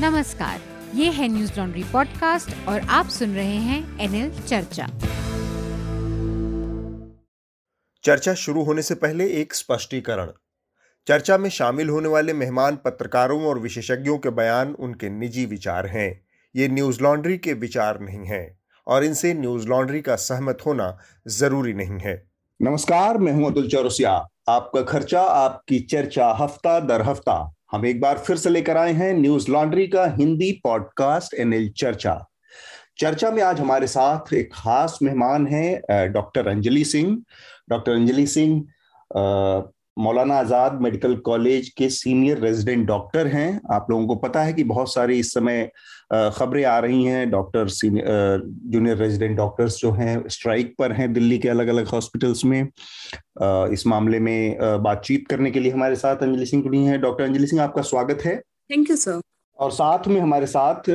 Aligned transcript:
नमस्कार 0.00 0.60
ये 0.94 1.10
है 1.10 1.28
न्यूज़ 1.28 1.52
लॉन्ड्री 1.58 1.84
पॉडकास्ट 1.84 2.68
और 2.68 2.80
आप 2.80 3.08
सुन 3.08 3.34
रहे 3.34 3.56
हैं 3.56 4.00
एनएल 4.00 4.42
चर्चा। 4.42 4.86
चर्चा 8.04 8.34
शुरू 8.34 8.64
होने 8.64 8.82
से 8.82 8.94
पहले 8.94 9.28
एक 9.28 9.54
स्पष्टीकरण। 9.54 10.30
चर्चा 11.06 11.38
में 11.38 11.50
शामिल 11.50 11.88
होने 11.88 12.08
वाले 12.08 12.32
मेहमान 12.32 12.76
पत्रकारों 12.76 13.44
और 13.44 13.58
विशेषज्ञों 13.58 14.18
के 14.18 14.30
बयान 14.30 14.72
उनके 14.72 15.08
निजी 15.08 15.46
विचार 15.46 15.86
हैं। 15.86 16.20
ये 16.56 16.68
न्यूज़ 16.68 17.02
लॉन्ड्री 17.02 17.38
के 17.38 17.52
विचार 17.52 18.00
नहीं 18.00 18.26
हैं 18.26 18.58
और 18.86 19.04
इनसे 19.04 19.34
न्यूज़ 19.34 19.68
लॉन्ड्री 19.68 20.00
का 20.00 20.16
सहमत 20.16 20.58
होना 20.66 20.98
ज़रूरी 21.28 21.72
नहीं 21.72 21.98
है। 21.98 22.26
नमस्कार 22.62 23.18
मैं 23.18 23.32
हूँ 23.32 23.50
अतुल 23.50 23.68
चौरसिया। 23.68 24.28
आपका 24.48 24.82
खर्चा 24.82 25.22
आपकी 25.22 25.80
चर्चा 25.80 26.26
हफ़्ता 26.30 26.80
दर 26.80 27.02
हफ़्ता। 27.02 27.53
हम 27.70 27.86
एक 27.86 28.00
बार 28.00 28.18
फिर 28.18 28.36
से 28.36 28.50
लेकर 28.50 28.76
आए 28.76 28.92
हैं 28.92 29.12
न्यूज़ 29.14 29.50
लॉन्ड्री 29.50 29.86
का 29.88 30.04
हिंदी 30.18 30.50
पॉडकास्ट 30.64 31.34
एनएल 31.34 31.68
चर्चा। 31.76 32.14
चर्चा 32.98 33.30
में 33.30 33.42
आज 33.42 33.60
हमारे 33.60 33.86
साथ 33.86 34.32
एक 34.34 34.50
खास 34.54 34.98
मेहमान 35.02 35.46
हैं 35.46 36.12
doctor 36.12 36.48
Anjali 36.48 36.84
Singh. 36.84 37.16
Doctor 37.70 37.92
Anjali 37.92 38.26
Singh 38.26 38.62
Maulana 39.96 40.34
Azad 40.34 40.80
medical 40.82 41.14
college 41.16 41.68
के 41.68 41.88
सीनियर 41.90 42.38
रेजिडेंट 42.38 42.86
डॉक्टर 42.86 43.26
हैं। 43.26 43.60
आप 43.72 43.86
लोगों 43.90 44.06
को 44.06 44.14
पता 44.16 44.42
है 44.42 44.52
कि 44.52 44.64
बहुत 44.64 44.92
सारी 44.94 45.18
इस 45.18 45.32
समय 45.34 45.68
खबरें 46.12 46.64
आ 46.64 46.78
रही 46.78 47.04
हैं 47.04 47.30
डॉक्टर 47.30 47.68
जूनियर 47.68 48.96
रेजिडेंट 48.96 49.36
डॉक्टर्स 49.36 49.76
जो 49.78 49.90
हैं 49.92 50.22
स्ट्राइक 50.28 50.74
पर 50.78 50.92
हैं 50.92 51.12
दिल्ली 51.12 51.38
के 51.38 51.48
अलग 51.48 51.68
अलग 51.68 51.86
हॉस्पिटल्स 51.88 52.44
में 52.44 52.62
इस 53.72 53.86
मामले 53.86 54.20
में 54.20 54.56
बातचीत 54.82 55.26
करने 55.30 55.50
के 55.50 55.60
लिए 55.60 55.72
हमारे 55.72 55.96
साथ 55.96 56.22
अंजलि 56.22 56.46
सिंह 56.46 56.62
जुड़ी 56.62 56.84
हैं। 56.84 57.00
डॉक्टर 57.00 57.24
अंजलि 57.24 57.46
सिंह 57.46 57.62
आपका 57.62 57.82
स्वागत 57.82 58.24
है। 58.24 58.36
थैंक 58.36 58.90
यू 58.90 58.96
सर 58.96 59.20
और 59.58 59.70
साथ 59.70 60.06
में 60.08 60.20
हमारे 60.20 60.46
साथ 60.46 60.88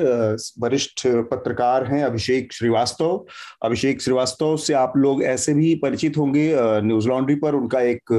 वरिष्ठ 0.60 1.02
पत्रकार 1.32 1.86
हैं 1.86 2.04
अभिषेक 2.04 2.54
श्रीवास्तव। 2.54 3.26
अभिषेक 3.66 4.02
श्रीवास्तव 4.02 4.56
से 4.58 4.74
आप 4.74 4.94
लोग 4.98 5.24
ऐसे 5.24 5.54
भी 5.54 5.74
परिचित 5.76 6.18
होंगे 6.18 6.54
न्यूज़ 6.82 7.08
लॉन्ड्री 7.08 7.36
पर। 7.36 7.56
उनका 7.56 7.82
एक 7.82 8.14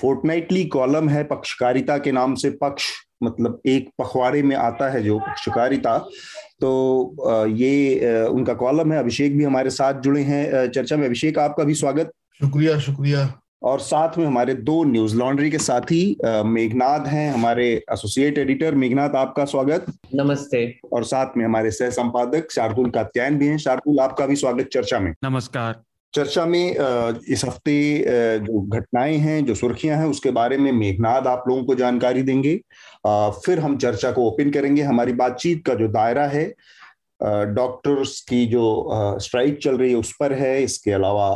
फोर्टनाइटली 0.00 0.64
कॉलम 0.64 1.08
है 1.08 1.22
पक्षकारिता 1.24 1.98
के 1.98 2.12
नाम 2.12 2.34
से 2.34 2.50
पक्ष। 2.62 2.84
मतलब 3.22 3.60
एक 3.66 3.88
पखवाड़े 3.98 4.42
में 4.42 4.56
आता 4.56 4.88
है 4.90 5.02
जो 5.02 5.18
पक्षकारिता 5.18 5.96
तो 6.60 7.46
ये 7.48 8.24
उनका 8.24 8.54
कॉलम 8.54 8.92
है। 8.92 8.98
अभिषेक 8.98 9.36
भी 9.38 9.44
हमारे 9.44 9.70
साथ 9.70 10.00
जुड़े 10.00 10.22
हैं 10.22 10.68
चर्चा 10.70 10.96
में। 10.96 11.06
अभिषेक 11.06 11.38
आपका 11.38 11.64
भी 11.64 11.74
स्वागत। 11.74 12.12
शुक्रिया 12.40 12.78
शुक्रिया। 12.78 13.32
और 13.62 13.80
साथ 13.80 14.16
में 14.18 14.24
हमारे 14.26 14.54
दो 14.54 14.82
न्यूज़ 14.84 15.16
लॉन्ड्री 15.16 15.50
के 15.50 15.58
साथी 15.58 16.16
मेघनाथ 16.24 17.06
हैं 17.06 17.30
हमारे 17.32 17.66
एसोसिएट 17.92 18.38
एडिटर 18.38 18.74
मेघनाथ 18.74 19.16
आपका 19.16 19.44
स्वागत। 19.44 19.86
नमस्ते। 20.14 20.64
और 20.92 21.04
साथ 21.04 21.36
में 21.36 21.44
हमारे 21.44 21.70
सह 21.70 21.90
संपादक 21.90 22.50
शार्दुल 22.50 22.90
कात्यायन 22.90 23.38
भी 23.38 23.46
हैं। 23.46 23.58
शार्दुल 23.58 24.00
आपका 24.00 24.26
भी 24.26 24.36
स्वागत 24.36 24.68
चर्चा 24.72 25.00
में। 25.00 25.12
नमस्कार। 25.24 25.80
चर्चा 26.14 26.44
में 26.46 26.74
इस 27.28 27.44
हफ़्ते 27.44 28.04
जो 28.40 28.60
घटनाएँ 28.60 29.16
हैं, 29.16 29.44
जो 29.44 29.54
सुर्खियाँ 29.54 29.98
हैं, 29.98 30.06
उसके 30.06 30.30
बारे 30.30 30.56
में 30.58 30.70
मेघनाद 30.72 31.26
आप 31.26 31.44
लोगों 31.48 31.64
को 31.64 31.74
जानकारी 31.74 32.22
देंगे। 32.22 32.54
फिर 33.44 33.58
हम 33.58 33.76
चर्चा 33.78 34.10
को 34.12 34.26
ओपन 34.28 34.50
करेंगे। 34.50 34.82
हमारी 34.82 35.12
बातचीत 35.14 35.64
का 35.66 35.74
जो 35.74 35.88
दायरा 35.88 36.26
है 36.28 36.44
डॉक्टर्स 37.54 38.20
की 38.28 38.44
जो 38.46 39.16
स्ट्राइक 39.20 39.58
चल 39.62 39.76
रही 39.78 39.90
है, 39.90 39.96
उस 39.96 40.12
पर 40.20 40.32
है। 40.32 40.62
इसके 40.62 40.90
अलावा 40.92 41.30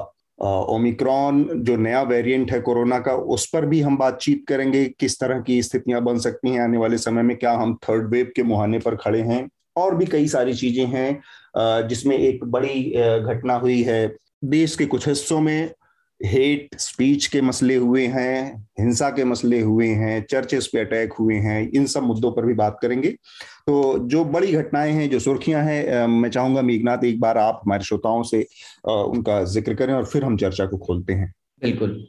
ओमिक्रॉन 0.69 1.45
जो 1.56 1.77
नया 1.77 2.00
वेरिएंट 2.02 2.52
है 2.52 2.61
कोरोना 2.61 2.98
का, 2.98 3.12
उस 3.14 3.47
पर 3.48 3.67
भी 3.67 3.80
हम 3.80 3.97
बातचीत 3.98 4.45
करेंगे। 4.48 4.84
किस 5.00 5.19
तरह 5.20 5.41
की 5.41 5.62
स्थितियाँ 5.62 6.02
बन 6.05 6.19
सकती 6.19 6.50
हैं 6.50 6.61
आने 6.61 6.78
वाले 6.78 6.98
समय 6.98 7.22
में? 7.22 7.36
क्या 7.36 7.52
हम 7.52 7.75
थर्ड 7.84 8.11
वेव 8.11 8.33
के 8.36 8.42
मुहाने 8.42 8.78
पर 8.78 8.97
खड़े 8.97 9.20
हैं? 9.22 9.48
और 9.77 9.95
भी 9.97 10.06
कई 10.06 10.27
सारी 10.28 10.55
चीज़ें 10.55 10.84
हैं 10.86 11.89
जिसमें 11.89 12.17
एक 12.19 12.45
बड़ी 12.45 12.83
घटना 13.25 13.55
हुई 13.56 13.83
है। 13.83 14.06
देश 14.45 14.77
के 14.77 14.86
कुछ 14.86 15.08
हिस्सों 15.08 15.41
में 15.41 15.70
हेट 16.20 16.77
स्पीच 16.79 17.27
के 17.27 17.41
मसले 17.41 17.74
हुए 17.77 18.07
हैं, 18.07 18.67
हिंसा 18.80 19.08
के 19.11 19.24
मसले 19.24 19.61
हुए 19.61 19.86
हैं 19.89 20.24
चर्चेस 20.30 20.67
पे 20.73 20.80
अटैक 20.80 21.13
हुए 21.13 21.35
हैं, 21.36 21.70
इन 21.70 21.86
सब 21.86 22.02
मुद्दों 22.02 22.30
पर 22.33 22.46
भी 22.46 22.55
बात 22.55 22.79
करेंगे। 22.83 23.08
तो 23.67 23.98
जो 24.08 24.24
बड़ी 24.27 24.52
घटनाएँ 24.52 24.92
हैं, 24.92 25.08
जो 25.11 25.19
सुर्खियाँ 25.19 25.63
हैं 25.64 26.07
मैं 26.08 26.30
चाहूँगा 26.30 26.63
मेघनाथ, 26.63 27.05
एक 27.05 27.20
बार 27.20 27.39
आप 27.39 27.61
हमारे 27.64 27.85
श्रोताओं 27.85 28.23
से 28.23 28.46
उनका 28.86 29.42
ज़िक्र 29.45 29.74
करें 29.74 29.95
और 29.95 30.05
फिर 30.05 30.24
हम 30.24 30.36
चर्चा 30.36 30.67
को 30.67 30.77
खोलते 30.79 31.13
हैं। 31.13 31.33
बिल्कुल। 31.63 32.05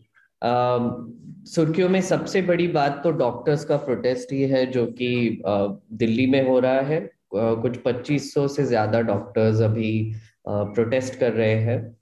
सुर्खियों 1.47 1.89
में 1.89 2.01
सबसे 2.03 2.41
बड़ी 2.41 2.67
बात 2.69 3.01
तो 3.03 3.11
डॉक्टर्स 3.13 3.63
का 3.65 3.77
प्रोटेस्ट 3.79 4.31
ही 4.33 4.41
है, 4.41 4.65
जो 4.65 4.85
कि 4.85 5.41
दिल्ली 5.43 6.25
में 6.27 6.47
हो 6.47 6.59
रहा 6.59 6.81
है। 6.81 7.09
कुछ 7.33 7.77
2500 7.77 8.47
से 8.47 8.63
ज़्यादा 8.65 9.01
डॉक्टर्स 9.03 9.61
अभी 9.61 10.13
प्रोटेस्ट 10.47 11.19
कर 11.19 11.31
रहे 11.33 11.55
हैं। 11.61 11.95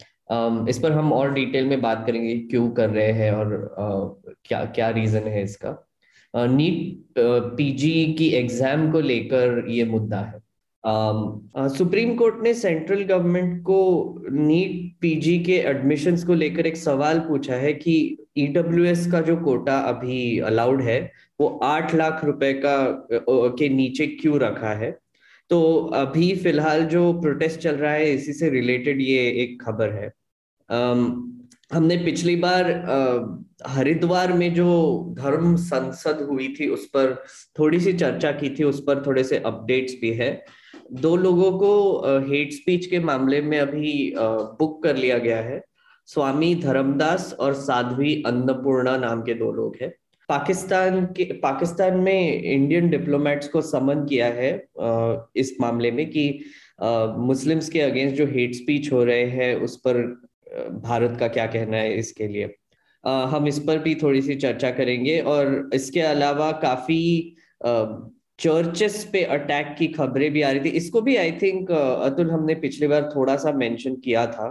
इस 0.70 0.80
पर 0.80 0.92
हम 0.92 1.12
और 1.14 1.34
डिटेल 1.34 1.66
में 1.66 1.82
बात 1.82 2.04
करेंगे 2.08 2.36
क्यों 2.42 2.70
कर 2.72 2.90
रहे 2.90 3.12
हैं 3.14 3.32
और 3.32 4.22
क्या 4.46 4.64
क्या 4.66 4.90
रीजन 4.92 5.28
है 5.28 5.44
इसका। 5.44 5.78
नीट 6.34 7.20
पीजी 7.58 8.14
की 8.14 8.30
एग्ज़ाम 8.36 8.92
को 8.92 9.00
लेकर 9.02 9.66
ये 9.70 9.86
मुद्दा 9.86 10.20
है। 10.20 10.42
सुप्रीम 11.70 12.16
कोर्ट 12.16 12.42
ने 12.44 12.54
सेंट्रल 12.54 13.04
गवर्नमेंट 13.04 13.62
को 13.62 14.22
नीट 14.32 14.96
पीजी 15.02 15.38
के 15.40 15.58
एडमिशंस 15.68 16.24
को 16.24 16.34
लेकर 16.34 16.68
एक 16.68 16.78
सवाल 16.78 17.20
पूछा 17.20 17.56
है 17.56 17.74
कि 17.74 17.96
ईडब्ल्यूएस 18.38 19.06
का 19.12 19.22
जो 19.22 19.36
कोटा 19.38 19.78
अभी 19.80 20.40
अलाउड 20.42 20.82
है, 20.82 21.00
वो 21.40 21.48
आठ 21.64 21.94
लाख 21.96 22.24
रुपए 22.26 22.54
का 22.66 22.76
के 23.12 23.70
नीचे 23.70 24.08
क्यों 24.08 24.40
रखा 24.40 24.74
है? 24.74 24.98
तो 25.50 25.76
अभी 25.94 26.36
फ़िलहाल 26.36 26.86
जो 26.86 27.12
प्रोटेस्ट 27.14 27.60
चल 27.60 27.76
रहा 27.76 27.92
है 27.92 28.14
इसी 28.14 28.34
से 28.34 28.50
रिलेटेड 28.50 29.02
ये 29.02 29.30
एक 29.44 29.62
खबर 29.62 29.90
है। 29.90 30.12
um, 30.70 31.30
हमने 31.74 31.98
पिछली 31.98 32.36
बार 32.36 32.72
हरिद्वार 33.68 34.34
में 34.34 34.54
जो 34.54 34.68
धर्म 35.18 35.56
संसद 35.56 36.28
हुई 36.32 36.48
थी 36.60 36.68
उस 36.70 36.86
पर 36.86 37.14
थोड़ी 37.60 37.80
सी 37.80 37.94
चर्चा 37.94 38.32
की 38.32 38.50
थी 38.50 38.64
उस 38.64 38.84
पर 38.88 39.06
थोड़े 39.06 39.24
से 39.24 39.38
अपडेट्स 39.38 39.94
भी 40.02 40.12
है। 40.14 40.46
दो 40.92 41.16
लोगों 41.16 41.52
को 41.60 41.72
हेट 42.28 42.52
स्पीच 42.54 42.86
के 42.86 43.00
मामले 43.00 43.42
में 43.42 43.60
अभी 43.60 44.14
बुक 44.18 44.82
कर 44.84 44.96
लिया 44.96 45.18
गया 45.18 45.42
है। 45.42 45.62
स्वामी 46.06 46.54
धर्मदास 46.56 47.34
और 47.40 47.54
साध्वी 47.54 48.24
अन्नपूर्णा 48.28 48.98
नाम 48.98 49.22
के 49.22 49.34
दो 49.34 49.52
लोग 49.52 49.78
हैं। 49.82 49.94
पाकिस्तान 50.30 51.06
के 51.06 51.24
पाकिस्तान 51.34 51.98
में 51.98 52.44
इंडियन 52.44 52.90
डिप्लोमेट्स 52.90 53.48
को 53.48 53.62
समन 53.62 54.06
किया 54.06 54.28
है 54.28 54.52
इस 55.36 55.56
मामले 55.62 55.92
में 55.92 56.06
कि 56.10 56.28
मुस्लिम्स 57.18 57.70
के 57.70 57.82
अगेंस्ट 57.82 58.16
जो 58.18 58.26
हेट 58.26 58.56
स्पीच 58.56 58.92
हो 58.92 59.04
रहे 59.04 59.26
हैं 59.30 59.56
उस 59.56 59.76
पर 59.88 60.02
भारत 60.84 61.18
का 61.20 61.28
क्या 61.28 61.46
कहना 61.48 61.78
है 61.78 61.98
इसके 61.98 62.28
लिए? 62.28 62.56
हम 63.04 63.48
इस 63.48 63.60
पर 63.60 63.78
भी 63.78 63.96
थोड़ी 63.96 64.22
सी 64.22 64.36
चर्चा 64.36 64.72
करेंगे 64.72 65.20
और 65.20 65.70
इसके 65.74 66.02
अलावा 66.02 66.52
काफ़ी 66.52 67.36
चर्चेस 68.40 69.10
पे 69.14 69.24
अटैक 69.24 69.76
की 69.80 69.88
खबरें 69.88 70.32
भी 70.34 70.42
आ 70.42 70.52
रही 70.52 70.60
थी। 70.66 70.70
इसको 70.70 71.02
भी 71.02 71.16
आई 71.16 71.32
थिंक 71.32 71.72
अतुल 71.72 72.32
हमने 72.32 72.56
पिछली 72.56 72.88
बार 72.88 73.10
थोड़ा 73.16 73.36
सा 73.36 73.52
मेंशन 73.52 73.96
किया 73.96 74.26
था। 74.28 74.48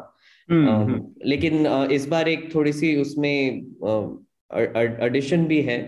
हम्म, 0.48 0.68
हम्म। 0.68 1.06
लेकिन 1.24 1.66
इस 1.92 2.06
बार 2.08 2.28
एक 2.28 2.54
थोड़ी 2.54 2.72
सी 2.72 2.96
उसमें 2.96 3.66
एडिशन 4.54 5.44
भी 5.46 5.60
है। 5.62 5.78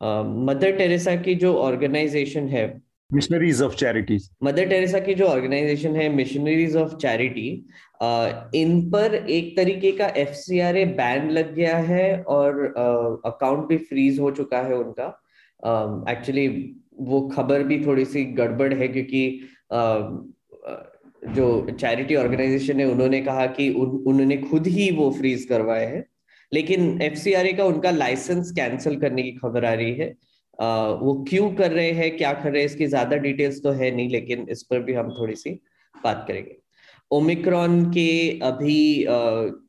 मदर 0.00 0.76
टेरेसा 0.76 1.14
की 1.16 1.34
जो 1.34 1.54
ऑर्गेनाइजेशन 1.58 2.48
है 2.48 2.64
Missionaries 3.10 3.60
of 3.62 3.74
Charities 3.76 4.28
Mother 4.42 4.68
Teresa 4.68 4.98
की 4.98 5.14
जो 5.14 5.26
ऑर्गेनाइजेशन 5.26 5.96
है 5.96 6.08
मिशनरीज 6.08 6.76
ऑफ़ 6.76 6.94
चैरिटी 6.96 7.48
इन 8.54 8.80
पर 8.90 9.14
एक 9.14 9.56
तरीके 9.56 9.90
का 9.92 10.06
एफसीआरए 10.16 10.84
बैन 11.00 11.30
लग 11.30 11.54
गया 11.54 11.76
है 11.88 12.22
और 12.22 12.60
अकाउंट 13.26 13.66
भी 13.68 13.76
फ्रीज 13.88 14.18
हो 14.20 14.30
चुका 14.30 14.58
है 14.58 14.76
उनका। 14.76 15.06
एक्चुअली 16.10 16.46
uh, 16.48 17.08
वो 17.08 17.20
खबर 17.28 17.62
भी 17.62 17.84
थोड़ी 17.86 18.04
सी 18.04 18.24
गड़बड़ 18.38 18.72
है 18.74 18.88
क्योंकि 18.88 19.22
जो 21.34 21.46
चैरिटी 21.70 22.14
ऑर्गेनाइजेशन 22.16 22.80
है 22.80 22.86
उन्होंने 22.86 23.20
कहा 23.20 23.46
कि 23.46 23.68
उन, 23.70 23.88
उन्होंने 24.06 24.36
खुद 24.36 24.66
ही 24.66 24.90
वो 24.90 25.10
फ्रीज 25.10 25.44
करवाए 25.44 25.86
हैं। 25.86 26.04
लेकिन 26.52 27.00
एफ़ 27.02 27.22
का 27.56 27.64
उनका 27.64 27.90
लाइसेंस 27.90 28.50
कैंसिल 28.52 29.00
करने 29.00 29.22
की 29.22 29.32
खबर 29.32 29.64
आ 29.64 29.72
रही 29.74 29.94
है। 29.94 30.14
आ, 30.58 30.88
वो 30.88 31.14
क्यों 31.28 31.50
कर 31.54 31.70
रहे 31.72 31.90
हैं 31.92 32.16
क्या 32.16 32.32
कर 32.34 32.50
रहे 32.52 32.62
हैं 32.62 32.66
इसकी 32.66 32.86
ज़्यादा 32.86 33.16
डिटेल्स 33.18 33.62
तो 33.62 33.70
है 33.72 33.90
नहीं 33.96 34.08
लेकिन 34.10 34.46
इस 34.50 34.62
पर 34.62 34.82
भी 34.82 34.92
हम 34.94 35.10
थोड़ी 35.18 35.34
सी 35.36 35.50
बात 35.94 36.24
करेंगे। 36.28 36.56
ओमिक्रॉन 37.10 37.84
के 37.92 38.10
अभी 38.42 39.06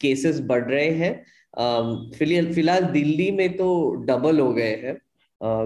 केसेस 0.01 0.39
बढ़ 0.48 0.63
रहे 0.63 0.89
हैं। 0.95 1.13
फ़िलहाल 2.12 2.54
फ़िलहाल 2.54 2.83
दिल्ली 2.92 3.31
में 3.31 3.56
तो 3.57 3.69
डबल 4.07 4.39
हो 4.39 4.51
गए 4.54 4.75
हैं 4.83 4.98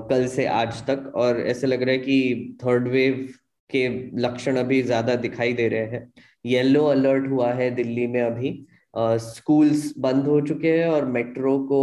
कल 0.09 0.27
से 0.27 0.45
आज 0.47 0.81
तक 0.87 1.11
और 1.15 1.39
ऐसे 1.47 1.67
लग 1.67 1.81
रहा 1.83 1.91
है 1.91 1.97
कि 1.99 2.57
थर्ड 2.63 2.87
वेव 2.87 3.27
के 3.69 3.87
लक्षण 4.21 4.57
अभी 4.57 4.81
ज़्यादा 4.83 5.15
दिखाई 5.17 5.53
दे 5.53 5.67
रहे 5.67 5.85
हैं। 5.87 6.11
येलो 6.45 6.85
अलर्ट 6.87 7.29
हुआ 7.29 7.51
है 7.53 7.69
दिल्ली 7.75 8.07
में 8.07 8.21
अभी। 8.21 8.51
स्कूल्स 8.97 9.93
बंद 9.99 10.27
हो 10.27 10.39
चुके 10.41 10.71
हैं 10.71 10.87
और 10.87 11.05
मेट्रो 11.07 11.57
को 11.71 11.81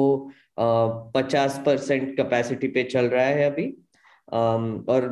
पचास 1.15 1.63
परसेंट 1.67 2.17
कैपेसिटी 2.17 2.69
पे 2.69 2.83
चल 2.85 3.07
रहा 3.07 3.25
है 3.25 3.51
अभी 3.51 3.67
और 4.33 5.11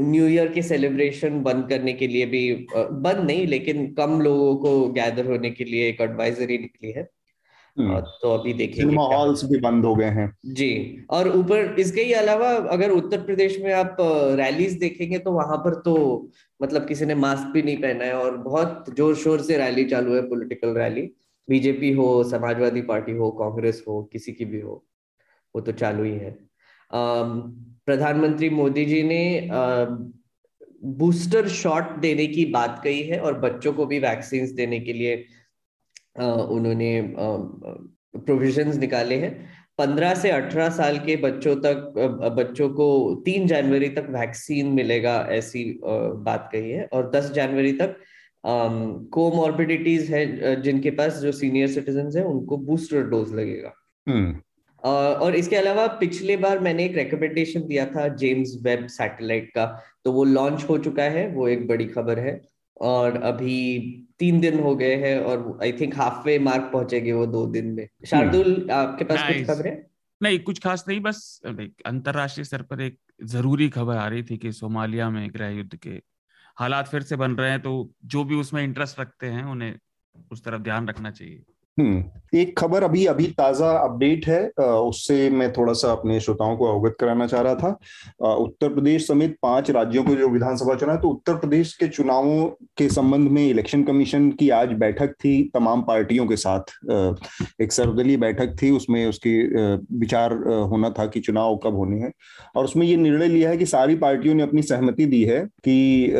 न्यू 0.00 0.26
ईयर 0.26 0.52
के 0.52 0.62
सेलिब्रेशन 0.62 1.40
बंद 1.42 1.68
करने 1.68 1.92
के 1.92 2.06
लिए 2.06 2.26
भी 2.26 2.42
बंद 2.72 3.18
नहीं, 3.20 3.46
लेकिन 3.46 3.92
कम 3.94 4.20
लोगों 4.20 4.54
को 4.56 4.88
गैदर 4.92 5.26
होने 5.26 5.50
के 5.50 5.64
लिए 5.64 5.88
एक 5.88 6.00
एडवाइजरी 6.00 6.58
निकली 6.58 6.90
है। 6.90 7.08
तो 7.78 8.32
अभी 8.32 8.52
देखेंगे 8.52 8.94
हॉल्स 8.94 9.44
भी 9.44 9.58
बंद 9.60 9.84
हो 9.84 9.94
गए 9.94 10.08
हैं। 10.10 10.32
जी 10.46 11.04
और 11.10 11.28
ऊपर 11.28 11.76
इसके 11.78 12.02
ही 12.02 12.12
अलावा 12.12 12.48
अगर 12.70 12.90
उत्तर 12.90 13.20
प्रदेश 13.22 13.58
में 13.60 13.72
आप 13.74 13.96
रैलीज 14.38 14.78
देखेंगे 14.78 15.18
तो 15.18 15.32
वहाँ 15.32 15.56
पर 15.56 15.74
तो 15.80 15.94
मतलब 16.60 16.86
किसी 16.86 17.06
ने 17.06 17.14
मास्क 17.16 17.52
भी 17.52 17.62
नहीं 17.62 17.76
पहना 17.76 18.04
है 18.04 18.14
और 18.14 18.36
बहुत 18.38 18.84
ज़ोर 18.96 19.14
शोर 19.16 19.40
से 19.40 19.56
रैली 19.56 19.84
चालू 19.84 20.14
है 20.14 20.22
पॉलिटिकल 20.28 20.74
रैली 20.74 21.10
बीजेपी 21.48 21.92
हो 21.92 22.12
समाजवादी 22.24 22.82
पार्टी 22.82 23.12
हो 23.12 23.30
कांग्रेस 23.38 23.84
हो 23.88 24.02
किसी 24.12 24.32
की 24.32 24.44
भी 24.44 24.60
हो 24.60 24.84
वो 25.54 25.60
तो 25.60 25.72
चालू 25.74 26.04
ही 26.04 26.14
है। 26.14 26.36
प्रधानमंत्री 26.90 28.50
मोदी 28.50 28.84
जी 28.84 29.02
ने 29.02 29.48
बूस्टर 30.98 31.48
शॉट 31.48 31.96
देने 32.00 32.26
की 32.26 32.44
बात 32.50 32.80
कही 32.84 33.02
है 33.02 33.18
और 33.20 33.38
बच्चों 33.38 33.72
को 33.72 33.86
भी 33.86 33.98
वैक्सीन 33.98 34.54
देने 34.54 34.78
के 34.80 34.92
लिए 34.92 35.16
उन्होंने 36.16 36.90
प्रोविजंस 37.16 38.76
निकाले 38.76 39.16
हैं। 39.16 39.32
पंद्रह 39.78 40.14
से 40.14 40.30
अठारह 40.30 40.68
साल 40.70 40.98
के 40.98 41.16
बच्चों 41.16 41.54
तक 41.56 41.92
बच्चों 42.36 42.68
को 42.70 42.88
तीन 43.24 43.46
जनवरी 43.46 43.88
तक 43.88 44.06
वैक्सीन 44.10 44.72
मिलेगा 44.72 45.14
ऐसी 45.30 45.64
बात 45.84 46.48
कही 46.52 46.70
है। 46.70 46.88
और 46.92 47.10
दस 47.10 47.30
जनवरी 47.32 47.72
तक 47.72 47.96
कोमॉर्बिडिटीज 49.12 50.10
है 50.10 50.60
जिनके 50.62 50.90
पास 50.90 51.18
जो 51.18 51.32
सीनियर 51.32 51.68
सिटीजन 51.68 52.10
है 52.16 52.24
उनको 52.24 52.56
बूस्टर 52.58 53.02
डोज 53.08 53.32
लगेगा। 53.34 53.72
हम्म। 54.06 54.38
और 54.82 55.34
इसके 55.36 55.56
अलावा 55.56 55.86
पिछले 56.00 56.36
बार 56.36 56.58
मैंने 56.58 56.84
एक 56.84 56.96
रिकमेंडेशन 56.96 57.66
दिया 57.66 57.84
था 57.86 58.06
जेम्स 58.16 58.56
वेब 58.62 58.86
सैटेलाइट 58.90 59.50
का। 59.54 59.66
तो 60.04 60.12
वो 60.12 60.24
लॉन्च 60.24 60.64
हो 60.68 60.78
चुका 60.78 61.02
है 61.16 61.26
वो 61.28 61.48
एक 61.48 61.66
बड़ी 61.68 61.86
खबर 61.86 62.18
है। 62.18 62.40
और 62.80 63.20
अभी 63.22 63.56
तीन 64.20 64.40
दिन 64.40 64.58
हो 64.60 64.74
गए 64.76 64.94
हैं 64.96 65.18
और 65.20 65.58
I 65.62 65.72
think 65.72 65.96
half 65.96 66.26
way 66.26 66.38
mark 66.38 66.70
पहुंचेगी 66.72 67.12
वो 67.12 67.26
दो 67.26 67.46
दिन 67.46 67.66
में। 67.66 67.86
शार्दुल 68.06 68.70
आपके 68.70 69.04
पास 69.04 69.22
कुछ 69.28 69.46
खबर? 69.46 69.68
है 69.68 69.90
नहीं 70.20 70.38
कुछ 70.38 70.58
खास 70.58 70.84
नहीं 70.88 71.00
बस 71.00 71.40
अंतरराष्ट्रीय 71.86 72.44
स्तर 72.44 72.62
पर 72.62 72.80
एक 72.80 72.98
ज़रूरी 73.24 73.68
खबर 73.68 73.96
आ 73.96 74.06
रही 74.08 74.22
थी 74.22 74.36
कि 74.36 74.52
सोमालिया 74.52 75.10
में 75.10 75.28
गृह 75.34 75.48
युद्ध 75.48 75.76
के 75.76 76.00
हालात 76.58 76.88
फिर 76.88 77.02
से 77.02 77.16
बन 77.16 77.34
रहे 77.34 77.50
हैं 77.50 77.60
तो 77.60 77.72
जो 78.04 78.24
भी 78.24 78.34
उसमें 78.34 78.62
इंटरेस्ट 78.64 79.00
रखते 79.00 79.26
हैं 79.26 79.44
उन्हें 79.44 79.74
उस 80.32 80.44
तरफ़ 80.44 80.62
ध्यान 80.62 80.88
रखना 80.88 81.10
चाहिए। 81.10 81.42
एक 82.34 82.56
खबर 82.58 82.82
अभी 82.82 83.04
अभी 83.06 83.26
ताज़ा 83.38 83.70
अपडेट 83.78 84.26
है। 84.28 84.40
उससे 84.58 85.28
मैं 85.30 85.52
थोड़ा 85.52 85.72
सा 85.72 85.90
अपने 85.92 86.18
श्रोताओं 86.20 86.56
को 86.56 86.66
अवगत 86.68 86.96
कराना 87.00 87.26
चाह 87.26 87.40
रहा 87.40 87.54
था। 87.54 88.34
उत्तर 88.34 88.74
प्रदेश 88.74 89.06
समेत 89.06 89.36
पाँच 89.42 89.70
राज्यों 89.70 90.04
को 90.04 90.14
जो 90.16 90.28
विधानसभा 90.28 90.74
चुनाव 90.74 90.96
है 90.96 91.00
तो 91.02 91.08
उत्तर 91.08 91.34
प्रदेश 91.34 91.72
के 91.74 91.88
चुनावों 91.88 92.46
के 92.78 92.88
संबंध 92.90 93.30
में 93.30 93.46
इलेक्शन 93.48 93.82
कमीशन 93.84 94.30
की 94.32 94.50
आज 94.50 94.72
बैठक 94.80 95.14
थी 95.14 95.42
तमाम 95.54 95.82
पार्टियों 95.82 96.26
के 96.26 96.36
साथ। 96.36 96.74
एक 97.62 97.72
सर्वदलीय 97.72 98.16
बैठक 98.18 98.56
थी, 98.62 98.70
उसमें 98.70 99.06
उसकी 99.06 99.36
विचार 99.98 100.32
होना 100.70 100.90
था 100.90 101.06
कि 101.06 101.20
चुनाव 101.20 101.56
कब 101.64 101.76
होने 101.76 102.00
हैं। 102.00 102.12
और 102.56 102.64
उसमें 102.64 102.86
ये 102.86 102.96
निर्णय 102.96 103.28
लिया 103.28 103.50
है 103.50 103.56
कि 103.56 103.66
सारी 103.66 103.96
पार्टियों 103.98 104.34
ने 104.34 104.42
अपनी 104.42 104.62
सहमति 104.64 105.06
दी 105.06 105.24
है 105.24 105.44
कि 105.64 106.12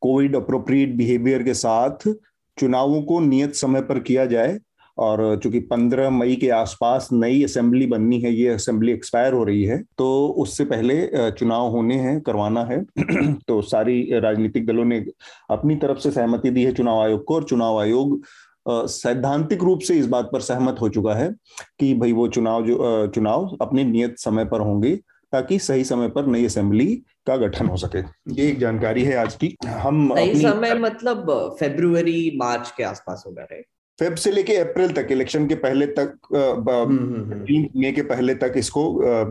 कोविड 0.00 0.36
अप्रोप्रिएट 0.36 0.96
बिहेवियर 0.96 1.42
के 1.42 1.54
साथ 1.56 2.12
चुनावों 2.56 3.02
को 3.02 3.18
नियत 3.20 3.54
समय 3.56 3.82
पर 3.82 3.98
किया 4.00 4.24
जाए। 4.26 4.58
और 4.98 5.40
चूँकि 5.42 5.60
15 5.72 6.10
मई 6.10 6.36
के 6.36 6.48
आसपास 6.50 7.08
नई 7.12 7.42
असेंबली 7.44 7.86
बननी 7.86 8.20
है 8.20 8.32
ये 8.34 8.48
असेंबली 8.48 8.92
एक्सपायर 8.92 9.32
हो 9.32 9.44
रही 9.44 9.64
है 9.64 9.82
तो 9.98 10.26
उससे 10.38 10.64
पहले 10.64 11.30
चुनाव 11.30 11.68
होने 11.68 11.94
हैं 11.94 12.20
करवाना 12.20 12.64
है। 12.64 12.84
तो 13.48 13.62
सारी 13.62 14.18
राजनीतिक 14.18 14.66
दलों 14.66 14.84
ने 14.84 15.04
अपनी 15.50 15.76
तरफ़ 15.76 15.98
से 15.98 16.10
सहमति 16.10 16.50
दी 16.50 16.64
है 16.64 16.72
चुनाव 16.72 17.00
आयोग 17.00 17.24
को 17.24 17.34
और 17.34 17.44
चुनाव 17.44 17.80
आयोग 17.80 18.20
सैद्धांतिक 18.68 19.62
रूप 19.62 19.80
से 19.80 19.94
इस 19.94 20.06
बात 20.06 20.28
पर 20.32 20.40
सहमत 20.40 20.76
हो 20.80 20.88
चुका 20.88 21.14
है 21.14 21.34
कि 21.80 21.94
भाई 21.94 22.12
वो 22.12 22.28
चुनाव 22.28 22.66
जो 22.66 23.06
चुनाव 23.06 23.56
अपने 23.60 23.84
नियत 23.84 24.18
समय 24.18 24.44
पर 24.44 24.60
होंगे 24.60 24.96
ताकि 25.32 25.58
सही 25.58 25.84
समय 25.84 26.08
पर 26.08 26.26
नई 26.26 26.44
असेंबली 26.44 26.86
का 27.26 27.36
गठन 27.36 27.66
हो 27.66 27.76
सके। 27.76 27.98
ये 28.34 28.48
एक 28.48 28.58
जानकारी 28.58 29.04
है 29.04 29.16
आज 29.16 29.34
की। 29.34 29.56
हम 29.66 30.14
सही 30.14 30.34
समय 30.34 30.74
मतलब 30.74 31.56
फेब्रुवरी 31.60 32.32
मार्च 32.36 32.72
के 32.76 32.82
आसपास 32.82 33.24
होगा 33.26 33.42
राइट 33.42 33.66
फेब 33.98 34.14
से 34.14 34.30
लेके 34.32 34.54
अप्रैल 34.56 34.92
तक 34.92 35.08
इलेक्शन 35.10 35.46
के 35.46 35.54
पहले 35.54 35.86
तक 35.86 36.12
हम्म, 36.34 36.70
हम्म, 36.70 37.32
हम्म। 37.32 37.80
मई 37.80 37.90
के 37.92 38.02
पहले 38.02 38.34
तक 38.34 38.52
इसको 38.56 38.82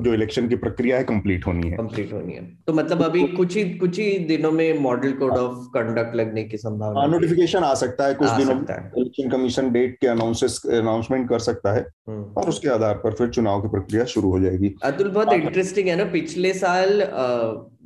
जो 0.04 0.14
इलेक्शन 0.14 0.48
की 0.48 0.56
प्रक्रिया 0.56 0.98
है 0.98 1.04
कंप्लीट 1.04 1.48
होनी 1.48 1.70
है। 1.70 1.78
कंप्लीट 1.78 2.14
होनी 2.14 2.34
है। 2.34 2.44
तो 2.68 2.74
मतलब 2.74 3.02
अभी 3.04 3.24
कुछ 3.28 3.56
ही 3.58 3.64
कुछ 3.78 4.00
ही 4.00 4.18
दिनों 4.28 4.52
में 4.52 4.80
मॉडल 4.80 5.12
कोड 5.14 5.32
ऑफ़ 5.32 5.66
कंडक्ट 5.74 6.16
लगने 6.16 6.44
की 6.44 6.58
संभावना 6.58 7.06
नोटिफिकेशन 7.06 7.64
आ 7.64 7.74
सकता 7.74 8.08
है 8.08 8.14
कुछ 8.14 8.30
दिनों 8.32 8.56
में 8.56 8.62
इलेक्शन 8.62 9.30
कमीशन 9.30 9.72
डेट 9.72 9.98
के 10.02 10.08
अनाउंसेस 10.08 10.62
अनाउंसमेंट 10.72 11.28
कर 11.30 11.40
सकता 11.40 11.74
है 11.74 11.86
और 12.10 12.50
उसके 12.50 12.70
आधार 12.70 13.02
पर 13.04 13.14
फिर 13.14 13.30
चुनाव 13.30 13.62
की 13.62 13.70
प्रक्रिया 13.70 14.06
शुरू 14.14 14.32
हो 14.32 14.40
जाएगी। 14.40 14.74
अतुल 14.84 15.10
बहुत 15.10 15.34
इंटरेस्टिंग 15.34 15.88
है 15.88 15.96
ना 15.96 16.06
पिछले 16.12 16.54
साल 16.54 17.02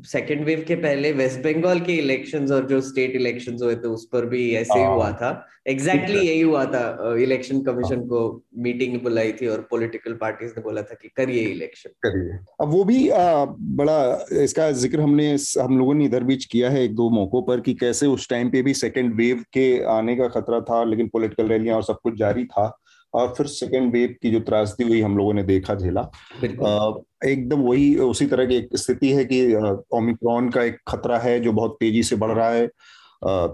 सेकेंड 0.06 0.44
वेव 0.46 0.64
के 0.68 0.76
पहले 0.76 1.12
वेस्ट 1.14 1.40
बंगाल 1.40 1.80
के 1.80 1.94
इलेक्शंस 1.94 2.52
और 2.52 2.68
जो 2.68 2.80
स्टेट 2.82 3.16
इलेक्शंस 3.16 3.62
हुए 3.64 3.76
थे 3.76 3.88
उस 3.88 4.08
पर 4.14 4.26
भी 4.26 4.50
ऐसे 4.56 4.78
ही 4.80 4.86
हाँ। 4.86 4.94
हुआ 4.96 5.12
था 5.12 5.30
एग्जैक्टली 5.68 6.06
exactly 6.06 6.28
यही 6.28 6.42
हुआ 6.42 6.64
था। 6.66 7.16
इलेक्शन 7.20 7.62
कमीशन 7.62 7.96
हाँ। 7.96 8.08
को 8.08 8.44
मीटिंग 8.64 9.00
बुलाई 9.02 9.32
थी 9.32 9.48
और 9.48 9.62
पॉलिटिकल 9.72 10.14
पार्टीज़ 10.14 10.52
ने 10.58 10.62
बोला 10.64 10.82
था 10.82 10.96
कि 11.02 11.10
करिए 11.18 11.44
इलेक्शन 11.44 11.90
करिए। 12.06 12.38
अब 12.62 12.70
वो 12.72 12.84
भी 12.84 13.08
आ, 13.10 13.46
बड़ा 13.46 14.28
इसका 14.44 14.70
ज़िक्र 14.74 15.02
हमने 15.02 15.30
हम 15.62 15.78
लोगों 15.78 15.94
ने 15.94 16.06
इधर 16.06 16.24
बीच 16.24 16.46
किया 16.46 16.70
है 16.70 16.84
एक 16.84 16.96
दो 16.96 17.10
मौकों 17.10 17.42
पर 17.42 17.60
कि 17.60 17.74
कैसे 17.74 18.08
उस 18.08 18.30
टाइम 18.30 18.50
पे 18.50 18.62
भी 18.62 18.74
सेकेंड 18.76 19.14
वेव 19.16 19.44
के 19.54 19.68
आने 19.92 20.16
का 20.16 20.28
खतरा 20.30 20.60
था 20.62 20.84
लेकिन 20.84 21.08
पोलिटिकल 21.08 21.48
रैलियाँ 21.48 21.76
और 21.76 21.84
सब 21.84 22.00
कुछ 22.04 22.18
जारी 22.20 22.46
था। 22.46 22.68
और 23.16 23.34
फिर 23.38 23.48
सेकेंड 23.48 23.92
वेव 23.94 24.16
की 24.22 24.32
जो 24.32 24.40
त्रासदी 24.40 24.84
हुई 24.84 25.02
हम 25.02 25.18
लोगों 25.18 25.34
ने 25.34 25.44
देखा 25.44 25.76
झेला। 25.76 26.10
एकदम 26.44 27.62
वही 27.62 27.96
उसी 27.96 28.26
तरह 28.26 28.46
की 28.46 28.56
एक 28.56 28.76
स्थिति 28.76 29.12
है 29.12 29.26
कि 29.26 29.46
ओमिक्रॉन 29.94 30.50
का 30.50 30.64
एक 30.64 30.78
खतरा 30.88 31.18
है 31.18 31.40
जो 31.40 31.52
बहुत 31.52 31.78
तेज़ी 31.80 32.04
से 32.04 32.16
बढ़ 32.16 32.32
रहा 32.32 32.50
है। 32.50 32.68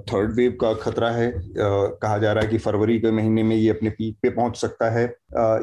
थर्ड 0.07 0.33
वेव 0.35 0.57
का 0.61 0.73
खतरा 0.73 1.09
है। 1.11 1.31
कहा 1.37 2.17
जा 2.17 2.31
रहा 2.31 2.43
है 2.43 2.49
कि 2.49 2.57
फरवरी 2.57 2.97
के 2.99 3.11
महीने 3.11 3.43
में 3.43 3.55
ये 3.55 3.69
अपने 3.69 3.89
पीक 3.89 4.15
पे 4.21 4.29
पहुँच 4.29 4.57
सकता 4.57 4.89
है। 4.89 5.03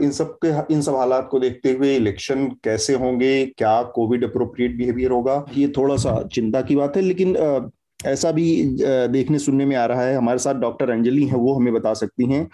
इन 0.03 0.11
सब 0.11 0.37
के 0.45 0.75
इन 0.75 0.81
सब 0.83 0.97
हालात 0.97 1.29
को 1.31 1.41
देखते 1.41 1.73
हुए 1.73 1.95
इलेक्शन 1.97 2.47
कैसे 2.65 2.95
होंगे 2.95 3.45
क्या 3.49 3.83
कोविड 3.95 4.25
अप्रोप्रिएट 4.25 4.77
बिहेवियर 4.77 5.11
होगा 5.11 5.45
ये 5.57 5.69
थोड़ा 5.77 5.97
सा 5.97 6.23
चिंता 6.33 6.61
की 6.61 6.77
बात 6.77 6.97
है। 6.97 7.03
लेकिन 7.03 7.37
ऐसा 8.01 8.31
भी 8.33 8.63
देखने 9.09 9.39
सुनने 9.39 9.65
में 9.67 9.77
आ 9.77 9.85
रहा 9.87 10.03
है। 10.03 10.17
हमारे 10.17 10.39
साथ 10.39 10.55
डॉक्टर 10.55 10.91
अंजलि 10.91 11.25
है, 11.25 11.37
वो 11.37 11.55
हमें 11.55 11.73
बता 11.75 11.95
सकती 11.95 12.31
हैं। 12.33 12.49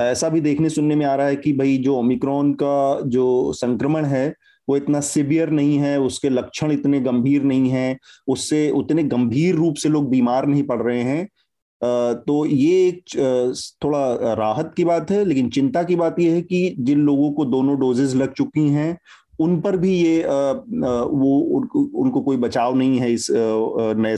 ऐसा 0.00 0.28
भी 0.28 0.40
देखने 0.40 0.68
सुनने 0.70 0.96
में 0.96 1.04
आ 1.06 1.14
रहा 1.14 1.26
है 1.26 1.36
कि 1.36 1.52
भाई 1.52 1.76
जो 1.78 1.96
ओमिक्रॉन 1.96 2.52
का 2.52 3.00
जो 3.00 3.52
संक्रमण 3.52 4.04
है, 4.04 4.28
वो 4.68 4.76
इतना 4.76 5.00
सिवियर 5.00 5.50
नहीं 5.50 5.78
है, 5.78 5.98
उसके 6.00 6.28
लक्षण 6.28 6.72
इतने 6.72 7.00
गंभीर 7.00 7.42
नहीं 7.42 7.68
है, 7.70 7.96
उससे 8.28 8.68
उतने 8.70 9.02
गंभीर 9.04 9.54
रूप 9.54 9.74
से 9.74 9.88
लोग 9.88 10.08
बीमार 10.10 10.46
नहीं 10.46 10.62
पड़ 10.62 10.82
रहे 10.82 11.02
हैं। 11.02 11.26
तो 12.16 12.44
ये 12.46 12.88
एक 12.88 13.74
थोड़ा 13.84 14.34
राहत 14.34 14.72
की 14.76 14.84
बात 14.84 15.10
है, 15.10 15.24
लेकिन 15.24 15.50
चिंता 15.50 15.82
की 15.82 15.96
बात 15.96 16.20
यह 16.20 16.32
है 16.32 16.42
कि 16.42 16.74
जिन 16.78 17.00
लोगों 17.00 17.30
को 17.32 17.44
दोनों 17.44 17.78
डोजेज 17.80 18.14
लग 18.16 18.32
चुकी 18.32 18.68
हैं 18.68 18.96
उन 19.38 19.60
पर 19.60 19.76
भी 19.76 19.92
ये 19.94 20.22
वो 20.22 21.38
उनको 21.94 22.20
कोई 22.20 22.36
बचाव 22.38 22.74
नहीं 22.74 22.98
है 22.98 23.12
इस 23.12 23.26
नए 23.30 24.14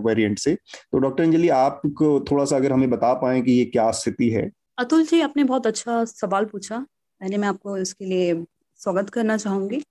वेरिएंट 0.00 0.38
से। 0.38 0.54
तो 0.54 0.98
डॉक्टर 0.98 1.24
अंजलि 1.24 1.48
आप 1.56 1.82
थोड़ा 2.30 2.44
सा 2.44 2.56
अगर 2.56 2.72
हमें 2.72 2.90
बता 2.90 3.12
पाए 3.16 3.40
कि 3.42 3.52
ये 3.52 3.64
क्या 3.66 3.90
स्थिति 3.92 4.30
है। 4.30 4.50
अतुल 4.78 5.04
जी 5.06 5.20
आपने 5.20 5.44
बहुत 5.44 5.66
अच्छा 5.66 6.04
सवाल 6.06 6.44
पूछा। 6.46 6.78
पहले 7.20 7.36
मैं 7.36 7.48
आपको 7.48 7.76
इसके 7.78 8.04
लिए 8.04 8.34
स्वागत 8.80 9.10
करना 9.10 9.36
चाहूँगी। 9.36 9.82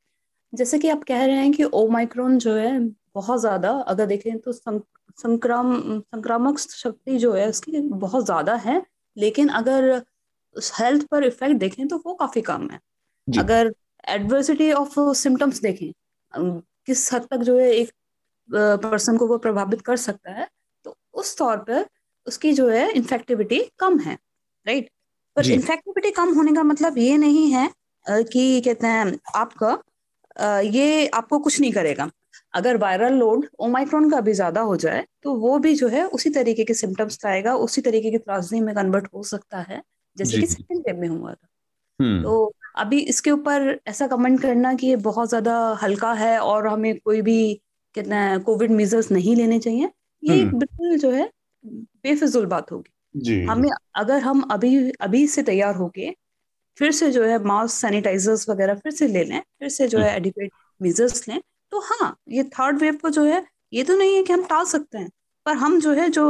जैसे 0.54 0.80
कि 0.80 0.90
आप 0.90 1.04
कह 1.04 1.26
रहे 1.26 1.36
हैं 1.36 1.52
कि 1.52 1.64
ओमाइक्रोन 1.64 2.38
जो 2.38 2.54
है 2.56 2.80
बहुत 3.16 3.40
ज़्यादा 3.42 3.72
अगर 3.88 4.06
देखें 4.06 4.38
तो 4.40 4.52
संक्राम 4.52 5.74
संक्रामक 6.00 6.60
शक्ति 6.60 7.18
जो 7.18 7.34
है 7.34 7.48
उसकी 7.50 7.82
बहुत 7.82 8.26
ज़्यादा 8.26 8.56
है। 8.58 8.82
लेकिन 9.18 9.48
अगर 9.56 9.92
हेल्थ 10.56 11.06
पर 11.12 11.24
इफ़ेक्ट 11.24 11.56
देखें 11.58 11.88
तो 11.88 11.98
वो 12.06 12.14
काफ़ी 12.16 12.42
कम 12.42 12.68
है। 12.72 12.80
अगर 13.28 13.72
एडवर्सिटी 14.04 14.72
ऑफ़ 14.74 15.00
सिम्टम्स 15.18 15.62
देखें 15.62 15.92
किस 16.34 17.14
हद 17.14 17.28
तक 17.32 17.38
जो 17.42 17.58
है 17.60 17.72
एक 17.72 17.92
पर्सन 18.84 19.18
को 19.18 19.28
वो 19.28 19.38
प्रभावित 19.38 19.82
कर 19.82 19.98
सकता 19.98 20.32
है 20.32 20.48
तो 20.86 20.96
उस 21.14 21.38
तौर 21.38 21.58
पर 21.60 21.86
उसकी 22.28 22.54
जो 22.54 22.68
है 22.70 22.90
इन्फेक्टिविटी 22.92 23.60
कम 23.80 24.00
है 24.00 24.14
राइट 24.66 24.90
पर 25.36 25.50
इन्फेक्टिविटी 25.52 26.12
कम 26.12 26.34
होने 26.36 26.54
का 26.54 26.64
मतलब 26.64 26.98
ये 26.98 27.18
नहीं 27.18 27.52
है 27.52 27.70
कि 28.06 28.62
कहते 28.62 28.88
हैं 28.88 29.18
आपका 29.36 29.78
ये 30.62 31.08
आपको 31.10 31.40
कुछ 31.40 31.60
नहीं 31.60 31.72
करेगा। 31.72 32.10
अगर 32.54 32.78
वायरल 32.78 33.14
लोड 33.14 33.46
ओमाइक्रोन 33.60 34.10
का 34.12 34.20
भी 34.22 34.34
ज़्यादा 34.34 34.62
हो 34.62 34.76
जाए 34.78 35.06
तो 35.24 35.34
वो 35.36 35.58
भी 35.60 35.74
जो 35.76 35.88
है 35.88 36.06
उसी 36.10 36.30
तरीके 36.30 36.64
के 36.64 36.74
सिम्टम्स 36.74 37.26
आएगा 37.26 37.56
उसी 37.58 37.82
तरीके 37.82 38.12
की 38.12 38.18
त्रासदी 38.18 38.60
में 38.62 38.74
कन्वर्ट 38.76 39.08
हो 39.14 39.24
सकता 39.26 39.60
है 39.62 39.82
जैसे 40.18 40.40
कि 40.40 40.48
सेकेंड 40.48 40.80
वेव 40.88 41.00
में 41.02 41.08
हुआ 41.08 41.34
था। 41.34 41.48
हम्म। 42.00 42.24
तो 42.24 42.52
अभी 42.80 43.00
इसके 43.06 43.32
ऊपर 43.32 43.80
ऐसा 43.88 44.08
कमेंट 44.08 44.42
करना 44.42 44.74
कि 44.74 44.88
ये 44.88 44.96
बहुत 45.04 45.30
ज़्यादा 45.30 45.56
हल्का 45.84 46.14
है 46.14 46.38
और 46.40 46.68
हमें 46.68 47.00
कोई 47.00 47.22
भी 47.22 47.38
कितना 47.96 48.38
कोविड 48.40 48.72
मेजर्स 48.72 49.12
नहीं 49.12 49.36
लेने 49.36 49.60
चाहिए। 49.60 49.90
ये 50.24 50.42
हम्म। 50.44 50.60
बिल्कुल 50.60 50.98
जो 51.00 51.12
है 51.12 51.30
बेफिजुल 51.66 52.46
बात 52.46 52.72
होगी। 52.72 52.92
हमें 53.46 53.70
अगर 53.96 54.20
हम 54.22 54.42
अभी 54.52 54.92
अभी 55.02 55.26
से 55.28 55.44
तैयार 55.44 55.76
होके 55.76 56.10
फिर 56.78 56.92
से 56.92 57.12
जो 57.12 57.24
है 57.24 57.38
मास्क 57.44 57.76
सैनिटाइजर्स 57.76 58.50
वगैरह 58.50 58.76
फिर 58.76 58.92
से 58.92 59.08
ले 59.08 59.24
लें 59.24 59.40
फिर 59.60 59.70
से 59.70 59.88
जो 59.88 60.00
है 60.00 60.16
एडिक्वेट 60.16 60.52
मेजर्स 60.82 61.28
लें 61.28 61.40
तो 61.72 61.80
हाँ 61.82 62.16
ये 62.30 62.44
थर्ड 62.44 62.80
वेव 62.82 62.98
को 63.02 63.10
जो 63.10 63.24
है 63.26 63.46
ये 63.74 63.84
तो 63.84 63.98
नहीं 63.98 64.16
है 64.16 64.24
कि 64.24 64.34
हम 64.34 64.44
टाल 64.46 64.66
सकते 64.66 64.98
हैं 64.98 65.10
पर 65.46 65.56
हम 65.58 65.80
जो 65.80 65.94
है 65.94 66.10
जो 66.10 66.26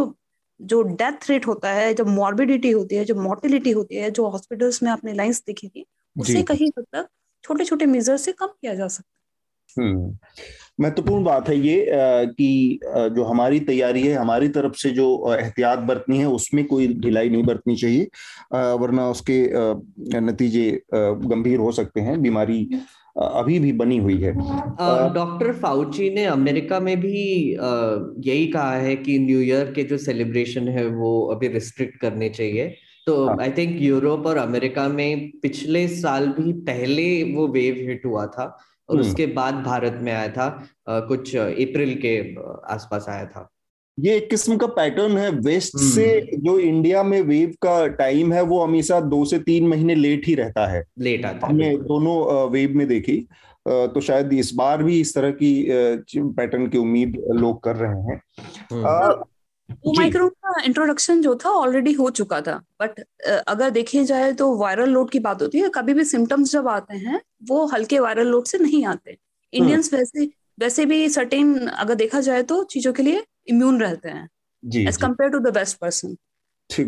जो 0.59 0.81
डेथ 0.83 1.29
रेट 1.29 1.47
होता 1.47 1.71
है 1.73 1.93
जो 1.93 2.05
मॉर्बिडिटी 2.05 2.71
होती 2.71 2.95
है 2.95 3.05
जो 3.05 3.15
मोर्टिलिटी 3.15 3.71
होती 3.71 3.95
है 3.95 4.09
जो 4.11 4.27
हॉस्पिटल्स 4.29 4.81
में 4.83 4.89
आपने 4.91 5.13
लाइन्स 5.13 5.43
देखी 5.47 5.67
थी 5.69 5.85
उसे 6.19 6.33
जी। 6.33 6.43
कहीं 6.43 6.69
हद 6.79 6.85
तक 6.93 7.07
छोटे 7.43 7.65
छोटे 7.65 7.85
मेजर 7.85 8.17
से 8.17 8.31
कम 8.31 8.47
किया 8.47 8.75
जा 8.75 8.87
सकता 8.87 9.15
हम्म 9.81 10.17
महत्वपूर्ण 10.81 11.23
बात 11.23 11.49
है 11.49 11.59
ये 11.59 11.87
कि 12.25 12.79
जो 12.85 13.23
हमारी 13.23 13.59
तैयारी 13.59 14.07
है 14.07 14.13
हमारी 14.13 14.47
तरफ़ 14.49 14.73
से 14.73 14.89
जो 14.89 15.35
एहतियात 15.35 15.79
बरतनी 15.79 16.17
है 16.17 16.25
उसमें 16.25 16.65
कोई 16.65 16.87
ढिलाई 16.87 17.29
नहीं 17.29 17.43
बरतनी 17.43 17.75
चाहिए 17.75 18.07
वरना 18.53 19.09
उसके 19.09 19.49
नतीजे 20.19 20.81
गंभीर 20.93 21.59
हो 21.59 21.71
सकते 21.71 22.01
हैं 22.01 22.21
बीमारी 22.21 22.69
अभी 23.17 23.59
भी 23.59 23.71
बनी 23.73 23.97
हुई 23.97 24.21
है। 24.21 24.33
डॉक्टर 25.13 25.53
फाउची 25.53 26.09
ने 26.09 26.25
अमेरिका 26.25 26.79
में 26.79 26.99
भी 26.99 27.23
यही 28.29 28.47
कहा 28.47 28.75
है 28.75 28.95
कि 28.95 29.19
न्यू 29.19 29.39
ईयर 29.41 29.71
के 29.71 29.83
जो 29.83 29.97
सेलिब्रेशन 29.97 30.67
है 30.67 30.85
वो 30.87 31.25
अभी 31.25 31.47
रिस्ट्रिक्ट 31.47 31.97
करने 31.97 32.29
चाहिए। 32.29 32.75
तो 33.09 33.27
हाँ। 33.27 33.37
आई 33.41 33.51
थिंक 33.51 33.81
यूरोप 33.81 34.25
और 34.25 34.37
अमेरिका 34.37 34.87
में 34.89 35.29
पिछले 35.41 35.87
साल 35.89 36.27
भी 36.31 36.51
पहले 36.65 37.05
वो 37.33 37.47
वेव 37.49 37.75
हिट 37.79 38.05
हुआ 38.05 38.25
था 38.27 38.43
और 38.89 38.95
हम्म। 38.95 38.99
उसके 39.01 39.25
बाद 39.33 39.63
भारत 39.63 39.99
में 40.03 40.11
आया 40.11 40.27
था 40.29 40.49
कुछ 41.07 41.35
अप्रैल 41.35 41.93
के 41.95 42.17
आसपास 42.73 43.05
आया 43.09 43.25
था 43.25 43.49
ये 43.97 44.15
एक 44.17 44.29
किस्म 44.29 44.57
का 44.57 44.67
पैटर्न 44.75 45.17
है 45.17 45.29
वेस्ट 45.39 45.75
हम्म। 45.75 45.89
से 45.89 46.37
जो 46.37 46.57
इंडिया 46.59 47.03
में 47.03 47.21
वेव 47.23 47.53
का 47.61 47.85
टाइम 47.95 48.33
है 48.33 48.41
वो 48.43 48.63
हमेशा 48.63 48.99
दो 49.07 49.23
से 49.25 49.39
तीन 49.41 49.67
महीने 49.67 49.95
लेट 49.95 50.27
ही 50.27 50.35
रहता 50.35 50.67
है 50.67 50.83
लेट 50.99 51.25
आता 51.25 51.47
है 51.47 51.53
हमने 51.53 51.75
दोनों 51.85 52.49
वेव 52.51 52.75
में 52.75 52.87
देखी 52.87 53.17
तो 53.65 54.01
शायद 54.01 54.33
इस 54.33 54.53
बार 54.53 54.83
भी 54.83 54.99
इस 54.99 55.13
तरह 55.15 55.31
की 55.33 55.51
पैटर्न 56.11 56.67
की 56.67 56.77
उम्मीद 56.77 57.21
लोग 57.33 57.63
कर 57.63 57.75
रहे 57.75 58.01
हैं 58.03 58.21
अ, 59.69 59.73
ओमाइक्रोन 59.87 60.29
का 60.45 60.61
इंट्रोडक्शन 60.65 61.21
जो 61.21 61.35
था 61.35 61.49
ऑलरेडी 61.51 61.91
हो 61.93 62.09
चुका 62.11 62.39
था। 62.41 62.55
बट 62.81 62.99
अगर 63.47 63.69
देखे 63.69 64.03
जाए 64.05 64.31
तो 64.33 64.55
वायरल 64.57 64.89
लोड 64.89 65.09
की 65.11 65.19
बात 65.19 65.41
होती 65.41 65.59
है। 65.59 65.69
कभी 65.75 65.93
भी 65.93 66.03
सिम्टम्स 66.05 66.51
जब 66.51 66.67
आते 66.67 66.97
हैं 66.97 67.21
वो 67.49 67.65
हल्के 67.67 67.99
वायरल 67.99 68.27
लोड 68.27 68.45
से 68.45 68.57
नहीं 68.57 68.85
आते। 68.85 69.17
इंडियंस 69.53 69.93
वैसे 69.93 70.25
वैसे 70.57 70.85
भी 70.85 71.07
सर्टेन 71.09 71.57
अगर 71.67 71.95
देखा 71.95 72.19
जाए 72.21 72.43
तो 72.43 72.63
चीज़ों 72.65 72.93
के 72.93 73.03
लिए 73.03 73.23
इम्यून 73.49 73.79
रहते 73.81 74.09
हैं। 74.09 74.27
As 74.87 74.97
compare 74.97 75.29
to 75.31 75.39
the 75.39 75.53
best 75.53 75.77
person 75.77 76.07
है। 76.09 76.15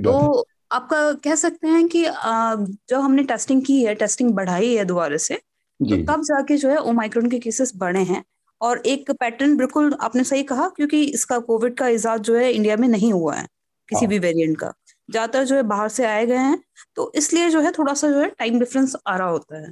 तो 0.04 0.46
आपका 0.72 1.12
कह 1.24 1.36
सकते 1.36 1.68
हैं 1.68 1.88
कि 1.88 2.04
जब 2.04 3.00
हमने 3.00 3.24
टेस्टिंग 3.24 3.62
की 3.66 3.82
है 3.84 3.96
टेस्टिंग 3.96 4.32
बढ़ाई 4.34 4.74
है 4.76 4.86
दोबारा 4.86 5.18
से 5.20 5.36
तो 5.80 5.96
तब 6.08 6.22
जाके 6.24 6.58
जो 6.58 6.70
है 6.70 6.78
ओमाइक्रोन 6.90 7.30
के 7.30 7.40
केसेस 7.40 7.72
बढ़े 7.78 8.04
हैं। 8.04 8.24
और 8.62 8.82
एक 8.88 9.12
पैटर्न 9.14 9.56
बिल्कुल 9.58 9.94
आपने 10.02 10.24
सही 10.24 10.44
कहा 10.46 10.68
क्योंकि 10.70 11.04
इसका 11.06 11.40
कोविड 11.42 11.76
का 11.78 11.88
इजाद 11.90 12.22
जो 12.24 12.36
है 12.38 12.52
इंडिया 12.54 12.76
में 12.78 12.88
नहीं 12.88 13.12
हुआ 13.14 13.36
है 13.36 13.48
किसी 13.90 14.06
हाँ। 14.06 14.08
भी 14.08 14.20
वेरिएंट 14.20 14.58
का। 14.60 14.72
ज़्यादातर 15.10 15.44
जो 15.46 15.56
है 15.56 15.64
बाहर 15.66 15.90
से 15.90 16.06
आए 16.06 16.26
गए 16.26 16.38
हैं 16.40 16.62
तो 16.98 17.12
इसलिए 17.16 17.50
जो 17.50 17.62
है 17.62 17.72
थोड़ा 17.72 17.94
सा 17.96 18.10
जो 18.10 18.20
है 18.20 18.30
टाइम 18.32 18.60
डिफरेंस 18.60 18.96
आ 19.08 19.16
रहा 19.18 19.28
होता 19.30 19.60
है। 19.60 19.72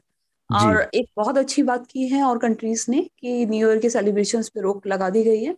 और 0.50 0.81
एक 0.96 1.08
बहुत 1.17 1.38
अच्छी 1.38 1.63
बात 1.63 1.86
की 1.88 2.08
है 2.10 2.24
और 2.24 2.38
कंट्रीज़ 2.39 2.86
ने 2.89 3.01
कि 3.19 3.46
न्यू 3.48 3.67
ईयर 3.69 3.79
के 3.79 3.89
सेलिब्रेशन 3.89 4.41
पे 4.55 4.62
रोक 4.62 4.88
लगा 4.88 5.10
दी 5.10 5.24
गई 5.24 5.43
है। 5.43 5.55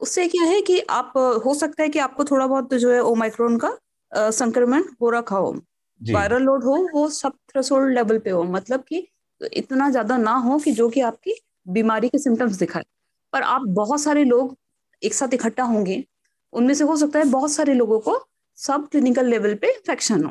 उससे 0.00 0.26
क्या 0.28 0.44
है 0.44 0.60
कि 0.62 0.80
आप 0.90 1.12
हो 1.46 1.54
सकता 1.56 1.82
है 1.82 1.88
कि 1.90 1.98
आपको 2.00 2.24
थोड़ा 2.26 2.46
बहुत 2.46 2.74
जो 2.76 2.92
है 2.92 3.00
ओमाइक्रोन 3.04 3.58
का 3.60 4.30
संक्रमण 4.32 4.84
हो 5.02 5.10
रखा 5.10 5.36
हो। 5.38 5.54
वायरल 6.00 6.42
लोड 6.42 6.64
हो 6.64 6.76
वो 6.94 7.08
सब 7.10 7.32
थ्रेशोल्ड 7.50 7.94
लेवल 7.94 8.18
पे 8.20 8.30
हो। 8.30 8.42
मतलब 8.44 8.84
कि 8.84 9.06
इतना 9.40 9.90
ज़्यादा 9.90 10.16
ना 10.18 10.32
हो 10.40 10.58
कि 10.60 10.72
जो 10.72 10.88
कि 10.90 11.00
आपकी 11.02 11.34
बीमारी 11.66 12.08
के 12.08 12.18
सिम्टम्स 12.18 12.56
दिखाए। 12.58 12.84
पर 13.32 13.42
आप 13.44 13.62
बहुत 13.70 14.00
सारे 14.00 14.24
लोग 14.24 14.56
एक 15.02 15.14
साथ 15.14 15.34
इकट्ठा 15.34 15.64
होंगे 15.64 16.04
उनमें 16.52 16.74
से 16.74 16.84
हो 16.84 16.96
सकता 16.96 17.18
है 17.18 17.24
बहुत 17.30 17.52
सारे 17.52 17.74
लोगों 17.74 17.98
को 18.00 18.18
सब 18.58 18.88
क्लिनिकल 18.90 19.26
लेवल 19.26 19.54
पे 19.56 19.68
इन्फेक्शन 19.68 20.24
हो 20.24 20.30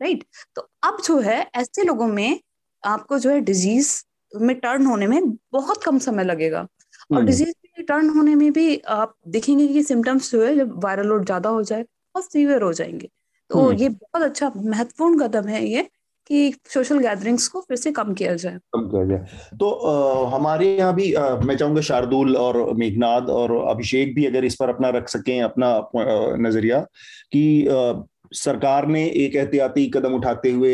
राइट 0.00 0.24
तो 0.56 0.62
अब 0.84 1.00
जो 1.04 1.18
है 1.20 1.40
ऐसे 1.56 1.84
लोगों 1.84 2.06
में 2.08 2.40
आपको 2.82 3.18
जो 3.18 3.30
है 3.30 3.40
डिज़ीज़ 3.42 3.94
में 4.32 4.54
टर्न 4.60 4.86
होने 4.86 5.06
में 5.06 5.20
बहुत 5.52 5.82
कम 5.84 5.98
समय 6.00 6.24
लगेगा। 6.24 6.60
और 6.60 6.68
हम्म, 7.12 7.26
डिज़ीज़ 7.26 7.52
में 7.78 7.84
टर्न 7.86 8.08
होने 8.10 8.34
में 8.34 8.52
भी 8.52 8.76
आप 8.90 9.14
देखेंगे 9.28 9.66
कि 9.68 9.82
सिम्टम्स 9.84 10.30
जो 10.32 10.44
है 10.46 10.54
जब 10.56 10.80
वायरल 10.84 11.06
लोड 11.06 11.24
ज़्यादा 11.26 11.48
हो 11.50 11.62
जाए 11.64 11.82
बहुत 11.82 12.32
सीवियर 12.32 12.62
हो 12.62 12.72
जाएँगे। 12.74 13.08
तो 13.50 13.60
हम्म। 13.60 13.76
ये 13.76 13.88
बहुत 13.90 14.22
अच्छा 14.22 14.52
महत्वपूर्ण 14.56 15.18
कदम 15.20 15.48
है 15.48 15.64
ये 15.66 15.88
कि 16.26 16.52
सोशल 16.74 16.98
गैदरिंग्स 16.98 17.46
को 17.48 17.60
फिर 17.60 17.76
से 17.76 17.92
कम 17.92 18.12
किया 18.14 18.34
जाए। 18.34 18.58
कम 18.74 18.88
किया 18.90 19.04
जाए। 19.06 19.56
तो 19.58 19.70
अ, 19.70 20.34
हमारे 20.34 20.74
यहाँ 20.76 20.94
भी 20.94 21.12
अ, 21.12 21.28
मैं 21.44 21.56
चाहूँगा 21.56 21.80
शार्दुल 21.82 22.36
और 22.36 22.74
मेघनाद 22.76 23.30
और 23.30 23.56
अभिषेक 23.70 24.14
भी 24.14 24.26
अगर 24.26 24.44
इस 24.44 24.54
पर 24.54 24.68
अपना 24.68 24.88
रख 24.90 25.08
सकें 25.08 25.40
अपना 25.42 25.72
नज़रिया 26.40 26.80
कि 27.32 27.66
अ, 27.66 28.02
सरकार 28.34 28.86
ने 28.86 29.04
एक 29.06 29.34
एहतियाती 29.36 29.86
कदम 29.94 30.14
उठाते 30.14 30.50
हुए 30.50 30.70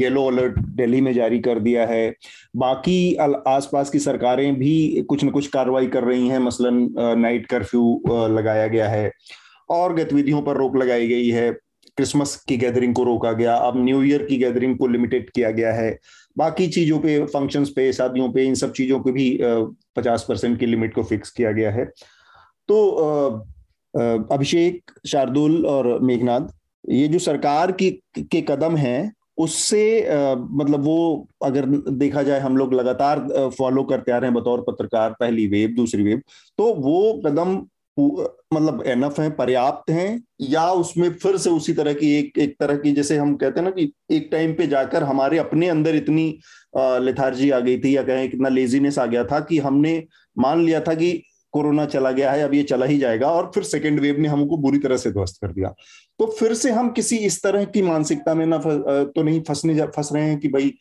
येलो 0.00 0.24
अलर्ट 0.26 0.58
दिल्ली 0.76 1.00
में 1.00 1.12
जारी 1.14 1.38
कर 1.40 1.58
दिया 1.60 1.86
है। 1.86 2.12
बाकी 2.56 3.14
आसपास 3.48 3.90
की 3.90 3.98
सरकारें 3.98 4.54
भी 4.58 5.02
कुछ 5.08 5.24
न 5.24 5.30
कुछ 5.30 5.46
कार्रवाई 5.46 5.86
कर 5.86 6.04
रही 6.04 6.28
हैं। 6.28 6.38
मसलन 6.38 6.78
नाइट 7.18 7.46
कर्फ्यू 7.46 8.02
लगाया 8.36 8.66
गया 8.66 8.88
है 8.88 9.10
और 9.70 9.94
गतिविधियों 9.94 10.42
पर 10.42 10.56
रोक 10.56 10.76
लगाई 10.76 11.08
गई 11.08 11.28
है। 11.30 11.50
क्रिसमस 11.96 12.34
की 12.48 12.56
गैदरिंग 12.56 12.94
को 12.94 13.04
रोका 13.04 13.32
गया, 13.32 13.54
अब 13.56 13.76
न्यू 13.84 14.02
ईयर 14.02 14.22
की 14.24 14.36
गैदरिंग 14.36 14.76
को 14.78 14.86
लिमिटेड 14.86 15.30
किया 15.30 15.50
गया 15.50 15.72
है। 15.72 15.98
बाकी 16.36 16.66
चीज़ों 16.68 16.98
पे 16.98 17.18
फ़ंक्शंस 17.24 17.70
पे, 17.70 17.92
शादियों 17.92 18.30
पे, 18.32 18.44
इन 18.44 18.54
सब 18.54 18.72
चीज़ों 18.72 19.00
को 19.00 19.12
भी 19.12 19.38
पचास 19.96 20.24
परसेंट 20.28 20.58
की 20.60 20.66
लिमिट 20.66 20.94
को 20.94 21.02
फिक्स 21.02 21.30
किया 21.30 21.52
गया 21.52 21.70
है। 21.70 21.84
तो 22.68 22.78
अभिषेक, 24.30 24.90
शार्दुल 25.06 25.64
और 25.66 25.98
मेघनाथ 26.02 26.48
ये 26.84 27.08
जो 27.08 27.18
सरकार 27.18 27.72
की, 27.72 27.90
के 28.18 28.40
कदम 28.40 28.76
हैं, 28.76 29.12
उससे 29.38 30.08
मतलब 30.30 30.84
वो 30.84 31.28
अगर 31.44 31.66
देखा 31.90 32.22
जाए, 32.22 32.40
हम 32.40 32.56
लोग 32.56 32.74
लगातार 32.74 33.50
फॉलो 33.58 33.82
करते 33.84 34.12
आ 34.12 34.16
रहे 34.18 34.30
हैं 34.30 34.34
बतौर 34.34 34.60
पत्रकार, 34.62 35.14
पहली 35.20 35.46
वेव 35.46 35.70
दूसरी 35.76 36.02
वेव 36.02 36.20
तो 36.58 36.72
वो 36.74 37.22
कदम 37.26 37.56
मतलब 37.96 38.82
एनफ 38.86 39.18
है, 39.20 39.28
पर्याप्त 39.30 39.90
हैं, 39.90 40.22
या 40.40 40.66
उसमें 40.72 41.10
फिर 41.12 41.36
से 41.36 41.50
उसी 41.50 41.72
तरह 41.72 41.92
की 41.94 42.14
एक 42.14 42.38
एक 42.38 42.56
तरह 42.60 42.76
की 42.76 42.92
जैसे 42.92 43.16
हम 43.16 43.34
कहते 43.36 43.60
हैं 43.60 43.64
ना 43.64 43.70
कि 43.70 43.92
एक 44.10 44.28
टाइम 44.32 44.52
पे 44.54 44.66
जाकर 44.66 45.02
हमारे 45.02 45.38
अपने 45.38 45.68
अंदर 45.68 45.96
इतनी 45.96 46.26
लिथार्जी 46.76 47.50
आ 47.50 47.60
गई 47.60 47.78
थी 47.78 47.96
या 47.96 48.02
कहें 48.02 48.28
कितना 48.30 48.48
लेजीनेस 48.48 48.98
आ 48.98 49.06
गया 49.06 49.24
था 49.24 49.40
कि 49.40 49.58
हमने 49.58 50.02
मान 50.36 50.64
लिया 50.64 50.80
था 50.80 50.94
कि 50.94 51.12
कोरोना 51.52 51.84
चला 51.86 52.10
गया 52.10 52.30
है, 52.32 52.42
अब 52.42 52.54
ये 52.54 52.62
चला 52.62 52.86
ही 52.86 52.98
जाएगा 52.98 53.28
और 53.30 53.50
फिर 53.54 53.62
सेकेंड 53.64 54.00
वेव 54.00 54.16
ने 54.20 54.28
हमको 54.28 54.56
बुरी 54.56 54.78
तरह 54.78 54.96
से 54.96 55.10
ध्वस्त 55.10 55.40
कर 55.42 55.52
दिया। 55.52 55.68
तो 56.20 56.26
फिर 56.38 56.54
से 56.54 56.70
हम 56.70 56.88
किसी 56.90 57.16
इस 57.16 57.42
तरह 57.42 57.64
की 57.66 57.82
मानसिकता 57.82 58.34
में 58.34 58.44
ना 58.46 58.58
तो 58.58 59.22
नहीं 59.22 59.40
फंसने 59.42 59.80
फंस 59.86 60.10
रहे 60.12 60.22
हैं 60.22 60.38
कि 60.40 60.48
भाई 60.48 60.74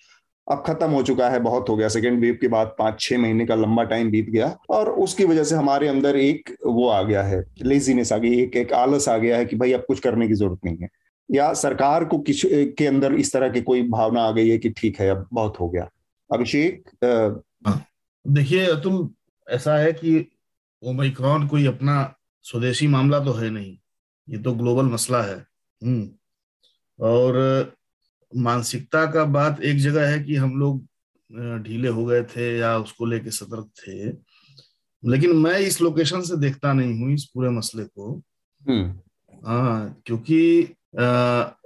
अब 0.51 0.63
खत्म 0.67 0.89
हो 0.91 1.01
चुका 1.03 1.29
है 1.29 1.39
बहुत 1.39 1.69
हो 1.69 1.75
गया। 1.75 1.87
सेकेंड 1.87 2.19
वेव 2.21 2.37
के 2.41 2.47
बाद 2.47 2.75
पाँच 2.79 2.99
छह 3.01 3.17
महीने 3.17 3.45
का 3.45 3.55
लंबा 3.55 3.83
टाइम 3.83 4.09
बीत 4.11 4.29
गया 4.29 4.57
और 4.69 4.89
उसकी 4.89 5.25
वजह 5.25 5.43
से 5.43 5.55
हमारे 5.55 5.87
अंदर 5.87 6.15
एक 6.15 6.49
वो 6.65 6.87
आ 6.89 7.01
गया 7.03 7.23
है 7.23 7.43
लेजीनेस 7.61 8.13
आ 8.13 8.17
गई 8.17 8.41
एक 8.41 8.55
एक 8.55 8.73
आलस 8.73 9.09
आ 9.09 9.17
गया 9.17 9.37
है 9.37 9.45
कि 9.45 9.55
भाई 9.55 9.73
अब 9.73 9.85
कुछ 9.87 9.99
करने 9.99 10.27
की 10.27 10.33
ज़रूरत 10.33 10.59
नहीं 10.65 10.77
है। 10.77 10.89
या 11.31 11.53
सरकार 11.53 12.05
को 12.05 12.19
किस 12.19 12.41
के 12.45 12.87
अंदर 12.87 13.13
इस 13.13 13.33
तरह 13.33 13.49
की 13.49 13.61
कोई 13.61 13.83
भावना 13.89 14.21
आ 14.21 14.31
गई 14.31 14.49
है 14.49 14.57
कि 14.57 14.69
ठीक 14.69 14.99
है 14.99 15.09
अब 15.09 15.27
बहुत 15.33 15.59
हो 15.59 15.69
गया। 15.69 15.89
अभिषेक 16.33 16.89
अ, 17.03 17.41
देखिए 18.27 18.75
तुम 18.75 19.09
ऐसा 19.49 19.77
है 19.77 19.91
कि 19.93 20.27
ओमिक्रॉन 20.83 21.47
कोई 21.47 21.65
अपना 21.67 22.15
स्वदेशी 22.43 22.87
मामला 22.87 23.19
तो 23.19 23.31
है 23.31 23.49
नहीं। 23.49 23.77
ये 24.29 24.37
तो 24.37 24.53
ग्लोबल 24.53 24.85
मसला 24.85 25.21
है। 25.21 25.35
हम्म। 25.83 26.09
और 26.99 27.33
मानसिकता 28.35 29.11
का 29.11 29.25
बात 29.25 29.61
एक 29.61 29.77
जगह 29.77 30.09
है 30.09 30.23
कि 30.23 30.35
हम 30.35 30.59
लोग 30.59 30.85
ढीले 31.63 31.87
हो 31.87 32.05
गए 32.05 32.23
थे 32.23 32.57
या 32.57 32.77
उसको 32.77 33.05
लेके 33.05 33.31
सतर्क 33.31 33.65
थे। 33.65 34.09
लेकिन 35.09 35.35
मैं 35.35 35.59
इस 35.59 35.81
लोकेशन 35.81 36.21
से 36.21 36.37
देखता 36.37 36.73
नहीं 36.73 36.99
हूँ 36.99 37.13
इस 37.13 37.25
पूरे 37.25 37.49
मसले 37.49 37.83
को। 37.83 38.21
हाँ 39.45 40.01
क्योंकि 40.05 40.63
अ, 40.99 41.57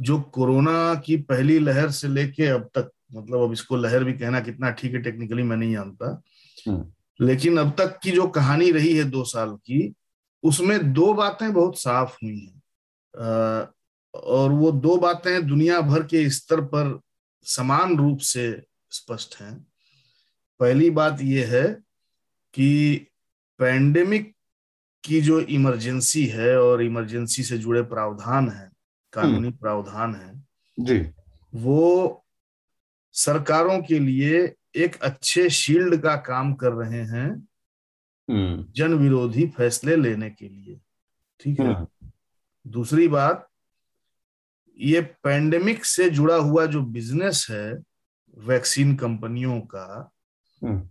जो 0.00 0.20
कोरोना 0.20 0.94
की 0.94 1.16
पहली 1.16 1.58
लहर 1.58 1.90
से 1.90 2.08
लेके 2.08 2.46
अब 2.46 2.62
तक 2.62 2.90
मतलब 3.14 3.40
अब 3.40 3.52
इसको 3.52 3.76
लहर 3.76 4.04
भी 4.04 4.12
कहना 4.12 4.40
कितना 4.40 4.70
ठीक 4.70 4.94
है 4.94 5.02
टेक्निकली 5.02 5.42
मैं 5.42 5.56
नहीं 5.56 5.72
जानता। 5.72 6.22
हम्म। 6.68 7.26
लेकिन 7.26 7.58
अब 7.58 7.74
तक 7.78 8.00
की 8.02 8.10
जो 8.10 8.26
कहानी 8.28 8.70
रही 8.70 8.96
है 8.96 9.04
दो 9.04 9.24
साल 9.24 9.50
की 9.50 9.94
उसमें 10.42 10.92
दो 10.92 11.14
बातें 11.14 11.52
बहुत 11.52 11.80
साफ़ 11.80 12.16
हुई 12.24 12.38
हैं। 12.38 12.62
और 14.14 14.50
वो 14.50 14.72
दो 14.72 14.96
बातें 14.96 15.46
दुनिया 15.46 15.80
भर 15.80 16.02
के 16.02 16.30
स्तर 16.30 16.60
पर 16.60 17.00
समान 17.42 17.96
रूप 17.96 18.18
से 18.18 18.62
स्पष्ट 18.90 19.36
हैं। 19.40 19.66
पहली 20.60 20.90
बात 20.90 21.20
यह 21.20 21.54
है 21.54 21.82
कि 22.54 22.96
पैंडेमिक 23.58 24.34
की 25.04 25.20
जो 25.20 25.40
इमरजेंसी 25.40 26.26
है 26.26 26.60
और 26.60 26.82
इमरजेंसी 26.82 27.42
से 27.42 27.58
जुड़े 27.58 27.82
प्रावधान 27.82 28.48
है 28.48 28.70
कानूनी 29.12 29.50
प्रावधान 29.50 30.14
है 30.14 30.44
जी। 30.80 31.10
वो 31.54 32.24
सरकारों 33.12 33.82
के 33.82 33.98
लिए 33.98 34.54
एक 34.76 34.96
अच्छे 35.02 35.50
शील्ड 35.50 35.96
का 35.96 36.16
काम 36.16 36.54
कर 36.54 36.72
रहे 36.72 37.02
हैं 37.02 37.48
हम्म। 38.30 38.72
जन 38.72 38.94
विरोधी 38.94 39.46
फैसले 39.46 39.96
लेने 39.96 40.30
के 40.30 40.48
लिए। 40.48 40.80
ठीक 41.40 41.60
है? 41.60 41.74
हम्म, 41.74 42.10
दूसरी 42.66 43.08
बात 43.08 43.49
ये 44.80 45.00
पैंडेमिक 45.00 45.84
से 45.84 46.10
जुड़ा 46.10 46.36
हुआ 46.36 46.66
जो 46.66 46.82
बिज़नेस 46.82 47.46
है 47.50 47.82
वैक्सीन 48.38 48.96
कंपनियों 48.96 49.60
का 49.60 50.10
हम्म, 50.64 50.88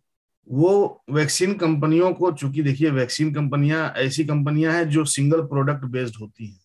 वो 0.50 1.04
वैक्सीन 1.10 1.54
कंपनियों 1.54 2.14
को 2.14 2.32
चूँकि 2.32 2.64
देखिए 2.64 2.90
वैक्सीन 2.90 3.34
कंपनियाँ 3.34 3.94
ऐसी 3.98 4.26
कंपनियाँ 4.26 4.74
हैं 4.74 4.90
जो 4.90 5.06
सिंगल 5.06 5.42
प्रोडक्ट 5.42 5.86
बेस्ड 5.86 6.16
होती 6.22 6.48
हैं 6.48 6.60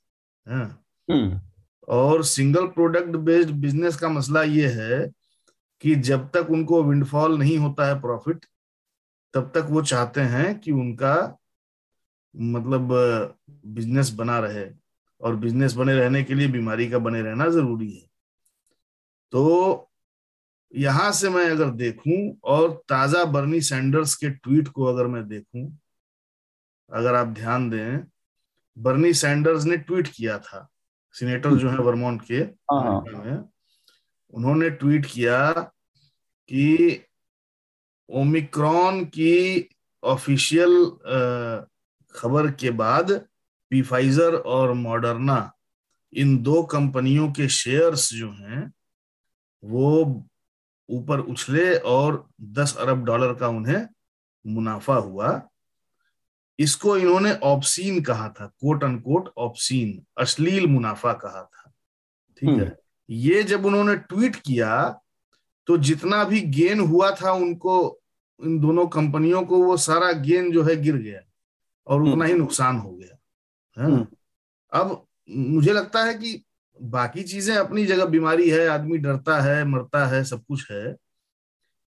हैं। 0.49 0.79
हम्म, 1.11 1.41
और 1.89 2.25
सिंगल 2.25 2.67
प्रोडक्ट 2.67 3.17
बेस्ड 3.17 3.51
बिज़नेस 3.51 3.97
का 3.97 4.09
मसला 4.09 4.43
ये 4.43 4.69
है 4.69 5.11
कि 5.81 5.95
जब 5.95 6.31
तक 6.31 6.47
उनको 6.51 6.83
विंडफॉल 6.85 7.39
नहीं 7.39 7.59
होता 7.59 7.87
है 7.87 8.01
प्रॉफिट 8.01 8.47
तब 9.35 9.53
तक 9.55 9.67
वो 9.71 9.83
चाहते 9.83 10.21
हैं 10.21 10.61
कि 10.61 10.73
उनका 10.73 11.39
मतलब 12.37 12.89
बिज़नेस 13.51 14.11
बना 14.11 14.39
रहे। 14.39 14.84
और 15.25 15.37
बिज़नेस 15.37 15.75
बने 15.75 15.95
रहने 15.95 16.23
के 16.25 16.35
लिए 16.35 16.49
बीमारी 16.49 16.89
का 16.91 16.99
बने 16.99 17.21
रहना 17.23 17.49
ज़रूरी 17.49 17.91
है 17.91 18.07
तो 19.33 19.91
यहाँ 20.75 21.11
से 21.13 21.29
मैं 21.29 21.49
अगर 21.51 21.71
देखूँ 21.77 22.17
और 22.45 22.73
ताज़ा 22.89 23.25
बर्नी 23.25 23.61
सैंडर्स 23.61 24.15
के 24.15 24.31
ट्वीट 24.31 24.69
को 24.69 24.85
अगर 24.85 25.07
मैं 25.07 25.27
देखूँ 25.29 25.67
अगर 26.91 27.15
आप 27.15 27.27
ध्यान 27.27 27.69
दें 27.71 28.05
बर्नी 28.77 29.13
सैंडर्स 29.15 29.65
ने 29.65 29.77
ट्वीट 29.79 30.09
किया 30.09 30.39
था 30.39 30.69
सीनेटर 31.17 31.55
जो 31.55 31.71
है 31.71 31.79
वर्मोंट 31.79 32.23
के 32.23 32.37
हाँ, 32.37 32.83
हाँ। 32.83 33.25
में 33.25 33.45
उन्होंने 34.33 34.71
ट्वीट 34.71 35.07
किया 35.07 35.53
कि 36.51 37.05
ओमिक्रॉन 38.09 39.05
की 39.05 39.69
ऑफिशियल 40.03 40.75
खबर 42.15 42.51
के 42.51 42.71
बाद 42.73 43.11
पीफाइजर 43.71 44.35
और 44.35 44.73
मॉडर्ना 44.73 45.53
इन 46.13 46.39
दो 46.39 46.63
कंपनियों 46.63 47.33
के 47.33 47.49
शेयर्स 47.49 48.13
जो 48.13 48.31
हैं 48.31 48.73
वो 49.65 50.05
ऊपर 50.91 51.21
उछले 51.21 51.75
और 51.79 52.29
10 52.43 52.77
अरब 52.77 53.05
डॉलर 53.05 53.35
का 53.35 53.49
उन्हें 53.49 53.87
मुनाफा 54.47 54.95
हुआ। 54.95 55.49
इसको 56.59 56.97
इन्होंने 56.97 57.33
ऑप्सीन 57.33 58.03
कहा 58.03 58.29
था 58.29 58.47
कोट 58.47 58.85
अनकोट 58.85 59.33
ऑप्सीन 59.39 60.07
अश्लील 60.19 60.67
मुनाफा 60.67 61.13
कहा 61.13 61.43
था। 61.43 61.73
ठीक 62.41 62.49
है? 62.49 62.61
हम्म। 62.61 62.71
ये 63.11 63.43
जब 63.43 63.67
उन्होंने 63.67 63.97
ट्वीट 63.97 64.37
किया 64.37 65.01
तो 65.67 65.79
जितना 65.79 66.25
भी 66.25 66.41
गेन 66.41 66.81
हुआ 66.81 67.11
था 67.11 67.33
उनको 67.33 68.01
इन 68.45 68.59
दोनों 68.59 68.87
कंपनियों 68.87 69.43
को 69.43 69.65
वो 69.65 69.77
सारा 69.77 70.13
गेन 70.13 70.53
जो 70.53 70.63
है 70.63 70.77
गिर 70.77 70.97
गया 70.97 71.21
और 71.87 72.03
उतना 72.03 72.25
ही 72.25 72.35
नुकसान 72.35 72.77
हो 72.77 72.93
गया। 72.93 73.14
है? 73.79 73.85
हम्म। 73.85 74.07
अब 74.73 75.07
मुझे 75.31 75.73
लगता 75.73 76.05
है 76.05 76.15
कि 76.15 76.45
बाकी 76.83 77.23
चीज़ें 77.23 77.57
अपनी 77.57 77.87
जगह 77.87 78.05
बीमारी 78.05 78.51
है 78.51 78.67
आदमी 78.69 78.99
डरता 78.99 79.41
है 79.41 79.65
मरता 79.65 80.07
है 80.07 80.25
सब 80.25 80.45
कुछ 80.45 80.71
है। 80.71 80.97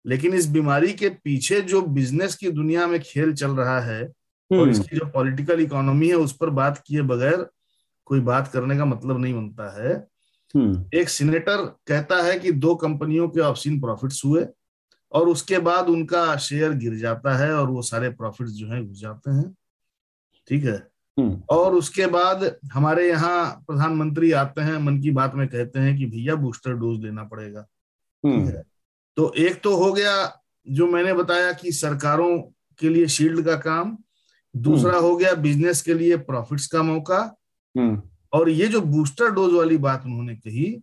लेकिन 0.05 0.33
इस 0.33 0.47
बीमारी 0.47 0.93
के 0.93 1.09
पीछे 1.09 1.61
जो 1.61 1.81
बिज़नेस 1.81 2.35
की 2.35 2.51
दुनिया 2.51 2.87
में 2.87 2.99
खेल 2.99 3.33
चल 3.33 3.51
रहा 3.51 3.79
है 3.79 4.03
और 4.03 4.57
हम्म, 4.57 4.69
इसकी 4.69 4.97
जो 4.97 5.05
पॉलिटिकल 5.05 5.59
इकोनॉमी 5.59 6.07
है 6.07 6.15
उस 6.15 6.37
पर 6.37 6.49
बात 6.49 6.83
किए 6.87 7.01
बगैर 7.01 7.47
कोई 8.05 8.19
बात 8.19 8.47
करने 8.47 8.77
का 8.77 8.85
मतलब 8.85 9.19
नहीं 9.19 9.33
बनता 9.33 9.83
है। 9.83 10.07
हम्म, 10.55 10.89
एक 10.93 11.09
सीनेटर 11.09 11.65
कहता 11.87 12.23
है 12.23 12.39
कि 12.39 12.51
दो 12.51 12.75
कंपनियों 12.75 13.29
के 13.29 13.39
ऑप्शन 13.39 13.79
प्रॉफिट्स 13.79 14.25
हुए 14.25 14.45
और 15.11 15.27
उसके 15.27 15.57
बाद 15.57 15.87
उनका 15.87 16.37
शेयर 16.37 16.73
गिर 16.73 16.95
जाता 16.95 17.37
है 17.37 17.53
और 17.53 17.69
वो 17.69 17.81
सारे 17.81 18.09
प्रॉफिट्स 18.09 18.51
जो 18.51 18.67
है 18.67 18.85
घुस 18.85 18.99
जाते 18.99 19.31
हैं। 19.31 19.55
ठीक 20.47 20.63
है? 20.63 20.87
और 21.49 21.75
उसके 21.75 22.05
बाद 22.07 22.43
हमारे 22.73 23.07
यहाँ 23.09 23.63
प्रधानमंत्री 23.67 24.31
आते 24.31 24.61
हैं 24.61 24.77
मन 24.77 24.99
की 25.01 25.11
बात 25.11 25.35
में 25.35 25.47
कहते 25.47 25.79
हैं 25.79 25.97
कि 25.97 26.05
भैया 26.05 26.35
बूस्टर 26.35 26.73
डोज 26.73 27.03
लेना 27.03 27.23
पड़ेगा। 27.23 27.65
हम्म, 28.23 28.51
तो 29.17 29.33
एक 29.37 29.61
तो 29.61 29.75
हो 29.75 29.91
गया 29.93 30.41
जो 30.67 30.87
मैंने 30.87 31.13
बताया 31.13 31.51
कि 31.53 31.71
सरकारों 31.71 32.37
के 32.79 32.89
लिए 32.89 33.07
शील्ड 33.07 33.45
का 33.45 33.55
काम 33.55 33.97
दूसरा 34.55 34.97
हो 34.97 35.15
गया 35.17 35.33
बिज़नेस 35.33 35.81
के 35.81 35.93
लिए 35.93 36.17
प्रॉफिट्स 36.17 36.67
का 36.67 36.83
मौका। 36.83 37.19
हम्म, 37.75 38.01
और 38.33 38.49
ये 38.49 38.67
जो 38.67 38.81
बूस्टर 38.81 39.31
डोज 39.31 39.53
वाली 39.53 39.77
बात 39.77 40.05
उन्होंने 40.05 40.35
कही 40.35 40.77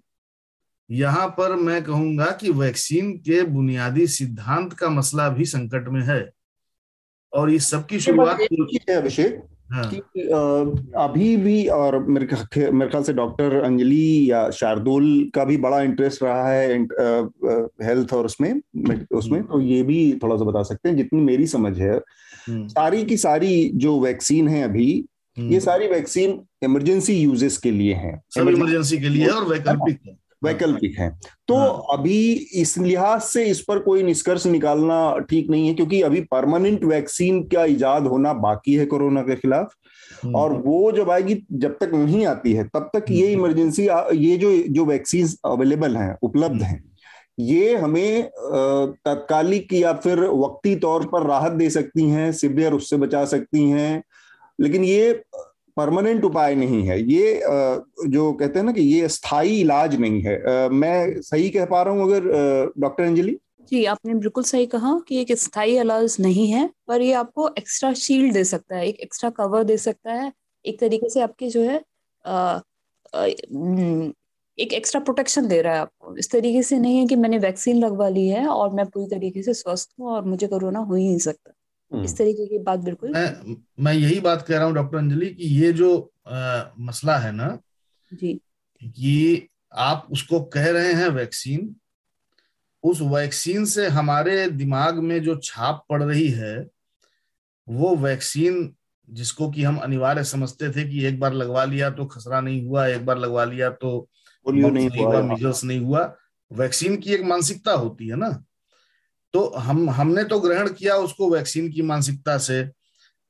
यहाँ 0.90 1.29
पर 1.29 1.55
मैं 1.57 1.83
कहूँगा 1.85 2.31
कि 2.31 2.51
वैक्सीन 2.51 3.12
के 3.18 3.42
बुनियादी 3.42 4.07
सिद्धांत 4.07 4.73
का 4.73 4.88
मसला 4.88 5.29
भी 5.29 5.44
संकट 5.44 5.88
में 5.88 6.03
है। 6.03 6.33
और 7.33 7.51
ये 7.51 7.59
सबकी 7.59 8.01
शुरुआत 8.01 8.40
है 8.40 8.97
अभिषेक। 8.97 9.42
हाँ, 9.74 9.90
कि 9.94 10.20
अभी 10.96 11.37
भी 11.37 11.66
और 11.66 11.98
मेरे 12.06 12.26
मेरे 12.70 12.90
ख्याल 12.90 13.02
से 13.02 13.12
डॉक्टर 13.12 13.54
अंजलि 13.60 14.30
या 14.30 14.50
शार्दुल 14.50 15.30
का 15.34 15.44
भी 15.44 15.56
बड़ा 15.56 15.80
इंटरेस्ट 15.82 16.22
रहा 16.22 16.48
है 16.48 16.82
हेल्थ 17.82 18.12
और 18.12 18.24
उसमें 18.24 18.60
उसमें 19.12 19.42
तो 19.42 19.60
ये 19.60 19.82
भी 19.82 20.18
थोड़ा 20.22 20.37
सा 20.37 20.44
बता 20.44 20.62
सकते 20.62 20.88
हैं 20.88 20.96
जितनी 20.96 21.20
मेरी 21.20 21.46
समझ 21.46 21.78
है। 21.80 22.00
हम्म, 22.48 22.66
सारी 22.68 23.04
की 23.04 23.16
सारी 23.16 23.70
जो 23.74 24.00
वैक्सीन 24.00 24.48
है 24.48 24.62
अभी 24.62 25.04
हम्म। 25.38 25.52
ये 25.52 25.60
सारी 25.60 25.88
वैक्सीन 25.88 26.40
इमरजेंसी 26.62 27.14
यूजेस 27.14 27.58
के 27.58 27.70
लिए 27.70 27.94
हैं। 27.94 28.22
सब 28.30 28.48
इमरजेंसी 28.48 28.98
के 28.98 29.08
लिए 29.08 29.26
और 29.26 29.44
वैकल्पिक 29.44 29.98
है। 30.06 30.23
वैकल्पिक 30.44 30.98
है। 30.98 31.09
तो 31.48 31.57
हाँ। 31.57 31.98
अभी 31.98 32.33
इस 32.54 32.76
लिहाज 32.78 33.20
से 33.22 33.44
इस 33.46 33.61
पर 33.61 33.78
कोई 33.78 34.02
निष्कर्ष 34.02 34.46
निकालना 34.46 34.98
ठीक 35.30 35.50
नहीं 35.50 35.68
है 35.68 35.74
क्योंकि 35.74 36.00
अभी 36.02 36.20
परमानेंट 36.30 36.85
वैक्सीन 36.85 37.42
का 37.48 37.64
इजाद 37.66 38.07
होना 38.07 38.33
बाकी 38.40 38.74
है 38.74 38.87
कोरोना 38.87 39.22
के 39.22 39.37
खिलाफ। 39.37 39.74
हम्म, 40.24 40.35
और 40.35 40.52
वो 40.62 40.90
जब 40.92 41.11
आएगी 41.11 41.42
जब 41.52 41.76
तक 41.80 41.90
नहीं 41.94 42.24
आती 42.26 42.52
है 42.52 42.64
तब 42.64 42.90
तक 42.94 43.11
ये 43.11 43.26
हम्म। 43.26 43.40
इमरजेंसी 43.40 43.87
ये 44.18 44.37
जो 44.37 44.57
जो 44.68 44.85
वैक्सीन 44.85 45.28
अवेलेबल 45.44 45.96
हैं 45.96 46.16
उपलब्ध 46.22 46.62
हैं 46.62 46.83
ये 47.40 47.74
हमें 47.76 48.30
तात्कालिक 49.04 49.72
या 49.72 49.92
फिर 49.94 50.20
वक्ती 50.20 50.74
तौर 50.76 51.07
पर 51.07 51.26
राहत 51.26 51.52
दे 51.52 51.68
सकती 51.70 52.09
हैं 52.11 52.30
सिवियर 52.33 52.72
उससे 52.72 52.96
बचा 52.96 53.24
सकती 53.24 53.62
हैं। 53.70 54.02
लेकिन 54.61 54.85
ये 54.85 55.22
परमानेंट 55.76 56.24
उपाय 56.24 56.54
नहीं 56.54 56.82
है। 56.87 57.00
ये 57.02 57.40
जो 58.08 58.32
कहते 58.32 58.58
हैं 58.58 58.66
ना 58.66 58.72
कि 58.72 58.82
ये 58.82 59.08
स्थायी 59.08 59.60
इलाज 59.60 59.96
नहीं 60.00 60.20
है। 60.22 60.68
मैं 60.70 61.20
सही 61.22 61.48
कह 61.50 61.64
पा 61.66 61.82
रहा 61.82 61.94
हूँ 61.94 62.02
अगर 62.02 62.72
डॉक्टर 62.78 63.04
अंजलि? 63.04 63.38
जी 63.70 63.84
आपने 63.84 64.14
बिल्कुल 64.14 64.44
सही 64.44 64.66
कहा 64.66 64.98
कि 65.08 65.20
एक 65.20 65.32
स्थायी 65.38 65.78
इलाज 65.80 66.16
नहीं 66.20 66.46
है 66.48 66.68
पर 66.88 67.02
ये 67.02 67.12
आपको 67.14 67.48
एक्स्ट्रा 67.58 67.92
शील्ड 67.94 68.32
दे 68.32 68.44
सकता 68.44 68.76
है 68.76 68.87
एक 68.88 69.00
एक्स्ट्रा 69.00 69.30
कवर 69.30 69.64
दे 69.64 69.76
सकता 69.78 70.12
है। 70.12 70.32
एक 70.64 70.78
तरीके 70.80 71.08
से 71.10 71.20
आपके 71.20 71.48
जो 71.48 71.62
है 71.62 71.76
हम्म, 73.14 74.12
एक 74.58 74.72
एक्स्ट्रा 74.72 75.00
प्रोटेक्शन 75.00 75.46
दे 75.48 75.60
रहा 75.62 75.74
है 75.74 75.80
आपको। 75.80 76.16
इस 76.16 76.30
तरीके 76.30 76.62
से 76.62 76.78
नहीं 76.78 76.98
है 76.98 77.06
कि 77.06 77.16
मैंने 77.16 77.38
वैक्सीन 77.38 77.78
लगवा 77.78 78.08
ली 78.08 78.26
है 78.28 78.46
और 78.48 78.72
मैं 78.74 78.87
पूरी 78.87 79.06
तरीके 79.10 79.42
से 79.42 79.54
स्वस्थ 79.54 79.90
हूँ 80.00 80.08
और 80.10 80.24
मुझे 80.24 80.46
कोरोना 80.46 80.78
हो 80.80 80.94
ही 80.94 81.06
नहीं 81.08 81.18
सकता। 81.18 81.52
इस 81.92 82.18
तरीके 82.18 82.47
की 82.47 82.59
बात 82.59 82.79
बिल्कुल। 82.79 83.11
मैं 83.11 83.57
मैं 83.81 83.92
यही 83.92 84.20
बात 84.20 84.42
कह 84.42 84.57
रहा 84.57 84.64
हूँ 84.64 84.75
डॉक्टर 84.75 84.99
अंजलि 84.99 85.27
कि 85.27 85.44
ये 85.44 85.73
जो 85.73 86.11
अ, 86.27 86.73
मसला 86.81 87.18
है 87.18 87.33
ना 87.33 87.59
जी। 88.12 88.40
कि 88.83 89.49
आप 89.73 90.09
उसको 90.11 90.40
कह 90.40 90.70
रहे 90.70 90.92
हैं 90.92 91.09
वैक्सीन 91.09 91.77
उस 92.85 93.01
वैक्सीन 93.01 93.64
से 93.64 93.88
हमारे 93.88 94.51
दिमाग 94.51 94.99
में 94.99 95.23
जो 95.23 95.37
छाप 95.37 95.85
पड़ 95.88 96.03
रही 96.03 96.29
है 96.29 96.66
वो 97.68 97.97
वैक्सीन 97.97 98.75
जिसको 99.11 99.51
कि 99.51 99.62
हम 99.62 99.77
अनिवार्य 99.77 100.25
समझते 100.25 100.70
थे 100.70 100.88
कि 100.90 101.05
एक 101.05 101.20
बार 101.20 101.33
लगवा 101.35 101.64
लिया 101.64 101.90
तो 101.90 102.07
खसरा 102.07 102.40
नहीं 102.40 102.66
हुआ 102.66 102.87
एक 102.87 103.07
बार 103.07 103.18
लगवा 103.18 103.44
लिया 103.44 103.70
तो 103.70 104.09
पोलियो 104.44 104.70
नहीं 104.70 104.88
नहीं 104.90 105.05
हुआ 105.05 105.18
हुआ 105.18 105.23
मिजल्स 105.23 105.64
नहीं 105.64 105.81
हुआ 105.81 106.16
वैक्सीन 106.53 106.97
की 106.97 107.14
एक 107.14 107.23
मानसिकता 107.23 107.73
होती 107.73 108.09
है 108.09 108.16
ना। 108.16 108.44
तो 109.35 109.44
हम 109.59 109.88
हमने 109.90 110.25
तो 110.25 110.38
ग्रहण 110.40 110.68
किया 110.68 110.97
उसको 110.97 111.31
वैक्सीन 111.31 111.70
की 111.73 111.83
मानसिकता 111.83 112.37
से। 112.38 112.64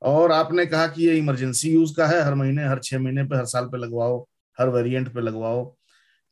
और 0.01 0.31
आपने 0.31 0.65
कहा 0.65 0.87
कि 0.87 1.07
ये 1.07 1.17
इमरजेंसी 1.17 1.69
यूज़ 1.69 1.95
का 1.95 2.07
है 2.07 2.21
हर 2.23 2.35
महीने 2.35 2.65
हर 2.67 2.79
छह 2.83 2.99
महीने 2.99 3.23
पे 3.23 3.35
हर 3.37 3.45
साल 3.45 3.65
पे 3.65 3.77
लगवाओ 3.77 4.19
हर 4.57 4.69
वेरिएंट 4.69 5.13
पे 5.13 5.21
लगवाओ। 5.21 5.61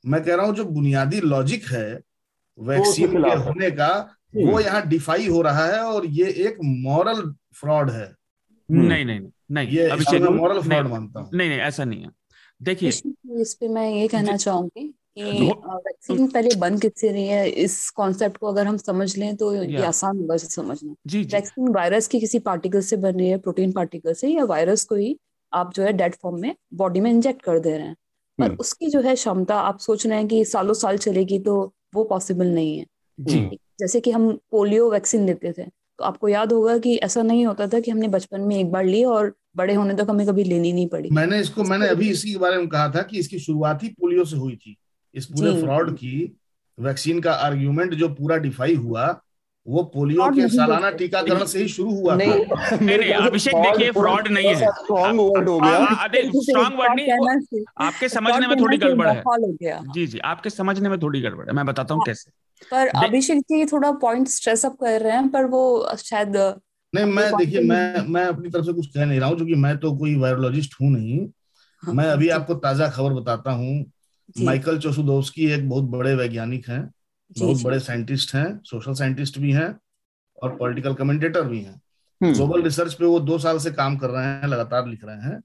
मैं 0.03 0.23
कह 0.23 0.35
रहा 0.35 0.45
हूँ 0.45 0.55
जो 0.55 0.65
बुनियादी 0.65 1.21
लॉजिक 1.21 1.65
है 1.65 1.87
वैक्सीन 2.57 3.23
के 3.23 3.35
होने 3.35 3.71
का 3.71 3.89
वो 4.35 4.59
यहाँ 4.59 4.87
डिफाई 4.87 5.27
हो 5.27 5.41
रहा 5.41 5.65
है 5.65 5.79
और 5.83 6.05
ये 6.05 6.29
एक 6.47 6.57
मॉरल 6.63 7.21
फ्रॉड 7.55 7.89
है। 7.91 8.05
हम्म। 8.05 8.85
नहीं 8.87 9.05
नहीं 9.05 9.19
नहीं 9.51 9.67
ये 9.69 10.19
मॉरल 10.19 10.61
फ्रॉड 10.61 10.87
मानता 10.87 11.19
हूँ। 11.19 11.29
नहीं 11.33 11.49
नहीं 11.49 11.59
ऐसा 11.59 11.83
नहीं 11.83 12.03
है। 12.03 12.09
देखिए 12.61 12.89
इस 12.89 13.53
पे 13.53 13.67
मैं 13.67 13.89
ये 13.91 14.07
कहना 14.07 14.37
चाहूँगी 14.37 14.93
वैक्सीन 15.17 16.27
पहले 16.27 16.55
बन 16.55 16.77
किससे 16.77 17.09
रही 17.09 17.27
है? 17.27 17.49
इस 17.49 17.89
कॉन्सेप्ट 17.89 18.37
को 18.37 18.47
अगर 18.47 18.67
हम 18.67 18.77
समझ 18.77 19.17
लें 19.17 19.35
तो 19.35 19.53
ये 19.55 19.83
आसान 19.85 20.17
होगा 20.17 20.35
इसे 20.35 20.47
समझना। 20.47 20.95
वैक्सीन 21.33 21.67
वायरस 21.73 22.07
की 22.07 22.19
किसी 22.19 22.39
पार्टिकल 22.41 22.81
से 22.81 22.97
बन 22.97 23.15
रही 23.15 23.29
है 23.29 23.37
प्रोटीन 23.39 23.71
पार्टिकल 23.71 24.13
से 24.13 24.29
या 24.29 24.43
वायरस 24.45 24.83
को 24.85 24.95
ही 24.95 25.15
आप 25.53 25.73
जो 25.73 25.83
है 25.83 25.93
डेड 25.93 26.15
फॉर्म 26.15 26.39
में 26.41 26.55
बॉडी 26.73 26.99
में 26.99 27.11
इंजेक्ट 27.11 27.41
कर 27.41 27.59
दे 27.59 27.77
रहे 27.77 27.87
हैं। 27.87 27.95
पर 28.39 28.45
हम्म 28.45 28.57
उसकी 28.59 28.89
जो 28.89 29.01
है 29.01 29.15
क्षमता 29.15 29.55
आप 29.61 29.79
सोच 29.79 30.05
रहे 30.07 30.17
हैं 30.17 30.27
कि 30.27 30.43
सालों 30.45 30.73
साल 30.73 30.97
चलेगी 30.97 31.39
तो 31.39 31.55
वो 31.95 32.03
पॉसिबल 32.03 32.47
नहीं 32.47 32.77
है। 32.77 32.85
जी। 33.19 33.39
जैसे 33.79 33.99
कि 33.99 34.11
हम 34.11 34.31
पोलियो 34.51 34.89
वैक्सीन 34.91 35.25
लेते 35.25 35.51
थे 35.51 35.63
तो 35.63 36.03
आपको 36.03 36.27
याद 36.27 36.53
होगा 36.53 36.77
कि 36.77 36.95
ऐसा 36.97 37.21
नहीं 37.21 37.45
होता 37.45 37.67
था 37.67 37.79
कि 37.79 37.91
हमने 37.91 38.07
बचपन 38.07 38.41
में 38.41 38.55
एक 38.55 38.71
बार 38.71 38.85
ली 38.85 39.03
और 39.03 39.33
बड़े 39.55 39.73
होने 39.73 39.93
तक 39.93 40.07
हमें 40.09 40.25
कभी 40.27 40.43
लेनी 40.43 40.71
नहीं 40.73 40.87
पड़ी। 40.87 41.09
मैंने 41.09 41.39
इसको 41.39 41.63
मैंने 41.63 41.87
अभी 41.87 42.09
इसी 42.09 42.31
के 42.31 42.37
बारे 42.37 42.57
में 42.57 42.67
कहा 42.67 42.89
था 42.89 43.01
कि 43.01 43.19
इसकी 43.19 43.39
शुरुआत 43.39 43.83
ही 43.83 43.89
पोलियो 43.89 44.25
से 44.25 44.37
हुई 44.37 44.55
थी। 44.55 44.75
इस 45.15 45.25
पूरे 45.25 45.53
जी 45.53 45.61
फ्रॉड 45.61 45.95
की 45.95 46.37
वैक्सीन 46.79 47.19
का 47.21 47.33
आर्ग्यूमेंट 47.33 47.93
जो 47.93 48.09
पूरा 48.09 48.37
डिफाई 48.37 48.75
हुआ 48.75 49.21
वो 49.67 49.83
पोलियो 49.83 50.29
के 50.29 50.47
सालाना 50.47 50.89
टीकाकरण 50.89 51.45
से 51.45 51.59
ही 51.59 51.67
शुरू 51.67 51.91
हुआ 51.91 52.17
था। 52.17 52.25
नहीं 52.75 52.97
नहीं 52.97 52.97
नहीं 52.97 53.13
अभिषेक 53.13 53.55
देखिए 53.55 53.91
फ्रॉड 53.91 54.27
नहीं 54.27 54.47
है। 54.47 54.55
स्ट्रॉन्ग 54.55 55.19
वर्ड 55.19 55.49
हो 55.49 55.59
गया। 55.59 56.07
स्ट्रांग 56.41 56.79
वर्ड 56.79 56.99
नहीं 56.99 57.63
आपके 57.77 58.09
समझने 58.09 58.47
में 58.47 58.61
थोड़ी 58.61 58.77
गड़बड़ 58.77 59.07
है। 59.07 59.23
हो 59.27 59.93
जी 59.93 60.07
जी 60.07 60.19
आपके 60.19 60.49
समझने 60.49 60.89
में 60.89 61.01
थोड़ी 61.01 61.21
गड़बड़ 61.21 61.47
है। 61.47 61.53
मैं 61.53 61.65
बताता 61.65 61.93
हूँ 61.93 62.01
हाँ 62.01 62.05
कैसे। 62.05 62.31
पर 62.71 62.87
अभिषेक 62.87 63.39
जी 63.39 63.65
थोड़ा 63.65 63.91
पॉइंट 63.91 64.27
स्ट्रेस 64.27 64.65
अप 64.65 64.73
कर 64.73 65.01
रहे 65.01 65.13
हैं 65.13 65.29
पर 65.29 65.45
वो 65.45 65.95
शायद 65.97 66.37
नहीं 66.95 67.05
मैं 67.05 67.37
देखिए 67.37 67.61
मैं 67.61 68.07
मैं 68.07 68.25
अपनी 68.25 68.49
तरफ़ 68.49 68.65
से 68.65 68.73
कुछ 68.73 68.87
कह 68.87 69.05
नहीं 69.05 69.19
रहा 69.19 69.29
हूँ 69.29 69.35
क्योंकि 69.35 69.55
मैं 69.55 69.77
तो 69.77 69.97
कोई 69.97 70.15
वायरोलॉजिस्ट 70.15 70.73
हूँ 70.81 70.91
नहीं। 70.91 71.27
हाँ, 71.83 71.93
मैं 71.93 72.05
अभी 72.05 72.29
आपको 72.29 72.53
ताज़ा 72.53 72.89
खबर 72.89 73.13
बताता 73.13 73.51
हूँ। 73.51 73.85
माइकल 74.45 74.79
चोसुदोवस्की 74.79 75.45
एक 75.45 75.69
बहुत 75.69 75.83
बड़े 75.83 76.15
वैज्ञानिक 76.15 76.69
हैं 76.69 76.91
बहुत 77.39 77.57
बड़े 77.63 77.79
साइंटिस्ट 77.79 78.35
हैं 78.35 78.61
सोशल 78.63 78.93
साइंटिस्ट 78.93 79.39
भी 79.39 79.51
हैं 79.51 79.79
और 80.43 80.55
पॉलिटिकल 80.57 80.93
कमेंटेटर 80.93 81.41
भी 81.41 81.61
हैं। 81.61 81.81
हम्म। 82.21 82.33
ग्लोबल 82.33 82.61
रिसर्च 82.61 82.93
पे 82.93 83.05
वो 83.05 83.19
दो 83.19 83.37
साल 83.37 83.57
से 83.57 83.71
काम 83.71 83.97
कर 83.97 84.09
रहे 84.09 84.25
हैं 84.25 84.47
लगातार 84.47 84.87
लिख 84.87 85.05
रहे 85.05 85.17
हैं। 85.17 85.41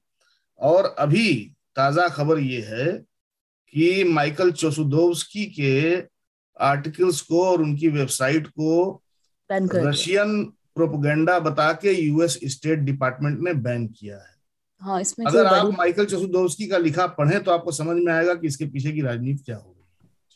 और 0.58 0.84
अभी 0.98 1.52
ताज़ा 1.76 2.08
खबर 2.08 2.38
ये 2.38 2.60
है 2.60 2.92
कि 3.74 4.04
माइकल 4.04 4.52
चोसुदोवस्की 4.52 5.46
के 5.46 6.02
आर्टिकल्स 6.60 7.20
को 7.20 7.44
और 7.44 7.62
उनकी 7.62 7.88
वेबसाइट 7.88 8.46
को 8.46 9.02
रशियन 9.88 10.44
प्रोपोगेंडा 10.44 11.38
बता 11.38 11.72
के 11.72 11.92
यूएस 11.92 12.40
स्टेट 12.44 12.78
डिपार्टमेंट 12.78 13.40
ने 13.40 13.54
बैन 13.54 13.86
किया 13.86 14.16
है। 14.16 14.37
हाँ 14.82 15.00
इसमें 15.00 15.26
अगर 15.26 15.46
आप 15.46 15.72
माइकल 15.78 16.04
चोसुदोव्स्की 16.06 16.66
का 16.66 16.78
लिखा 16.78 17.06
पढ़े 17.18 17.38
तो 17.38 17.50
आपको 17.50 17.72
समझ 17.72 17.96
में 18.04 18.12
आएगा 18.12 18.34
कि 18.34 18.46
इसके 18.46 18.66
पीछे 18.66 18.92
की 18.92 19.02
राजनीति 19.02 19.42
क्या 19.44 19.56
होगी 19.56 19.74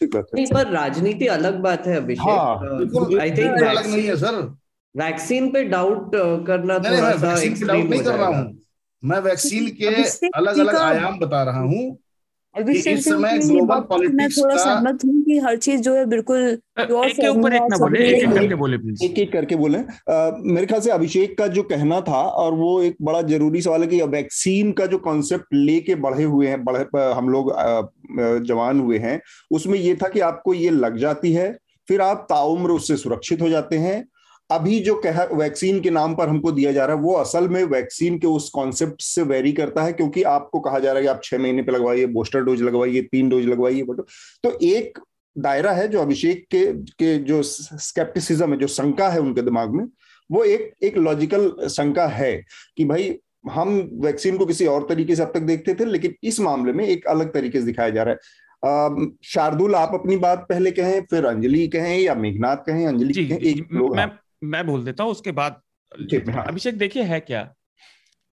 ठीक 0.01 0.15
बात 0.15 0.27
है। 0.27 0.35
नहीं 0.35 0.47
पर 0.55 0.71
राजनीति 0.73 1.27
अलग 1.37 1.61
बात 1.63 1.87
है 1.87 1.95
हाँ 1.95 1.97
अभिषेक 1.97 3.21
आई 3.21 3.31
थिंक 3.31 3.63
अलग 3.63 3.87
नहीं 3.87 4.03
है 4.03 4.17
सर। 4.17 4.41
वैक्सीन 4.95 5.51
पे 5.53 5.63
डाउट 5.65 6.11
करना 6.47 6.79
नहीं 6.79 6.91
नहीं 6.93 7.01
थोड़ा 7.03 7.35
मैं 7.35 7.55
सा 7.55 7.67
डाउट 7.67 7.85
नहीं 7.91 8.03
कर 8.03 8.15
रहा 8.15 8.27
हूँ। 8.29 8.59
मैं 9.03 9.19
वैक्सीन 9.21 9.69
के 9.81 9.95
अलग 10.29 10.59
अलग 10.59 10.75
आयाम 10.77 11.19
बता 11.19 11.43
रहा 11.43 11.61
हूँ 11.61 11.99
अभिषेक 12.55 12.99
इस 12.99 13.05
समय 13.05 13.39
ग्लोबल 13.39 13.81
पॉलिटिक्स 13.91 14.39
थोड़ा 14.39 14.55
का 14.57 14.65
सहमत 14.65 15.05
हूँ। 15.05 15.22
कि 15.33 15.39
हर 15.39 15.57
चीज़ 15.59 15.81
जो 15.81 15.95
है 15.95 16.05
बिल्कुल 16.07 16.43
एक 16.81 16.89
के 17.17 17.29
ऊपर 17.29 17.55
एक 17.55 17.63
ना 17.71 17.77
बोले 17.79 18.07
एक 18.07 18.23
एक 18.23 18.35
करके 18.35 18.55
बोले 18.55 18.79
प्लीज़ 18.79 19.05
एक 19.05 19.19
एक 19.19 19.33
करके 19.33 19.57
बोले। 19.57 19.79
मेरे 19.79 20.67
ख्याल 20.67 20.81
से 20.81 20.91
अभिषेक 20.91 21.37
का 21.39 21.47
जो 21.49 21.63
कहना 21.65 22.01
था 22.01 22.23
और 22.43 22.55
वो 22.55 22.71
एक 22.83 22.97
बड़ा 23.03 23.23
ज़रूरी 23.25 23.63
सवाल 23.63 23.83
है 23.83 23.89
कि 23.89 24.03
वैक्सीन 24.13 24.73
का 24.73 24.87
जो 24.87 24.99
कॉन्सेप्ट 25.01 25.55
लेके 25.55 25.95
बढ़े 26.05 26.25
हुए 26.27 26.47
हैं 26.47 26.63
बढ़े 26.65 27.11
हम 27.13 27.29
लोग 27.29 27.53
जवान 28.47 28.81
हुए 28.81 28.99
हैं 28.99 29.21
उसमें 29.51 29.79
ये 29.79 29.95
था 29.95 30.09
कि 30.09 30.21
आपको 30.23 30.55
ये 30.55 30.71
लग 30.71 30.97
जाती 30.99 31.33
है 31.33 31.51
फिर 31.89 32.01
आप 32.01 32.27
ताउम्र 32.31 32.71
उससे 32.71 32.97
सुरक्षित 32.97 33.43
हो 33.43 33.49
जाते 33.49 33.77
हैं। 33.79 34.05
अभी 34.51 34.79
जो 34.81 34.95
कह 35.05 35.23
वैक्सीन 35.33 35.81
के 35.81 35.91
नाम 35.91 36.15
पर 36.15 36.29
हमको 36.29 36.51
दिया 36.53 36.73
जा 36.73 36.85
रहा 36.85 36.97
है 36.97 37.03
वो 37.03 37.13
असल 37.15 37.49
में 37.49 37.63
वैक्सीन 37.65 38.19
के 38.19 38.27
उस 38.27 38.49
कॉन्सेप्ट 38.51 39.03
से 39.03 39.23
वेरी 39.23 39.53
करता 39.53 39.83
है 39.83 39.93
क्योंकि 39.93 40.23
आपको 40.23 40.61
कहा 40.61 40.79
जा 40.79 40.93
रहा 40.93 40.97
है 40.97 41.03
कि 41.03 41.09
आप 41.09 41.21
छह 41.25 41.39
महीने 41.39 41.63
पे 41.63 41.73
लगवाइए 41.73 42.07
बूस्टर 42.17 42.41
डोज 42.41 42.63
लगवाइए 42.63 43.03
तीन 43.03 43.29
डोज 43.29 43.47
लगवाइए 43.47 43.83
तो 44.45 44.59
एक 44.63 44.99
दायरा 45.37 45.73
है 45.73 45.89
जो 45.89 46.01
अभिषेक 46.03 46.47
के 46.51 46.65
के 46.99 47.17
जो 47.19 47.43
स्केप्टिसिज्म 47.43 48.51
है 48.53 48.59
जो 48.59 48.67
शंका 48.67 49.09
है 49.09 49.21
उनके 49.21 49.43
दिमाग 49.43 49.71
में 49.71 49.85
वो 50.31 50.45
एक 50.45 50.73
एक 50.83 50.97
लॉजिकल 50.97 51.51
शंका 51.69 52.07
है 52.07 52.33
कि 52.77 52.85
भाई 52.85 53.15
हम 53.51 53.69
वैक्सीन 53.95 54.39
को 54.39 54.47
किसी 54.47 54.67
और 54.67 54.87
तरीके 54.89 55.17
से 55.17 55.23
अब 55.23 55.33
तक 55.35 55.41
देखते 55.41 55.75
थे 55.75 55.85
लेकिन 55.85 56.15
इस 56.23 56.41
मामले 56.41 56.73
में 56.73 56.85
एक 56.85 57.07
अलग 57.07 57.33
तरीके 57.35 57.61
से 57.61 57.67
दिखाया 57.67 57.91
जा 57.91 58.03
रहा 58.03 58.15
है। 58.15 59.07
शार्दुल 59.25 59.75
आप 59.75 59.95
अपनी 59.95 60.17
बात 60.17 60.47
पहले 60.49 60.71
कहें 60.71 61.01
फिर 61.01 61.25
अंजलि 61.25 61.67
कहें 61.69 61.99
या 61.99 62.15
मेघनाथ 62.15 62.57
कहें 62.57 62.87
अंजलि 62.87 63.15
कहें 63.15 63.39
एक 63.39 63.73
मैं 63.73 64.11
मैं 64.45 64.67
बोल 64.67 64.85
देता 64.85 65.05
हूँ 65.05 65.13
उसके 65.13 65.33
बाद 65.33 65.61
हाँ। 66.31 66.45
अभिषेक 66.49 66.79
देखिए 66.79 67.03
है 67.03 67.21
क्या? 67.21 67.43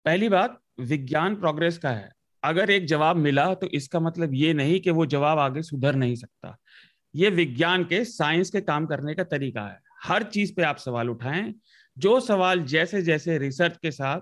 पहली 0.05 0.29
बात 0.29 0.59
विज्ञान 0.79 1.35
प्रोग्रेस 1.35 1.77
का 1.77 1.89
है। 1.89 2.09
अगर 2.43 2.69
एक 2.71 2.85
जवाब 2.85 3.15
मिला 3.15 3.53
तो 3.53 3.67
इसका 3.67 3.99
मतलब 3.99 4.33
ये 4.33 4.53
नहीं 4.53 4.79
कि 4.79 4.91
वो 4.91 5.05
जवाब 5.05 5.39
आगे 5.39 5.62
सुधर 5.62 5.95
नहीं 5.95 6.15
सकता। 6.15 6.55
ये 7.15 7.30
विज्ञान 7.30 7.84
के, 7.84 8.06
साइंस 8.06 8.50
के 8.50 8.62
काम 8.62 8.86
करने 8.86 9.13
का 9.13 9.24
तरीका 9.24 9.62
है। 9.62 9.80
हर 10.04 10.24
चीज़ 10.24 10.54
पे 10.54 10.62
आप 10.62 10.78
सवाल 10.78 11.10
उठाएँ। 11.10 11.54
जो 11.98 12.19
सवाल 12.19 12.60
जैसे 12.60 13.02
जैसे 13.02 13.38
रिसर्च 13.38 13.78
के 13.82 13.91
साथ 13.91 14.22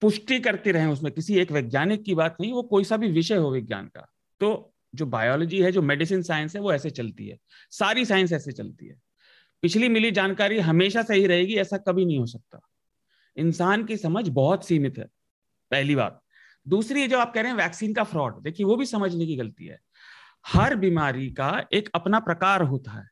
पुष्टि 0.00 0.40
करते 0.40 0.72
रहे, 0.72 0.86
उसमें 0.86 1.12
किसी 1.12 1.38
एक 1.38 1.52
वैज्ञानिक 1.52 2.04
की 2.04 2.14
बात 2.14 2.36
नहीं, 2.40 2.52
वो 2.52 2.62
कोई 2.62 2.84
सा 2.84 2.96
भी 2.96 3.08
विषय 3.08 3.36
हो 3.36 3.50
विज्ञान 3.50 3.86
का 3.86 4.10
तो 4.40 4.74
जो 4.94 5.06
बायोलॉजी 5.06 5.62
है, 5.62 5.72
जो 5.72 5.82
मेडिसिन 5.82 6.22
साइंस 6.22 6.56
है, 6.56 6.62
वो 6.62 6.72
ऐसे 6.72 6.90
चलती 6.90 7.28
है। 7.28 7.38
सारी 7.70 8.04
साइंस 8.04 8.32
ऐसे 8.32 8.52
चलती 8.52 8.86
है। 8.86 8.96
पिछली 9.62 9.88
मिली 9.88 10.10
जानकारी 10.10 10.58
हमेशा 10.58 11.02
सही 11.02 11.26
रहेगी, 11.26 11.54
ऐसा 11.54 11.76
कभी 11.76 12.04
नहीं 12.04 12.18
हो 12.18 12.26
सकता। 12.26 12.60
इंसान 13.36 13.84
की 13.84 13.96
समझ 13.96 14.28
बहुत 14.28 14.66
सीमित 14.66 14.98
है, 14.98 15.04
पहली 15.70 15.94
बात। 15.94 16.20
दूसरी 16.68 17.08
जो 17.08 17.18
आप 17.18 17.34
कह 17.34 17.40
रहे 17.40 17.50
हैं 17.50 17.58
वैक्सीन 17.58 17.94
का 17.94 18.04
फ्रॉड, 18.04 18.42
देखिए, 18.42 18.66
वो 18.66 18.76
भी 18.76 18.86
समझने 18.86 19.26
की 19.26 19.36
गलती 19.36 19.66
है। 19.66 19.80
हर 20.46 20.76
बीमारी 20.76 21.30
का 21.30 21.50
एक 21.72 21.88
अपना 21.94 22.18
प्रकार 22.20 22.62
होता 22.62 22.92
है। 22.92 23.06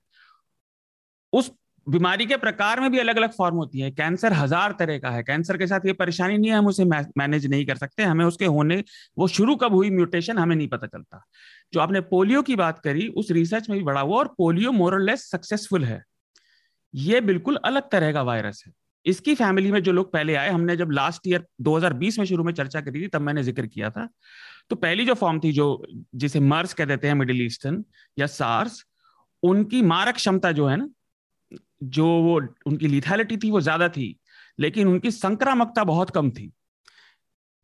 उस 1.32 1.50
बीमारी 1.86 2.26
के 2.26 2.36
प्रकार 2.36 2.80
में 2.80 2.90
भी 2.90 2.98
अलग 2.98 3.16
अलग 3.16 3.30
फॉर्म 3.30 3.56
होती 3.56 3.80
है। 3.80 3.90
कैंसर 3.90 4.32
हज़ार 4.32 4.72
तरह 4.78 4.98
का 4.98 5.10
है। 5.10 5.22
कैंसर 5.22 5.56
के 5.56 5.66
साथ 5.66 5.86
ये 5.86 5.92
परेशानी 5.92 6.36
नहीं 6.38 6.50
है, 6.50 6.56
हम 6.56 6.66
उसे 6.66 6.84
मैनेज 6.84 7.46
नहीं 7.46 7.64
कर 7.66 7.76
सकते। 7.76 8.02
हमें 8.02 8.24
उसके 8.24 8.44
होने, 8.46 8.82
वो 9.18 9.28
शुरू 9.28 9.56
कब 9.56 9.74
हुई 9.74 9.90
म्यूटेशन 9.90 10.38
हमें 10.38 10.54
नहीं 10.56 10.68
पता 10.68 10.86
चलता। 10.86 11.22
जो 11.72 11.80
आपने 11.80 12.00
पोलियो 12.00 12.42
की 12.42 12.56
बात 12.56 12.78
करी, 12.78 13.08
उस 13.08 13.30
रिसर्च 13.30 13.68
में 13.70 13.78
भी 13.78 13.84
बड़ा 13.84 14.00
हुआ 14.00 14.18
और 14.18 14.34
पोलियो 14.38 14.72
मोरलेस 14.72 15.28
सक्सेसफुल 15.30 15.84
है। 15.84 16.02
ये 16.94 17.20
बिल्कुल 17.20 17.58
अलग 17.64 17.90
तरह 17.90 18.12
का 18.12 18.22
वायरस 18.22 18.62
है। 18.66 18.72
इसकी 19.06 19.34
फैमिली 19.34 19.72
में 19.72 19.82
जो 19.82 19.92
लोग 19.92 20.12
पहले 20.12 20.34
आए 20.34 20.50
हमने 20.50 20.76
जब 20.76 20.90
लास्ट 20.90 21.26
ईयर 21.26 21.44
2020 21.62 22.18
में 22.18 22.24
शुरू 22.26 22.44
में 22.44 22.52
चर्चा 22.52 22.80
करी 22.80 23.02
थी 23.02 23.08
तब 23.08 23.20
मैंने 23.20 23.42
ज़िक्र 23.42 23.66
किया 23.66 23.90
था। 23.90 24.08
तो 24.70 24.76
पहली 24.76 25.04
जो 25.04 25.14
फॉर्म 25.14 25.40
थी 25.40 25.52
जो 25.52 25.66
जिसे 26.14 26.40
मर्स 26.40 26.74
कह 26.74 26.84
देते 26.84 27.06
हैं 27.06 27.14
मिडिल 27.14 27.42
ईस्टर्न 27.42 27.84
या 28.18 28.26
सार्स 28.28 28.84
उनकी 29.42 29.82
मारक 29.82 30.14
क्षमता 30.14 30.52
जो 30.52 30.66
है 30.66 30.76
ना 30.76 30.88
जो 31.84 32.06
वो 32.22 32.40
उनकी 32.66 32.88
लिथैलिटी 32.88 33.36
थी 33.36 33.50
वो 33.50 33.60
ज़्यादा 33.60 33.88
थी 33.88 34.16
लेकिन 34.60 34.88
उनकी 34.88 35.10
संक्रामकता 35.10 35.84
बहुत 35.84 36.10
कम 36.10 36.30
थी। 36.30 36.46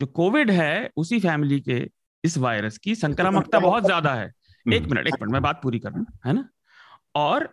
जो 0.01 0.07
कोविड 0.07 0.51
है 0.51 0.90
उसी 0.96 1.18
फैमिली 1.20 1.61
के 1.61 1.79
इस 2.24 2.37
वायरस 2.38 2.79
की 2.79 2.94
संक्रामकता 2.94 3.59
बहुत 3.59 3.85
ज़्यादा 3.85 4.14
है। 4.14 4.27
एक 4.66 4.83
मिनट 4.83 5.07
एक 5.07 5.14
मिनट 5.14 5.33
मैं 5.33 5.42
बात 5.42 5.61
पूरी 5.62 5.79
कर 5.79 5.92
रहा 5.92 6.29
है 6.29 6.33
ना? 6.35 6.48
और 7.14 7.48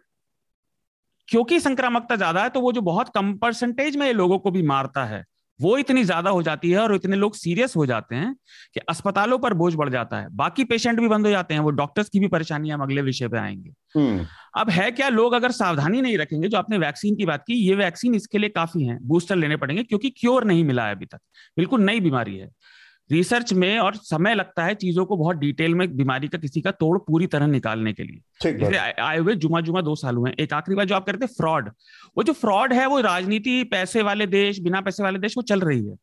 क्योंकि 1.27 1.59
संक्रामकता 1.59 2.15
ज़्यादा 2.15 2.43
है 2.43 2.49
तो 2.49 2.61
वो 2.61 2.71
जो 2.71 2.81
बहुत 2.81 3.09
कम 3.09 3.33
परसेंटेज 3.37 3.97
में 3.97 4.11
लोगों 4.13 4.39
को 4.39 4.51
भी 4.51 4.61
मारता 4.63 5.05
है 5.05 5.23
वो 5.59 5.77
इतनी 5.77 6.03
ज़्यादा 6.03 6.29
हो 6.29 6.41
जाती 6.43 6.71
है 6.71 6.79
और 6.79 6.93
इतने 6.95 7.15
लोग 7.15 7.35
सीरियस 7.35 7.75
हो 7.75 7.85
जाते 7.85 8.15
हैं 8.15 8.33
कि 8.73 8.79
अस्पतालों 8.89 9.37
पर 9.39 9.53
बोझ 9.53 9.73
बढ़ 9.75 9.89
जाता 9.89 10.17
है। 10.17 10.27
बाकी 10.31 10.63
पेशेंट 10.63 10.99
भी 10.99 11.07
बंद 11.07 11.25
हो 11.25 11.31
जाते 11.31 11.53
हैं 11.53 11.61
वो 11.61 11.69
डॉक्टर्स 11.71 12.09
की 12.09 12.19
भी 12.19 12.27
परेशानी 12.27 12.69
हम 12.69 12.81
अगले 12.81 13.01
विषय 13.01 13.27
पे 13.27 13.37
आएँगे। 13.37 13.71
अब 14.57 14.69
है 14.69 14.89
क्या 14.91 15.09
लोग 15.09 15.33
अगर 15.33 15.51
सावधानी 15.51 16.01
नहीं 16.01 16.17
रखेंगे 16.17 16.47
जो 16.47 16.57
आपने 16.57 16.77
वैक्सीन 16.77 17.15
की 17.15 17.25
बात 17.25 17.43
की 17.47 17.53
ये 17.59 17.75
वैक्सीन 17.75 18.15
इसके 18.15 18.37
लिए 18.37 18.49
काफ़ी 18.49 18.83
है 18.83 18.97
बूस्टर 19.03 19.35
लेने 19.35 19.57
पड़ेंगे 19.57 19.83
क्योंकि 19.83 20.09
क्योर 20.09 20.43
नहीं 20.43 20.63
मिला 20.63 20.87
है 20.87 20.95
अभी 20.95 21.05
तक। 21.05 21.19
बिल्कुल 21.57 21.81
नई 21.81 21.99
बीमारी 21.99 22.35
है। 22.37 22.49
रिसर्च 23.11 23.53
में 23.53 23.79
और 23.79 23.95
समय 23.95 24.35
लगता 24.35 24.63
है 24.63 24.75
चीज़ों 24.75 25.05
को 25.05 25.17
बहुत 25.17 25.37
डिटेल 25.37 25.75
में 25.75 25.95
बीमारी 25.95 26.27
का 26.27 26.37
किसी 26.37 26.61
का 26.61 26.71
तोड़ 26.71 26.97
पूरी 26.97 27.27
तरह 27.27 27.47
निकालने 27.47 27.93
के 27.93 28.03
लिए। 28.03 28.21
जैसे 28.59 29.01
आए 29.01 29.17
हुए 29.17 29.35
जुमा 29.35 29.61
जुमा 29.61 29.81
दो 29.81 29.95
साल 29.95 30.15
हुए 30.15 30.31
एक 30.39 30.53
आखिरी 30.53 30.75
बात 30.75 30.87
जो 30.87 30.95
आप 30.95 31.05
करते 31.05 31.25
फ्रॉड 31.25 31.69
वो 32.17 32.23
जो 32.23 32.33
फ्रॉड 32.33 32.73
है 32.73 32.85
वो 32.85 32.99
राजनीति 33.01 33.63
पैसे 33.63 34.01
वाले 34.01 34.27
देश 34.27 34.59
बिना 34.59 34.81
पैसे 34.81 35.03
वाले 35.03 35.19
देश 35.19 35.37
वो 35.37 35.43
चल 35.43 35.59
रही 35.59 35.85
है। 35.85 35.95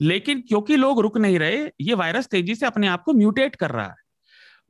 लेकिन 0.00 0.40
क्योंकि 0.40 0.76
लोग 0.76 1.00
रुक 1.00 1.18
नहीं 1.18 1.38
रहे 1.38 1.64
ये 1.80 1.94
वायरस 1.94 2.26
तेज़ी 2.26 2.54
से 2.54 2.66
अपने 2.66 2.86
आप 2.86 3.02
को 3.02 3.12
म्यूटेट 3.12 3.56
कर 3.56 3.70
रहा 3.70 3.86
है। 3.86 3.94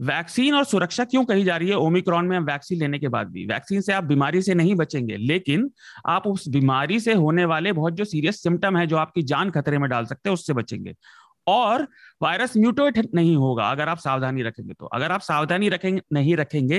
वैक्सीन 0.01 0.55
और 0.55 0.65
सुरक्षा 0.65 1.05
क्यों 1.05 1.25
कही 1.25 1.45
जा 1.45 1.57
रही 1.57 1.69
है? 1.69 1.77
ओमिक्रॉन 1.77 2.27
में 2.27 2.39
वैक्सीन 2.39 2.79
लेने 2.79 2.99
के 2.99 3.09
बाद 3.09 3.29
भी। 3.29 3.45
वैक्सीन 3.47 3.81
से 3.81 3.93
आप 3.93 4.05
बीमारी 4.05 4.43
से 4.43 4.55
नहीं 4.55 4.75
बचेंगे 4.75 5.17
लेकिन 5.17 5.71
आप 6.07 6.27
उस 6.27 6.49
बीमारी 6.49 7.01
से 7.01 7.15
होने 7.15 7.45
वाले 7.45 7.73
बहुत 7.73 7.95
जो 7.95 8.05
सीरियस 8.05 8.43
सिम्टम 8.43 8.77
है 8.77 8.87
जो 8.87 8.97
आपकी 8.97 9.23
जान 9.23 9.51
खतरे 9.51 9.79
में 9.79 9.89
डाल 9.91 10.05
सकते 10.05 10.29
हैं 10.29 10.35
उससे 10.35 10.53
बचेंगे। 10.53 10.95
और 11.49 11.87
वायरस 12.23 12.57
म्यूटेट 12.57 13.15
नहीं 13.15 13.37
होगा 13.37 13.71
अगर 13.71 13.89
आप 13.89 13.99
सावधानी 13.99 14.43
रखेंगे 14.43 14.75
तो। 14.75 14.87
अगर 14.89 15.13
आप 15.13 15.21
सावधानी 15.21 15.69
रखेंगे 15.69 16.03
नहीं 16.13 16.37
रखेंगे 16.37 16.79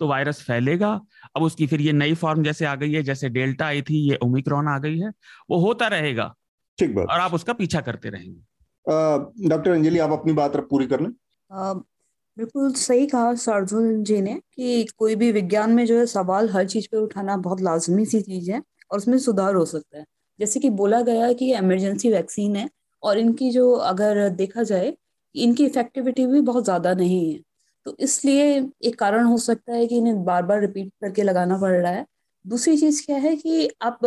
तो 0.00 0.08
वायरस 0.08 0.42
फैलेगा। 0.42 0.90
अब 1.36 1.42
उसकी 1.42 1.66
फिर 1.66 1.80
ये 1.80 1.92
नई 1.92 2.14
फॉर्म 2.14 2.42
जैसे 2.42 2.64
आ 2.64 2.74
गई 2.74 2.92
है 2.92 3.02
जैसे 3.02 3.28
डेल्टा 3.30 3.66
आई 3.66 3.82
थी 3.82 4.00
ये 4.10 4.18
ओमिक्रॉन 4.24 4.68
आ 4.68 4.78
गई 4.78 4.98
है 4.98 5.10
वो 5.50 5.58
होता 5.58 5.86
रहेगा। 5.88 6.34
ठीक 6.78 6.94
बात। 6.94 7.06
और 7.06 7.20
आप 7.20 7.34
उसका 7.34 7.52
पीछा 7.52 7.80
करते 7.80 8.10
रहेंगे। 8.10 9.48
डॉक्टर 9.48 9.70
अंजलि 9.70 9.98
आप 9.98 10.12
अपनी 10.12 10.32
बात 10.32 10.56
पूरी 10.70 10.86
कर 10.86 11.00
लें। 11.00 11.10
बिल्कुल 12.36 12.72
सही 12.72 13.06
कहा 13.06 13.34
शार्जुल 13.34 14.02
जी 14.02 14.20
ने 14.20 14.34
कि 14.54 14.84
कोई 14.98 15.14
भी 15.16 15.30
विज्ञान 15.32 15.70
में 15.70 15.84
जो 15.86 15.98
है 15.98 16.06
सवाल 16.06 16.48
हर 16.48 16.66
चीज़ 16.66 16.86
पे 16.92 16.96
उठाना 16.96 17.36
बहुत 17.38 17.60
लाजमी 17.60 18.04
सी 18.04 18.20
चीज़ 18.20 18.50
है 18.52 18.62
और 18.90 18.98
उसमें 18.98 19.16
सुधार 19.18 19.54
हो 19.54 19.64
सकता 19.64 19.98
है। 19.98 20.04
जैसे 20.38 20.60
कि 20.60 20.70
बोला 20.70 21.00
गया 21.00 21.32
कि 21.32 21.52
इमरजेंसी 21.54 22.12
वैक्सीन 22.12 22.56
है 22.56 22.68
और 23.02 23.18
इनकी 23.18 23.50
जो 23.50 23.72
अगर 23.74 24.28
देखा 24.30 24.62
जाए, 24.64 24.92
इनकी 25.34 25.66
इफेक्टिविटी 25.66 26.26
भी 26.26 26.40
बहुत 26.42 26.64
ज़्यादा 26.64 26.94
नहीं 26.94 27.32
है। 27.32 27.40
तो 27.86 27.96
इसलिए 28.00 28.44
एक 28.84 28.98
कारण 28.98 29.24
हो 29.24 29.36
सकता 29.40 29.72
है 29.72 29.86
कि 29.86 29.96
इन्हें 29.98 30.24
बार 30.24 30.42
बार 30.44 30.60
रिपीट 30.60 30.92
करके 31.02 31.22
लगाना 31.22 31.58
पड़ 31.58 31.72
रहा 31.72 31.92
है। 31.92 32.06
दूसरी 32.44 32.76
चीज़ 32.76 33.04
क्या 33.06 33.16
है 33.18 33.34
कि 33.36 33.68
आप, 33.82 33.98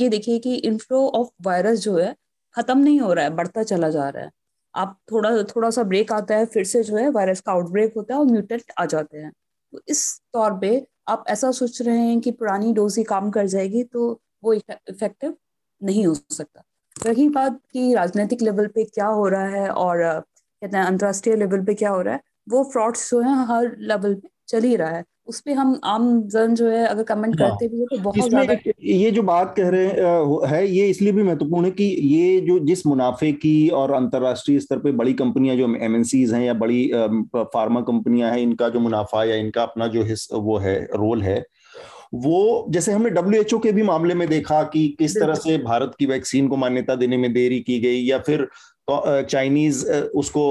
ये 0.00 0.08
देखिए 0.08 0.38
कि 0.40 0.54
इनफ्लो 0.56 1.06
ऑफ़ 1.10 1.28
वायरस 1.42 1.80
जो 1.80 1.96
है, 1.98 2.14
ख़त्म 2.56 2.78
नहीं 2.78 3.00
हो 3.00 3.12
रहा 3.12 3.24
है, 3.24 3.30
बढ़ता 3.32 3.62
चला 3.64 3.90
जा 3.90 4.08
रहा 4.08 4.24
है। 4.24 4.30
आप 4.74 4.98
थोड़ा 5.12 5.30
थोड़ा 5.46 5.70
सा 5.70 5.82
ब्रेक 5.84 6.12
आता 6.12 6.36
है, 6.36 6.46
फिर 6.46 6.64
से 6.66 6.82
जो 6.84 6.96
है 6.96 7.08
वायरस 7.10 7.40
का 7.40 7.52
आउटब्रेक 7.52 7.94
होता 7.96 8.14
है 8.14 8.20
और 8.20 8.26
म्यूटेंट 8.26 8.62
आ 8.80 8.84
जाते 8.86 9.18
हैं। 9.18 9.32
तो 9.72 9.80
इस 9.88 10.04
तौर 10.34 10.58
पे 10.60 10.86
आप 11.08 11.24
ऐसा 11.28 11.50
सोच 11.52 11.80
रहे 11.82 11.98
हैं 11.98 12.20
कि 12.20 12.30
पुरानी 12.32 12.72
डोज 12.74 12.96
ही 12.98 13.04
काम 13.06 13.30
कर 13.30 13.46
जाएगी 13.48 13.82
तो 13.84 14.10
वो 14.44 14.52
इफ़ेक्टिव 14.54 15.36
नहीं 15.80 16.06
हो 16.06 16.14
सकता। 16.14 16.62
रही 16.96 17.28
बात 17.28 17.58
की 17.72 17.92
राजनीतिक 17.94 18.42
लेवल 18.42 18.66
पे 18.66 18.84
क्या 18.84 19.06
हो 19.08 19.26
रहा 19.28 19.48
है 19.48 19.68
और 19.70 20.02
कहते 20.02 20.76
हैं 20.76 20.84
अंतर्राष्ट्रीय 20.84 21.36
लेवल 21.36 21.64
पे 21.64 21.74
क्या 21.74 21.90
हो 21.90 22.00
रहा 22.00 22.14
है 22.14 22.20
वो 22.48 22.62
फ्रॉड्स 22.72 23.10
जो 23.10 23.20
है 23.20 23.44
हर 23.46 23.76
लेवल 23.82 24.14
पे 24.14 24.28
चल 24.48 24.62
ही 24.62 24.74
रहा 24.76 24.90
है 24.90 25.04
उस 25.28 25.40
पर 25.40 25.52
हम 25.52 25.78
आम 25.84 26.06
जन 26.28 26.54
जो 26.54 26.68
है 26.70 26.84
अगर 26.86 27.02
कमेंट 27.02 27.40
हाँ। 27.40 27.48
करते 27.48 27.68
भी 27.68 27.86
तो 27.86 27.98
बहुत 27.98 28.28
ज़्यादा 28.28 28.54
ये 28.82 29.10
जो 29.10 29.22
बात 29.22 29.54
कह 29.56 29.68
रहे 29.68 30.46
है 30.48 30.66
ये 30.68 30.86
इसलिए 30.88 31.12
भी 31.12 31.22
महत्वपूर्ण 31.22 31.64
है 31.64 31.70
कि 31.70 31.84
ये 31.84 32.40
जो 32.40 32.58
जिस 32.58 32.86
मुनाफे 32.86 33.32
की 33.34 33.68
और 33.74 33.92
अंतरराष्ट्रीय 33.92 34.60
स्तर 34.60 34.78
पे 34.78 34.92
बड़ी 34.92 35.14
कंपनियाँ 35.14 35.56
जो 35.56 35.74
एमएनसीज 35.76 36.34
हैं 36.34 36.42
या 36.42 36.54
बड़ी 36.54 36.90
फार्मा 37.36 37.80
कंपनियाँ 37.82 38.30
हैं 38.30 38.38
इनका 38.38 38.68
जो 38.68 38.80
मुनाफा 38.80 39.24
या 39.24 39.36
इनका 39.36 39.62
अपना 39.62 39.86
जो 39.88 40.02
हिस्स 40.02 40.28
वो 40.32 40.58
है 40.58 40.78
रोल 40.94 41.22
है 41.22 41.44
वो 42.24 42.66
जैसे 42.70 42.92
हमने 42.92 43.10
डब्ल्यू 43.10 43.40
एच 43.40 43.54
ओ 43.54 43.58
के 43.58 43.72
भी 43.72 43.82
मामले 43.82 44.14
में 44.14 44.28
देखा 44.28 44.62
कि 44.62 44.88
किस 44.98 45.16
तरह 45.16 45.34
से 45.34 45.58
भारत 45.58 45.92
की 45.98 46.06
वैक्सीन 46.06 46.48
को 46.48 46.56
मान्यता 46.56 46.94
देने 46.94 47.16
में 47.16 47.32
देरी 47.32 47.60
की 47.60 47.78
गई 47.80 48.00
या 48.04 48.18
फिर 48.18 48.48
चाइनीज़ 48.90 49.84
उसको 50.14 50.42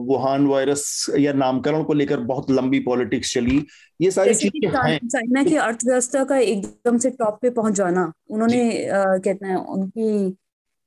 वुहान 0.00 0.46
वायरस 0.46 1.06
या 1.18 1.32
नामकरण 1.32 1.82
को 1.82 1.92
लेकर 1.92 2.20
बहुत 2.20 2.50
लंबी 2.50 2.78
पॉलिटिक्स 2.80 3.32
चली। 3.34 3.66
ये 4.00 4.10
सारी 4.10 4.34
चीज़ें 4.34 4.68
हैं। 4.68 4.98
चाइना 5.08 5.42
की 5.44 5.56
अर्थव्यवस्था 5.56 6.24
का 6.24 6.36
एकदम 6.36 6.98
से 6.98 7.10
टॉप 7.10 7.38
पे 7.42 7.50
पहुँच 7.50 7.74
जाना 7.74 8.12
उन्होंने 8.30 8.70
कहते 8.88 9.46
हैं 9.46 9.56
उनकी 9.56 10.36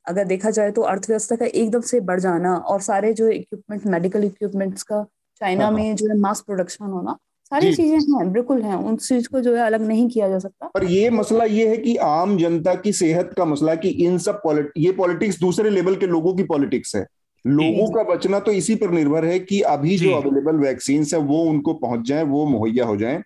अगर 0.05 0.25
देखा 0.25 0.49
जाए 0.49 0.71
तो 0.71 0.81
अर्थव्यवस्था 0.81 1.35
का 1.35 1.45
एकदम 1.45 1.81
से 1.81 1.99
बढ़ 1.99 2.19
जाना 2.19 2.55
और 2.55 2.81
सारे 2.81 3.13
जो 3.13 3.29
इक्विपमेंट 3.29 3.85
मेडिकल 3.87 4.23
इक्विपमेंट्स 4.23 4.83
का 4.83 5.03
चाइना 5.41 5.63
हाँ, 5.63 5.71
हाँ। 5.71 5.79
में 5.79 5.95
जो 5.95 6.09
है 6.09 6.17
मास 6.17 6.41
प्रोडक्शन 6.41 6.85
होना 6.85 7.17
सारी 7.45 7.73
चीज़ें 7.73 7.97
हैं 8.11 8.31
बिल्कुल 8.33 8.61
हैं 8.61 8.75
उन 8.75 8.95
चीज़ 8.97 9.27
को 9.29 9.41
जो 9.41 9.55
है 9.55 9.65
अलग 9.65 9.81
नहीं 9.81 10.07
किया 10.09 10.29
जा 10.29 10.39
सकता। 10.39 10.67
पर 10.67 10.83
ये 10.83 11.09
मसला 11.09 11.45
ये 11.45 11.67
है 11.67 11.77
कि 11.77 11.95
आम 11.97 12.37
जनता 12.37 12.73
की 12.75 12.93
सेहत 12.93 13.33
का 13.37 13.45
मसला 13.45 13.75
कि 13.75 13.89
इन 14.05 14.17
सब 14.17 14.41
पॉलिट 14.43 14.71
ये 14.77 14.91
पॉलिटिक्स 14.93 15.39
दूसरे 15.39 15.69
लेवल 15.69 15.95
के 15.95 16.07
लोगों 16.07 16.35
की 16.35 16.43
पॉलिटिक्स 16.45 16.95
है। 16.95 17.05
लोगों 17.45 17.87
का 17.93 18.03
बचना 18.05 18.39
तो 18.39 18.51
इसी 18.51 18.75
पर 18.75 18.91
निर्भर 18.91 19.25
है 19.25 19.37
कि 19.39 19.59
अभी 19.63 19.97
जो। 19.97 20.11
अवेलेबल 20.11 20.59
वैक्सीन 20.59 21.05
है 21.13 21.19
वो 21.21 21.41
उनको 21.43 21.73
पहुँच 21.75 22.07
जाए 22.07 22.23
वो 22.23 22.45
मुहैया 22.45 22.85
हो 22.85 22.95
जाए। 22.97 23.21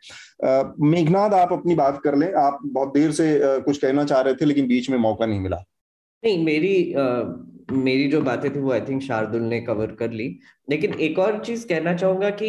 मेघनाथ 0.82 1.34
आप 1.34 1.54
अपनी 1.54 1.76
बात 1.76 2.00
कर 2.04 2.16
लें 2.16 2.32
आप 2.34 2.60
बहुत 2.66 2.94
देर 2.94 3.12
से 3.12 3.38
कुछ 3.62 3.78
कहना 3.78 4.04
चाह 4.04 4.22
रहे 4.22 4.34
थे 4.34 4.46
लेकिन 4.46 4.68
बीच 4.68 4.90
में 4.90 4.98
मौका 4.98 5.26
नहीं 5.26 5.40
मिला। 5.40 5.64
नहीं 6.24 6.44
मेरी 6.46 6.76
मेरी 7.72 8.08
जो 8.08 8.22
बातें 8.22 8.50
थी 8.56 8.60
वो 8.60 8.72
आई 8.72 8.82
थिंक 8.82 9.02
शार्दुल 9.02 9.42
ने 9.44 9.60
कवर 9.62 9.92
कर 9.96 10.12
ली। 10.12 10.28
लेकिन 10.70 10.94
एक 11.02 11.20
और 11.20 11.40
चीज़ 11.46 11.68
कहना 11.68 11.94
चाहूँगा 11.94 12.30
कि 12.32 12.48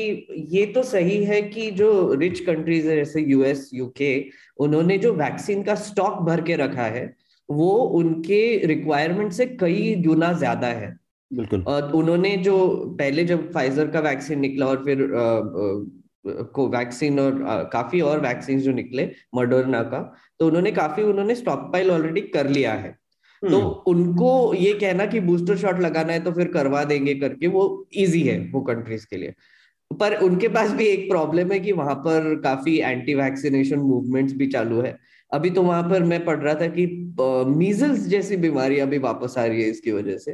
ये 0.51 0.65
तो 0.67 0.83
सही 0.83 1.23
है 1.25 1.41
कि 1.43 1.71
जो 1.73 1.91
रिच 2.15 2.41
कंट्रीज़ 2.41 2.89
है 2.89 2.97
जैसे 2.97 3.21
यूएस 3.23 3.69
यूके 3.75 4.13
उन्होंने 4.61 4.99
जो 4.99 5.13
वैक्सीन 5.15 5.63
का 5.63 5.75
स्टॉक 5.83 6.23
भर 6.23 6.41
के 6.41 6.57
रखा 6.57 6.87
है 6.89 7.05
वो 7.49 7.71
उनके 7.99 8.67
रिक्वायरमेंट 8.67 9.33
से 9.33 9.47
कई 9.61 9.95
गुना 10.07 10.33
ज़्यादा 10.33 10.67
है। 10.67 10.97
बिल्कुल। 11.31 11.63
और 11.63 11.93
उन्होंने 11.93 12.37
जो 12.39 12.57
पहले 12.99 13.25
जब 13.25 13.51
फाइजर 13.53 13.89
का 13.89 14.01
वैक्सीन 14.01 14.41
निकला 14.41 14.67
और 14.67 14.85
फिर 14.85 15.09
को 16.55 16.69
वैक्सीन 16.69 17.21
और 17.21 17.43
आ, 17.43 17.63
काफ़ी 17.65 18.01
और 18.01 18.21
वैक्सीन 18.21 18.61
जो 18.61 18.73
निकले 18.73 19.11
मडोरना 19.35 19.83
का 19.85 20.01
तो 20.41 20.47
उन्होंने 20.47 20.73
काफ़ी 20.73 21.03
उन्होंने 21.03 21.35
स्टॉक 21.35 21.71
पाइल 21.73 21.91
ऑलरेडी 21.91 22.21
कर 22.29 22.49
लिया 22.49 22.73
है। 22.75 22.99
तो 23.43 23.59
हम्म। 23.59 23.91
उनको 23.91 24.55
ये 24.55 24.73
कहना 24.75 25.07
कि 25.07 25.21
बूस्टर 25.21 25.57
शॉट 25.57 25.79
लगाना 25.81 26.13
है 26.13 26.21
तो 26.21 26.33
फिर 26.33 26.49
करवा 26.49 26.83
देंगे 26.85 27.15
करके 27.15 27.47
वो 27.49 27.63
इजी 27.95 28.23
है 28.23 28.39
वो 28.51 28.61
कंट्रीज़ 28.63 29.07
के 29.07 29.17
लिए 29.17 29.35
पर 29.91 30.15
उनके 30.17 30.49
पास 30.49 30.71
भी 30.73 30.87
एक 30.87 31.09
प्रॉब्लम 31.11 31.53
है 31.53 31.59
कि 31.61 31.73
वहाँ 31.73 31.95
पर 32.01 32.35
काफ़ी 32.45 32.77
एंटी 32.81 33.15
वैक्सीनेशन 33.15 33.79
मूवमेंट्स 33.81 34.35
भी 34.35 34.47
चालू 34.47 34.81
है 34.81 34.99
अभी 35.33 35.51
तो 35.51 35.63
वहाँ 35.63 35.83
पर 35.83 36.03
मैं 36.03 36.25
पढ़ 36.25 36.39
रहा 36.39 36.55
था 36.55 36.67
कि 36.69 36.87
मीजल्स 37.49 38.07
जैसी 38.09 38.37
बीमारी 38.39 38.79
अभी 38.79 38.99
वापस 39.01 39.35
आ 39.39 39.45
रही 39.45 39.63
है 39.63 39.69
इसकी 39.69 39.93
वजह 39.93 40.19
से 40.19 40.33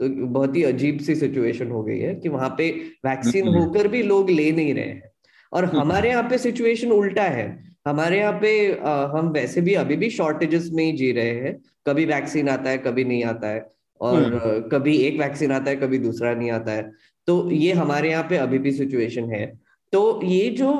तो 0.00 0.08
बहुत 0.08 0.56
ही 0.56 0.62
अजीब 0.64 0.98
सी 1.00 1.14
सिचुएशन 1.14 1.70
हो 1.70 1.82
गई 1.82 1.98
है 1.98 2.14
कि 2.14 2.28
वहाँ 2.28 2.48
पे 2.58 2.70
वैक्सीन 3.04 3.48
हम्म। 3.48 3.58
होकर 3.58 3.88
भी 3.88 4.02
लोग 4.02 4.30
ले 4.30 4.50
नहीं 4.52 4.74
रहे 4.74 4.84
हैं 4.84 5.10
और 5.52 5.64
हम्म। 5.64 5.80
हमारे 5.80 6.10
यहाँ 6.10 6.22
पे 6.22 6.38
सिचुएशन 6.38 6.92
उल्टा 6.92 7.22
है 7.30 7.46
हमारे 7.86 8.18
यहाँ 8.18 8.32
पे 8.32 8.50
आ, 8.74 9.06
हम 9.16 9.28
वैसे 9.32 9.60
भी 9.60 9.74
अभी 9.74 9.96
भी 9.96 10.10
शॉर्टेजेस 10.10 10.70
में 10.72 10.84
ही 10.84 10.92
जी 10.92 11.10
रहे 11.12 11.34
हैं। 11.40 11.58
कभी 11.86 12.04
वैक्सीन 12.06 12.48
आता 12.48 12.70
है 12.70 12.78
कभी 12.78 13.04
नहीं 13.04 13.24
आता 13.24 13.48
है। 13.48 13.66
और 14.00 14.22
हम्म। 14.24 14.68
कभी 14.68 14.96
एक 14.96 15.18
वैक्सीन 15.20 15.52
आता 15.52 15.70
है 15.70 15.76
कभी 15.76 15.98
दूसरा 15.98 16.34
नहीं 16.34 16.50
आता 16.50 16.72
है। 16.72 16.90
तो 17.28 17.50
ये 17.50 17.72
हमारे 17.72 18.10
यहाँ 18.10 18.26
पे 18.30 18.36
अभी 18.36 18.58
भी 18.58 18.72
सिचुएशन 18.72 19.32
है। 19.32 19.46
तो 19.92 20.20
ये 20.24 20.48
जो 20.50 20.72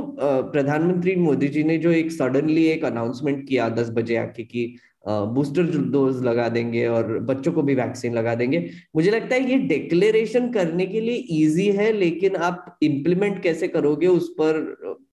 प्रधानमंत्री 0.52 1.14
मोदी 1.16 1.48
जी 1.48 1.62
ने 1.64 1.78
जो 1.78 1.90
एक 1.92 2.10
सडनली 2.12 2.64
एक 2.66 2.84
अनाउंसमेंट 2.84 3.46
किया 3.48 3.68
दस 3.68 3.90
बजे 3.90 4.16
आके 4.16 4.44
की 4.44 4.64
बूस्टर 5.08 5.62
डोज 5.90 6.22
लगा 6.24 6.48
देंगे 6.48 6.86
और 6.86 7.18
बच्चों 7.18 7.52
को 7.52 7.62
भी 7.62 7.74
वैक्सीन 7.74 8.14
लगा 8.14 8.34
देंगे 8.34 8.58
मुझे 8.96 9.10
लगता 9.10 9.34
है 9.34 9.50
ये 9.50 9.56
डिक्लेरेशन 9.68 10.50
करने 10.52 10.86
के 10.86 11.00
लिए 11.00 11.14
इजी 11.14 11.70
है 11.72 11.90
लेकिन 11.92 12.36
आप 12.36 12.78
इम्प्लीमेंट 12.82 13.42
कैसे 13.42 13.68
करोगे 13.68 14.06
उस 14.06 14.28
पर 14.40 14.60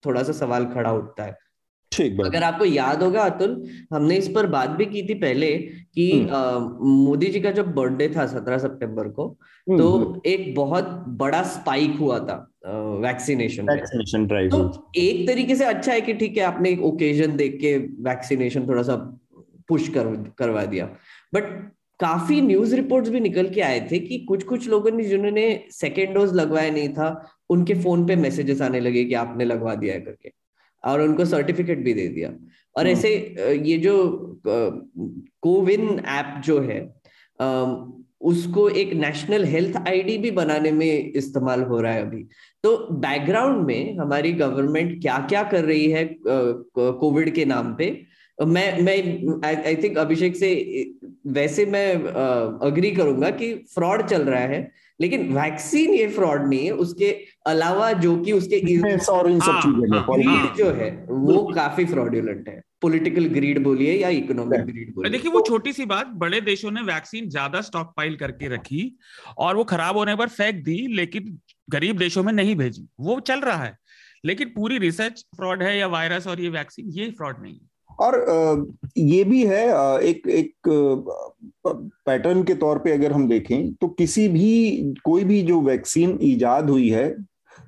थोड़ा 0.06 0.22
सा 0.22 0.32
सवाल 0.32 0.64
खड़ा 0.64 0.92
उठता 0.92 1.24
है। 1.24 1.36
ठीक 1.96 2.20
अगर 2.20 2.42
आपको 2.42 2.64
याद 2.64 3.02
होगा 3.02 3.22
अतुल 3.24 3.62
हमने 3.92 4.16
इस 4.16 4.28
पर 4.28 4.46
बात 4.48 4.70
भी 4.72 4.86
की 4.86 5.02
थी 5.02 5.14
पहले 5.16 5.52
कि 5.94 6.10
हम्म। 6.12 6.94
मोदी 6.96 7.26
जी 7.28 7.40
का 7.40 7.50
जब 7.52 7.72
बर्थडे 7.74 8.08
था 8.16 8.26
सत्रह 8.26 8.58
सितंबर 8.58 9.08
को 9.10 9.26
हम्म, 9.26 9.78
तो 9.78 9.90
हम्म। 9.90 10.20
एक 10.26 10.54
बहुत 10.54 10.88
बड़ा 11.18 11.42
स्पाइक 11.50 11.96
हुआ 12.00 12.18
था 12.20 12.36
वैक्सीनेशन 13.00 13.70
वैक्सीनेशन 13.70 14.26
ड्राइव 14.26 14.50
तो 14.50 14.90
एक 14.96 15.26
तरीके 15.26 15.56
से 15.56 15.64
अच्छा 15.66 15.92
है 15.92 16.00
कि 16.00 16.14
ठीक 16.14 16.36
है 16.36 16.44
आपने 16.44 16.70
एक 16.70 16.82
ओकेजन 16.84 17.36
देख 17.36 17.58
के 17.60 17.76
वैक्सीनेशन 18.04 18.68
थोड़ा 18.68 18.82
सा 18.82 18.96
पुश 19.68 19.88
कर 19.88 20.14
करवा 20.38 20.64
दिया 20.64 20.84
बट 21.34 21.44
काफ़ी 22.00 22.40
न्यूज़ 22.40 22.74
रिपोर्ट्स 22.76 23.10
भी 23.10 23.20
निकल 23.20 23.48
के 23.48 23.60
आए 23.60 23.80
थे 23.90 23.98
कि 23.98 24.18
कुछ 24.18 24.42
कुछ 24.44 24.68
लोगों 24.68 24.90
ने 24.90 25.04
जिन्होंने 25.04 25.44
सेकेंड 25.72 26.14
डोज 26.14 26.34
लगवाया 26.34 26.70
नहीं 26.70 26.88
था 26.88 27.08
उनके 27.50 27.74
फ़ोन 27.74 28.06
पे 28.06 28.16
मैसेजेस 28.16 28.60
आने 28.62 28.80
लगे 28.80 29.04
कि 29.04 29.14
आपने 29.16 29.44
लगवा 29.44 29.74
दिया 29.74 29.94
है 29.94 30.00
करके 30.00 30.32
और 30.86 31.00
उनको 31.02 31.24
सर्टिफिकेट 31.24 31.84
भी 31.84 31.94
दे 31.94 32.06
दिया। 32.08 32.28
और 32.76 32.86
हम्म। 32.86 32.92
ऐसे 32.92 33.10
ये 33.64 33.76
जो 33.78 33.94
कोविन 34.46 36.00
ऐप 36.08 36.40
जो 36.44 36.60
है 36.60 36.80
उसको 38.20 38.68
एक 38.80 38.92
नेशनल 38.94 39.44
हेल्थ 39.44 39.76
आईडी 39.88 40.16
भी 40.18 40.30
बनाने 40.30 40.70
में 40.72 41.12
इस्तेमाल 41.12 41.62
हो 41.62 41.80
रहा 41.80 41.92
है 41.92 42.02
अभी। 42.02 42.22
तो 42.64 42.76
बैकग्राउंड 43.00 43.66
में 43.66 43.96
हमारी 43.98 44.32
गवर्नमेंट 44.34 45.00
क्या 45.02 45.18
क्या 45.28 45.42
कर 45.50 45.64
रही 45.64 45.90
है 45.90 46.04
कोविड 46.26 47.34
के 47.34 47.44
नाम 47.44 47.74
पे? 47.74 47.90
मैं 48.38 48.82
मैं 48.82 48.96
आई 49.46 49.76
थिंक 49.82 49.98
अभिषेक 49.98 50.36
से 50.36 50.50
वैसे 51.32 51.66
मैं 51.66 51.94
अग्री 52.62 52.90
करूँगा 52.90 53.30
कि 53.32 53.52
फ्रॉड 53.74 54.06
चल 54.06 54.22
रहा 54.22 54.40
है। 54.40 54.60
लेकिन 55.00 55.32
वैक्सीन 55.32 55.94
ये 55.94 56.06
फ्रॉड 56.08 56.46
नहीं 56.48 56.64
है 56.64 56.70
उसके 56.70 57.10
अलावा 57.46 57.92
जो 57.92 58.16
कि 58.22 58.32
उसके 58.32 58.56
और 59.10 59.30
इन 59.30 59.40
सब 59.40 59.60
चीज़ों 59.60 59.88
में 59.88 60.02
ग्रीड 60.02 60.28
हाँ, 60.28 60.54
जो 60.56 60.70
है 60.70 61.06
वो 61.10 61.52
काफ़ी 61.54 61.84
फ्रॉडुलेंट 61.84 62.48
है। 62.48 62.60
पॉलिटिकल 62.82 63.26
ग्रीड 63.26 63.62
बोलिए 63.62 63.92
या 63.92 64.08
इकोनॉमिक 64.08 64.60
ग्रीड 64.60 64.94
बोलिए। 64.94 65.12
देखिए 65.12 65.30
वो 65.30 65.40
छोटी 65.40 65.72
सी 65.72 65.84
बात 65.84 66.06
बड़े 66.06 66.40
देशों 66.40 66.70
ने 66.70 66.82
वैक्सीन 66.82 67.28
ज़्यादा 67.28 67.60
स्टॉक 67.60 67.94
पाइल 67.96 68.16
करके 68.16 68.48
रखी 68.48 68.98
और 69.38 69.56
वो 69.56 69.64
खराब 69.64 69.96
होने 69.96 70.16
पर 70.16 70.28
फेंक 70.28 70.64
दी 70.64 70.86
लेकिन 70.96 71.38
गरीब 71.70 71.98
देशों 71.98 72.22
में 72.22 72.32
नहीं 72.32 72.56
भेजी। 72.56 72.88
वो 73.00 73.20
चल 73.20 73.40
रहा 73.40 73.64
है। 73.64 73.76
लेकिन 74.24 74.48
पूरी 74.48 74.78
रिसर्च 74.78 75.24
फ्रॉड 75.36 75.62
है 75.62 75.78
या 75.78 75.86
वायरस 75.86 76.26
और 76.26 76.40
ये 76.40 76.48
वैक्सीन 76.48 76.90
ये 76.90 77.10
फ्रॉड 77.10 77.42
नहीं 77.42 77.54
है। 77.54 77.68
और 78.00 78.66
ये 78.96 79.22
भी 79.24 79.44
है 79.46 79.66
एक 80.00 80.28
एक 80.28 80.52
पैटर्न 81.66 82.42
के 82.44 82.54
तौर 82.54 82.78
पे 82.78 82.92
अगर 82.92 83.12
हम 83.12 83.28
देखें 83.28 83.72
तो 83.74 83.88
किसी 83.88 84.28
भी, 84.28 84.94
कोई 85.04 85.24
भी 85.24 85.42
जो 85.42 85.60
वैक्सीन 85.60 86.18
ईजाद 86.22 86.70
हुई 86.70 86.88
है, 86.90 87.14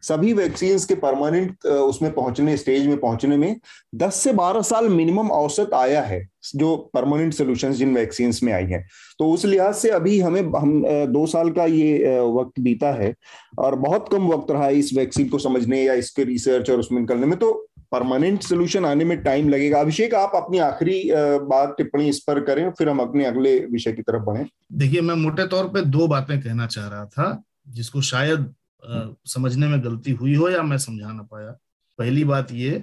सभी 0.03 0.33
वैक्सीन 0.33 0.79
के 0.79 0.95
परमानेंट 0.95 1.67
उसमें 1.67 2.11
पहुँचने 2.13 2.57
स्टेज 2.57 2.87
में 2.87 2.97
पहुँचने 3.01 3.37
में 3.37 3.57
10 3.97 4.15
से 4.15 4.33
12 4.33 4.63
साल 4.63 4.89
मिनिमम 4.89 5.31
औसत 5.31 5.71
आया 5.75 6.03
है, 6.03 6.21
जो 6.57 6.77
परमानेंट 6.95 7.33
सोल्यूशन 7.35 7.73
जिन 7.73 7.95
वैक्सीन 7.95 8.33
में 8.43 8.53
आई 8.53 8.65
है। 8.65 8.85
तो 9.19 9.31
उस 9.33 9.45
लिहाज 9.45 9.75
से 9.75 9.91
अभी 9.91 10.19
हमें, 10.21 10.41
हम 10.41 10.83
दो 11.13 11.27
साल 11.27 11.51
का 11.51 11.65
ये 11.67 12.21
वक्त 12.31 12.61
बीता 12.61 12.93
है, 12.93 13.15
और 13.59 13.75
बहुत 13.77 14.09
कम 14.13 14.29
वक्त 14.29 14.51
रहा 14.51 14.67
है 14.67 14.79
इस 14.79 14.93
वैक्सीन 14.97 15.29
को 15.29 15.39
समझने 15.39 15.83
या 15.83 15.95
इसके 15.95 16.25
रिसर्च 16.25 16.71
और 16.71 16.79
उसमें 16.81 17.01
निकलने 17.01 17.27
में 17.27 17.39
तो 17.39 17.68
परमानेंट 17.93 18.43
सोल्यूशन 18.43 18.85
आने 18.85 19.05
में 19.05 19.17
टाइम 19.23 19.49
लगेगा। 19.49 19.81
अभिषेक 19.81 20.15
आप 20.15 20.33
अपनी 20.35 20.59
आखिरी 20.59 21.03
बात 21.49 21.75
टिप्पणी 21.79 22.09
इस 22.09 22.19
पर 22.21 22.41
करें 22.45 22.71
फिर 22.71 22.89
हम 22.89 22.99
अपने 23.01 23.25
अगले 23.25 23.59
विषय 23.67 23.93
की 23.93 24.03
तरफ़ 24.03 24.23
बढ़े। 24.23 24.45
देखिए 24.73 25.01
मैं 25.01 25.15
मोटे 25.15 25.47
तौर 25.47 25.69
पे 25.69 25.83
दो 25.87 26.07
बातें 26.09 26.41
कहना 26.41 26.67
चाह 26.67 26.89
रहा 26.89 27.07
था 27.07 27.43
जिसको 27.69 28.03
शायद 28.03 28.55
आ, 28.83 29.09
समझने 29.27 29.67
में 29.67 29.83
गलती 29.85 30.13
हुई 30.13 30.35
हो 30.35 30.49
या 30.49 30.63
मैं 30.63 30.79
समझा 30.79 31.13
ना 31.13 31.23
पाया। 31.23 31.51
पहली 31.99 32.25
बात 32.25 32.53
ये 32.53 32.79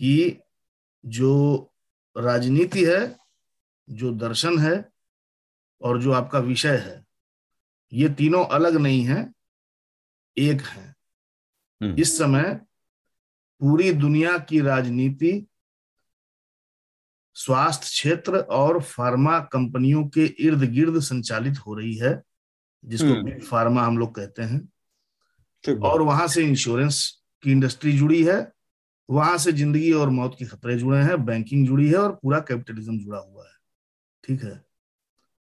कि 0.00 0.38
जो 1.04 1.32
राजनीति 2.16 2.84
है 2.84 3.00
जो 3.88 4.12
दर्शन 4.12 4.58
है 4.58 4.74
और 5.82 6.00
जो 6.02 6.12
आपका 6.12 6.38
विषय 6.38 6.76
है 6.78 7.04
ये 7.92 8.08
तीनों 8.08 8.44
अलग 8.46 8.76
नहीं 8.76 9.02
है 9.04 9.20
एक 10.36 10.62
है। 10.62 10.94
हम्म। 11.80 11.94
इस 11.98 12.16
समय 12.18 12.60
पूरी 13.62 13.92
दुनिया 13.92 14.38
की 14.38 14.60
राजनीति 14.60 15.46
स्वास्थ्य 17.34 17.86
क्षेत्र 17.86 18.38
और 18.38 18.80
फार्मा 18.82 19.38
कंपनियों 19.40 20.04
के 20.08 20.24
इर्द 20.24 20.62
गिर्द 20.62 20.98
संचालित 21.00 21.58
हो 21.58 21.74
रही 21.74 21.94
है 21.96 22.22
जिसको 22.84 23.06
हम्म। 23.06 23.38
फार्मा 23.38 23.82
हम 23.82 23.98
लोग 23.98 24.14
कहते 24.14 24.42
हैं। 24.42 25.78
और 25.78 26.02
वहाँ 26.02 26.26
से 26.28 26.42
इंश्योरेंस 26.42 27.22
की 27.42 27.52
इंडस्ट्री 27.52 27.92
जुड़ी 27.98 28.22
है 28.24 28.52
वहाँ 29.10 29.38
से 29.38 29.52
ज़िंदगी 29.52 29.92
और 29.92 30.10
मौत 30.10 30.36
के 30.38 30.44
खतरे 30.44 30.76
जुड़े 30.78 30.98
हैं 30.98 31.24
बैंकिंग 31.24 31.66
जुड़ी 31.66 31.88
है 31.88 31.96
और 31.96 32.12
पूरा 32.12 32.38
कैपिटलिज्म 32.40 32.98
जुड़ा 32.98 33.18
हुआ 33.18 33.44
है। 33.44 33.54
ठीक 34.24 34.42
है? 34.44 34.64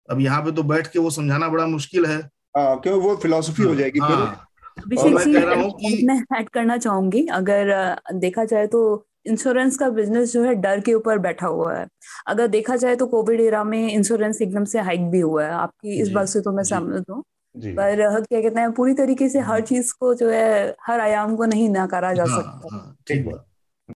अब 0.10 0.20
यहाँ 0.20 0.42
पे 0.46 0.52
तो 0.52 0.64
बैठ 0.64 0.88
के 0.88 1.00
वो 1.00 1.10
समझाना 1.10 1.50
बड़ा 1.50 1.66
मुश्किल 1.68 2.06
है। 2.06 2.18
हाँ, 2.58 2.80
क्यों 2.80 3.02
वो 3.02 3.16
फिलोसफी 3.16 3.64
हो 3.64 3.76
जाएगी 3.76 4.00
हाँ, 4.00 4.48
अभिषेक 4.78 6.04
मैं 6.06 6.40
ऐड 6.40 6.50
करना 6.54 6.78
चाहूँगी। 6.78 7.26
अगर 7.28 7.96
देखा 8.14 8.46
जाए 8.46 8.68
तो 8.68 9.06
इंश्योरेंस 9.26 9.78
का 9.78 9.90
बिज़नेस 9.90 10.34
जो 10.34 10.44
है 10.44 10.56
डर 10.56 10.80
के 10.80 10.94
ऊपर 10.94 11.18
बैठा 11.18 11.48
हुआ 11.48 11.76
है। 11.76 11.88
अगर 12.28 12.48
देखा 12.48 12.76
जाए 12.76 12.96
तो 12.96 13.08
कोविड 13.08 13.42
एरा 13.42 13.64
में 13.64 13.92
इंश्योरेंस 13.92 14.42
एकदम 14.42 14.66
से 14.66 14.80
हाइक 14.80 15.02
भी 15.02 15.20
हुआ 15.20 15.46
है। 15.46 15.52
आपकी 15.52 16.02
इस 16.02 16.10
बात 16.10 16.28
से 16.28 16.42
तो 16.42 16.52
मैं 16.52 16.64
सहमत 16.64 17.06
हूँ। 17.10 17.24
पर 17.58 18.22
क्या 18.22 18.42
कहते 18.42 18.60
हैं 18.60 18.72
पूरी 18.72 18.94
तरीके 18.94 19.30
से 19.30 19.40
हर 19.40 19.62
चीज़ 19.62 19.94
को 20.00 20.14
जो 20.14 20.30
है 20.30 20.76
हर 20.82 21.00
आयाम 21.00 21.36
को 21.36 21.46
नहीं 21.46 21.70
नकारा 21.70 22.14
जा 22.14 22.24
हाँ, 22.24 22.38
सकता। 22.38 22.76
हाँ, 22.76 22.98
ठीक 23.08 23.26
बात। 23.26 23.46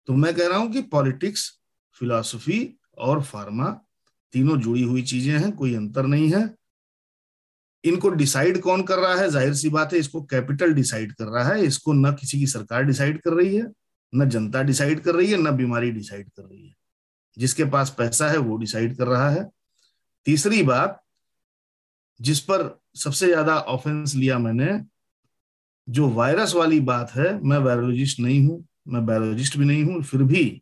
तो 0.08 0.14
मैं 0.14 0.34
कह 0.34 0.48
रहा 0.48 0.58
हूँ 0.58 0.72
कि 0.72 0.82
पॉलिटिक्स 0.82 1.60
फिलोसफी 1.94 2.80
और 2.98 3.22
फार्मा 3.22 3.66
तीनों 4.34 4.58
जुड़ी 4.58 4.84
हुई 4.84 5.02
चीज़ें 5.02 5.40
हैं 5.40 5.52
कोई 5.52 5.76
अंतर 5.76 6.06
नहीं 6.06 6.30
है। 6.30 6.56
इनको 7.84 8.10
डिसाइड 8.10 8.60
कौन 8.62 8.84
कर 8.84 9.00
रहा 9.00 9.16
है? 9.16 9.30
ज़ाहिर 9.30 9.54
सी 9.54 9.70
बात 9.70 9.94
है, 9.94 10.00
इसको 10.00 10.22
कैपिटल 10.24 10.74
डिसाइड 10.74 11.14
कर 11.14 11.26
रहा 11.26 11.48
है। 11.50 11.66
इसको 11.66 11.94
न 11.94 12.12
किसी 12.12 12.40
की 12.40 12.48
सरकार 12.48 12.84
डिसाइड 12.84 13.22
कर 13.22 13.34
रही 13.34 13.56
है, 13.56 13.72
न 14.14 14.30
जनता 14.30 14.62
डिसाइड 14.64 15.00
कर 15.00 15.16
रही 15.16 15.32
है, 15.32 15.38
न 15.38 15.52
बीमारी 15.52 15.92
डिसाइड 15.92 16.30
कर 16.30 16.44
रही 16.44 16.68
है। 16.68 16.74
जिसके 17.38 17.66
पास 17.66 17.96
पैसा 17.98 18.28
है, 18.30 18.38
वो 18.38 18.58
डिसाइड 18.58 18.98
कर 18.98 19.08
रहा 19.08 19.30
है। 19.30 19.50
तीसरी 20.26 20.64
बात, 20.64 21.00
जिस 22.20 22.40
पर 22.40 22.70
सबसे 22.96 23.28
ज़्यादा 23.28 23.58
ऑफेंस 23.58 24.16
लिया 24.16 24.38
मैंने, 24.40 24.80
जो 25.88 26.10
वायरस 26.10 26.54
वाली 26.56 26.80
बात 26.80 27.12
है, 27.12 27.40
मैं 27.42 27.58
वायरोलॉजिस्ट 27.58 28.20
नहीं 28.20 28.46
हूँ, 28.46 28.66
मैं 28.88 29.06
बायोलॉजिस्ट 29.06 29.58
भी 29.58 29.66
नहीं 29.66 29.84
हूँ, 29.84 30.02
फिर 30.04 30.24
भी 30.24 30.62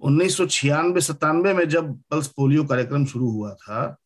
उन्नीस 0.00 0.36
सौ 0.36 0.46
छियानवे 0.46 1.52
में 1.54 1.68
जब 1.68 1.92
पल्स 2.10 2.26
पोलियो 2.26 2.64
कार्यक्रम 2.64 3.04
शुरू 3.06 3.30
हुआ 3.30 3.52
था 3.54 3.96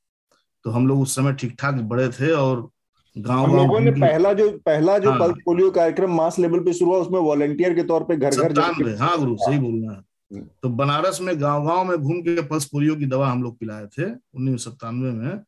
तो 0.67 0.71
हम 0.71 0.87
लोग 0.89 1.01
उस 1.01 1.15
समय 1.17 1.33
ठीक 1.41 1.55
ठाक 1.59 1.75
बड़े 1.91 2.09
थे 2.09 2.31
और 2.33 2.69
गाँव 3.17 3.55
लोगों 3.57 3.81
ने 3.81 3.91
पहला 3.91 4.33
जो 4.33 4.49
पहला 4.67 4.99
जो 4.99 5.11
हाँ, 5.11 5.29
पोलियो 5.45 5.71
कार्यक्रम 5.71 6.15
मास 6.15 6.39
लेवल 6.39 6.61
पे 6.61 6.73
शुरू 6.73 6.91
हुआ 6.91 6.99
उसमें 7.01 7.19
वॉलंटियर 7.21 7.75
के 7.75 7.83
तौर 7.83 8.05
पे 8.05 8.17
घर 8.17 8.31
घर 8.31 8.53
हाँ 9.01 9.19
गुरु 9.19 9.37
सही 9.41 9.59
बोलना 9.59 9.93
है। 9.93 9.99
हम्म। 9.99 10.43
तो 10.63 10.69
बनारस 10.69 11.21
में 11.21 11.41
गाँव 11.41 11.67
गाँव 11.67 11.85
में 11.85 11.97
घूम 11.99 12.21
के 12.23 12.43
पल्स 12.43 12.65
पोलियो 12.65 12.97
की 12.97 13.07
दवा 13.07 13.29
हम 13.31 13.43
लोग 13.43 13.59
पिलाए 13.59 13.87
थे 13.87 14.11
उन्नीस 14.11 14.67
में 14.93 15.41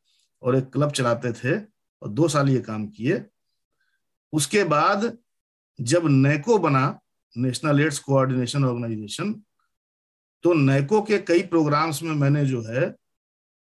और 0.42 0.57
एक 0.57 0.70
क्लब 0.72 0.90
चलाते 0.90 1.33
थे 1.33 1.57
और 2.02 2.09
दो 2.09 2.28
साल 2.28 2.48
ये 2.48 2.61
काम 2.61 2.87
किए। 2.87 3.22
उसके 4.33 4.64
बाद 4.64 5.12
जब 5.81 6.07
नैको 6.07 6.59
बना 6.59 6.98
नेशनल 7.37 7.81
एड्स 7.81 7.98
कोऑर्डिनेशन 7.98 8.64
ऑर्गेनाइजेशन 8.64 9.35
तो 10.44 10.54
नैको 10.54 11.02
के 11.02 11.18
कई 11.18 11.42
प्रोग्राम्स 11.42 12.02
में 12.02 12.14
मैंने 12.14 12.46
जो 12.46 12.62
है 12.62 12.94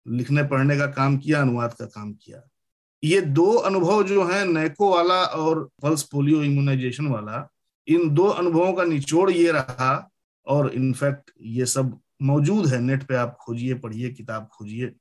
लिखने 0.07 0.43
पढ़ने 0.43 0.77
का 0.77 0.85
काम 0.85 1.17
किया, 1.17 1.41
अनुवाद 1.41 1.73
का 1.73 1.85
काम 1.85 2.13
किया। 2.13 2.49
ये 3.03 3.21
दो 3.21 3.51
अनुभव 3.51 4.03
जो 4.03 4.25
है 4.25 4.45
नैको 4.45 4.95
वाला 4.95 5.15
और 5.15 5.69
पल्स 5.83 6.03
पोलियो 6.03 6.43
इम्यूनाइजेशन 6.43 7.07
वाला, 7.07 7.49
इन 7.87 8.09
दो 8.09 8.23
अनुभवों 8.23 8.73
का 8.73 8.83
निचोड़ 8.83 9.31
ये 9.31 9.51
रहा 9.51 10.11
और 10.47 10.69
इनफैक्ट 10.73 11.31
ये 11.41 11.65
सब 11.65 11.99
मौजूद 12.21 12.67
है। 12.67 12.81
नेट 12.81 13.03
पे 13.03 13.15
आप 13.15 13.37
खोजिए, 13.41 13.73
पढ़िए, 13.73 14.09
किताब 14.09 14.49
खोजिए। 14.53 14.93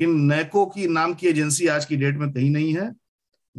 इन 0.00 0.20
नैको 0.20 0.66
की 0.66 0.88
नाम 0.88 1.14
की 1.14 1.26
एजेंसी 1.26 1.66
आज 1.66 1.84
की 1.84 1.96
डेट 1.96 2.16
में 2.16 2.32
कहीं 2.32 2.50
नहीं 2.50 2.74
है। 2.74 2.94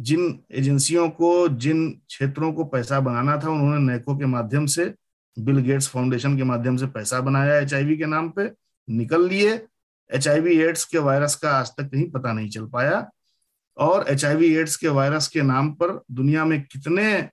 जिन 0.00 0.40
एजेंसियों 0.52 1.08
को, 1.08 1.48
जिन 1.48 1.90
क्षेत्रों 1.90 2.52
को 2.52 2.64
पैसा 2.64 3.00
बनाना 3.00 3.36
था, 3.36 3.50
उन्होंने 3.50 3.92
नैको 3.92 4.16
के 4.16 4.26
माध्यम 4.26 4.66
से 4.66 4.94
बिल 5.38 5.58
गेट्स 5.58 5.88
फाउंडेशन 5.88 6.36
के 6.36 6.44
माध्यम 6.44 6.76
से 6.76 6.86
पैसा 6.86 7.20
बनाया 7.20 7.58
एचआईवी 7.58 7.96
के 7.96 8.06
नाम 8.06 8.30
पे, 8.30 8.50
निकल 8.88 9.28
लिए। 9.28 9.66
एचआईवी 10.14 10.58
एड्स 10.58 10.84
के 10.84 10.98
वायरस 10.98 11.34
का 11.34 11.50
आज 11.50 11.68
तक 11.68 11.82
कहीं 11.82 12.10
पता 12.10 12.32
नहीं 12.32 12.50
चल 12.50 12.66
पाया। 12.66 13.10
और 13.76 14.04
एचआईवी 14.08 14.54
एड्स 14.54 14.76
के 14.76 14.88
वायरस 14.88 15.28
के 15.28 15.42
नाम 15.42 15.72
पर 15.72 16.04
दुनिया 16.10 16.44
में 16.44 16.62
कितने 16.62 17.28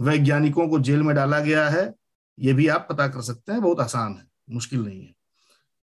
वैज्ञानिकों 0.00 0.68
को 0.68 0.78
जेल 0.78 1.02
में 1.02 1.16
डाला 1.16 1.40
गया 1.40 1.68
है, 1.68 1.94
ये 2.38 2.52
भी 2.52 2.68
आप 2.68 2.86
पता 2.90 3.08
कर 3.08 3.20
सकते 3.20 3.52
हैं, 3.52 3.60
बहुत 3.60 3.80
आसान 3.80 4.12
है, 4.12 4.24
मुश्किल 4.50 4.80
नहीं 4.80 5.00
है। 5.00 5.14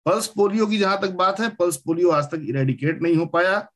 पल्स 0.05 0.27
पोलियो 0.27 0.67
की 0.67 0.77
जहाँ 0.77 1.01
तक 1.01 1.09
बात 1.09 1.39
है, 1.39 1.49
पल्स 1.49 1.77
पोलियो 1.77 2.09
आज 2.09 2.23
तक 2.23 2.41
इरेडिकेट 2.43 3.01
नहीं 3.01 3.15
हो 3.15 3.25
पाया। 3.25 3.67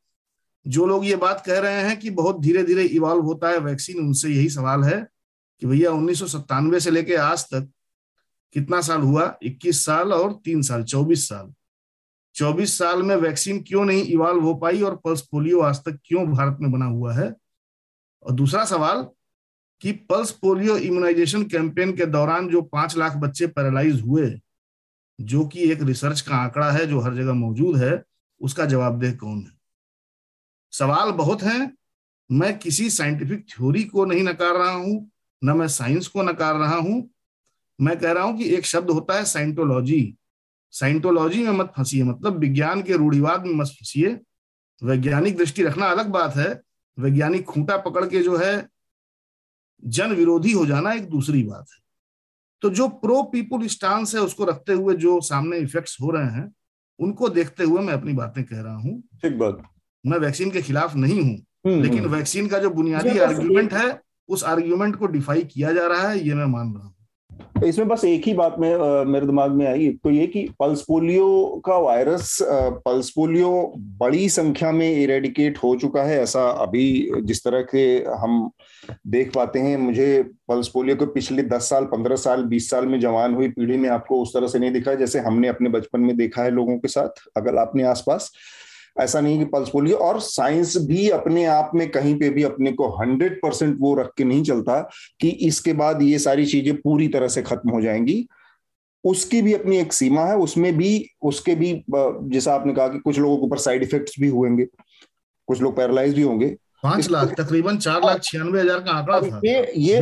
जो 0.67 0.85
लोग 0.85 1.05
ये 1.05 1.15
बात 1.15 1.43
कह 1.45 1.59
रहे 1.59 1.81
हैं 1.81 1.99
कि 1.99 2.09
बहुत 2.09 2.41
धीरे 2.41 2.63
धीरे 2.63 2.83
इवॉल्व 2.83 3.21
होता 3.21 3.49
है 3.49 3.57
वैक्सीन 3.57 3.97
उनसे 3.97 4.29
यही 4.29 4.49
सवाल 4.49 4.83
है 4.83 5.07
कि 5.59 5.67
भैया 5.67 5.91
उन्नीस 5.91 6.19
सौ 6.19 6.27
सत्तानवे 6.27 6.79
से 6.79 6.91
लेके 6.91 7.15
आज 7.15 7.43
तक 7.43 7.69
कितना 8.53 8.81
साल 8.81 9.01
हुआ? 9.01 9.37
21 9.43 9.85
साल 9.85 10.13
और 10.13 10.41
तीन 10.45 10.61
साल 10.61 10.83
24 10.83 11.29
साल। 11.29 11.53
24 12.35 12.77
साल 12.77 13.03
में 13.03 13.15
वैक्सीन 13.15 13.61
क्यों 13.61 13.85
नहीं 13.85 14.03
इवाल्व 14.03 14.41
हो 14.41 14.55
पाई 14.55 14.81
और 14.81 14.95
पल्स 14.95 15.21
पोलियो 15.21 15.59
आज 15.59 15.77
तक 15.77 15.99
क्यों 16.05 16.31
भारत 16.31 16.57
में 16.61 16.71
बना 16.71 16.85
हुआ 16.85 17.13
है? 17.13 17.35
और 18.23 18.31
दूसरा 18.31 18.65
सवाल, 18.65 19.07
कि 19.81 19.91
पल्स 19.91 20.31
पोलियो 20.31 20.77
इम्यूनाइजेशन 20.77 21.43
कैंपेन 21.43 21.95
के 21.95 22.05
दौरान 22.05 22.49
जो 22.49 22.61
पाँच 22.61 22.97
लाख 22.97 23.15
बच्चे 23.15 23.47
पैरालाइज 23.47 24.01
हुए, 24.01 24.41
जो 25.21 25.45
कि 25.45 25.71
एक 25.71 25.81
रिसर्च 25.81 26.21
का 26.21 26.35
आंकड़ा 26.35 26.71
है 26.71 26.85
जो 26.85 26.99
हर 26.99 27.15
जगह 27.15 27.33
मौजूद 27.33 27.77
है, 27.77 28.03
उसका 28.41 28.65
जवाबदेह 28.65 29.15
कौन 29.15 29.39
है? 29.39 29.51
सवाल 30.71 31.11
बहुत 31.11 31.43
हैं। 31.43 31.77
मैं 32.31 32.59
किसी 32.59 32.89
साइंटिफिक 32.89 33.45
थ्योरी 33.49 33.83
को 33.83 34.05
नहीं 34.05 34.23
नकार 34.23 34.55
रहा 34.55 34.71
हूँ, 34.71 35.11
न 35.43 35.49
मैं 35.49 35.67
साइंस 35.67 36.07
को 36.07 36.23
नकार 36.23 36.55
रहा 36.55 36.75
हूँ। 36.75 37.09
मैं 37.81 37.99
कह 37.99 38.11
रहा 38.11 38.23
हूँ 38.23 38.37
कि 38.37 38.45
एक 38.45 38.65
शब्द 38.65 38.89
होता 38.89 39.13
है 39.13 39.25
साइंटोलॉजी। 39.25 40.15
साइंटोलॉजी 40.75 41.43
में 41.43 41.51
मत 41.51 41.73
फंसिए 41.77 42.03
मतलब 42.03 42.37
विज्ञान 42.37 42.81
के 42.81 42.93
रूढ़िवाद 42.93 43.45
में 43.45 43.53
मत 43.53 43.67
फंसिए। 43.67 44.17
वैज्ञानिक 44.81 45.37
दृष्टि 45.37 45.63
रखना 45.63 45.85
अलग 45.85 46.07
बात 46.09 46.35
है। 46.35 46.49
वैज्ञानिक 46.97 47.45
खूंटा 47.45 47.77
पकड़ 47.77 48.05
के 48.05 48.21
जो 48.23 48.37
है 48.37 48.67
जन 49.83 50.11
विरोधी 50.11 50.51
हो 50.51 50.65
जाना 50.65 50.93
एक 50.93 51.09
दूसरी 51.09 51.43
बात 51.43 51.65
है। 51.73 51.83
तो 52.61 52.69
जो 52.69 52.87
प्रो 52.87 53.21
पीपुल 53.23 53.67
स्टांस 53.67 54.15
है 54.15 54.21
उसको 54.21 54.45
रखते 54.45 54.73
हुए 54.73 54.95
जो 54.95 55.19
सामने 55.21 55.57
इफेक्ट्स 55.57 55.97
हो 56.01 56.11
रहे 56.11 56.31
हैं 56.31 56.51
उनको 56.99 57.29
देखते 57.29 57.63
हुए 57.63 57.81
मैं 57.81 57.93
अपनी 57.93 58.13
बातें 58.13 58.43
कह 58.43 58.61
रहा 58.61 58.75
हूँ। 58.75 59.01
ठीक 59.21 59.37
बात। 59.37 59.61
मैं 60.03 60.17
वैक्सीन 60.17 60.51
के 60.51 60.61
खिलाफ 60.61 60.95
नहीं 60.95 61.21
हूँ 61.21 61.35
हम्म, 61.65 61.81
लेकिन 61.81 61.99
हम्म। 61.99 62.15
वैक्सीन 62.15 62.47
का 62.47 62.59
जो 62.59 62.69
बुनियादी 62.69 63.17
आर्ग्यूमेंट 63.19 63.73
है 63.73 64.01
उस 64.29 64.43
आर्ग्यूमेंट 64.43 64.95
को 64.95 65.07
डिफाई 65.07 65.43
किया 65.43 65.73
जा 65.73 65.87
रहा 65.87 66.07
है 66.07 66.19
ये 66.19 66.33
मैं 66.33 66.45
मान 66.45 66.73
रहा 66.73 66.85
हूँ। 66.85 66.94
इसमें 67.65 67.87
बस 67.87 68.03
एक 68.05 68.25
ही 68.25 68.33
बात 68.33 68.55
में 68.59 69.05
मेरे 69.05 69.25
दिमाग 69.25 69.51
में 69.51 69.65
आई 69.67 69.87
तो 70.03 70.09
ये 70.11 70.25
कि 70.27 70.43
पल्स 70.59 70.81
पोलियो 70.81 71.61
का 71.65 71.77
वायरस 71.77 72.37
पल्स 72.85 73.09
पोलियो 73.09 73.51
बड़ी 73.99 74.27
संख्या 74.29 74.71
में 74.71 74.89
इरेडिकेट 74.91 75.57
हो 75.57 75.75
चुका 75.75 76.03
है, 76.03 76.19
ऐसा 76.21 76.43
अभी 76.49 77.11
जिस 77.21 77.43
तरह 77.43 77.61
के 77.71 77.85
हम 78.19 78.49
देख 79.07 79.33
पाते 79.35 79.59
हैं, 79.59 79.77
मुझे 79.77 80.23
पल्स 80.47 80.67
पोलियो 80.67 80.95
को 80.95 81.05
पिछले 81.07 81.43
दस 81.43 81.69
साल, 81.69 81.85
पंद्रह 81.85 82.15
साल, 82.17 82.43
बीस 82.45 82.69
साल 82.69 82.85
में 82.85 82.99
जवान 82.99 83.35
हुई 83.35 83.47
पीढ़ी 83.49 83.77
में 83.77 83.89
आपको 83.89 84.21
उस 84.21 84.33
तरह 84.33 84.47
से 84.47 84.59
नहीं 84.59 84.71
दिखा, 84.71 84.93
जैसे 84.95 85.19
हमने 85.19 85.47
अपने 85.47 85.69
बचपन 85.69 86.01
में 86.01 86.15
देखा 86.17 86.43
है 86.43 86.51
लोगों 86.51 86.77
के 86.77 86.87
साथ, 86.87 87.23
अगर 87.37 87.57
आपने 87.57 87.83
आसपास। 87.85 88.31
ऐसा 88.97 89.19
नहीं 89.21 89.37
कि 89.39 89.45
पल्स 89.45 89.69
पोलियो 89.69 89.97
और 89.99 90.19
साइंस 90.21 90.75
भी 90.87 91.07
अपने 91.11 91.45
आप 91.45 91.71
में 91.75 91.87
कहीं 91.91 92.15
पे 92.19 92.29
भी 92.29 92.43
अपने 92.43 92.71
को 92.71 92.89
हंड्रेड 92.97 93.39
परसेंट 93.41 93.77
वो 93.79 93.93
रख 93.95 94.11
के 94.17 94.23
नहीं 94.23 94.43
चलता 94.43 94.79
कि 95.21 95.29
इसके 95.47 95.73
बाद 95.75 96.01
ये 96.01 96.19
सारी 96.19 96.45
चीज़ें 96.45 96.75
पूरी 96.77 97.07
तरह 97.07 97.27
से 97.27 97.41
खत्म 97.43 97.69
हो 97.69 97.81
जाएँगी। 97.81 98.25
उसकी 99.03 99.41
भी 99.41 99.53
अपनी 99.53 99.77
एक 99.77 99.93
सीमा 99.93 100.25
है 100.25 100.35
उसमें 100.39 100.75
भी 100.77 100.91
उसके 101.23 101.55
भी 101.55 101.73
जैसा 101.89 102.53
आपने 102.53 102.73
कहा 102.73 102.87
कि 102.87 102.99
कुछ 102.99 103.19
लोगों 103.19 103.37
के 103.37 103.45
ऊपर 103.45 103.57
साइड 103.59 103.83
इफेक्ट्स 103.83 104.19
भी 104.19 104.27
होंगे 104.29 104.65
कुछ 105.47 105.61
लोग 105.61 105.75
पैरालाइज 105.77 106.15
भी 106.15 106.21
होंगे। 106.21 106.47
पाँच 106.83 107.09
लाख 107.09 107.33
तकरीबन 107.33 107.77
चार 107.77 108.01
लाख 108.05 108.21
छियानवे 108.23 108.61
हज़ार 108.61 108.79
का 108.79 108.91
आंकड़ा 108.91 109.19
था। 109.21 109.39
ये 109.45 109.71
ये 109.77 109.99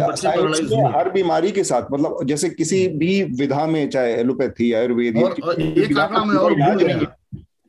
हर 0.96 1.10
बीमारी 1.12 1.52
के 1.52 1.64
साथ 1.64 1.91
मतलब 1.91 2.26
जैसे 2.28 2.50
किसी 2.52 2.86
हम्म। 2.86 2.98
भी 3.00 3.24
विधा 3.39 3.66
में 3.68 3.89
चाहे 3.89 4.14
एलोपैथी 4.14 4.72
आयुर्वेद 4.74 5.18
एक 5.18 5.98
आंकड़ा 5.98 6.24
में 6.26 6.36
और 6.36 6.54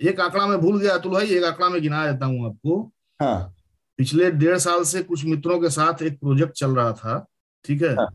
एक 0.05 0.21
आंकड़ा 0.21 0.47
में 0.47 0.59
भूल 0.61 0.79
गया 0.81 0.95
अतुल 0.95 1.13
भाई 1.13 1.27
एक 1.27 1.45
आंकड़ा 1.45 1.69
में 1.69 1.81
गिना 1.83 2.07
देता 2.13 2.27
हूँ 2.27 2.47
आपको। 2.47 2.81
हाँ। 3.21 3.55
पिछले 3.99 4.31
डेढ़ 4.31 4.59
साल 4.59 4.83
से 4.85 5.03
कुछ 5.03 5.25
मित्रों 5.25 5.61
के 5.61 5.71
साथ 5.71 6.03
एक 6.03 6.19
प्रोजेक्ट 6.21 6.53
चल 6.53 6.75
रहा 6.77 6.93
था 6.93 7.25
ठीक 7.65 7.83
है? 7.83 7.95
हाँ। 7.95 8.09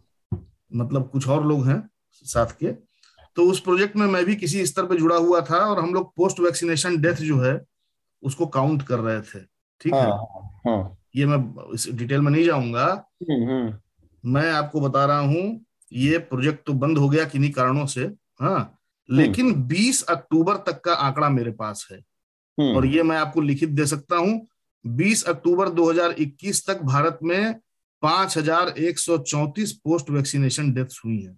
मतलब 0.74 1.10
कुछ 1.10 1.28
और 1.28 1.46
लोग 1.48 1.68
हैं 1.68 1.82
साथ 2.26 2.52
के। 2.60 2.72
तो 3.38 3.44
उस 3.44 3.60
प्रोजेक्ट 3.60 3.96
में 3.96 4.06
मैं 4.08 4.26
भी 4.26 4.36
किसी 4.36 4.66
स्तर 4.66 4.86
पे 4.86 4.96
जुड़ा 4.98 5.16
हुआ 5.16 5.42
था 5.42 5.58
और 5.58 5.80
हम 5.80 5.94
लोग 5.94 6.14
पोस्ट 6.16 6.40
वैक्सीनेशन 6.40 6.98
डेथ 7.02 7.14
जो 7.14 7.40
है 7.40 7.60
उसको 8.24 8.46
काउंट 8.48 8.82
कर 8.82 9.00
रहे 9.00 9.22
थे 9.22 9.40
ठीक 9.82 9.94
हाँ, 9.94 10.02
है 10.02 10.72
हाँ, 10.72 10.98
ये 11.16 11.26
मैं 11.26 11.74
इस 11.74 11.88
डिटेल 11.92 12.22
में 12.22 12.32
नहीं 12.32 12.46
जाऊँगा। 12.46 12.86
हम्म, 13.32 13.50
हम्म। 13.50 14.32
मैं 14.32 14.52
आपको 14.52 14.82
बता 14.82 15.06
रहा 15.06 15.20
हूँ 15.20 15.66
ये 15.94 16.18
प्रोजेक्ट 16.18 16.66
तो 16.68 16.74
बंद 16.74 16.98
हो 16.98 17.10
गया 17.10 17.26
किन्हीं 17.26 17.52
कारणों 17.52 17.86
से 17.86 18.02
हाँ। 18.42 18.79
लेकिन 19.12 19.54
20 19.54 20.04
अक्टूबर 20.04 20.56
तक 20.56 20.82
का 20.82 20.94
आंकड़ा 20.94 21.30
मेरे 21.30 21.52
पास 21.52 21.88
है। 21.92 21.98
हम्म। 22.60 22.76
और 22.76 22.86
ये 22.86 23.04
मैं 23.04 23.18
आपको 23.18 23.42
लिखित 23.42 23.70
दे 23.70 23.86
सकता 23.86 24.16
हूँ। 24.16 24.48
20 24.88 25.24
अक्टूबर 25.24 25.70
2021 25.70 26.68
तक 26.68 26.82
भारत 26.82 27.20
में 27.24 27.56
5134 28.04 29.72
पोस्ट 29.72 30.10
वैक्सीनेशन 30.10 30.74
डेथ्स 30.74 31.02
हुई 31.06 31.22
है। 31.22 31.38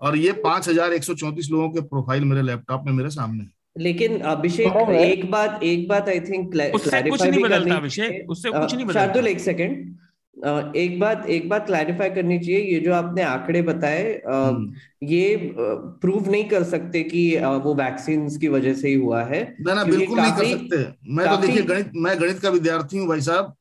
और 0.00 0.16
ये 0.16 0.32
5134 0.32 1.50
लोगों 1.50 1.70
के 1.70 1.80
प्रोफ़ाइल 1.80 2.24
मेरे 2.24 2.42
लैपटॉप 2.42 2.84
में 2.86 2.92
मेरे 2.92 3.10
सामने 3.10 3.44
है। 3.44 3.50
लेकिन 3.78 4.20
अभिषेक 4.20 4.90
एक 4.90 5.30
बात 5.30 5.60
एक 5.62 5.88
बात 5.88 6.08
आई 6.08 6.20
थिंक 6.20 6.74
उससे 6.74 7.10
कुछ 7.10 7.22
नहीं 7.22 7.42
बदलता 7.42 7.74
अभिषेक 7.74 8.30
उससे 8.30 8.50
कुछ 8.50 8.74
नहीं 8.74 8.84
बदलता। 8.84 9.00
शार्दुल 9.00 9.26
एक 9.26 9.40
सेकंड 9.40 9.96
एक 10.38 10.98
बात 11.00 11.26
एक 11.26 11.48
बात 11.48 11.66
क्लैरिफाई 11.66 12.10
करनी 12.10 12.38
चाहिए 12.38 12.60
ये 12.64 12.80
जो 12.80 12.92
आपने 12.94 13.22
आंकड़े 13.22 13.62
बताए 13.62 14.02
हम्म। 14.26 15.06
ये 15.06 15.52
प्रूव 15.56 16.30
नहीं 16.30 16.44
कर 16.48 16.64
सकते 16.64 17.02
कि 17.02 17.22
वो 17.64 17.74
वैक्सीन 17.74 18.28
की 18.38 18.48
वजह 18.48 18.74
से 18.74 18.88
ही 18.88 18.94
हुआ 18.94 19.22
है 19.24 19.42
ना 19.60 19.74
ना 19.74 19.84
बिल्कुल 19.84 20.20
नहीं 20.20 20.32
कर 20.32 20.44
सकते। 20.46 20.76
मैं 21.14 21.26
तो 21.26 21.36
देखिए 21.36 21.62
गणित 21.62 21.90
मैं 21.96 22.18
गणित 22.20 22.38
का 22.38 22.50
विद्यार्थी 22.50 22.98
हूँ 22.98 23.08
भाई 23.08 23.20
साहब। 23.20 23.54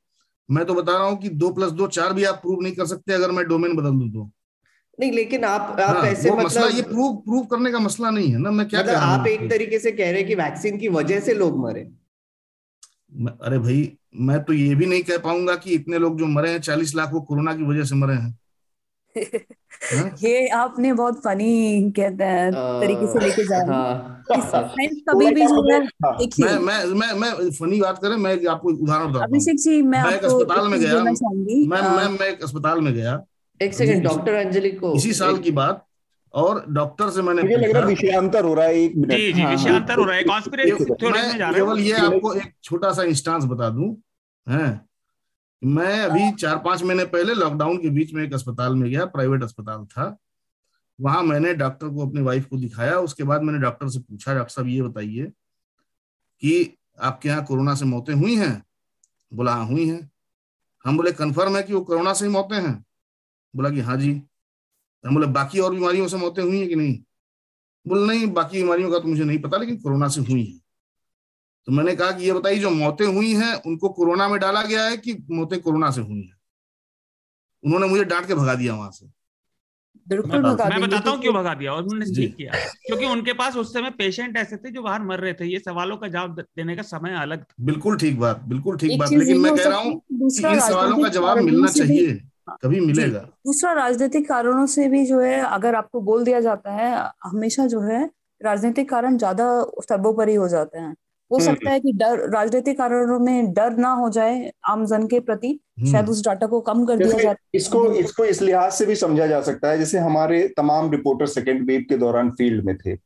मैं 0.49 0.65
तो 0.65 0.73
बता 0.73 0.97
रहा 0.97 1.07
हूँ 1.07 1.17
कि 1.17 1.29
दो 1.29 1.49
प्लस 1.49 1.71
दो 1.71 1.87
चार 1.87 2.13
भी 2.13 2.23
आप 2.23 2.35
प्रूव 2.35 2.61
नहीं 2.61 2.73
कर 2.73 2.85
सकते 2.85 3.13
अगर 3.13 3.31
मैं 3.31 3.47
डोमेन 3.47 3.75
बदल 3.75 3.97
दू 3.99 4.09
तो। 4.09 4.29
नहीं 4.99 5.11
लेकिन 5.11 5.43
आप 5.43 5.79
आप 5.79 5.95
हाँ, 5.95 6.05
ऐसे 6.07 6.31
मतलब 6.31 6.45
मसला 6.45 6.67
ये 6.67 6.81
प्रूव 6.81 7.15
प्रूव 7.15 7.45
करने 7.45 7.71
का 7.71 7.79
मसला 7.79 8.09
नहीं 8.09 8.31
है 8.31 8.37
ना 8.37 8.51
मैं 8.51 8.67
क्या 8.67 8.79
मतलब 8.79 8.95
आप 8.95 9.27
एक 9.27 9.49
तरीके 9.49 9.79
से 9.79 9.91
कह 9.91 10.09
रहे 10.11 10.19
हैं 10.19 10.27
कि 10.27 10.35
वैक्सीन 10.35 10.77
की 10.77 10.87
वजह 10.89 11.19
से 11.19 11.33
लोग 11.33 11.59
मरे। 11.59 11.81
अरे 13.41 13.59
भाई 13.59 13.81
मैं 14.19 14.43
तो 14.43 14.53
ये 14.53 14.75
भी 14.75 14.85
नहीं 14.85 15.03
कह 15.03 15.17
पाऊँगा 15.17 15.55
कि 15.55 15.71
इतने 15.71 15.97
लोग 15.97 16.19
जो 16.19 16.25
मरे 16.25 16.49
हैं 16.49 16.59
चालीस 16.59 16.95
लाख 16.95 17.13
वो 17.13 17.21
कोरोना 17.21 17.53
की 17.53 17.63
वजह 17.63 17.83
से 17.83 17.95
मरे 17.95 18.13
हैं। 18.13 18.37
हाँ? 19.17 20.15
ये 20.23 20.47
आपने 20.47 20.93
बहुत 20.93 21.19
फनी 21.19 21.91
कहते 21.91 22.23
हैं 22.23 22.51
तरीके 22.53 23.07
से 23.07 23.19
लेके 23.19 23.43
जा 23.43 23.57
रहे 23.57 23.75
हैं। 23.75 23.75
हाँ। 23.75 24.23
कभी 25.09 25.31
भी 25.31 25.47
जो 25.47 25.73
है। 25.73 26.59
मैं 26.59 26.85
मैं 26.85 26.93
मैं 26.93 27.13
मैं 27.13 27.51
फनी 27.51 27.81
बात 27.81 27.97
करें 27.97 28.17
मैं 28.17 28.45
आपको 28.47 28.69
उदाहरण 28.69 29.07
बताता 29.07 29.25
अभिषेक 29.25 29.57
जी 29.57 29.81
मैं 29.81 30.03
मैं 30.03 30.15
एक 30.15 30.25
अस्पताल 30.25 30.67
में 30.67 30.79
गया। 30.79 31.03
मैं 31.03 31.81
मैं 31.97 32.09
मैं 32.09 32.27
एक 32.27 32.43
अस्पताल 32.43 32.81
में 32.81 32.93
गया। 32.93 33.23
एक 33.61 33.73
सेकंड 33.73 34.03
डॉक्टर 34.03 34.33
अंजलि 34.33 34.71
को 34.71 34.95
इसी 34.95 35.13
साल 35.13 35.37
की 35.37 35.51
बात। 35.51 35.83
और 36.33 36.65
डॉक्टर 36.69 37.09
से 37.09 37.21
मैंने 37.21 37.41
मुझे 37.41 37.55
लग 37.55 37.71
रहा 37.71 37.81
है 37.81 37.87
विषयांतर 37.87 38.45
हो 38.45 38.53
रहा 38.53 38.65
है 38.65 38.75
एक 38.75 38.95
मिनट 38.95 39.11
जी 39.11 39.33
जी 39.33 39.41
हाँ, 39.41 39.51
विषयांतर 39.51 39.97
हो 39.97 40.03
रहा 40.03 40.15
है। 40.15 40.23
कॉन्स्पिरेसी 40.23 40.85
थ्योरी 40.85 41.21
में 41.21 41.29
जा 41.29 41.37
रहा 41.37 41.47
है। 41.47 41.53
केवल 41.53 41.79
ये 41.79 41.93
आपको 41.93 42.33
एक 42.33 42.53
छोटा 42.63 42.91
सा 42.91 43.03
इंस्टांस 43.03 43.43
बता 43.43 43.69
दूँ। 43.69 43.95
हैं। 44.49 44.89
मैं 45.63 45.99
अभी 45.99 46.31
चार 46.31 46.57
पाँच 46.57 46.83
महीने 46.83 47.05
पहले 47.05 47.33
लॉकडाउन 47.33 47.77
के 47.77 47.89
बीच 47.89 48.13
में 48.13 48.23
एक 48.23 48.33
अस्पताल 48.33 48.75
में 48.75 48.91
गया 48.91 49.05
प्राइवेट 49.05 49.43
अस्पताल 49.43 49.85
था। 49.85 50.17
वहाँ 51.01 51.23
मैंने 51.23 51.53
डॉक्टर 51.53 51.89
को 51.89 52.07
अपनी 52.07 52.21
वाइफ 52.21 52.45
को 52.45 52.57
दिखाया, 52.57 52.99
उसके 52.99 53.23
बाद 53.23 53.41
मैंने 53.41 53.59
डॉक्टर 53.59 53.89
से 53.89 53.99
पूछा, 53.99 54.33
डॉक्टर 54.33 54.51
साहब, 54.51 54.67
ये 54.67 54.81
बताइए 54.81 55.25
कि 56.41 56.77
आपके 56.99 57.29
यहाँ 57.29 57.45
कोरोना 57.45 57.75
से 57.75 57.85
मौतें 57.85 58.13
हुई 58.13 58.35
हैं? 58.35 58.63
बोला 59.33 59.53
हाँ 59.53 59.65
हुई 59.65 59.89
हैं। 59.89 60.11
हम 60.85 60.97
बोले 60.97 61.11
कन्फर्म 61.11 61.57
है 61.57 61.63
कि 61.63 61.73
वो 61.73 61.81
कोरोना 61.81 62.13
से 62.13 62.25
ही 62.25 62.31
मौतें 62.31 62.55
हैं? 62.55 62.85
बोला 63.55 63.69
कि 63.69 63.79
हाँ 63.79 63.97
जी। 63.97 64.21
हम 65.05 65.13
बोले, 65.13 65.27
बाकी 65.27 65.59
और 65.59 65.73
बीमारियों 65.73 66.07
से 66.07 66.17
मौतें 66.17 66.43
हुई 66.43 66.59
है 66.59 66.67
कि 66.67 66.75
नहीं? 66.75 67.03
बोले, 67.87 68.07
नहीं, 68.07 68.27
बाकी 68.27 68.57
बीमारियों 68.57 68.91
का 68.91 68.99
तो 68.99 69.07
मुझे 69.07 69.23
नहीं 69.23 69.39
पता, 69.39 69.57
लेकिन 69.57 69.77
कोरोना 69.77 70.07
से 70.07 70.21
हुई 70.21 70.45
है। 70.45 70.66
तो 71.67 71.71
मैंने 71.71 71.95
कहा 71.95 72.11
कि 72.11 72.25
ये 72.25 72.33
बताइए 72.33 72.59
जो 72.59 72.69
मौतें 72.69 73.05
हुई 73.05 73.33
हैं 73.33 73.53
उनको 73.61 73.89
कोरोना 73.89 74.27
में 74.27 74.39
डाला 74.39 74.61
गया 74.61 74.83
है 74.85 74.97
कि 74.97 75.17
मौतें 75.31 75.59
कोरोना 75.61 75.91
से 75.91 76.01
हुई 76.01 76.21
हैं? 76.21 76.35
उन्होंने 77.63 77.87
मुझे 77.87 78.03
डांट 78.03 78.27
के 78.27 78.35
भगा 78.35 78.55
दिया 78.55 78.73
वहाँ 78.73 78.91
से। 78.91 79.05
बिल्कुल 80.07 80.31
मैं, 80.31 80.39
मैं 80.39 80.81
बताता 80.81 81.09
हूँ 81.11 81.19
क्यों 81.21 81.33
भगा 81.33 81.53
दिया 81.53 81.73
और 81.73 81.83
उन्होंने 81.83 82.05
ठीक 82.05 82.35
किया। 82.35 82.51
क्योंकि 82.87 83.05
उनके 83.05 83.33
पास 83.33 83.55
उस 83.55 83.73
समय 83.73 83.89
पेशेंट 83.89 84.37
ऐसे 84.37 84.57
थे 84.57 84.71
जो 84.71 84.81
बाहर 84.81 85.01
मर 85.01 85.19
रहे 85.19 85.33
थे। 85.33 85.45
ये 85.45 85.59
सवालों 85.59 85.97
का 85.97 86.07
जवाब 86.07 86.39
देने 86.39 86.75
का 86.75 86.81
समय 86.81 87.15
अलग 87.15 87.43
था। 87.43 87.63
बिल्कुल 87.65 87.97
ठीक 87.97 88.19
बात 88.19 88.43
बिल्कुल 88.43 88.77
ठीक 88.77 88.99
बात। 88.99 89.11
लेकिन 89.11 89.41
मैं 89.41 89.55
कह 89.55 89.67
रहा 89.67 89.79
हूँ 89.79 90.01
इन 90.11 90.59
सवालों 90.59 90.97
का 90.97 91.09
जवाब 91.09 91.37
मिलना 91.37 91.67
चाहिए 91.67 92.13
कभी 92.63 92.79
मिलेगा। 92.79 93.19
दूसरा 93.19 93.73
राजनीतिक 93.73 94.27
कारणों 94.27 94.65
से 94.65 94.87
भी 94.87 95.05
जो 95.05 95.19
है 95.19 95.39
अगर 95.41 95.75
आपको 95.75 96.01
बोल 96.01 96.23
दिया 96.23 96.39
जाता 96.39 96.71
है 96.71 96.93
हमेशा 97.23 97.65
जो 97.65 97.81
है 97.81 98.03
राजनीतिक 98.41 98.89
कारण 98.89 99.17
ज़्यादा 99.17 99.49
सर्वोपरि 99.81 100.35
हो 100.35 100.47
जाते 100.47 100.79
हैं। 100.79 100.95
हो 101.31 101.37
हम्म। 101.37 101.45
सकता 101.45 101.71
है 101.71 101.79
कि 101.79 101.91
डर 101.91 102.29
राजनीतिक 102.29 102.77
कारणों 102.77 103.19
में 103.19 103.53
डर 103.53 103.75
ना 103.77 103.91
हो 103.93 104.09
जाए 104.09 104.51
आम 104.65 104.85
जन 104.85 105.07
के 105.07 105.19
प्रति 105.19 105.59
हम्म। 105.79 105.91
शायद 105.91 106.09
उस 106.09 106.23
डाटा 106.25 106.47
को 106.47 106.59
कम 106.61 106.85
कर 106.85 106.97
दिया 106.97 107.19
जाए। 107.23 107.35
इसको 107.53 107.85
इसको 107.95 108.25
इस 108.25 108.41
लिहाज 108.41 108.71
से 108.71 108.85
भी 108.85 108.95
समझा 108.95 109.27
जा 109.27 109.41
सकता 109.41 109.69
है 109.69 109.79
जैसे 109.79 109.99
हमारे 109.99 110.47
तमाम 110.57 110.91
रिपोर्टर 110.91 111.25
सेकेंड 111.25 111.65
वेव 111.67 111.85
के 111.89 111.97
दौरान 111.97 112.29
फ़ील्ड 112.31 112.65
में 112.65 112.77
थे। 112.77 112.97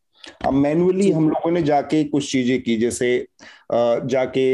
अब 0.45 0.53
मैनुअली 0.53 1.11
हम 1.11 1.30
लोगों 1.30 1.51
ने 1.51 1.63
जाके 1.63 2.03
कुछ 2.03 2.32
चीज़ें 2.32 2.61
की 2.61 2.78
जैसे 2.78 3.28
जाके 3.74 4.45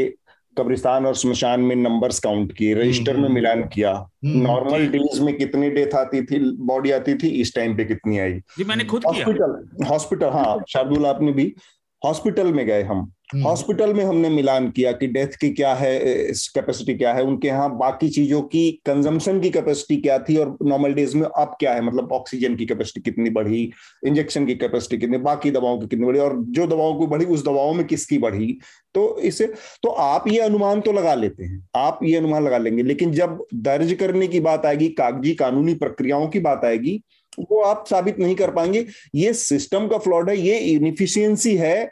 कब्रिस्तान 0.56 1.06
और 1.06 1.14
स्मशान 1.14 1.60
में 1.60 1.74
नंबर्स 1.76 2.18
काउंट 2.20 2.52
किए 2.52 2.74
रजिस्टर 2.74 3.16
में 3.16 3.22
हम्म। 3.22 3.34
मिलान 3.34 3.62
किया। 3.68 3.92
नॉर्मल 4.24 4.86
डेज़ 4.86 5.20
में 5.22 5.36
कितनी 5.36 5.70
डेथ 5.70 5.94
आती 5.94 6.22
थी 6.22 6.38
बॉडी 6.66 6.90
आती 6.90 7.14
थी 7.14 7.28
इस 7.40 7.54
टाइम 7.54 7.76
पे 7.76 7.84
कितनी 7.84 8.18
आई। 8.18 8.32
जी 8.58 8.64
मैंने 8.64 8.84
खुद 8.84 9.04
हॉस्पिटल 9.06 9.84
हॉस्पिटल 9.88 10.28
हाँ 10.28 10.58
शार्दुल 10.68 11.06
आपने 11.06 11.32
भी 11.32 11.54
हॉस्पिटल 12.02 12.52
में 12.52 12.66
गए 12.66 12.82
हम 12.84 13.10
हम्म। 13.28 13.42
हॉस्पिटल 13.42 13.92
में 13.94 14.04
हमने 14.04 14.28
मिलान 14.28 14.70
किया 14.70 14.90
कि 14.92 15.06
डेथ 15.06 15.34
की 15.40 15.50
क्या 15.52 15.72
है 15.74 15.98
कैपेसिटी 16.50 16.94
क्या 16.94 17.12
है 17.14 17.22
उनके 17.22 17.48
यहाँ 17.48 17.68
बाकी 17.78 18.08
चीज़ों 18.08 18.40
की 18.44 18.70
कंजम्पशन 18.86 19.40
की 19.40 19.50
कैपेसिटी 19.50 19.96
क्या 19.98 20.18
थी 20.18 20.36
और 20.36 20.56
नॉर्मल 20.62 20.94
डेज़ 20.94 21.16
में 21.16 21.26
अब 21.26 21.56
क्या 21.60 21.74
है 21.74 21.80
मतलब 21.80 22.12
ऑक्सीजन 22.12 22.56
की 22.56 22.66
कैपेसिटी 22.66 23.00
कितनी 23.00 23.30
बढ़ी 23.30 23.62
इंजेक्शन 24.04 24.46
की 24.46 24.54
कैपेसिटी 24.54 24.98
कितनी 24.98 25.18
बाकी 25.20 25.50
दवाओं 25.50 25.78
की 25.78 25.86
कितनी 25.86 26.06
बढ़ी 26.06 26.20
और 26.20 26.36
जो 26.50 26.66
दवाओं 26.66 26.98
की 27.00 27.06
बढ़ी 27.06 27.24
उस 27.26 27.44
दवाओं 27.44 27.74
में 27.74 27.86
किसकी 27.86 28.18
बढ़ी 28.18 28.58
तो 28.94 29.04
इसे 29.22 29.46
तो 29.82 29.90
आप 30.02 30.28
ये 30.28 30.38
अनुमान 30.40 30.80
तो 30.80 30.92
लगा 30.92 31.14
लेते 31.16 31.44
हैं 31.44 31.62
आप 31.78 31.98
ये 32.02 32.16
अनुमान 32.16 32.44
लगा 32.44 32.58
लेंगे 32.58 32.82
लेकिन 32.84 33.12
जब 33.12 33.46
दर्ज 33.62 33.92
करने 34.00 34.28
की 34.28 34.40
बात 34.40 34.66
आएगी 34.66 34.88
कागज़ी 34.96 35.34
कानूनी 35.36 35.74
प्रक्रियाओं 35.76 36.28
की 36.28 36.40
बात 36.40 36.64
आएगी 36.64 37.00
वो 37.40 37.60
आप 37.62 37.84
साबित 37.86 38.18
नहीं 38.18 38.34
कर 38.36 38.50
पाएँगे। 38.50 38.84
ये 39.14 39.32
सिस्टम 39.34 39.88
का 39.88 39.98
फ्लॉड 39.98 40.30
है 40.30 40.36
ये 40.38 40.58
इनिफिशियंसी 40.58 41.56
है। 41.56 41.90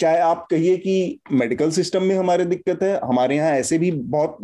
चाहे 0.00 0.18
आप 0.20 0.46
कहिए 0.50 0.76
कि 0.76 1.20
मेडिकल 1.32 1.70
सिस्टम 1.70 2.02
में 2.02 2.14
हमारे 2.16 2.44
दिक्कत 2.46 2.82
है 2.82 2.98
हमारे 3.00 3.36
यहाँ 3.36 3.52
ऐसे 3.52 3.78
भी 3.78 3.90
बहुत 3.90 4.36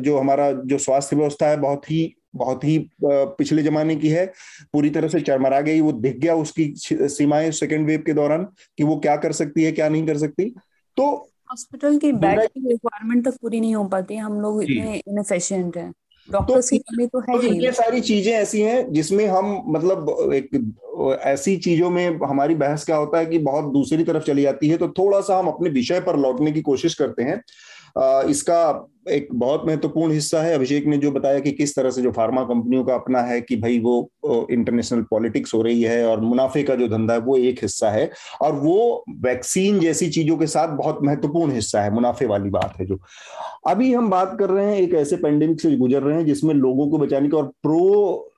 जो 0.00 0.18
हमारा 0.18 0.50
जो 0.52 0.78
स्वास्थ्य 0.78 1.16
व्यवस्था 1.16 1.48
है 1.48 1.56
बहुत 1.56 1.90
ही 1.90 2.14
बहुत 2.36 2.64
ही 2.64 2.78
पिछले 2.98 3.62
जमाने 3.62 3.96
की 3.96 4.08
है। 4.08 4.24
पूरी 4.72 4.90
तरह 4.90 5.08
से 5.08 5.20
चरमरा 5.20 5.60
गई 5.60 5.80
वो 5.80 5.92
दिख 5.94 6.16
गया 6.18 6.34
उसकी 6.34 6.72
सीमाएँ 6.76 7.50
सेकेंड 7.52 7.86
वेव 7.86 8.02
के 8.06 8.12
दौरान 8.12 8.44
कि 8.78 8.84
वो 8.84 8.96
क्या 8.98 9.16
कर 9.16 9.32
सकती 9.32 9.64
है 9.64 9.72
क्या 9.72 9.88
नहीं 9.88 10.06
कर 10.06 10.18
सकती। 10.18 10.44
तो 10.96 11.06
हॉस्पिटल 11.50 11.98
की 11.98 12.12
बेड 12.14 12.40
की 12.40 12.68
रिक्वायरमेंट 12.68 13.24
तक 13.24 13.36
पूरी 13.42 13.60
नहीं 13.60 13.74
हो 13.74 13.84
पाती 13.86 14.16
हम 14.16 14.40
लोग 14.40 14.62
इतने 14.62 14.96
इनफिशिएंट 14.98 15.76
हैं। 15.76 15.92
डॉक्टर्स 16.28 16.70
की 16.70 16.78
कमी 16.78 17.06
तो 17.06 17.20
है 17.20 17.38
तो 17.38 17.54
ये 17.54 17.72
सारी 17.72 18.00
चीज़ें 18.00 18.32
ऐसी 18.32 18.60
हैं 18.60 18.92
जिसमें 18.92 19.26
हम 19.26 19.62
मतलब 19.66 20.30
एक 20.34 20.50
ऐसी 21.26 21.56
चीज़ों 21.56 21.90
में 21.90 22.18
हमारी 22.24 22.54
बहस 22.54 22.84
क्या 22.84 22.96
होता 22.96 23.18
है 23.18 23.26
कि 23.26 23.38
बहुत 23.38 23.72
दूसरी 23.72 24.04
तरफ़ 24.04 24.24
चली 24.24 24.42
जाती 24.42 24.68
है 24.68 24.76
तो 24.76 24.88
थोड़ा 24.88 25.20
सा 25.20 25.38
हम 25.38 25.48
अपने 25.48 25.70
विषय 25.70 26.00
पर 26.00 26.16
लौटने 26.16 26.52
की 26.52 26.62
कोशिश 26.62 26.94
करते 26.94 27.22
हैं। 27.22 27.42
इसका 27.96 28.88
एक 29.10 29.28
बहुत 29.34 29.62
महत्वपूर्ण 29.66 30.12
हिस्सा 30.12 30.40
है। 30.42 30.54
अभिषेक 30.54 30.86
ने 30.86 30.96
जो 30.98 31.10
बताया 31.10 31.38
कि 31.40 31.52
किस 31.52 31.74
तरह 31.76 31.90
से 31.90 32.02
जो 32.02 32.10
फार्मा 32.12 32.42
कंपनियों 32.44 32.84
का 32.84 32.94
अपना 32.94 33.20
है 33.20 33.40
कि 33.40 33.56
भाई 33.56 33.78
वो 33.78 34.10
इंटरनेशनल 34.50 35.02
पॉलिटिक्स 35.10 35.54
हो 35.54 35.62
रही 35.62 35.82
है 35.82 36.04
और 36.06 36.20
मुनाफे 36.20 36.62
का 36.62 36.74
जो 36.74 36.88
धंधा 36.88 37.14
है 37.14 37.20
वो 37.20 37.36
एक 37.38 37.62
हिस्सा 37.62 37.90
है 37.90 38.10
और 38.42 38.54
वो 38.54 39.04
वैक्सीन 39.20 39.80
जैसी 39.80 40.08
चीज़ों 40.10 40.36
के 40.36 40.46
साथ 40.46 40.76
बहुत 40.76 40.98
महत्वपूर्ण 41.02 41.52
हिस्सा 41.52 41.82
है, 41.82 41.94
मुनाफे 41.94 42.26
वाली 42.26 42.50
बात 42.50 42.74
है 42.80 42.86
जो। 42.86 42.98
अभी 43.68 43.92
हम 43.92 44.10
बात 44.10 44.36
कर 44.38 44.50
रहे 44.50 44.66
हैं 44.66 44.76
एक 44.76 44.94
ऐसे 44.94 45.16
पेंडेमिक 45.16 45.60
से 45.60 45.76
गुजर 45.76 46.02
रहे 46.02 46.16
हैं 46.16 46.26
जिसमें 46.26 46.54
लोगों 46.54 46.88
को 46.90 46.98
बचाने 46.98 47.28
का 47.28 47.36
और 47.38 47.52
प्रो 47.62 48.28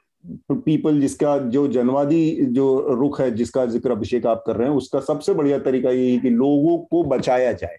पीपल 0.51 1.01
जिसका 1.01 1.37
जो 1.49 1.67
जनवादी 1.69 2.47
जो 2.51 2.67
रुख 2.91 3.21
है 3.21 3.31
जिसका 3.31 3.65
ज़िक्र 3.67 3.91
अभिषेक 3.91 4.27
आप 4.27 4.43
कर 4.47 4.57
रहे 4.57 4.69
हैं, 4.69 4.77
उसका 4.77 5.01
सबसे 5.03 5.35
बढ़िया 5.35 5.59
तरीका 5.61 5.91
यही 5.91 6.13
है 6.13 6.19
कि 6.19 6.31
लोगों 6.31 6.79
को 6.81 7.03
बचाया 7.07 7.53
जाए। 7.55 7.77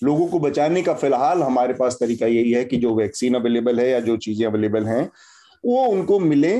लोगों 0.00 0.26
को 0.26 0.38
बचाने 0.38 0.82
का 0.82 0.94
फ़िलहाल 0.94 1.42
हमारे 1.42 1.74
पास 1.74 1.96
तरीका 2.00 2.26
यही 2.26 2.52
है 2.52 2.64
कि 2.64 2.76
जो 2.76 2.94
वैक्सीन 2.94 3.34
अवेलेबल 3.34 3.80
है 3.80 3.88
या 3.90 4.00
जो 4.00 4.16
चीज़ें 4.18 4.46
अवेलेबल 4.46 4.86
हैं 4.86 5.08
वो 5.64 5.86
उनको 5.86 6.18
मिले 6.20 6.58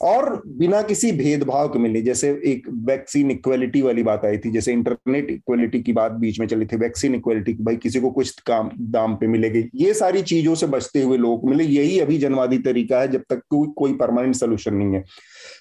और 0.00 0.42
बिना 0.48 0.80
किसी 0.82 1.10
भेदभाव 1.12 1.68
के 1.68 1.78
मिले। 1.78 2.00
जैसे 2.02 2.28
एक 2.46 2.68
वैक्सीन 2.86 3.30
इक्वलिटी 3.30 3.80
वाली 3.82 4.02
बात 4.02 4.24
आई 4.24 4.38
थी 4.38 4.50
जैसे 4.50 4.72
इंटरनेट 4.72 5.30
इक्वलिटी 5.30 5.80
की 5.82 5.92
बात 5.92 6.12
बीच 6.20 6.38
में 6.40 6.46
चली 6.46 6.66
थी 6.66 6.76
वैक्सीन 6.76 7.14
इक्वलिटी 7.14 7.52
भाई 7.60 7.76
किसी 7.76 8.00
को 8.00 8.10
कुछ 8.10 8.40
काम 8.42 8.70
दाम 8.92 9.16
पे 9.16 9.26
मिलेगी। 9.26 9.64
ये 9.76 9.94
सारी 9.94 10.22
चीज़ों 10.24 10.54
से 10.54 10.66
बचते 10.68 11.02
हुए 11.02 11.16
लोगों 11.18 11.48
मिले 11.50 11.64
यही 11.64 11.98
अभी 12.00 12.18
जनवादी 12.18 12.58
तरीका 12.60 13.00
है 13.00 13.08
जब 13.08 13.24
तक 13.30 13.42
कोई 13.50 13.68
कोई 13.76 13.94
परमानेंट 13.96 14.34
सोल्यूशन 14.36 14.74
नहीं 14.74 14.94
है। 14.94 15.04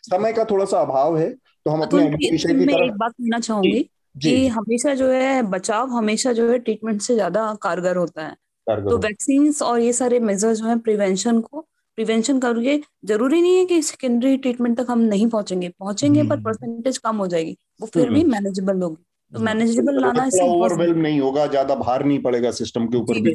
समय 0.04 0.34
का 0.34 0.44
थोड़ा 0.44 0.66
सा 0.66 0.82
अभाव 0.82 1.18
है 1.18 1.30
तो 1.30 1.72
हम 1.72 1.82
अपने 1.82 2.04
विषय 2.08 2.54
की 2.54 2.66
तरफ़ 2.66 2.84
एक 2.84 2.98
बात 2.98 3.12
कहना 3.12 3.40
चाहूँगी। 3.40 3.90
कि 4.22 4.48
हमेशा 4.48 4.94
जो 4.94 5.08
है 5.08 5.42
बचाव 5.44 5.90
हमेशा 5.90 6.34
जो 6.34 6.50
है 6.52 6.58
ट्रीटमेंट 6.60 7.02
से 7.02 7.14
ज़्यादा 7.14 7.54
कारगर 7.62 7.96
होता 7.96 8.26
है। 8.26 8.36
कारगर 8.68 8.90
तो 8.90 8.98
वैक्सीन 8.98 9.54
और 9.64 9.80
ये 9.80 9.94
सारे 9.94 10.20
मेजर 10.20 10.54
जो 10.54 10.66
है 10.66 10.78
प्रिवेंशन 10.80 11.42
को 11.42 11.62
प्रिवेंशन 11.98 12.40
करके 12.40 12.78
ज़रूरी 13.06 13.42
नहीं 13.42 13.58
है 13.58 13.66
कि 13.66 13.82
सेकेंडरी 13.82 14.38
ट्रीटमेंट 14.38 14.78
तक 14.80 14.88
हम 14.90 15.00
नहीं 15.00 15.28
पहुँचेंगे। 15.28 15.70
पहुँचेंगे 15.70 16.24
पर 16.24 16.36
हम्म। 16.36 16.44
परसेंटेज 16.44 16.98
कम 16.98 17.16
हो 17.16 17.28
जाएगी। 17.28 17.58
वो 17.82 17.88
फिर 17.88 18.10
भी 18.10 18.22
हम्म। 18.22 18.32
मैनेजेबल 18.32 18.82
होगी। 18.82 18.96
तो 18.96 19.38
हम्म। 19.38 19.46
मैनेजेबल 19.46 19.94
लाना 19.94 20.10
थोड़ा 20.10 20.26
इससे 20.26 20.44
बहुत 20.44 20.72
ओवरवेल्म 20.72 21.00
नहीं 21.00 21.20
होगा 21.20 21.46
ज़्यादा 21.48 21.76
भार 21.76 22.06
नहीं 22.06 22.20
पड़ेगा 22.20 22.52
सिस्टम 22.52 22.86
के 22.88 22.98
ऊपर 22.98 23.20
भी। 23.20 23.34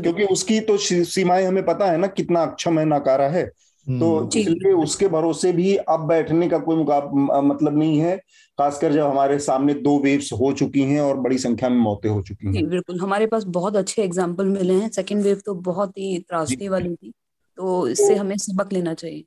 क्योंकि 0.00 0.24
उसकी 0.24 0.58
तो 0.60 0.76
सीमाएँ 0.78 1.46
हमें 1.46 1.64
पता 1.66 1.90
है 1.90 1.96
ना 1.98 2.06
कितना 2.06 2.42
अक्षम 2.42 2.78
है 2.78 2.84
नाकारा 2.84 3.28
है। 3.28 3.50
तो 3.98 4.16
हम्म, 4.16 4.38
इसलिए 4.38 4.72
उसके 4.72 5.08
भरोसे 5.08 5.52
भी 5.52 5.74
अब 5.76 6.00
बैठने 6.00 6.48
का 6.48 6.58
कोई 6.58 6.76
मतलब 6.76 7.78
नहीं 7.78 7.98
है 7.98 8.16
खासकर 8.58 8.92
जब 8.92 9.06
हमारे 9.06 9.38
सामने 9.38 9.74
दो 9.74 9.98
वेव्स 9.98 10.32
हो 10.32 10.52
चुकी 10.52 10.82
हैं 10.82 11.00
और 11.00 11.16
बड़ी 11.16 11.38
संख्या 11.38 11.68
में 11.68 11.76
मौतें 11.76 12.08
हो 12.10 12.20
चुकी 12.22 12.52
जी 12.52 12.58
हैं 12.58 12.68
बिल्कुल। 12.68 13.00
हमारे 13.00 13.26
पास 13.26 13.44
बहुत 13.48 13.76
अच्छे 13.76 14.02
एग्ज़ाम्पल 14.02 14.46
मिले 14.46 14.74
हैं। 14.74 14.88
सेकेंड 14.90 15.22
वेव 15.22 15.40
तो 15.46 15.54
बहुत 15.54 15.98
ही 15.98 16.18
त्रासदी 16.18 16.68
वाली 16.68 16.94
थी 16.94 17.12
तो 17.58 17.88
इससे 17.88 18.14
हमें 18.14 18.36
सबक 18.36 18.72
लेना 18.72 18.94
चाहिए। 18.94 19.24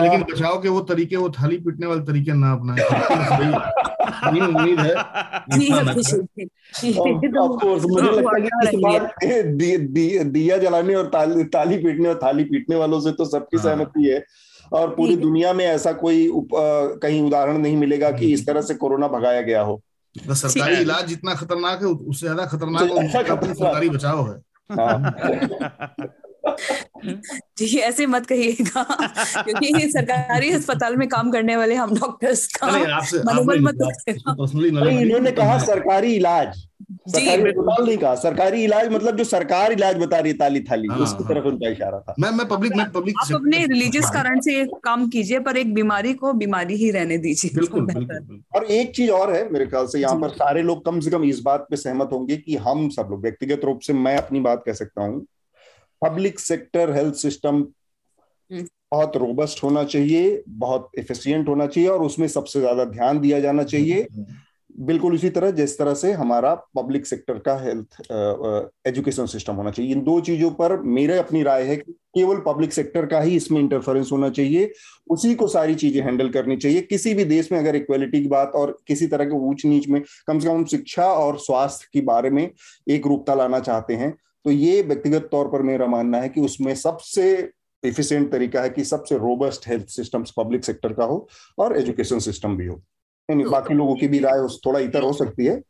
लेकिन 0.00 0.22
बचाव 0.22 0.60
के 0.62 0.68
वो 0.68 0.80
तरीके 0.80 1.16
वो 1.16 1.28
थाली 1.30 1.56
पीटने 1.58 1.86
वाले 1.86 2.00
तरीके 2.00 2.32
ना 2.32 2.52
अपनाए। 2.52 2.78
उम्मीद 4.40 4.80
है 4.80 4.94
तो 6.84 7.54
ऑफ़ 7.54 7.60
कोर्स 7.62 7.84
मुझे 7.84 8.10
लगता 8.10 8.40
है 9.26 9.40
इस 9.40 10.24
दिया 10.24 10.58
जलाने 10.58 10.94
और 10.94 11.06
ताली 11.06 11.44
ताली 11.44 11.76
पीटने 11.78 12.08
और 12.08 12.20
थाली 12.22 12.44
पीटने 12.44 12.76
वालों 12.76 13.00
से 13.00 13.12
तो 13.12 13.24
सबकी 13.24 13.56
हाँ। 13.56 13.64
सहमति 13.64 14.04
है। 14.04 14.24
और 14.72 14.88
पूरी 14.88 15.16
दुनिया 15.16 15.52
में 15.52 15.64
ऐसा 15.64 15.92
कोई 15.92 16.28
उप, 16.28 16.54
अ, 16.54 16.98
कहीं 17.02 17.22
उदाहरण 17.22 17.58
नहीं 17.58 17.76
मिलेगा 17.76 18.10
कि 18.10 18.24
हम्म। 18.24 18.34
इस 18.34 18.46
तरह 18.46 18.60
से 18.60 18.74
कोरोना 18.74 19.08
भगाया 19.08 19.40
गया 19.40 19.62
हो। 19.62 19.82
तो 20.28 20.34
सरकारी 20.34 20.76
इलाज 20.76 21.06
जितना 21.06 21.34
खतरनाक 21.34 21.80
है 21.80 21.88
उससे 21.88 22.26
ज़्यादा 22.26 22.46
खतरनाक। 22.52 22.84
सरकारी 23.44 23.88
बचाव 23.88 24.30
है। 24.30 24.38
हाँ। 24.72 25.14
जी 27.58 27.78
ऐसे 27.78 28.06
मत 28.06 28.26
कहिएगा 28.26 28.82
क्योंकि 29.42 29.88
सरकारी 29.90 30.50
अस्पताल 30.50 30.96
में 30.96 31.08
काम 31.08 31.30
करने 31.30 31.56
वाले 31.56 31.74
हम 31.74 31.94
डॉक्टर्स 31.94 32.46
का 32.54 32.66
मनोबल 32.66 33.60
मत 33.60 33.78
इन्होंने 34.90 35.30
कहा 35.32 35.58
सरकारी 35.58 36.14
इलाज। 36.14 36.56
सरकारी 37.08 37.42
अस्पताल 37.42 37.84
नहीं 37.86 37.96
कहा 37.98 38.14
सरकारी 38.14 38.62
इलाज 38.64 38.88
मतलब 38.92 39.16
जो 39.16 39.24
सरकार 39.24 39.72
इलाज 39.72 39.96
बता 39.96 40.18
रही 40.18 40.32
है 40.32 40.38
ताली 40.38 40.60
थाली 40.60 40.88
हाँ, 40.88 40.98
उसकी 40.98 41.24
हाँ। 41.24 41.32
तरफ़ 41.34 41.46
उनका 41.46 41.68
इशारा 41.68 42.00
था। 42.00 42.14
मैं 42.18 42.30
मैं 42.30 42.46
पब्लिक 42.48 42.76
में 42.76 42.90
पब्लिक 42.92 43.14
आप 43.22 43.32
अपने 43.34 43.64
रिलीजियस 43.66 44.10
कारण 44.10 44.40
से 44.40 44.64
काम 44.84 45.08
कीजिए 45.08 45.38
पर 45.38 45.56
एक 45.56 45.74
बीमारी 45.74 46.14
को 46.14 46.32
बीमारी 46.32 46.76
ही 46.76 46.90
रहने 46.90 47.18
दीजिए 47.18 47.50
तो 47.50 47.60
बिल्कुल 47.60 47.86
बिल्कुल 47.86 48.04
बिल्कुल। 48.06 48.42
और 48.54 48.64
एक 48.64 48.94
चीज़ 48.96 49.10
और 49.10 49.34
है 49.34 49.48
मेरे 49.52 49.66
ख्याल 49.66 49.86
से 49.86 50.00
यहाँ 50.00 50.16
पर 50.20 50.28
सारे 50.36 50.62
लोग 50.62 50.84
कम 50.84 51.00
से 51.00 51.10
कम 51.10 51.24
इस 51.24 51.40
बात 51.40 51.66
पे 51.70 51.76
सहमत 51.76 52.08
होंगे 52.12 52.36
कि 52.36 52.56
हम 52.68 52.88
सब 52.88 53.08
लोग 53.10 53.22
व्यक्तिगत 53.22 53.64
रूप 53.64 53.80
से 53.80 53.92
मैं 53.92 54.16
अपनी 54.16 54.40
बात 54.40 54.62
कह 54.66 54.72
सकता 54.72 55.02
हूँ 55.02 55.26
पब्लिक 56.02 56.38
सेक्टर 56.40 56.92
हेल्थ 56.92 57.14
सिस्टम। 57.16 57.66
बहुत 58.50 59.16
रोबस्ट 59.16 59.62
होना 59.62 59.82
चाहिए 59.86 60.42
बहुत 60.48 60.90
एफिशिएंट 60.98 61.48
होना 61.48 61.66
चाहिए 61.66 61.88
और 61.88 62.02
उसमें 62.02 62.26
सबसे 62.28 62.60
ज़्यादा 62.60 62.84
ध्यान 62.86 63.18
दिया 63.20 63.40
जाना 63.40 63.62
चाहिए। 63.64 64.06
बिल्कुल 64.80 65.14
इसी 65.14 65.28
तरह 65.30 65.50
जिस 65.50 65.78
तरह 65.78 65.94
से 65.94 66.10
हमारा 66.12 66.54
पब्लिक 66.76 67.06
सेक्टर 67.06 67.38
का 67.38 67.54
हेल्थ 67.60 68.00
एजुकेशन 68.88 69.26
सिस्टम 69.26 69.54
होना 69.54 69.70
चाहिए। 69.70 69.92
इन 69.92 70.02
दो 70.02 70.20
चीज़ों 70.20 70.50
पर 70.50 70.76
मेरे 70.88 71.18
अपनी 71.18 71.42
राय 71.42 71.62
है 71.64 71.76
कि 71.76 71.92
केवल 72.14 72.36
पब्लिक 72.46 72.72
सेक्टर 72.72 73.06
का 73.06 73.20
ही 73.20 73.36
इसमें 73.36 73.58
इंटरफेरेंस 73.60 74.08
होना 74.12 74.30
चाहिए। 74.30 74.72
उसी 75.10 75.34
को 75.34 75.46
सारी 75.48 75.74
चीज़ें 75.74 76.00
हैंडल 76.02 76.28
करनी 76.28 76.56
चाहिए। 76.56 76.80
किसी 76.82 77.14
भी 77.14 77.24
देश 77.26 77.52
में 77.52 77.58
अगर 77.58 77.76
इक्वलिटी 77.76 78.20
की 78.22 78.28
बात 78.28 78.52
और 78.54 78.76
किसी 78.86 79.06
तरह 79.06 79.24
के 79.24 79.36
ऊंच 79.48 79.64
नीच 79.66 79.88
में 79.88 80.00
कम 80.26 80.38
से 80.38 80.48
कम 80.48 80.54
हम 80.54 80.64
शिक्षा 80.66 81.06
और 81.06 81.38
स्वास्थ्य 81.38 81.88
के 81.92 82.00
बारे 82.06 82.30
में 82.30 82.48
एक 82.88 83.06
रूपता 83.06 83.34
लाना 83.34 83.60
चाहते 83.60 83.94
हैं 83.94 84.14
तो 84.44 84.50
ये 84.50 84.82
व्यक्तिगत 84.82 85.28
तौर 85.32 85.48
पर 85.48 85.62
मेरा 85.62 85.86
मानना 85.86 86.18
है 86.18 86.28
कि 86.28 86.40
उसमें 86.40 86.74
सबसे 86.74 87.50
एफिशिएंट 87.84 88.32
तरीका 88.32 88.62
है 88.62 88.70
कि 88.70 88.84
सबसे 88.84 89.14
robust 89.18 89.68
health 89.68 89.86
systems 89.86 90.30
public 90.36 90.64
sector 90.64 90.92
का 90.92 91.04
हो 91.04 91.28
और 91.58 91.78
एजुकेशन 91.78 92.18
सिस्टम 92.18 92.56
भी 92.56 92.66
हो। 92.66 92.82
नहीं 93.30 93.42
तो- 93.42 93.52
बाकी 93.52 93.74
लोगों 93.74 93.96
की 93.96 94.08
भी 94.08 94.18
राय 94.18 94.48
थोड़ा 94.66 94.80
इतर 94.80 95.02
हो 95.02 95.12
सकती 95.12 95.44
है। 95.44 95.62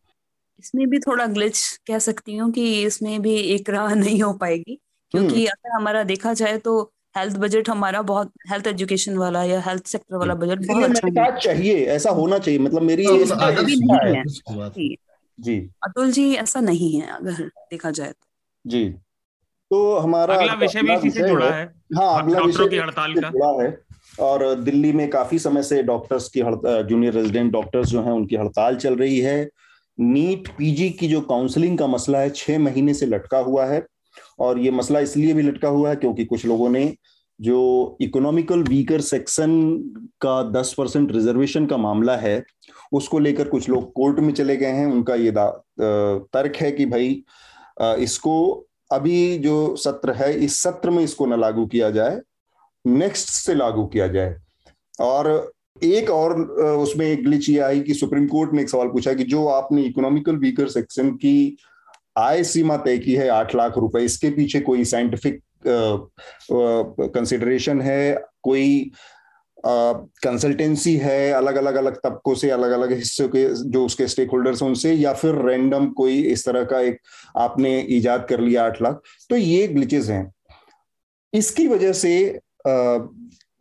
इसमें 0.58 0.90
भी 0.90 0.98
थोड़ा 0.98 1.26
ग्लिच 1.26 1.80
कह 1.86 1.98
सकती 1.98 2.36
हूँ 2.36 2.52
कि 2.52 2.82
इसमें 2.82 3.22
भी 3.22 3.34
एक 3.34 3.70
राह 3.70 3.94
नहीं 3.94 4.22
हो 4.22 4.32
पाएगी 4.32 4.80
क्योंकि 5.10 5.46
अगर 5.46 5.76
हमारा 5.76 6.02
देखा 6.02 6.32
जाए 6.32 6.58
तो 6.58 6.92
हेल्थ 7.16 7.36
बजट 7.36 7.68
हमारा 7.68 8.02
बहुत 8.02 8.32
हेल्थ 8.50 8.66
एजुकेशन 8.66 9.16
वाला 9.16 9.44
या 9.44 9.60
हेल्थ 9.60 9.86
सेक्टर 9.86 10.16
वाला 10.16 10.34
बजट 10.34 10.66
बहुत 10.66 10.84
अच्छा 10.84 11.30
चाहिए 11.30 11.86
ऐसा 11.86 12.10
होना 12.10 12.38
चाहिए 12.38 12.60
मतलब 12.60 12.82
मेरी 12.82 13.06
तो 13.06 13.16
ये 13.16 13.22
अभी 13.22 13.76
नहीं 13.76 14.16
है। 14.16 14.22
उसकी 14.22 14.56
बात 14.56 14.72
जी। 14.72 14.96
जी। 15.40 15.70
अतुल 15.84 16.12
जी 16.12 16.34
ऐसा 16.34 16.60
नहीं 16.60 17.00
है 17.00 17.06
अगर 17.06 17.32
देखा 17.42 17.90
जाए 17.90 18.10
तो। 18.10 18.29
जी। 18.66 18.84
तो 19.70 19.96
हमारा 19.98 20.34
अगला 20.34 20.54
विषय 20.54 20.82
भी 20.82 20.94
इसी 20.94 21.11
से 21.11 21.28
जुड़ा 21.28 21.46
है। 21.46 21.61
है। 21.61 21.66
अगला 22.18 22.40
विषय 22.40 22.68
की 22.68 22.76
हड़ताल 22.76 23.14
का। 23.14 23.28
जुड़ा 23.28 23.62
है। 23.62 23.78
और 24.20 24.54
दिल्ली 24.54 24.92
में 24.92 25.08
काफ़ी 25.11 25.38
समय 25.38 25.62
से 25.62 25.82
डॉक्टर्स 25.82 26.28
की 26.28 26.42
जूनियर 26.88 27.12
रेजिडेंट 27.12 27.52
डॉक्टर्स 27.52 27.88
जो 27.88 28.02
हैं 28.02 28.12
उनकी 28.12 28.36
हड़ताल 28.36 28.76
चल 28.76 28.96
रही 28.96 29.20
है। 29.20 29.48
नीट 29.98 30.48
पीजी 30.48 30.90
की 30.90 31.08
जो 31.08 31.20
काउंसलिंग 31.20 31.78
का 31.78 31.86
मसला 31.86 32.18
है 32.18 32.30
छह 32.30 32.58
महीने 32.58 32.94
से 32.94 33.06
लटका 33.06 33.38
हुआ 33.38 33.66
है। 33.66 33.84
और 34.38 34.58
ये 34.58 34.70
मसला 34.70 35.00
इसलिए 35.00 35.32
भी 35.34 35.42
लटका 35.42 35.68
हुआ 35.68 35.88
है 35.90 35.96
क्योंकि 35.96 36.24
कुछ 36.24 36.46
लोगों 36.46 36.68
ने 36.68 36.94
जो 37.40 37.96
इकोनॉमिकल 38.00 38.62
वीकर 38.62 39.00
सेक्शन 39.00 39.50
का 40.20 40.42
10 40.50 40.72
परसेंट 40.78 41.12
रिजर्वेशन 41.12 41.66
का 41.66 41.76
मामला 41.76 42.16
है 42.16 42.42
उसको 42.92 43.18
लेकर 43.18 43.48
कुछ 43.48 43.68
लोग 43.68 43.92
कोर्ट 43.92 44.18
में 44.20 44.32
चले 44.34 44.56
गए 44.56 44.72
हैं। 44.72 44.86
उनका 44.86 45.14
ये 45.14 45.32
तर्क 45.38 46.56
है 46.56 46.70
कि 46.72 46.86
भाई 46.86 47.22
इसको 47.80 48.66
अभी 48.90 49.38
जो 49.38 49.76
सत्र 49.76 50.12
है, 50.12 50.32
इस 50.34 50.60
सत्र 50.62 50.90
में 50.90 51.02
इसको 51.04 51.26
न 51.26 51.40
लागू 51.40 51.66
किया 51.66 51.90
जाए 51.90 52.20
नेक्स्ट 52.84 53.28
से 53.28 53.54
लागू 53.54 53.86
किया 53.86 54.06
जाए। 54.08 54.34
और 55.00 55.52
एक 55.82 56.10
और 56.10 56.40
उसमें 56.40 57.06
एक 57.06 57.24
ग्लिच 57.24 57.48
ये 57.48 57.58
आई 57.58 57.80
कि 57.80 57.94
सुप्रीम 57.94 58.26
कोर्ट 58.28 58.52
ने 58.52 58.62
एक 58.62 58.70
सवाल 58.70 58.88
पूछा 58.88 59.12
कि 59.14 59.24
जो 59.24 59.46
आपने 59.48 59.82
इकोनॉमिकल 59.82 60.36
वीकर 60.36 60.68
सेक्शन 60.68 61.10
की 61.16 61.56
आय 62.18 62.42
सीमा 62.44 62.76
तय 62.76 62.98
की 62.98 63.14
है, 63.14 63.28
आठ 63.28 63.54
लाख 63.54 63.78
रुपए, 63.78 64.00
इसके 64.00 64.30
पीछे 64.30 64.60
कोई 64.60 64.84
साइंटिफिक 64.84 65.40
कंसिडरेशन 67.14 67.80
है? 67.80 68.22
कोई 68.42 68.90
कंसल्टेंसी 69.66 70.96
है 70.96 71.30
अलग 71.32 71.56
अलग 71.56 71.74
अलग 71.74 71.96
तबकों 71.96 72.34
से 72.34 72.50
अलग 72.50 72.70
अलग 72.70 72.92
हिस्सों 72.92 73.28
के 73.28 73.44
जो 73.70 73.84
उसके 73.86 74.06
स्टेक 74.08 74.30
होल्डर्स 74.30 74.62
हैं 74.62 74.68
उनसे 74.68 74.92
या 74.92 75.12
फिर 75.12 75.34
रैंडम 75.46 75.86
कोई 75.90 76.20
इस 76.22 76.44
तरह 76.46 76.64
का 76.64 76.80
एक 76.80 76.98
आपने 77.36 77.78
इजाद 77.80 78.26
कर 78.28 78.40
लिया 78.40 78.64
आठ 78.66 78.80
लाख 78.82 79.00
तो 79.30 79.36
ये 79.36 79.66
ग्लिचेस 79.68 80.08
हैं। 80.08 80.32
इसकी 81.32 81.66
वजह 81.68 81.92
से 81.92 82.14
अ, 82.28 82.40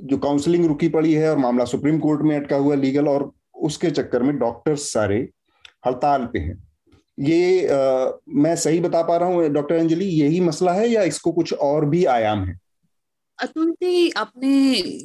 जो 0.02 0.18
काउंसलिंग 0.18 0.66
रुकी 0.66 0.88
पड़ी 0.90 1.14
है 1.14 1.30
और 1.32 1.38
मामला 1.38 1.66
सुप्रीम 1.66 2.00
कोर्ट 2.00 2.22
में 2.22 2.36
अटका 2.36 2.56
हुआ 2.56 2.76
लीगल 2.76 3.08
और 3.08 3.32
उसके 3.62 3.90
चक्कर 3.92 4.24
में 4.24 4.38
डॉक्टर्स 4.38 4.92
सारे 4.94 5.18
हड़ताल 5.88 6.26
पे 6.26 6.40
हैं। 6.40 6.58
ये 7.20 7.68
आ, 7.68 8.12
मैं 8.30 8.56
सही 8.56 8.80
बता 8.80 9.02
पा 9.02 9.18
रहा 9.18 9.30
हूँ 9.30 9.50
डॉक्टर 9.50 9.76
अंजलि 9.76 10.06
यही 10.06 10.40
मसला 10.40 10.74
है 10.74 10.88
या 10.90 11.04
इसको 11.04 11.32
कुछ 11.32 11.54
और 11.54 11.86
भी 11.86 12.06
आयाम 12.06 12.44
है? 12.46 12.60
अतुल 13.40 13.72
जी 13.74 14.10
आपने 14.18 14.50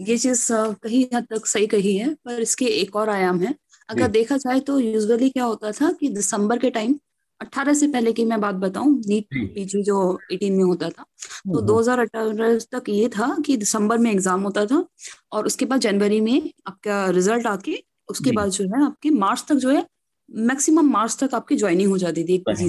ये 0.09 0.17
चीज़ 0.19 0.47
कहीं 0.83 1.05
हद 1.15 1.27
तक 1.31 1.47
सही 1.47 1.67
कही 1.67 1.97
है 1.97 2.15
पर 2.25 2.41
इसके 2.41 2.65
एक 2.81 2.97
और 2.97 3.09
आयाम 3.09 3.41
है। 3.41 3.55
अगर 3.89 4.09
देखा 4.09 4.37
जाए 4.37 4.61
तो 4.61 4.79
यूजुअली 4.81 5.29
क्या 5.31 5.45
होता 5.45 5.73
था 5.73 5.91
कि 5.93 6.09
दिसंबर 6.09 6.59
के 6.59 6.71
टाइम 6.71 6.95
18 7.41 7.75
से 7.75 7.87
पहले 7.87 8.13
की 8.13 8.25
मैं 8.25 8.41
बात 8.41 8.55
बताऊँ 8.55 8.99
नीट 9.07 9.27
पीजी 9.55 9.83
जो 9.83 9.97
18 10.33 10.51
में 10.51 10.65
होता 10.65 10.89
था 10.91 11.05
तो 11.53 11.61
2018 11.63 12.65
तक 12.73 12.89
ये 12.89 13.09
था 13.09 13.37
कि 13.47 13.57
दिसंबर 13.57 13.99
में 13.99 14.11
एग्ज़ाम 14.11 14.43
होता 14.43 14.65
था 14.67 14.85
और 15.33 15.47
उसके 15.47 15.65
बाद 15.65 15.81
जनवरी 15.81 16.21
में 16.21 16.51
आपका 16.67 17.11
रिज़ल्ट 17.11 17.47
आके 17.47 17.83
उसके 18.11 18.33
बाद 18.33 18.51
जो 18.51 18.65
है 18.65 18.85
आपके 18.85 19.11
मार्च 19.11 19.45
तक 19.49 19.55
जो 19.55 19.71
है 19.71 19.87
मैक्सिमम 20.29 20.91
मार्च 20.93 21.17
तक 21.21 21.35
आपकी 21.35 21.57
ज्वाइनिंग 21.57 21.91
हो 21.91 21.99
जाती 21.99 22.25
थी 22.25 22.39
पीजी 22.39 22.69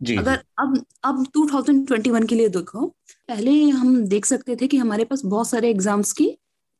जी 0.00 0.16
अगर 0.16 0.42
अब 0.58 0.84
अब 1.04 1.24
2021 1.38 2.28
के 2.28 2.34
लिए 2.34 2.48
देखो 2.48 2.86
पहले 3.28 3.52
हम 3.70 3.96
देख 4.06 4.24
सकते 4.26 4.56
थे 4.56 4.66
कि 4.66 4.76
हमारे 4.76 5.04
पास 5.04 5.22
बहुत 5.24 5.48
सारे 5.48 5.70
एग्ज़ाम्स 5.70 6.12
की 6.12 6.26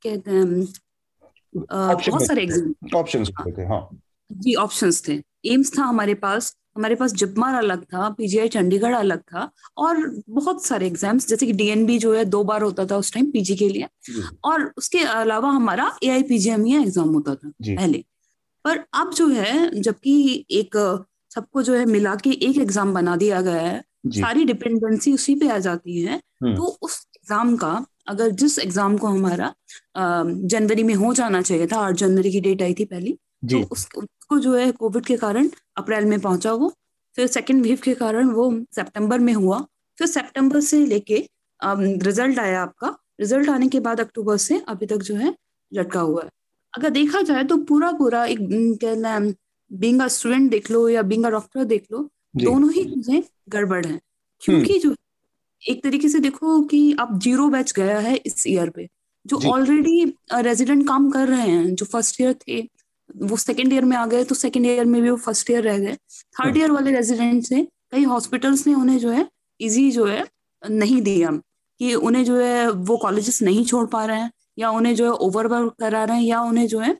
कहते 0.04 0.30
हैं 0.30 0.66
बहुत 1.54 2.26
सारे 2.26 2.42
एग्ज़ाम 2.42 2.98
ऑप्शंस 2.98 3.30
थे 3.58 3.64
हाँ। 3.64 3.88
जी 4.30 4.54
ऑप्शंस 4.56 5.02
थे। 5.08 5.22
एम्स 5.46 5.78
था 5.78 5.82
हमारे 5.84 6.14
पास 6.16 6.54
हमारे 6.76 6.94
पास 6.94 7.12
जिपमार 7.14 7.54
अलग 7.54 7.82
था 7.84 8.08
पीजीआई 8.16 8.48
चंडीगढ़ 8.48 8.94
अलग 8.94 9.20
था 9.22 9.50
और 9.78 10.00
बहुत 10.30 10.64
सारे 10.64 10.86
एग्ज़ाम्स 10.86 11.28
जैसे 11.28 11.46
कि 11.46 11.52
डीएनबी 11.52 11.98
जो 11.98 12.12
है 12.14 12.24
दो 12.26 12.42
बार 12.44 12.62
होता 12.62 12.84
था 12.86 12.96
उस 12.96 13.12
टाइम 13.12 13.30
पीजी 13.30 13.56
के 13.56 13.68
लिए। 13.68 13.88
और 14.44 14.72
उसके 14.78 14.98
अलावा 15.00 15.50
हमारा 15.50 15.90
ए 16.04 16.08
आई 16.10 16.20
एग्ज़ाम 16.20 17.08
होता 17.08 17.34
था 17.34 17.48
पहले। 17.60 18.04
पर 18.64 18.84
अब 18.94 19.12
जो 19.14 19.28
है 19.28 19.80
जबकि 19.80 20.44
एक 20.50 20.76
सबको 21.34 21.62
जो 21.62 21.74
है 21.74 21.84
मिला 21.86 22.14
के 22.16 22.30
एक 22.30 22.58
एग्ज़ाम 22.58 22.94
बना 22.94 23.16
दिया 23.16 23.40
गया 23.42 23.60
है 23.60 23.82
सारी 24.12 24.44
डिपेंडेंसी 24.44 25.12
उसी 25.12 25.34
पे 25.34 25.48
आ 25.48 25.58
जाती 25.58 26.00
है। 26.02 26.20
तो 26.40 26.76
उस 26.82 27.06
एग्ज़ाम 27.16 27.56
का 27.56 27.84
अगर 28.08 28.30
जिस 28.40 28.58
एग्ज़ाम 28.58 28.96
को 28.98 29.06
हमारा 29.06 29.54
जनवरी 29.96 30.82
में 30.82 30.94
हो 30.94 31.12
जाना 31.14 31.42
चाहिए 31.42 31.66
था 31.66 31.78
आठ 31.78 31.94
जनवरी 31.94 32.32
की 32.32 32.40
डेट 32.40 32.62
आई 32.62 32.74
थी 32.74 32.84
पहली 32.84 33.12
तो 33.50 33.62
उस, 33.62 33.88
उसको 33.96 34.38
जो 34.38 34.54
है 34.54 34.70
कोविड 34.72 35.06
के 35.06 35.16
कारण 35.16 35.48
अप्रैल 35.76 36.04
में 36.04 36.20
पहुँचा 36.20 36.52
वो 36.52 36.72
फिर 37.16 37.26
सेकेंड 37.26 37.62
वेव 37.62 37.78
के 37.84 37.94
कारण 37.94 38.30
वो 38.30 38.50
सितंबर 38.74 39.18
में 39.18 39.32
हुआ 39.32 39.58
फिर 39.98 40.06
सितंबर 40.06 40.60
से 40.60 40.84
लेके 40.86 41.24
रिज़ल्ट 41.60 42.38
आया 42.38 42.62
आपका 42.62 42.96
रिज़ल्ट 43.20 43.48
आने 43.50 43.68
के 43.68 43.80
बाद 43.80 44.00
अक्टूबर 44.00 44.36
से 44.36 44.62
अभी 44.68 44.86
तक 44.86 45.02
जो 45.02 45.14
है 45.16 45.34
लटका 45.72 46.00
हुआ 46.00 46.22
है। 46.22 46.30
अगर 46.74 46.90
देखा 46.90 47.20
जाए 47.22 47.44
तो 47.44 47.56
पूरा 47.64 47.90
पूरा 47.92 48.24
एक 48.24 48.38
कहना 48.80 49.14
है 49.14 49.34
बींग 49.70 50.02
स्टूडेंट 50.08 50.50
देख 50.50 50.70
लो 50.70 50.88
या 50.88 51.02
बींग 51.02 51.24
डॉक्टर 51.26 51.64
देख 51.64 51.86
लो 51.92 52.08
दोनों 52.36 52.70
ही 52.72 52.84
चीज़ें 52.84 53.22
गड़बड़ 53.48 53.84
हैं। 53.86 54.00
क्योंकि 54.42 54.72
हम्म। 54.72 54.82
जो 54.82 54.94
एक 55.68 55.82
तरीके 55.84 56.08
से 56.08 56.18
देखो 56.18 56.60
कि 56.64 56.80
अब 57.00 57.18
ज़ीरो 57.20 57.48
बैच 57.48 57.72
गया 57.72 57.98
है 57.98 58.16
इस 58.16 58.46
ईयर 58.46 58.70
पे 58.70 58.88
जो 59.26 59.40
ऑलरेडी 59.50 60.04
रेजिडेंट 60.34 60.86
काम 60.88 61.10
कर 61.10 61.28
रहे 61.28 61.48
हैं 61.50 61.74
जो 61.74 61.86
फ़र्स्ट 61.86 62.20
ईयर 62.20 62.34
थे 62.48 62.60
वो 63.22 63.36
सेकेंड 63.36 63.72
ईयर 63.72 63.84
में 63.84 63.96
आ 63.96 64.04
गए 64.06 64.24
तो 64.24 64.34
सेकेंड 64.34 64.66
ईयर 64.66 64.84
में 64.84 65.00
भी 65.02 65.10
वो 65.10 65.16
फ़र्स्ट 65.16 65.50
ईयर 65.50 65.62
रह 65.64 65.78
गए। 65.78 65.94
थर्ड 66.40 66.56
ईयर 66.56 66.70
वाले 66.70 66.90
रेजिडेंट 66.90 67.48
हैं 67.52 67.66
कई 67.92 68.02
हॉस्पिटल्स 68.04 68.66
ने 68.66 68.74
उन्हें 68.74 68.98
जो 68.98 69.10
है 69.10 69.26
इजी 69.60 69.90
जो 69.90 70.04
है 70.06 70.24
नहीं 70.62 71.00
दिया 71.02 71.30
कि 71.80 71.94
उन्हें 71.94 72.24
जो 72.24 72.36
है 72.36 72.70
वो 72.70 72.96
कॉलेजेस 72.96 73.42
नहीं 73.42 73.64
छोड़ 73.64 73.86
पा 73.86 74.04
रहे 74.04 74.20
हैं 74.20 74.30
या 74.58 74.70
उन्हें 74.70 74.94
जो 74.94 75.04
है 75.04 75.10
ओवरवर्क 75.10 75.74
करा 75.80 76.04
रहे 76.04 76.16
हैं 76.16 76.24
या 76.24 76.40
उन्हें 76.42 76.66
जो 76.66 76.78
है 76.80 76.96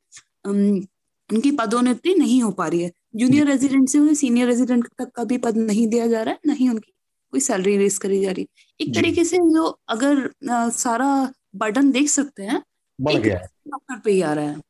उनकी 0.46 1.50
पदोन्नति 1.50 2.14
नहीं 2.14 2.42
हो 2.42 2.50
पा 2.50 2.66
रही 2.68 2.82
है। 2.82 2.90
जूनियर 3.16 3.46
रेजिडेंट 3.46 3.88
से 3.88 3.98
उन्हें 3.98 4.14
सीनियर 4.14 4.48
रेजिडेंट 4.48 4.88
तक 4.98 5.10
का 5.14 5.24
भी 5.24 5.38
पद 5.38 5.56
नहीं 5.56 5.86
दिया 5.88 6.06
जा 6.06 6.22
रहा 6.22 6.34
है 6.34 6.40
नहीं 6.46 6.68
उनकी 6.70 6.92
कोई 7.36 7.40
सैलरी 7.40 7.76
रेस 7.76 7.98
करी 7.98 8.20
जा 8.22 8.30
रही। 8.30 8.46
एक 8.80 8.94
तरीके 8.94 9.24
से 9.24 9.36
जो 9.36 9.78
अगर 9.88 10.30
आ, 10.50 10.68
सारा 10.68 11.32
बर्डन 11.56 11.90
देख 11.92 12.08
सकते 12.08 12.42
हैं 12.42 12.62
बढ़ 13.00 13.14
गया। 13.14 13.38
डॉक्टर 13.68 13.98
पे 14.04 14.12
ही 14.12 14.20
आ 14.22 14.32
रहा 14.32 14.44
है। 14.44 14.60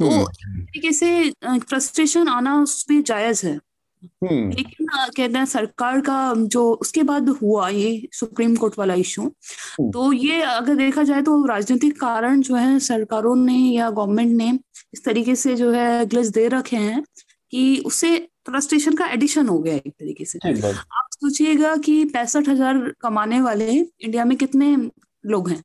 तो 0.00 0.10
हम्म। 0.10 0.62
तरीके 0.62 0.92
से 0.92 1.32
फ्रस्ट्रेशन 1.44 2.28
आना 2.28 2.62
उसमें 2.62 3.02
जायज़ 3.02 3.46
है। 3.46 3.54
हम्म। 4.04 4.48
लेकिन 4.50 4.86
कहते 5.16 5.38
हैं 5.38 5.44
सरकार 5.44 6.00
का 6.00 6.34
जो 6.36 6.72
उसके 6.72 7.02
बाद 7.02 7.28
हुआ 7.28 7.68
ये 7.68 8.08
सुप्रीम 8.12 8.56
कोर्ट 8.56 8.78
वाला 8.78 8.94
इशू 8.94 9.22
हम्म। 9.22 9.90
तो 9.90 10.12
ये 10.12 10.42
अगर 10.42 10.74
देखा 10.74 11.02
जाए 11.02 11.22
तो 11.22 11.44
राजनीतिक 11.46 12.00
कारण 12.00 12.40
जो 12.40 12.54
है 12.54 12.78
सरकारों 12.78 13.36
ने 13.36 13.58
या 13.58 13.90
गवर्नमेंट 13.90 14.36
ने 14.36 14.58
इस 14.94 15.04
तरीके 15.04 15.36
से 15.36 15.54
जो 15.56 15.70
है 15.72 16.06
ग्लिच 16.06 16.26
दे 16.26 16.48
रखे 16.48 16.76
हैं 16.76 17.04
कि 17.50 17.82
उससे 17.86 18.28
फ्रस्ट्रेशन 18.46 18.94
का 18.94 19.06
एडिशन 19.06 19.48
हो 19.48 19.58
गया 19.58 19.74
एक 19.74 19.88
तरीके 19.88 20.24
से। 20.24 20.38
आप 20.70 21.07
सोचिएगा 21.22 21.74
कि 21.78 22.04
पैंसठ 22.06 22.48
हज़ार 22.48 22.78
कमाने 23.00 23.40
वाले 23.40 23.70
इंडिया 23.72 24.24
में 24.24 24.36
कितने 24.38 24.74
लोग 25.24 25.48
हैं? 25.50 25.62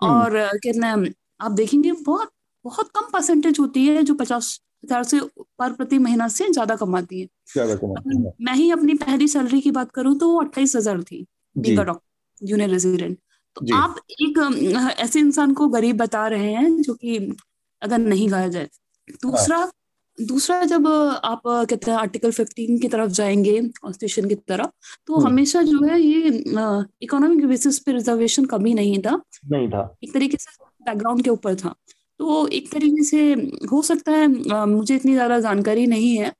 और 0.00 0.38
कितने 0.62 0.88
आप 1.40 1.52
देखेंगे 1.52 1.92
बहुत 1.94 2.30
बहुत 2.64 2.88
कम 2.90 3.10
परसेंटेज 3.12 3.58
होती 3.60 3.86
है 3.86 4.02
जो 4.02 4.14
पचास 4.14 4.58
हज़ार 4.84 5.02
से 5.04 5.20
पर 5.58 5.72
प्रति 5.72 5.98
महीना 5.98 6.28
से 6.28 6.48
ज़्यादा 6.52 6.76
कमाती 6.76 7.20
है। 7.20 7.28
ज़्यादा 7.52 7.74
मैं 8.40 8.54
ही 8.54 8.70
अपनी 8.70 8.94
पहली 8.96 9.28
सैलरी 9.28 9.60
की 9.60 9.70
बात 9.72 9.90
करूँ 9.92 10.16
तो 10.18 10.28
वो 10.28 10.40
अट्ठाईस 10.40 10.76
हज़ार 10.76 11.02
थी 11.02 11.24
डॉक्टर 11.56 11.94
जूनियर 12.42 12.70
रेजिडेंट 12.70 13.18
तो 13.56 13.76
आप 13.76 13.96
एक 14.12 14.38
ऐसे 14.98 15.18
इंसान 15.20 15.52
को 15.54 15.68
गरीब 15.68 15.96
बता 15.96 16.26
रहे 16.28 16.52
हैं 16.52 16.82
जो 16.82 16.94
कि 16.94 17.16
अगर 17.82 17.98
नहीं 17.98 18.30
गाया 18.30 18.48
जाए। 18.48 18.68
दूसरा 19.22 19.56
हाँ। 19.58 19.70
दूसरा 20.18 20.60
जब 20.64 20.86
आप 20.88 21.42
कहते 21.46 21.90
हैं 21.90 21.98
आर्टिकल 21.98 22.30
15 22.32 22.78
की 22.82 22.88
तरफ़ 22.88 23.10
जाएँगे 23.12 23.60
कॉन्स्टिट्यूशन 23.82 24.28
की 24.28 24.34
तरफ़ 24.34 24.70
तो 25.06 25.14
हम्म। 25.14 25.26
हमेशा 25.26 25.62
जो 25.62 25.84
है 25.86 26.00
ये 26.00 26.28
इकोनॉमिक 27.02 27.46
बेसिस 27.46 27.78
पे 27.78 27.92
रिजर्वेशन 27.92 28.44
कभी 28.44 28.74
नहीं 28.74 28.98
था। 29.02 29.20
नहीं 29.50 29.68
था। 29.68 29.82
एक 30.04 30.12
तरीके 30.14 30.36
से 30.36 30.64
बैकग्राउंड 30.86 31.22
के 31.24 31.30
ऊपर 31.30 31.54
था। 31.54 31.74
तो 32.20 32.46
एक 32.48 32.70
तरीके 32.72 33.02
से 33.04 33.32
हो 33.72 33.82
सकता 33.82 34.12
है 34.12 34.26
आ, 34.52 34.64
मुझे 34.66 34.94
इतनी 34.96 35.12
ज़्यादा 35.12 35.38
जानकारी 35.40 35.86
नहीं 35.86 36.16
है 36.18 36.32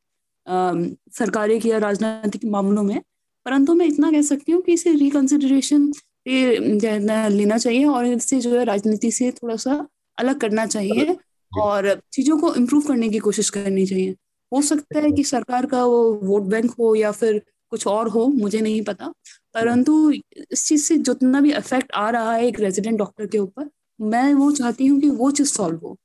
सरकारी 1.18 1.58
की 1.60 1.70
या 1.70 1.78
राजनीतिक 1.78 2.44
मामलों 2.44 2.82
में 2.82 3.00
परंतु 3.46 3.74
मैं 3.74 3.86
इतना 3.86 4.10
कह 4.10 4.22
सकती 4.22 4.52
हूँ 4.52 4.60
कि 4.62 4.72
इसे 4.72 4.92
रिकंसिडरेशन 4.92 5.92
लेना 6.28 7.58
चाहिए 7.58 7.84
और 7.84 8.06
इससे 8.06 8.40
जो 8.40 8.58
है 8.58 8.64
राजनीति 8.64 9.10
से 9.10 9.30
थोड़ा 9.32 9.56
सा 9.56 9.86
अलग 10.18 10.40
करना 10.40 10.66
चाहिए। 10.66 11.16
और 11.52 12.00
चीज़ों 12.12 12.38
को 12.38 12.54
इम्प्रूव 12.54 12.82
करने 12.82 13.08
की 13.08 13.18
कोशिश 13.18 13.50
करनी 13.50 13.86
चाहिए। 13.86 14.14
हो 14.52 14.62
सकता 14.62 15.00
है 15.00 15.10
कि 15.10 15.24
सरकार 15.24 15.66
का 15.66 15.84
वो 15.84 16.12
वोट 16.22 16.42
बैंक 16.42 16.70
हो 16.70 16.94
या 16.94 17.12
फिर 17.12 17.42
कुछ 17.70 17.86
और 17.86 18.08
हो 18.08 18.26
मुझे 18.26 18.60
नहीं 18.60 18.82
पता। 18.82 19.12
परंतु 19.54 20.10
इस 20.52 20.66
चीज़ 20.66 20.84
से 20.84 20.96
जितना 20.98 21.40
भी 21.40 21.52
इफ़ेक्ट 21.52 21.92
आ 21.92 22.10
रहा 22.10 22.32
है 22.32 22.46
एक 22.46 22.60
रेजिडेंट 22.60 22.98
डॉक्टर 22.98 23.26
के 23.26 23.38
ऊपर 23.38 23.70
मैं 24.00 24.32
वो 24.34 24.50
चाहती 24.52 24.86
हूँ 24.86 25.00
कि 25.00 25.10
वो 25.10 25.30
चीज़ 25.30 25.48
सॉल्व 25.48 25.76
हो। 25.76 25.96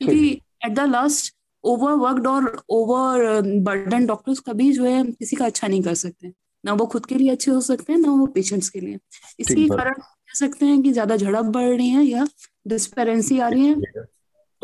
क्योंकि 0.00 0.30
at 0.66 0.72
the 0.72 0.80
last 0.80 1.34
over 1.64 1.92
worked 1.92 2.26
और 2.26 2.62
ओवर 2.70 3.40
बर्डन 3.62 4.06
डॉक्टर्स 4.06 4.38
कभी 4.40 4.72
जो 4.72 4.84
है 4.84 5.02
किसी 5.04 5.36
का 5.36 5.46
अच्छा 5.46 5.68
नहीं 5.68 5.82
कर 5.82 5.94
सकते। 5.94 6.32
ना 6.64 6.72
वो 6.72 6.86
खुद 6.86 7.06
के 7.06 7.14
लिए 7.14 7.30
अच्छे 7.30 7.50
हो 7.50 7.60
सकते 7.60 7.92
हैं 7.92 8.00
ना 8.00 8.12
वो 8.12 8.26
पेशेंट्स 8.26 8.68
के 8.68 8.80
लिए। 8.80 8.98
इसी 9.40 9.68
कारण 9.68 9.92
कह 9.94 10.34
सकते 10.34 10.66
हैं 10.66 10.82
कि 10.82 10.92
ज़्यादा 10.92 11.16
झड़प 11.16 11.44
बढ़ 11.44 11.68
रही 11.68 11.88
है 11.88 12.04
या 12.04 12.26
डिस्पेरेंसी 12.68 13.38
आ 13.38 13.48
रही 13.48 13.66
है। 13.66 13.74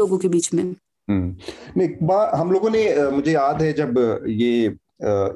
लोगों 0.01 0.19
के 0.19 0.29
बीच 0.29 0.55
में। 0.55 0.63
हम्म। 1.11 1.37
नहीं 1.77 1.89
हम 2.39 2.53
लोगों 2.53 2.71
ने 2.71 3.11
मुझे 3.11 3.33
याद 3.33 3.63
है 3.63 3.73
जब 3.73 4.25
ये 4.29 4.67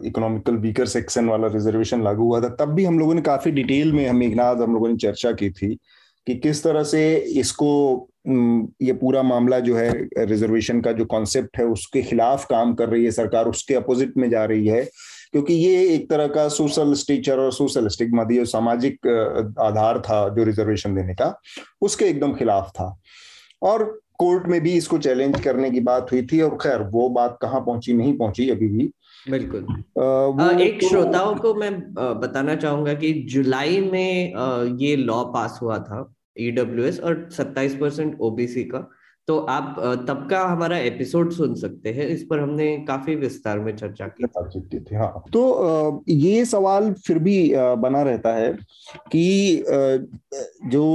इकोनॉमिकल 0.08 0.54
वीकर 0.54 0.86
सेक्शन 0.86 1.28
वाला 1.28 1.46
रिजर्वेशन 1.46 2.02
लागू 2.02 2.24
हुआ 2.24 2.40
था, 2.40 2.48
तब 2.48 2.68
भी 2.68 2.84
हम 2.84 2.98
लोगों 2.98 3.14
ने 3.14 3.22
काफ़ी 3.22 3.50
डिटेल 3.50 3.92
में 3.92 4.06
हम 4.08 4.22
नाथ 4.22 4.56
हम 4.56 4.74
लोगों 4.74 4.88
ने 4.88 4.96
चर्चा 4.96 5.32
की 5.32 5.50
थी 5.50 5.78
कि 6.26 6.34
किस 6.34 6.62
तरह 6.62 6.82
से 6.82 7.16
इसको 7.16 8.08
ये 8.82 8.92
पूरा 8.92 9.22
मामला 9.22 9.58
जो 9.60 9.76
है 9.76 10.08
रिजर्वेशन 10.18 10.80
का 10.80 10.92
जो 10.92 11.04
कॉन्सेप्ट 11.04 11.58
है, 11.58 11.64
उसके 11.64 12.02
खिलाफ 12.02 12.44
काम 12.44 12.74
कर 12.74 12.88
रही 12.88 13.04
है 13.04 13.10
सरकार, 13.10 13.46
उसके 13.46 13.74
अपोजिट 13.74 14.16
में 14.16 14.30
जा 14.30 14.44
रही 14.44 14.66
है। 14.66 14.82
क्योंकि 15.32 15.54
ये 15.54 15.94
एक 15.94 16.10
तरह 16.10 16.26
का 16.26 16.48
सोशल 16.48 16.92
स्टीचर 16.94 17.38
और 17.38 17.52
सोशल 17.52 17.88
स्टिग्मा 17.88 18.24
दिए 18.24 18.44
सामाजिक 18.44 19.06
आधार 19.60 20.00
था 20.00 20.28
जो 20.28 20.44
रिजर्वेशन 20.44 20.94
देने 20.94 21.14
का, 21.14 21.40
उसके 21.82 22.04
एकदम 22.04 22.34
खिलाफ 22.34 22.70
था। 22.70 22.98
और 23.62 24.00
कोर्ट 24.20 24.46
में 24.48 24.60
भी 24.60 24.72
इसको 24.72 24.98
चैलेंज 24.98 25.40
करने 25.40 25.70
की 25.70 25.80
बात 25.80 26.12
हुई 26.12 26.22
थी 26.26 26.40
और 26.40 26.56
खैर 26.62 26.82
वो 26.92 27.08
बात 27.08 27.38
कहाँ 27.42 27.60
पहुँची 27.60 27.92
नहीं 27.92 28.16
पहुँची 28.18 28.48
अभी 28.50 28.68
भी। 28.68 28.90
बिल्कुल। 29.30 29.62
आ, 29.62 30.50
एक 30.60 30.80
तो, 30.80 30.88
श्रोताओं 30.88 31.34
को 31.34 31.54
मैं 31.54 31.72
बताना 32.20 32.54
चाहूँगा 32.56 32.94
कि 32.94 33.12
जुलाई 33.30 33.80
में 33.80 34.76
ये 34.80 34.94
लॉ 34.96 35.22
पास 35.34 35.58
हुआ 35.62 35.78
था 35.80 36.12
ईडब्ल्यू 36.38 36.90
e 36.92 37.00
और 37.00 37.28
27 37.32 37.74
परसेंट 37.76 38.16
ओबीसी 38.20 38.64
का। 38.64 38.88
तो 39.28 39.38
आप 39.50 39.74
तब 40.08 40.26
का 40.30 40.40
हमारा 40.42 40.78
एपिसोड 40.78 41.32
सुन 41.32 41.54
सकते 41.54 41.90
हैं। 41.92 42.06
इस 42.08 42.22
पर 42.30 42.38
हमने 42.38 42.66
काफ़ी 42.88 43.14
विस्तार 43.16 43.58
में 43.58 43.74
चर्चा 43.76 44.06
की। 44.10 44.60
थी 44.80 44.94
हाँ। 44.94 45.22
तो 45.32 46.04
ये 46.08 46.44
सवाल 46.44 46.92
फिर 47.06 47.18
भी 47.18 47.52
बना 47.54 48.02
रहता 48.02 48.34
है 48.34 48.52
कि 49.12 49.64
जो 50.66 50.86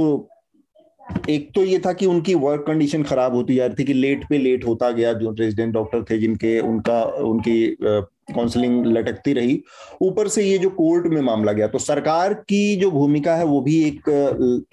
एक 1.30 1.50
तो 1.54 1.62
ये 1.64 1.78
था 1.86 1.92
कि 1.92 2.06
उनकी 2.06 2.34
वर्क 2.36 2.64
कंडीशन 2.66 3.02
खराब 3.02 3.34
होती 3.34 3.54
जा 3.54 3.66
रही 3.66 3.74
थी 3.74 3.84
कि 3.84 3.92
लेट 3.94 4.24
पे 4.28 4.38
लेट 4.38 4.66
होता 4.66 4.90
गया, 4.90 5.12
जो 5.12 5.30
रेजिडेंट 5.30 5.72
डॉक्टर 5.74 6.02
थे 6.10 6.18
जिनके, 6.18 6.58
उनका, 6.60 7.02
उनकी 7.02 7.76
काउंसलिंग 7.82 8.86
लटकती 8.86 9.32
रही। 9.32 9.60
ऊपर 10.02 10.28
से 10.28 10.42
ये 10.42 10.58
जो 10.58 10.70
कोर्ट 10.70 11.06
में 11.06 11.20
मामला 11.22 11.52
गया 11.52 11.66
तो 11.68 11.78
सरकार 11.78 12.34
की 12.34 12.76
जो 12.76 12.90
भूमिका 12.90 13.34
है 13.34 13.44
वो 13.44 13.60
भी 13.60 13.82
एक 13.82 14.08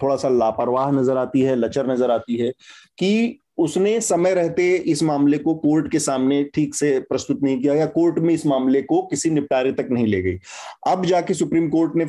थोड़ा 0.02 0.16
सा 0.16 0.28
लापरवाह 0.28 0.90
नज़र 0.92 1.16
आती 1.16 1.40
है, 1.40 1.56
लचर 1.56 1.92
नज़र 1.92 2.10
आती 2.10 2.36
है 2.36 2.50
कि 2.98 3.40
उसने 3.58 4.00
समय 4.00 4.34
रहते 4.34 4.74
इस 4.76 5.02
मामले 5.02 5.38
को 5.38 5.54
कोर्ट 5.54 5.90
के 5.90 5.98
सामने 5.98 6.42
ठीक 6.54 6.74
से 6.74 6.98
प्रस्तुत 7.00 7.42
नहीं 7.42 7.60
किया 7.60 7.74
या 7.74 7.86
कोर्ट 7.88 8.18
में 8.18 8.32
इस 8.34 8.46
मामले 8.46 8.82
को 8.82 9.00
किसी 9.06 9.30
निपटारे 9.30 9.72
तक 9.72 9.88
नहीं 9.90 10.06
ले 10.06 10.22
गई। 10.22 10.38
अब 10.88 11.04
जाके 11.06 11.34
सुप्रीम 11.34 11.68
कोर्ट 11.68 11.96
ने 11.96 12.04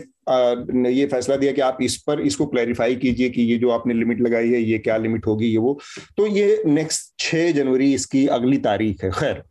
ये 0.91 1.05
फैसला 1.05 1.35
दिया 1.35 1.51
कि 1.51 1.61
आप 1.61 1.77
इस 1.81 1.97
पर 1.97 2.21
इसको 2.21 2.45
क्लैरिफाई 2.45 2.95
कीजिए 2.95 3.29
कि 3.29 3.41
ये 3.41 3.57
जो 3.57 3.69
आपने 3.69 3.93
लिमिट 3.93 4.21
लगाई 4.21 4.49
है, 4.49 4.61
ये 4.61 4.77
क्या 4.77 4.97
लिमिट 4.97 5.27
होगी, 5.27 5.45
ये 5.45 5.57
वो। 5.57 5.77
तो 6.17 6.27
ये 6.27 6.63
नेक्स्ट 6.67 7.13
छह 7.19 7.51
जनवरी 7.51 7.93
इसकी 7.93 8.25
अगली 8.29 8.57
तारीख 8.59 9.03
है। 9.03 9.11
खैर, 9.11 9.43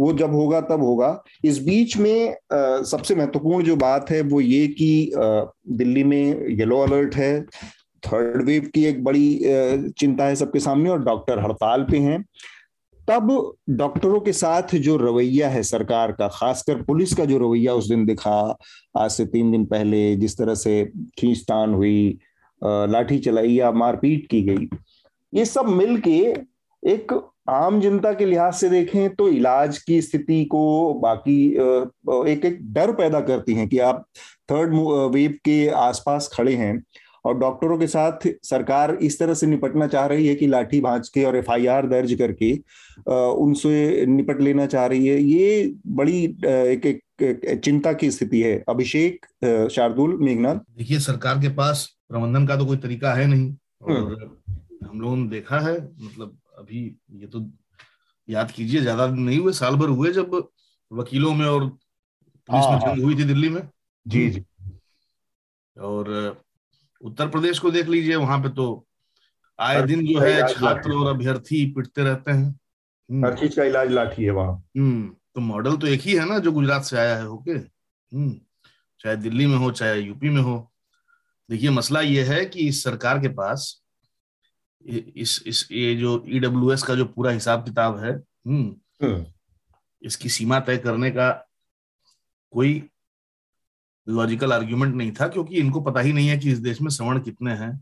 वो 0.00 0.12
जब 0.12 0.34
होगा 0.34 0.60
तब 0.62 0.82
होगा। 0.82 1.22
इस 1.44 1.62
बीच 1.64 1.96
में 1.96 2.34
सबसे 2.52 3.14
महत्वपूर्ण 3.14 3.64
जो 3.64 3.76
बात 3.76 4.10
है 4.10 4.20
वो 4.22 4.40
ये 4.40 4.66
कि 4.70 5.12
दिल्ली 5.16 6.04
में 6.04 6.48
येलो 6.50 6.78
अलर्ट 6.78 7.14
है। 7.14 7.44
थर्ड 8.06 8.44
वेव 8.46 8.70
की 8.74 8.84
एक 8.84 9.02
बड़ी 9.04 9.40
चिंता 9.98 10.24
है 10.24 10.34
सबके 10.36 10.60
सामने 10.60 10.90
और 10.90 11.04
डॉक्टर 11.04 11.38
हड़ताल 11.38 11.86
पे 11.90 11.98
हैं। 11.98 12.24
तब 13.08 13.30
डॉक्टरों 13.70 14.20
के 14.20 14.32
साथ 14.32 14.74
जो 14.76 14.96
रवैया 14.96 15.48
है 15.48 15.62
सरकार 15.62 16.12
का, 16.12 16.28
खासकर 16.28 16.82
पुलिस 16.82 17.14
का 17.14 17.24
जो 17.24 17.38
रवैया 17.38 17.74
उस 17.74 17.88
दिन 17.88 18.04
दिखा, 18.06 18.56
आज 18.98 19.10
से 19.10 19.26
तीन 19.26 19.50
दिन 19.50 19.64
पहले 19.64 20.14
जिस 20.16 20.36
तरह 20.38 20.54
से 20.54 20.84
खींचतान 21.18 21.74
हुई 21.74 22.18
लाठी 22.62 23.18
चलाई 23.18 23.52
या 23.52 23.70
मारपीट 23.72 24.26
की 24.30 24.42
गई, 24.42 24.68
ये 25.32 25.44
सब 25.44 25.68
मिलके 25.68 26.18
एक 26.82 27.12
आम 27.50 27.80
जनता 27.80 28.12
के 28.12 28.26
लिहाज 28.26 28.54
से 28.54 28.68
देखें 28.70 29.14
तो 29.14 29.28
इलाज 29.28 29.78
की 29.78 30.00
स्थिति 30.02 30.44
को 30.44 30.62
बाकी 31.02 31.46
एक 32.30 32.44
एक 32.44 32.58
डर 32.72 32.92
पैदा 32.92 33.20
करती 33.20 33.54
हैं 33.54 33.68
कि 33.68 33.78
आप 33.80 34.04
थर्ड 34.50 34.74
वेव 35.14 35.32
के 35.44 35.66
आसपास 35.68 36.28
खड़े 36.32 36.54
हैं। 36.54 36.82
और 37.24 37.38
डॉक्टरों 37.38 37.78
के 37.78 37.86
साथ 37.86 38.26
सरकार 38.44 38.94
इस 39.02 39.18
तरह 39.18 39.34
से 39.34 39.46
निपटना 39.46 39.86
चाह 39.86 40.06
रही 40.06 40.26
है 40.26 40.34
कि 40.34 40.46
लाठी 40.46 40.80
भांज 40.80 41.08
के 41.08 41.24
और 41.24 41.36
एफआईआर 41.36 41.86
दर्ज 41.88 42.14
करके 42.14 42.52
उनसे 43.42 44.04
निपट 44.06 44.40
लेना 44.40 44.66
चाह 44.66 44.86
रही 44.86 45.06
है। 45.06 45.20
ये 45.22 45.74
बड़ी 45.86 46.24
एक, 46.24 46.86
एक, 46.86 47.60
चिंता 47.64 47.92
की 47.92 48.10
स्थिति 48.10 48.40
है। 48.42 48.62
अभिषेक 48.68 49.26
शार्दुल 49.72 50.16
मेघनाथ 50.20 50.56
देखिए 50.78 50.98
सरकार 51.00 51.40
के 51.40 51.48
पास 51.56 51.86
प्रबंधन 52.08 52.46
का 52.46 52.56
तो 52.56 52.66
कोई 52.66 52.76
तरीका 52.78 53.14
है 53.14 53.26
नहीं। 53.26 53.54
और 53.82 53.92
हम्म। 53.92 54.88
हम 54.88 55.00
लोगों 55.00 55.16
ने 55.16 55.28
देखा 55.28 55.58
है 55.60 55.76
मतलब 55.76 56.36
अभी 56.58 56.80
ये 57.12 57.26
तो 57.26 57.44
याद 58.28 58.50
कीजिए 58.50 58.80
ज़्यादा 58.80 59.06
नहीं 59.08 59.38
हुए 59.38 59.52
साल 59.52 59.76
भर 59.76 59.88
हुए 59.90 60.10
जब 60.12 60.34
वकीलों 60.90 61.32
में 61.34 61.46
और 61.46 61.66
पुलिस 61.68 62.64
में 62.64 62.70
हाँ, 62.70 62.80
हाँ। 62.80 62.94
जंग 62.94 63.04
हुई 63.04 63.14
थी 63.14 63.24
दिल्ली 63.24 63.48
में। 63.48 63.62
जी 64.06 64.28
जी। 64.30 64.44
और 65.76 66.10
उत्तर 67.02 67.28
प्रदेश 67.28 67.58
को 67.58 67.70
देख 67.70 67.88
लीजिए 67.88 68.16
वहाँ 68.16 68.38
पे 68.42 68.48
तो 68.48 68.66
आए 69.58 69.82
दिन 69.82 70.06
जो 70.06 70.20
है 70.20 70.46
छात्र 70.48 70.92
और 70.92 71.14
अभ्यर्थी 71.14 71.64
पिटते 71.72 72.02
रहते 72.02 72.30
हैं। 72.30 72.44
हम्म। 72.44 73.26
हर 73.26 73.38
चीज़ 73.38 73.56
का 73.56 73.64
इलाज 73.64 73.90
लाठी 73.90 74.24
है 74.24 74.30
वहाँ। 74.30 74.54
हम्म 74.76 75.08
तो 75.34 75.40
मॉडल 75.40 75.76
तो 75.76 75.86
एक 75.86 76.00
ही 76.00 76.14
है 76.14 76.28
ना 76.28 76.38
जो 76.38 76.52
गुजरात 76.52 76.84
से 76.84 76.96
आया 76.98 77.16
है 77.16 77.24
होके 77.24 77.52
हम्म 77.52 78.34
चाहे 79.00 79.16
दिल्ली 79.16 79.46
में 79.46 79.56
हो 79.56 79.70
चाहे 79.70 80.00
यूपी 80.00 80.28
में 80.28 80.40
हो। 80.42 80.56
देखिए 81.48 81.70
मसला 81.70 82.00
ये 82.00 82.22
है 82.24 82.44
कि 82.44 82.66
इस 82.68 82.82
सरकार 82.84 83.18
के 83.20 83.28
पास 83.28 83.82
इस 84.84 85.42
इस 85.46 85.66
ये 85.72 85.94
जो 85.96 86.22
ईडब्ल्यू 86.28 86.76
e 86.76 86.82
का 86.82 86.94
जो 86.94 87.04
पूरा 87.04 87.30
हिसाब 87.30 87.64
किताब 87.64 87.98
है 87.98 88.12
इसकी 90.02 90.28
सीमा 90.28 90.58
तय 90.60 90.78
करने 90.78 91.10
का 91.10 91.30
कोई 92.52 92.72
लॉजिकल 94.08 94.52
आर्ग्यूमेंट 94.52 94.94
नहीं 94.94 95.12
था 95.12 95.28
क्योंकि 95.28 95.56
इनको 95.56 95.80
पता 95.80 96.00
ही 96.00 96.12
नहीं 96.12 96.28
है 96.28 96.38
कि 96.38 96.52
इस 96.52 96.58
देश 96.58 96.80
में 96.82 96.90
सवर्ण 96.90 97.20
कितने 97.20 97.52
हैं। 97.52 97.72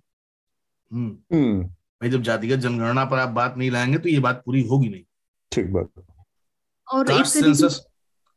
हम्म, 0.93 1.37
हम्म। 1.37 1.63
भाई 1.63 2.11
जब 2.11 2.23
जातिगत 2.23 2.57
जनगणना 2.57 3.05
पर 3.05 3.19
आप 3.19 3.29
बात 3.29 3.55
नहीं 3.59 3.71
लाएँगे 3.71 3.99
तो 3.99 4.09
ये 4.09 4.19
बात 4.19 4.43
पूरी 4.47 4.63
होगी 4.63 4.89
नहीं। 4.89 5.03
ठीक 5.53 5.73
बात। 5.73 5.89
और 6.93 7.11
एक 7.11 7.27
सेंसस 7.27 7.87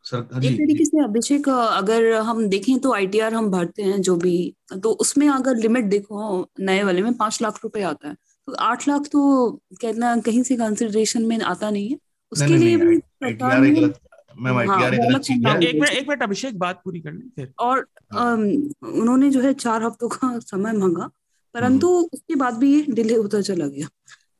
हाँ 0.06 0.22
एक 0.22 0.54
तरीके 0.54 0.86
से 0.86 1.04
अभिषेक 1.04 1.50
अगर 1.50 2.14
हम 2.14 2.48
देखें 2.48 2.80
तो 2.80 2.94
आईटीआर 2.94 3.34
हम 3.34 3.50
भरते 3.52 3.84
हैं 3.84 4.02
जो 4.02 4.16
भी 4.16 4.56
तो 4.84 4.92
उसमें 4.92 5.30
अगर 5.30 5.56
लिमिट 5.56 5.86
देखो 5.86 6.48
नए 6.60 6.84
वाले 6.84 7.02
में 7.02 7.14
पाँच 7.14 7.42
लाख 7.42 7.60
रुपए 7.64 7.82
आता 7.82 8.10
है। 8.10 8.16
तो 8.48 8.54
आठ 8.54 8.88
लाख 8.88 9.02
तो 9.02 9.52
कहना 9.82 10.18
कहीं 10.18 10.44
से 10.44 10.56
कंसिडरेशन 10.56 11.24
में 11.24 11.42
आता 11.42 11.70
नहीं 11.70 11.90
है। 11.90 11.98
उसके 12.32 12.58
लिए 12.58 12.78
भी 12.78 12.98
मैम 14.40 14.58
आईटीआर 14.58 14.96
हाँ, 15.46 15.56
एक 15.58 15.76
मिनट 15.76 15.90
एक 15.90 16.08
मिनट 16.10 16.24
अभिषेक 16.24 16.58
बात 16.60 16.82
पूरी 16.86 17.00
कर 17.00 17.12
ली 17.12 17.30
फिर 17.36 17.54
और 17.60 17.86
हाँ। 18.14 18.36
उन्होंने 18.36 19.30
जो 19.30 19.42
है 19.42 19.54
चार 19.54 19.84
हफ्तों 19.84 20.10
का 20.10 20.40
समय 20.40 20.72
मांगा 20.72 21.10
परंतु 21.56 21.88
हम्म। 21.88 22.10
उसके 22.14 22.36
बाद 22.36 22.54
भी 22.54 22.74
ये 22.76 22.86
डिले 22.90 23.16
होता 23.16 23.42
चला 23.42 23.68
गया 23.68 23.88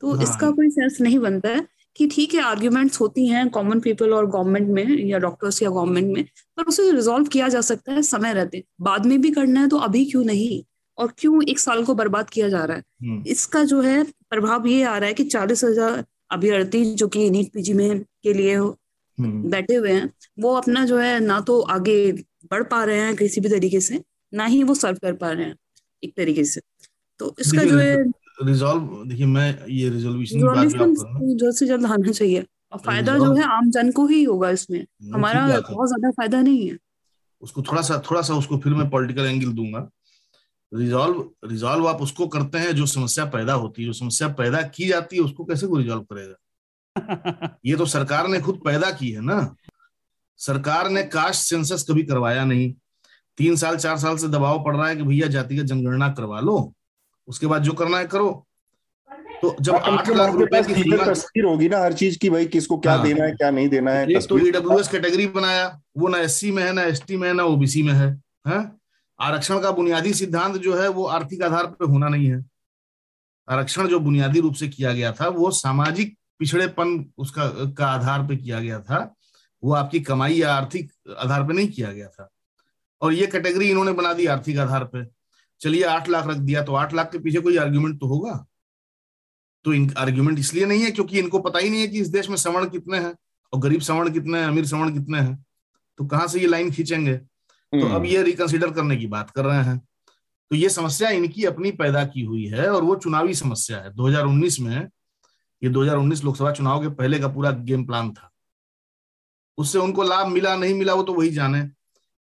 तो 0.02 0.14
हाँ, 0.14 0.24
इसका 0.24 0.52
कोई 0.52 0.70
सेंस 0.70 0.98
नहीं 1.02 1.20
बनता 1.20 1.50
है 1.50 1.68
कि 1.96 2.08
ठीक 2.08 2.34
है 2.34 2.42
आर्ग्यूमेंट्स 2.42 3.02
होती 3.02 3.28
हैं 3.28 3.50
कॉमन 3.50 3.80
पीपल 3.80 4.14
और 4.14 4.30
गवर्नमेंट 4.30 4.68
में 4.68 5.06
या 5.06 5.18
डॉक्टर्स 5.18 5.62
या 5.64 5.70
गवर्नमेंट 5.70 6.16
में 6.16 6.24
पर 6.58 6.64
उसे 6.64 6.92
रिजोल्व 6.92 7.26
किया 7.26 7.48
जा 7.48 7.62
सकता 7.62 7.94
है 7.94 8.02
समय 8.02 8.34
रहते 8.34 8.64
बाद 8.82 9.06
में 9.06 9.22
भी 9.22 9.32
करना 9.32 9.62
है 9.62 9.68
तो 9.68 9.78
अभी 9.78 10.06
क्यों 10.06 10.24
नहीं 10.24 10.64
और 10.98 11.14
क्यों 11.18 11.44
एक 11.44 11.60
साल 11.60 11.84
को 11.86 11.96
बर्बाद 11.96 12.30
किया 12.30 12.50
जा 12.50 12.64
रहा 12.66 12.78
है 12.78 12.84
हम्म। 13.04 13.24
इसका 13.28 13.64
जो 13.64 13.82
है 13.82 14.04
प्रभाव 14.04 14.68
ये 14.68 14.84
आ 14.84 14.98
रहा 14.98 15.08
है 15.08 15.14
कि 15.14 15.24
चालीस 15.24 15.64
हज़ार 15.64 16.04
अभ्यर्थी 16.32 16.84
जो 16.96 17.08
कि 17.08 17.30
नीट 17.30 17.54
पीजी 17.54 17.74
में 17.74 18.00
के 18.00 18.34
लिए। 18.34 18.58
बैठे 19.18 19.76
हुए 19.76 19.92
हैं 19.92 20.12
वो 20.40 20.54
अपना 20.56 20.86
जो 20.86 20.98
है 20.98 21.20
ना 21.20 21.40
तो 21.42 21.60
आगे 21.72 22.12
बढ़ 22.52 22.64
पा 22.64 22.84
रहे 22.84 23.00
हैं 23.00 23.16
किसी 23.16 23.42
भी 23.42 23.50
तरीके 23.50 23.80
से 23.82 24.02
ना 24.34 24.46
ही 24.46 24.64
वो 24.64 24.76
सर्व 24.76 24.98
कर 24.98 25.14
पा 25.16 25.32
रहे 25.32 25.46
हैं 25.46 25.56
एक 26.04 26.16
तरीके 26.18 26.44
से। 26.44 26.62
तो 27.20 27.36
इसका 27.40 27.64
जो 27.64 27.78
है 27.78 27.96
रिजॉल्व 28.42 29.04
देखिए 29.08 29.26
मैं 29.26 29.50
ये 29.70 29.90
रिजोल्यूशन 29.90 30.40
जल्द 30.40 31.56
से 31.56 31.66
जल्द 31.66 31.86
आना 31.86 32.12
चाहिए। 32.12 32.46
और 32.74 32.80
फ़ायदा 32.80 33.18
जो 33.18 33.34
है 33.34 33.44
आम 33.48 33.70
जन 33.72 33.92
को 33.92 34.06
ही 34.08 34.24
होगा 34.24 34.50
इसमें। 34.50 34.86
हमारा 35.14 35.46
बहुत 35.48 35.88
ज़्यादा 35.88 36.12
फ़ायदा 36.12 36.42
नहीं 36.42 36.70
है। 36.70 36.78
उसको 37.42 37.62
थोड़ा 37.62 37.82
सा 37.82 38.02
थोड़ा 38.10 38.22
सा 38.22 38.36
उसको 38.36 38.58
फिर 38.58 38.74
मैं 38.74 38.90
पॉलिटिकल 38.90 39.26
एंगल 39.26 39.52
दूँगा। 39.52 39.90
रिजॉल्व 40.72 41.30
रिजॉल्व 41.46 41.88
आप 41.88 42.02
उसको 42.02 42.28
करते 42.28 42.58
हैं 42.58 42.72
जो 42.76 42.86
समस्या 42.86 43.26
पैदा 43.26 43.54
होती 43.56 43.82
है 43.82 43.88
जो 43.88 43.94
समस्या 43.94 44.28
पैदा 44.34 44.62
की 44.70 44.88
जाती 44.88 45.16
है 45.16 45.22
उसको 45.22 45.46
कैसे 45.46 45.68
को 45.68 45.78
रिजॉल्व 45.78 46.02
करेगा? 46.04 46.36
ये 47.66 47.76
तो 47.76 47.86
सरकार 47.86 48.28
ने 48.28 48.40
खुद 48.40 48.62
पैदा 48.66 48.92
की 48.92 49.12
है 49.12 49.22
ना। 49.22 49.56
सरकार 50.40 50.90
ने 50.90 51.04
कास्ट 51.04 51.50
सेंसस 51.50 51.86
कभी 51.90 52.04
करवाया 52.04 52.46
नहीं। 52.46 52.74
तीन 53.38 53.56
साल 53.56 53.78
चार 53.78 53.98
साल 53.98 54.18
से 54.18 54.28
दबाव 54.28 54.64
पड़ 54.64 54.76
रहा 54.76 54.88
है 54.88 54.96
कि 54.96 55.04
भैया 55.04 55.28
जातिगत 55.28 55.66
जनगणना 55.66 56.10
करवा 56.10 56.40
लो 56.40 56.74
उसके 57.28 57.48
बाद 57.48 57.64
जो 57.64 57.74
करना 57.74 57.98
है 57.98 58.06
करो। 58.06 58.46
तो 59.42 59.56
जब 59.62 59.76
आठ 59.76 60.10
लाख 60.10 60.34
रुपए 60.36 60.62
की 60.64 60.84
तस्वीर 60.98 61.46
होगी 61.46 61.70
ना 61.70 61.80
हर 61.80 61.94
चीज़ 61.94 62.18
की 62.20 62.30
भाई 62.30 62.46
किसको 62.46 62.78
क्या 62.78 62.94
हाँ, 62.94 63.04
देना 63.04 63.24
है 63.26 63.32
क्या 63.32 63.50
नहीं 63.52 63.70
देना 63.70 63.92
है 63.92 64.20
तो 64.20 64.38
ईडब्ल्यू 64.40 64.80
एस 64.80 64.88
कैटेगरी 64.88 65.28
बनाया। 65.28 65.68
वो 65.98 66.08
ना 66.08 66.18
एससी 66.18 66.52
में 66.52 66.64
है 66.64 66.72
ना 66.74 66.84
एसटी 66.84 67.18
में 67.18 67.28
है 67.28 67.34
ना 67.34 67.44
ओबीसी 67.44 67.84
में 67.84 67.94
है, 67.94 68.10
है? 68.48 68.72
आरक्षण 69.20 69.60
का 69.62 69.72
बुनियादी 69.72 70.14
सिद्धांत 70.14 70.56
जो 70.58 70.76
है 70.76 70.88
वो 70.90 71.06
आर्थिक 71.08 71.44
आधार 71.44 71.66
पर 71.68 71.86
होना 71.86 72.08
नहीं 72.10 72.28
है। 72.28 72.44
आरक्षण 73.48 73.88
जो 73.88 74.00
बुनियादी 74.00 74.40
रूप 74.40 74.54
से 74.54 74.68
किया 74.68 74.94
गया 74.94 75.12
था 75.12 75.28
वो 75.28 75.52
सामाजिक 75.52 76.16
पिछड़ेपन 76.40 77.06
उसका 77.18 77.48
का 77.78 77.88
आधार 77.88 78.28
पे 78.28 78.36
किया 78.38 78.60
गया 78.60 78.80
था 78.80 79.16
वो 79.64 79.74
आपकी 79.74 80.00
कमाई 80.02 80.34
या 80.34 80.54
आर्थिक 80.54 80.92
आधार 81.18 81.44
पे 81.44 81.54
नहीं 81.54 81.68
किया 81.68 81.92
गया 81.92 82.08
था। 82.08 82.30
और 83.02 83.14
ये 83.14 83.28
कैटेगरी 83.28 83.70
इन्होंने 83.70 83.92
बना 83.92 84.14
दी 84.14 84.26
आर्थिक 84.26 84.58
आधार 84.58 84.84
पे। 84.86 85.06
चलिए 85.62 85.84
आठ 85.84 86.10
लाख 86.10 86.28
रख 86.28 86.38
दिया 86.38 86.64
तो 86.64 86.74
आठ 86.76 86.94
लाख 86.94 87.12
के 87.12 87.20
पीछे 87.20 87.40
कोई 87.40 87.58
आर्ग्यूमेंट 87.58 88.00
तो 88.00 88.08
होगा? 88.08 88.46
तो 89.66 89.74
इन 89.74 89.94
आर्ग्यूमेंट 89.98 90.40
इसलिए 90.40 90.66
नहीं 90.66 90.84
है 90.84 90.92
क्योंकि 90.92 91.20
इनको 91.20 91.40
पता 91.40 91.60
ही 91.60 91.70
नहीं 91.70 91.82
है 91.82 91.88
कि 91.88 92.00
इस 92.00 92.08
देश 92.08 92.30
में 92.30 92.36
सवर्ण 92.38 92.70
कितने 92.70 92.98
हैं 92.98 93.16
और 93.54 93.60
गरीब 93.60 93.82
सवर्ण 93.82 94.14
कितने 94.14 94.40
हैं 94.40 94.48
अमीर 94.48 94.66
सवर्ण 94.66 94.94
कितने 94.94 95.20
हैं। 95.20 95.46
तो 96.00 96.06
कहाँ 96.06 96.28
से 96.28 96.40
ये 96.40 96.48
लाइन 96.48 96.72
खींचेंगे? 96.72 97.16
तो 97.18 97.88
अब 97.96 98.06
ये 98.06 98.24
रिकंसिडर 98.24 98.72
करने 98.72 98.96
की 98.98 99.08
बात 99.08 99.30
कर 99.30 99.46
रहे 99.46 99.64
हैं। 99.64 99.78
तो 100.52 100.56
ये 100.56 100.70
समस्या 100.70 101.10
इनकी 101.10 101.46
अपनी 101.46 101.72
पैदा 101.72 102.04
की 102.06 102.22
हुई 102.22 102.46
है 102.46 102.68
और 102.70 102.84
वो 102.84 102.96
चुनावी 102.96 103.34
समस्या 103.34 103.78
है। 103.78 103.94
2019 103.94 104.60
में 104.60 104.90
ये 105.64 105.70
2019 105.70 106.24
लोकसभा 106.24 106.52
चुनाव 106.52 106.82
के 106.82 106.88
पहले 106.96 107.20
का 107.20 107.28
पूरा 107.28 107.52
गेम 107.64 107.86
प्लान 107.86 108.12
था 108.14 108.30
उससे 109.58 109.80
उनको 109.80 110.04
लाभ 110.04 110.28
मिला 110.28 110.56
नहीं 110.56 110.74
मिला 110.74 110.94
वो 110.94 111.04
तो 111.04 111.14
वही 111.14 111.30
जाने 111.30 111.64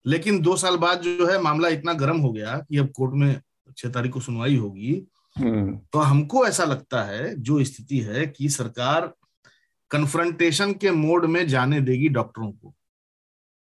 लेकिन 0.04 0.40
दो 0.42 0.56
साल 0.56 0.76
बाद 0.76 1.02
जो 1.02 1.26
है 1.26 1.40
मामला 1.42 1.68
इतना 1.68 1.92
गर्म 1.94 2.18
हो 2.18 2.32
गया 2.32 2.56
कि 2.60 2.78
अब 2.78 2.90
कोर्ट 2.92 3.14
में 3.14 3.40
छह 3.76 3.88
तारीख 3.88 4.12
को 4.12 4.20
सुनवाई 4.20 4.56
होगी 4.56 4.94
हम्म। 5.36 5.76
तो 5.92 5.98
हमको 6.00 6.46
ऐसा 6.46 6.64
लगता 6.64 7.02
है 7.02 7.34
जो 7.40 7.62
स्थिति 7.64 7.98
है 8.00 8.26
कि 8.26 8.48
सरकार 8.50 9.12
कन्फ्रंटेशन 9.90 10.72
के 10.74 10.90
मोड 10.92 11.24
में 11.26 11.46
जाने 11.48 11.80
देगी 11.80 12.08
डॉक्टरों 12.10 12.50
को 12.52 12.74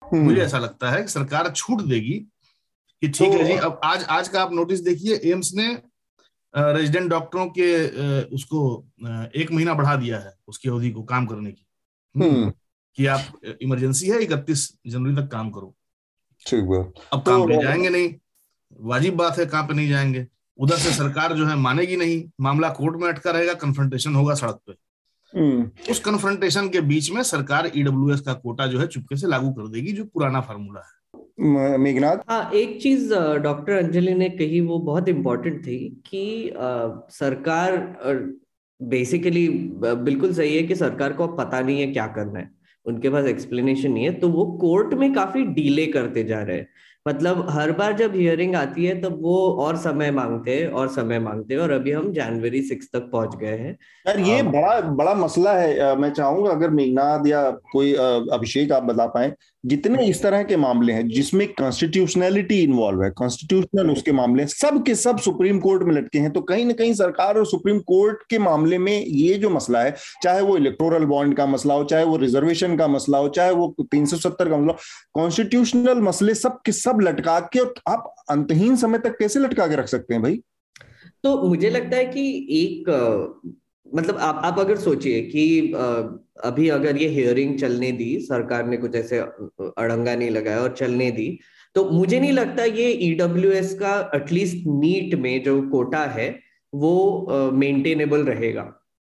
हम्म। 0.03 0.25
मुझे 0.25 0.41
ऐसा 0.43 0.59
लगता 0.59 0.91
है 0.91 1.03
कि 1.03 1.09
सरकार 1.09 1.53
छूट 1.53 1.83
देगी 1.83 2.19
कि 3.03 3.09
ठीक 3.09 3.33
तो, 3.33 3.39
है 3.39 3.45
जी 3.45 3.53
अब 3.55 3.81
आज 3.85 4.05
आज 4.11 4.29
का 4.29 4.43
आप 4.43 4.53
नोटिस 4.53 4.81
देखिए 4.81 5.21
एम्स 5.33 5.53
ने 5.55 5.69
रेजिडेंट 6.55 7.11
डॉक्टरों 7.11 7.47
के 7.49 8.25
उसको 8.35 8.61
एक 9.35 9.53
महीना 9.53 9.75
बढ़ा 9.75 9.97
दिया 9.97 10.19
है 10.19 10.35
उसकी 10.49 10.69
अवधि 10.69 10.91
को 10.91 11.03
काम 11.03 11.27
करने 11.27 11.53
की 11.53 11.67
हम्म। 12.15 12.31
हम्म। 12.31 12.53
कि 12.99 13.07
आप 13.07 13.41
इमरजेंसी 13.63 14.09
है 14.09 14.23
इकतीस 14.23 14.73
जनवरी 14.87 15.15
तक 15.17 15.29
काम 15.33 15.51
करो 15.51 15.75
ठीक 16.47 16.71
है 16.73 16.83
अब 17.13 17.23
काम 17.23 17.47
पे 17.49 17.63
जाएँगे 17.63 17.89
नहीं 17.89 18.15
वाजिब 18.81 19.17
बात 19.17 19.39
है 19.39 19.47
काम 19.47 19.67
पे 19.67 19.75
नहीं 19.75 19.89
जाएँगे 19.89 20.27
उधर 20.59 20.77
से 20.77 20.93
सरकार 20.93 21.33
जो 21.33 21.47
है 21.47 21.57
मानेगी 21.57 21.97
नहीं 21.97 22.23
मामला 22.41 22.69
कोर्ट 22.71 22.97
में 22.97 23.09
अटका 23.09 23.31
रहेगा 23.31 23.55
कन्फ्रंटेशन 23.55 24.15
होगा 24.15 24.35
सड़क 24.35 24.61
पे 24.67 24.75
हम्म। 25.33 25.91
उस 25.91 26.01
कन्फ्रंटेशन 26.01 26.69
के 26.69 26.81
बीच 26.81 27.11
में 27.11 27.23
सरकार 27.23 27.71
ईडब्ल्यू 27.75 28.17
का 28.27 28.35
कोटा 28.35 28.67
जो 28.67 28.79
है 28.81 28.87
चुपके 28.87 29.17
से 29.17 29.27
लागू 29.27 29.51
कर 29.53 29.69
देगी 29.69 29.93
जो 29.93 30.05
पुराना 30.05 30.41
फार्मूला 30.41 30.81
है 30.81 30.98
मेघनाथ? 31.39 32.17
हाँ 32.29 32.51
एक 32.55 32.81
चीज़ 32.83 33.15
डॉक्टर 33.43 33.73
अंजलि 33.75 34.15
ने 34.15 34.29
कही 34.31 34.61
वो 34.61 34.79
बहुत 34.81 35.09
इम्पोर्टेंट 35.09 35.61
थी 35.67 35.79
कि 36.07 36.49
आ, 36.51 36.89
सरकार 37.11 37.77
बेसिकली 38.81 39.49
बिल्कुल 39.49 40.33
सही 40.35 40.57
है 40.57 40.63
कि 40.63 40.75
सरकार 40.77 41.13
को 41.13 41.27
पता 41.29 41.61
नहीं 41.61 41.81
है 41.81 41.87
क्या 41.87 42.07
करना 42.07 42.39
है। 42.39 42.51
उनके 42.87 43.11
पास 43.11 43.27
एक्सप्लेनेशन 43.27 43.93
नहीं 43.93 44.05
है 44.05 44.13
तो 44.13 44.29
वो 44.29 44.45
कोर्ट 44.61 44.95
में 44.95 45.13
काफ़ी 45.15 45.43
डीले 45.45 45.87
करते 45.87 46.25
जा 46.25 46.43
रहे 46.43 46.57
हैं। 46.57 46.69
मतलब 47.07 47.47
हर 47.51 47.71
बार 47.73 47.93
जब 47.97 48.15
हियरिंग 48.15 48.55
आती 48.57 48.85
है 48.85 49.01
तब 49.03 49.19
वो 49.23 49.37
और 49.61 49.77
समय 49.77 50.11
मांगते 50.11 50.57
हैं 50.57 50.69
और 50.71 50.89
समय 50.89 51.19
मांगते 51.19 51.55
हैं 51.55 51.61
और 51.61 51.71
अभी 51.71 51.93
हम 51.93 52.13
जनवरी 52.13 52.63
सिक्स 52.63 52.89
तक 52.93 53.09
पहुँच 53.13 53.37
गए 53.37 53.57
हैं। 53.59 53.77
यार 54.07 54.19
ये 54.21 54.43
बड़ा 54.43 54.81
बड़ा 54.81 55.15
मसला 55.15 55.53
है 55.53 55.97
मैं 55.97 56.11
चाहूँगा 56.13 56.51
अगर 56.51 56.71
मेघनाथ 56.71 57.27
या 57.27 57.51
कोई 57.73 57.93
अभिषेक 57.95 58.73
आप 58.73 58.83
बता 58.83 59.07
पाए 59.07 59.33
जितने 59.65 60.05
इस 60.07 60.23
तरह 60.23 60.43
के 60.43 60.57
मामले 60.57 60.93
हैं 60.93 61.07
जिसमें 61.09 61.47
कॉन्स्टिट्यूशनैलिटी 61.49 62.59
इन्वॉल्व 62.63 63.03
है 63.03 63.11
कॉन्स्टिट्यूशनल 63.11 63.91
उसके 63.91 64.13
मामले 64.13 64.47
सब 64.47 64.83
के 64.87 64.95
सब 64.95 65.19
सुप्रीम 65.19 65.59
कोर्ट 65.61 65.83
में 65.83 65.95
लटके 65.95 66.19
हैं 66.19 66.31
तो 66.33 66.41
कहीं 66.41 66.65
ना 66.65 66.73
कहीं 66.73 66.93
सरकार 66.95 67.39
और 67.39 67.47
सुप्रीम 67.47 67.79
कोर्ट 67.89 68.23
के 68.31 68.39
मामले 68.39 68.79
में 68.79 69.05
ये 69.07 69.35
जो 69.35 69.51
मसला 69.51 69.83
है, 69.83 69.95
चाहे 70.23 70.41
वो 70.41 70.57
इलेक्टोरल 70.57 71.05
बॉन्ड 71.05 71.37
का 71.37 71.47
मसला 71.47 71.75
हो, 71.75 71.85
चाहे 71.85 72.05
वो 72.05 72.17
रिजर्वेशन 72.17 72.77
का 72.77 72.89
मसला 72.89 73.19
हो, 73.19 73.29
चाहे 73.29 73.51
वो 73.51 73.75
तीन 73.83 74.07
सौ 74.07 74.17
सत्तर 74.17 74.51
का 74.51 74.57
मसला 74.57 74.73
हो 74.73 74.79
कॉन्स्टिट्यूशनल 75.15 76.01
मसले 76.01 76.35
सब 76.35 76.61
के 76.67 76.73
सब 76.73 76.99
लटका 77.03 77.39
के 77.53 77.59
और 77.59 77.75
आप 77.89 78.15
अंतहीन 78.31 78.77
समय 78.77 78.99
तक 78.99 79.19
कैसे 79.19 79.41
लटका 79.41 79.67
के 79.67 79.77
रख 79.77 79.89
सकते 79.89 80.15
हैं 80.15 80.23
भाई? 80.23 80.41
तो 81.25 81.43
मुझे 81.49 81.71
लगता 81.71 81.97
है 81.97 82.05
कि 82.05 82.47
एक 82.61 82.85
मतलब 83.95 84.17
आप 84.19 84.41
आप 84.45 84.59
अगर 84.59 84.77
सोचिए 84.77 85.21
कि 85.25 85.73
अभी 86.45 86.69
अगर 86.69 86.97
ये 86.97 87.09
हियरिंग 87.09 87.59
चलने 87.59 87.91
दी, 87.93 88.19
सरकार 88.21 88.67
ने 88.67 88.77
कुछ 88.77 88.95
ऐसे 88.95 89.19
अड़ंगा 89.19 90.15
नहीं 90.15 90.31
लगाया 90.31 90.61
और 90.61 90.75
चलने 90.75 91.11
दी 91.11 91.39
तो 91.77 91.85
मुझे 91.91 92.21
नहीं 92.21 92.33
लगता 92.33 92.65
ये 92.65 92.91
ईडब्ल्यू 93.03 93.53
e 93.53 93.63
का 93.81 94.11
एटलीस्ट 94.15 94.67
नीट 94.67 95.15
में 95.15 95.43
जो 95.43 95.61
कोटा 95.71 96.05
है, 96.07 96.29
वो 96.73 97.51
मेंटेनेबल 97.55 98.25
रहेगा 98.25 98.63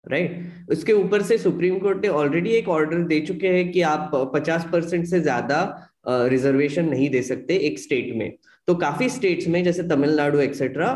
राइट 0.06 0.70
उसके 0.70 0.92
ऊपर 0.92 1.22
से 1.22 1.38
सुप्रीम 1.38 1.78
कोर्ट 1.78 2.02
ने 2.02 2.08
ऑलरेडी 2.10 2.50
एक 2.50 2.68
ऑर्डर 2.68 2.98
दे 3.06 3.20
चुके 3.20 3.48
हैं 3.48 3.70
कि 3.72 3.80
आप 3.84 4.10
50 4.36 4.64
परसेंट 4.72 5.06
से 5.06 5.20
ज़्यादा 5.20 5.60
रिजर्वेशन 6.08 6.88
नहीं 6.88 7.08
दे 7.10 7.22
सकते 7.22 7.56
एक 7.66 7.78
स्टेट 7.78 8.14
में। 8.16 8.32
तो 8.68 8.74
काफ़ी 8.76 9.08
स्टेट्स 9.08 9.46
में, 9.48 9.62
जैसे 9.64 9.82
तमिलनाडु 9.84 10.38
एक्सेट्रा 10.40 10.88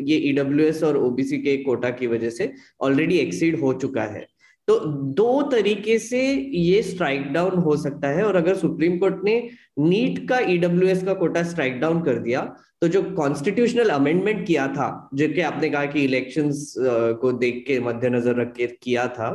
ये 0.00 0.16
ईडब्ल्यू 0.28 0.70
e 0.70 0.82
और 0.84 0.96
ओबीसी 0.98 1.38
के 1.38 1.56
कोटा 1.64 1.90
की 1.92 2.06
वजह 2.06 2.30
से 2.30 2.52
ऑलरेडी 2.80 3.18
एक्सीड 3.18 3.58
हो 3.60 3.72
चुका 3.74 4.02
है। 4.04 4.26
तो 4.68 4.78
दो 5.14 5.42
तरीके 5.50 5.98
से 5.98 6.22
ये 6.56 6.82
स्ट्राइक 6.82 7.32
डाउन 7.32 7.58
हो 7.62 7.76
सकता 7.76 8.08
है 8.08 8.24
और 8.24 8.36
अगर 8.36 8.54
सुप्रीम 8.56 8.98
कोर्ट 8.98 9.22
ने 9.24 9.36
नीट 9.80 10.18
का 10.28 10.38
ईडब्ल्यू 10.48 10.88
e 10.88 11.04
का 11.06 11.14
कोटा 11.14 11.42
स्ट्राइक 11.44 11.80
डाउन 11.80 12.02
कर 12.02 12.18
दिया 12.20 12.40
तो 12.82 12.88
जो 12.88 13.02
कॉन्स्टिट्यूशनल 13.14 13.88
अमेंडमेंट 13.90 14.46
किया 14.46 14.66
था, 14.68 15.10
जो 15.14 15.28
कि 15.28 15.40
आपने 15.42 15.68
कहा 15.70 15.84
कि 15.86 16.04
इलेक्शंस 16.04 16.74
को 17.20 17.32
देख 17.34 17.64
के 17.66 17.78
मद्देनजर 17.80 18.34
रख 18.36 18.52
के 18.52 18.66
किया 18.82 19.06
था, 19.08 19.30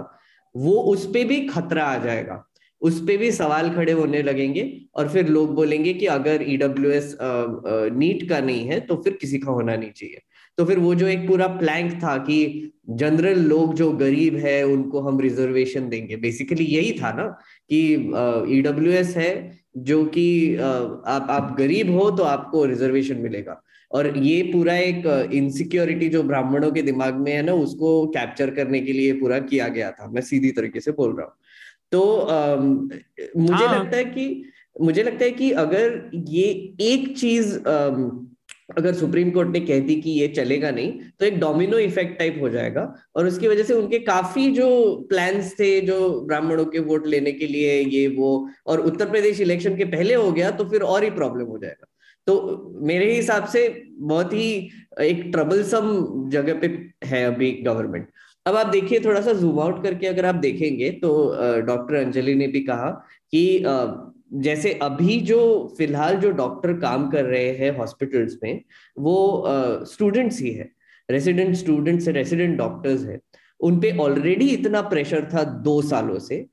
वो 0.56 0.74
उस 0.92 1.06
पर 1.08 1.26
भी 1.26 1.40
खतरा 1.48 1.84
आ 1.86 1.98
जाएगा। 2.04 2.44
उस 2.82 3.00
पर 3.02 3.18
भी 3.18 3.32
सवाल 3.32 3.70
खड़े 3.76 3.92
होने 3.92 4.22
लगेंगे 4.22 4.72
और 4.96 5.10
फिर 5.10 5.28
लोग 5.30 5.54
बोलेंगे 5.56 5.94
कि 5.94 6.06
अगर 6.06 6.44
ईडब्ल्यू 6.48 6.92
एस 6.92 7.18
नीट 7.22 8.28
का 8.30 8.40
नहीं 8.42 8.66
है 8.68 8.80
तो 8.82 8.96
फिर 8.96 9.18
किसी 9.22 9.40
का 9.40 9.52
होना 9.52 9.76
नहीं 9.76 9.92
चाहिए। 9.92 10.22
तो 10.58 10.66
फिर 10.66 10.80
वो 10.80 10.94
जो 10.96 11.08
एक 11.08 11.28
पूरा 11.28 11.48
प्लैंक 11.48 11.94
था 12.04 12.18
कि 12.20 12.72
जनरल 12.92 13.40
लोग 13.40 13.74
जो 13.76 13.92
गरीब 13.94 14.36
है, 14.36 14.64
उनको 14.66 15.00
हम 15.02 15.20
रिजर्वेशन 15.20 15.90
देंगे। 15.90 16.16
बेसिकली 16.18 16.66
यही 16.66 16.92
था 17.02 17.12
ना 17.14 17.26
कि 17.70 17.82
ईडब्ल्यू 18.58 18.92
एस 18.94 19.16
है 19.18 19.32
जो 19.78 20.04
कि 20.08 20.56
आप 20.56 21.28
आप 21.32 21.56
गरीब 21.58 21.92
हो 21.92 22.10
तो 22.12 22.24
आपको 22.26 22.66
रिजर्वेशन 22.66 23.18
मिलेगा। 23.22 23.62
और 23.92 24.18
ये 24.18 24.42
पूरा 24.44 24.76
एक 24.78 25.06
इनसिक्योरिटी 25.34 26.08
जो 26.10 26.24
ब्राह्मणों 26.24 26.72
के 26.72 26.82
दिमाग 26.82 27.16
में 27.18 27.32
है 27.32 27.42
ना, 27.42 27.54
उसको 27.54 28.08
कैप्चर 28.08 28.50
करने 28.56 28.80
के 28.82 28.94
लिए 28.94 29.14
पूरा 29.20 29.40
किया 29.42 29.68
गया 29.68 29.92
था। 29.92 30.10
मैं 30.12 30.22
सीधी 30.22 30.52
तरीके 30.52 30.80
से 30.80 30.92
बोल 30.92 31.16
रहा 31.18 31.26
हूँ। 31.26 31.34
तो 31.92 32.02
आ, 32.18 32.56
मुझे 32.56 33.66
हाँ. 33.66 33.80
लगता 33.80 33.98
है 33.98 34.04
कि 34.06 34.44
मुझे 34.76 35.04
लगता 35.04 35.26
है 35.26 35.32
कि 35.32 35.52
अगर 35.60 36.10
ये 36.14 36.44
एक 36.84 37.18
चीज़ 37.18 37.58
अगर 38.78 38.94
सुप्रीम 38.94 39.30
कोर्ट 39.32 39.50
ने 39.50 39.60
कह 39.60 39.80
दी 39.80 39.96
कि 40.02 40.12
ये 40.12 40.28
चलेगा 40.28 40.72
नहीं 40.72 40.92
तो 41.20 41.26
एक 41.26 41.40
डोमिनो 41.40 41.78
इफ़ेक्ट 41.80 42.18
टाइप 42.20 42.38
हो 42.42 42.50
जाएगा। 42.50 42.82
और 43.16 43.28
उसकी 43.28 43.48
वजह 43.48 43.64
से 43.64 43.74
उनके 43.74 44.00
काफ़ी 44.00 44.50
जो 44.52 44.68
प्लान्स 45.10 45.54
थे 45.60 45.70
जो 45.82 46.00
ब्राह्मणों 46.22 46.66
के 46.66 46.80
वोट 46.80 47.08
लेने 47.08 47.32
के 47.32 47.48
लिए 47.48 47.80
ये 47.82 48.08
वो 48.18 48.32
और 48.68 48.80
उत्तर 48.82 49.10
प्रदेश 49.10 49.40
इलेक्शन 49.42 49.78
के 49.78 49.86
पहले 49.86 50.14
हो 50.14 50.32
गया 50.32 50.52
तो 50.52 50.66
फिर 50.70 50.82
और 50.84 51.04
ही 51.04 51.10
प्रॉब्लम 51.12 51.46
हो 51.46 51.58
जाएगा। 51.58 51.88
तो 52.28 52.74
मेरे 52.82 53.14
हिसाब 53.14 53.46
से 53.48 53.68
बहुत 53.90 54.34
ही 54.34 54.50
एक 55.02 55.22
ट्रबलसम 55.32 56.30
जगह 56.30 56.60
पे 56.62 56.68
है 57.06 57.24
अभी 57.26 57.52
गवर्नमेंट 57.66 58.08
अब 58.48 58.56
आप 58.56 58.68
देखिए 58.68 59.00
थोड़ा 59.00 59.22
सा 59.22 59.34
जूम 59.34 59.60
आउट 59.60 59.82
करके 59.84 60.08
अगर 60.08 60.26
आप 60.26 60.36
देखेंगे 60.36 60.90
तो 61.02 61.10
डॉक्टर 61.66 61.96
अंजलि 61.96 62.36
ने 62.36 62.48
भी 62.48 62.60
कहा 62.64 62.90
कि 63.34 63.64
जैसे 64.44 64.72
अभी 64.82 65.20
जो 65.22 65.40
फ़िलहाल 65.78 66.16
जो 66.18 66.32
डॉक्टर 66.34 66.74
काम 66.80 67.10
कर 67.10 67.26
रहे 67.26 67.50
हैं 67.52 67.78
हॉस्पिटल्स 67.78 68.38
में, 68.44 68.62
वो 68.98 69.44
स्टूडेंट्स 69.88 70.40
ही 70.42 70.52
है 70.52 70.70
रेसिडेंट 71.10 71.56
स्टूडेंट्स 71.56 72.08
रेसिडेंट 72.10 72.58
डॉक्टर्स 72.58 73.06
है। 73.06 73.20
उनपे 73.60 73.92
ऑलरेडी 73.98 74.48
इतना 74.50 74.82
प्रेशर 74.90 75.30
था 75.34 75.44
दो 75.64 75.82
सालों 75.82 76.20
से 76.20 76.46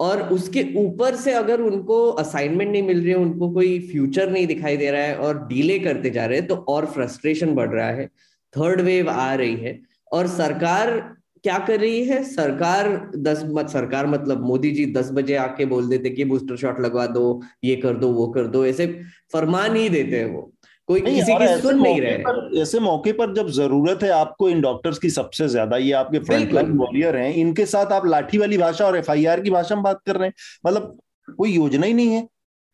और 0.00 0.22
उसके 0.32 0.64
ऊपर 0.76 1.14
से 1.16 1.32
अगर 1.34 1.60
उनको 1.60 1.98
असाइनमेंट 2.12 2.70
नहीं 2.70 2.82
मिल 2.82 3.00
रही 3.00 3.10
है, 3.10 3.16
उनको 3.16 3.50
कोई 3.52 3.78
फ्यूचर 3.90 4.30
नहीं 4.30 4.46
दिखाई 4.46 4.76
दे 4.76 4.90
रहा 4.90 5.02
है 5.02 5.16
और 5.18 5.46
डिले 5.48 5.78
करते 5.78 6.10
जा 6.10 6.26
रहे 6.26 6.38
हैं 6.38 6.46
तो 6.48 6.54
और 6.68 6.86
फ्रस्ट्रेशन 6.86 7.54
बढ़ 7.54 7.70
रहा 7.70 7.90
है। 7.90 8.06
थर्ड 8.54 8.80
वेव 8.80 9.10
आ 9.10 9.34
रही 9.34 9.56
है 9.56 9.78
और 10.12 10.26
सरकार 10.28 10.98
क्या 11.44 11.58
कर 11.58 11.80
रही 11.80 12.04
है? 12.04 12.22
सरकार 12.24 12.88
दस 13.16 13.42
मत 13.46 13.68
सरकार 13.68 14.06
मतलब 14.06 14.44
मोदी 14.46 14.70
जी 14.70 14.86
दस 14.92 15.10
बजे 15.12 15.36
आके 15.36 15.64
बोल 15.66 15.88
देते 15.88 16.10
कि 16.10 16.24
बूस्टर 16.24 16.56
शॉट 16.56 16.80
लगवा 16.80 17.06
दो 17.08 17.40
ये 17.64 17.76
कर 17.76 17.96
दो 17.96 18.08
वो 18.12 18.26
कर 18.28 18.46
दो 18.46 18.64
ऐसे 18.66 18.86
फरमान 19.32 19.76
ही 19.76 19.88
देते 19.88 20.18
हैं 20.18 20.26
वो। 20.26 20.50
कोई 20.88 21.00
किसी 21.00 21.34
की 21.34 21.46
सुन 21.60 21.80
नहीं 21.82 22.00
रहे 22.00 22.60
ऐसे 22.60 22.80
मौके 22.80 23.12
पर 23.12 23.34
जब 23.34 23.48
ज़रूरत 23.52 24.02
है 24.02 24.10
आपको 24.12 24.48
इन 24.48 24.60
डॉक्टर्स 24.60 24.98
की 24.98 25.10
सबसे 25.10 25.48
ज़्यादा 25.48 25.76
ये 25.76 25.92
आपके 25.92 26.18
फ्रंटलाइन 26.20 26.72
वॉरियर 26.78 27.16
हैं 27.16 27.32
इनके 27.34 27.66
साथ 27.66 27.92
आप 27.92 28.06
लाठी 28.06 28.38
वाली 28.38 28.58
भाषा 28.58 28.86
और 28.86 28.96
एफआईआर 28.96 29.40
की 29.40 29.50
भाषा 29.50 29.74
में 29.74 29.84
बात 29.84 30.00
कर 30.06 30.16
रहे 30.16 30.28
हैं 30.28 30.34
मतलब 30.66 30.96
कोई 31.28 31.52
योजना 31.52 31.86
ही 31.86 31.94
नहीं 31.94 32.14
है। 32.14 32.26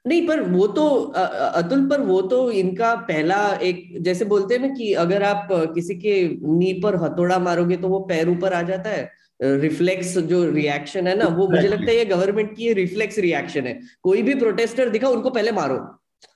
नहीं 0.04 0.26
पर 0.28 0.40
वो 0.42 0.66
तो 0.66 0.86
अतुल 0.88 1.88
पर 1.88 2.00
वो 2.00 2.20
तो 2.22 2.50
इनका 2.50 2.94
पहला 3.08 3.38
एक 3.62 3.82
जैसे 4.02 4.24
बोलते 4.24 4.54
हैं 4.54 4.60
ना 4.62 4.74
कि 4.74 4.92
अगर 4.96 5.22
आप 5.22 5.48
किसी 5.74 5.94
के 5.94 6.22
नी 6.58 6.72
पर 6.82 6.96
हथौड़ा 6.96 7.38
मारोगे 7.38 7.76
तो 7.76 7.88
वो 7.88 7.98
पैर 8.08 8.28
ऊपर 8.28 8.52
आ 8.52 8.62
जाता 8.62 8.90
है। 8.90 9.10
रिफ्लेक्स 9.40 10.16
जो 10.30 10.44
रिएक्शन 10.50 11.06
है 11.06 11.16
ना 11.18 11.26
वो 11.28 11.48
मुझे 11.48 11.68
लगता 11.68 11.90
है 11.90 11.96
ये 11.96 12.04
गवर्नमेंट 12.04 12.56
की 12.56 12.72
रिफ्लेक्स 12.72 13.18
रिएक्शन 13.18 13.66
है। 13.66 13.78
कोई 14.02 14.22
भी 14.22 14.34
प्रोटेस्टर 14.34 14.88
दिखा 14.90 15.08
उनको 15.08 15.30
पहले 15.30 15.52
मारो। 15.52 15.78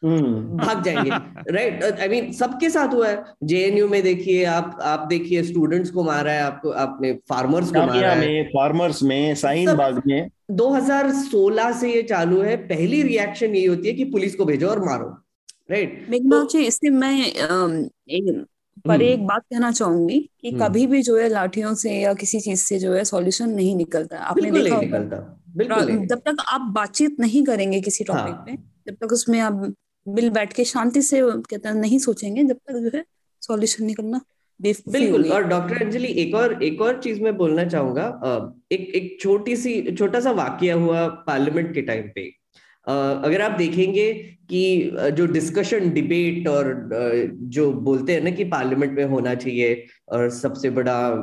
भाग 0.04 0.82
जाएँगे 0.84 1.10
राइट 1.52 1.84
आई 2.00 2.08
मीन 2.08 2.32
सबके 2.32 2.70
साथ 2.70 2.94
हुआ 2.94 3.08
है। 3.08 3.22
जेएनयू 3.44 3.88
में 3.88 4.02
देखिए 4.02 4.44
आप 4.44 4.78
आप 4.82 5.06
देखिए 5.06 5.42
स्टूडेंट्स 5.42 5.90
को 5.90 6.04
मारा 6.04 6.32
है 6.32 6.42
आपको 6.42 6.70
आपने 6.70 7.12
फार्मर्स 7.28 7.70
को 7.70 7.86
मारा 7.86 8.10
है। 8.10 8.44
फार्मर्स 8.44 9.02
में 9.02 9.34
साइन 9.34 9.76
बाग 9.76 10.02
में। 10.06 10.28
2016 10.50 11.72
से 11.72 11.92
ये 11.92 12.02
चालू 12.02 12.40
है। 12.40 12.56
पहली 12.56 13.02
रिएक्शन 13.02 13.54
यही 13.54 13.64
होती 13.64 13.88
है 13.88 13.94
कि 13.94 14.04
पुलिस 14.04 14.34
को 14.34 14.44
भेजो 14.44 14.68
और 14.68 14.84
मारो 14.84 15.16
राइट 15.70 16.06
जी 16.50 16.58
इससे 16.58 16.90
मैं 16.90 17.26
एक 17.26 18.46
पर 18.86 18.90
हम्म। 18.90 19.02
एक 19.02 19.26
बात 19.26 19.42
कहना 19.42 19.70
चाहूँगी 19.72 20.30
कि 20.40 20.50
हम्म। 20.50 20.64
कभी 20.64 20.86
भी 20.86 21.02
जो 21.02 21.16
है 21.16 21.28
लाठियों 21.28 21.74
से 21.74 21.92
या 22.00 22.14
किसी 22.14 22.40
चीज़ 22.40 22.60
से 22.60 22.78
जो 22.78 22.92
है 22.92 23.04
सॉल्यूशन 23.04 23.48
नहीं 23.48 23.76
निकलता। 23.76 24.16
आपने 24.16 24.50
देखा 24.50 24.76
होगा। 24.76 26.06
जब 26.06 26.18
तक 26.18 26.36
आप 26.48 26.60
बातचीत 26.60 27.20
नहीं 27.20 27.44
करेंगे 27.44 27.80
किसी 27.80 28.04
टॉपिक 28.04 28.34
हाँ. 28.34 28.44
पे 28.46 28.73
जब 28.88 28.94
तक 28.94 29.12
उसमें 29.12 29.40
आप 29.40 29.74
मिल 30.08 30.30
बैठ 30.30 30.52
के 30.52 30.64
शांति 30.64 31.02
से 31.02 31.20
कहते 31.22 31.68
हैं 31.68 31.74
नहीं 31.74 31.98
सोचेंगे 31.98 32.44
जब 32.44 32.56
तक 32.56 32.72
जो 32.72 32.98
है 32.98 33.04
सॉल्यूशन 33.42 33.84
निकलना 33.84 34.20
बिल्कुल 34.60 35.32
और 35.32 35.44
डॉक्टर 35.44 35.82
अंजलि 35.82 36.08
एक 36.08 36.34
और 36.34 36.62
एक 36.62 36.80
और 36.80 37.02
चीज़ 37.02 37.20
मैं 37.22 37.36
बोलना 37.36 37.64
चाहूँगा 37.64 38.06
एक 38.72 38.80
एक 38.94 39.18
छोटी 39.20 39.56
सी 39.56 39.96
छोटा 39.96 40.20
सा 40.20 40.30
वाक्य 40.30 40.70
हुआ 40.70 41.08
पार्लियामेंट 41.08 41.74
के 41.74 41.82
टाइम 41.82 42.02
पे। 42.02 42.32
अगर 42.88 43.42
आप 43.42 43.50
देखेंगे 43.50 44.12
कि 44.50 44.90
जो 45.12 45.26
डिस्कशन 45.26 45.90
डिबेट 45.90 46.48
और 46.48 46.88
जो 47.32 47.72
बोलते 47.72 48.14
हैं 48.14 48.20
ना 48.20 48.30
कि 48.30 48.44
पार्लियामेंट 48.44 48.92
में 48.92 49.04
होना 49.04 49.34
चाहिए 49.34 49.86
और 50.08 50.30
सबसे 50.30 50.70
बड़ा 50.70 51.14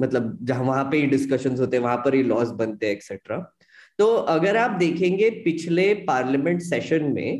मतलब 0.00 0.38
जहाँ 0.42 0.64
वहाँ 0.64 0.84
पे 0.84 0.96
ही 0.96 1.06
डिस्कशंस 1.06 1.60
होते 1.60 1.76
हैं 1.76 1.84
वहाँ 1.84 1.96
पर 1.96 2.14
ही 2.14 2.22
लॉज 2.22 2.48
बनते 2.48 2.86
हैं 2.86 2.92
एक्सेट्रा 2.92 3.54
तो 3.98 4.06
अगर 4.06 4.56
आप 4.56 4.70
देखेंगे 4.78 5.30
पिछले 5.44 5.92
पार्लियामेंट 6.06 6.60
सेशन 6.62 7.04
में 7.12 7.32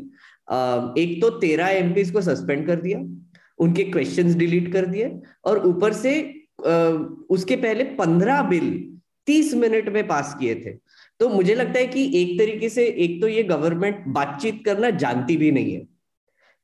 एक 0.97 1.17
तो 1.21 1.29
तेरह 1.39 1.67
एम 1.69 1.93
को 2.11 2.21
सस्पेंड 2.21 2.65
कर 2.67 2.81
दिया, 2.81 2.99
उनके 3.59 3.83
क्वेश्चंस 3.85 4.35
डिलीट 4.35 4.71
कर 4.73 4.85
दिए 4.85 5.11
और 5.45 5.65
ऊपर 5.67 5.93
से 5.93 6.13
उसके 7.29 7.55
पहले 7.55 7.83
पंद्रह 7.95 8.41
बिल 8.43 8.71
तीस 9.27 9.53
मिनट 9.55 9.89
में 9.89 10.07
पास 10.07 10.35
किए 10.39 10.55
थे। 10.55 10.71
तो 11.19 11.29
मुझे 11.29 11.55
लगता 11.55 11.79
है 11.79 11.87
कि 11.87 12.05
एक 12.21 12.37
तरीके 12.39 12.69
से, 12.69 12.85
एक 12.85 13.21
तो 13.21 13.27
ये 13.27 13.43
गवर्नमेंट 13.43 14.03
बातचीत 14.09 14.61
करना 14.65 14.89
जानती 14.91 15.37
भी 15.37 15.51
नहीं 15.51 15.73
है, 15.73 15.85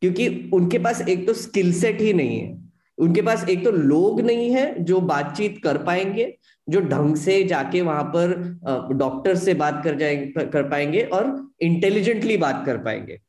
क्योंकि 0.02 0.50
उनके 0.54 0.80
पास 0.80 1.02
एक 1.10 1.26
तो 1.28 1.34
स्किल 1.34 1.74
सेट 1.74 2.02
ही 2.02 2.14
नहीं 2.14 2.40
है। 2.40 2.60
उनके 2.98 3.22
पास 3.22 3.48
एक 3.50 3.64
तो 3.64 3.72
लोग 3.72 4.22
नहीं 4.22 4.50
है 4.52 4.84
जो 4.84 5.00
बातचीत 5.02 5.60
कर 5.64 5.78
पाएँगे 5.84 6.26
जो 6.68 6.82
ढंग 6.82 7.16
से 7.16 7.44
जाके 7.44 7.82
वहाँ 7.82 8.04
पर 8.16 8.34
डॉक्टर 8.94 9.36
से 9.36 9.54
बात 9.54 9.82
कर 9.84 9.96
जाएँगे 9.96 10.46
कर 10.46 10.70
पाएँगे 10.70 11.04
और 11.14 11.36
इंटेलिजेंटली 11.62 12.38
बात 12.38 12.64
कर 12.66 12.78
पाएँगे। 12.78 13.20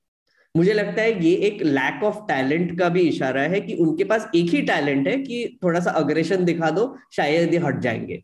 मुझे 0.55 0.73
लगता 0.73 1.03
है 1.03 1.25
ये 1.25 1.35
एक 1.47 1.63
लैक 1.63 2.03
ऑफ़ 2.05 2.17
टैलेंट 2.29 2.79
का 2.79 2.89
भी 2.89 3.01
इशारा 3.01 3.43
है 3.43 3.61
कि 3.61 3.75
उनके 3.75 4.05
पास 4.05 4.29
एक 4.37 4.51
ही 4.51 4.61
टैलेंट 4.63 5.09
है 5.09 5.17
कि 5.19 5.59
थोड़ा 5.65 5.81
सा 5.81 5.91
अग्रेशन 5.91 6.45
दिखा 6.45 6.71
दो, 6.71 6.97
शायद 7.13 7.55
ये 7.55 7.61
हट 7.61 7.81
जाएँगे। 7.81 8.23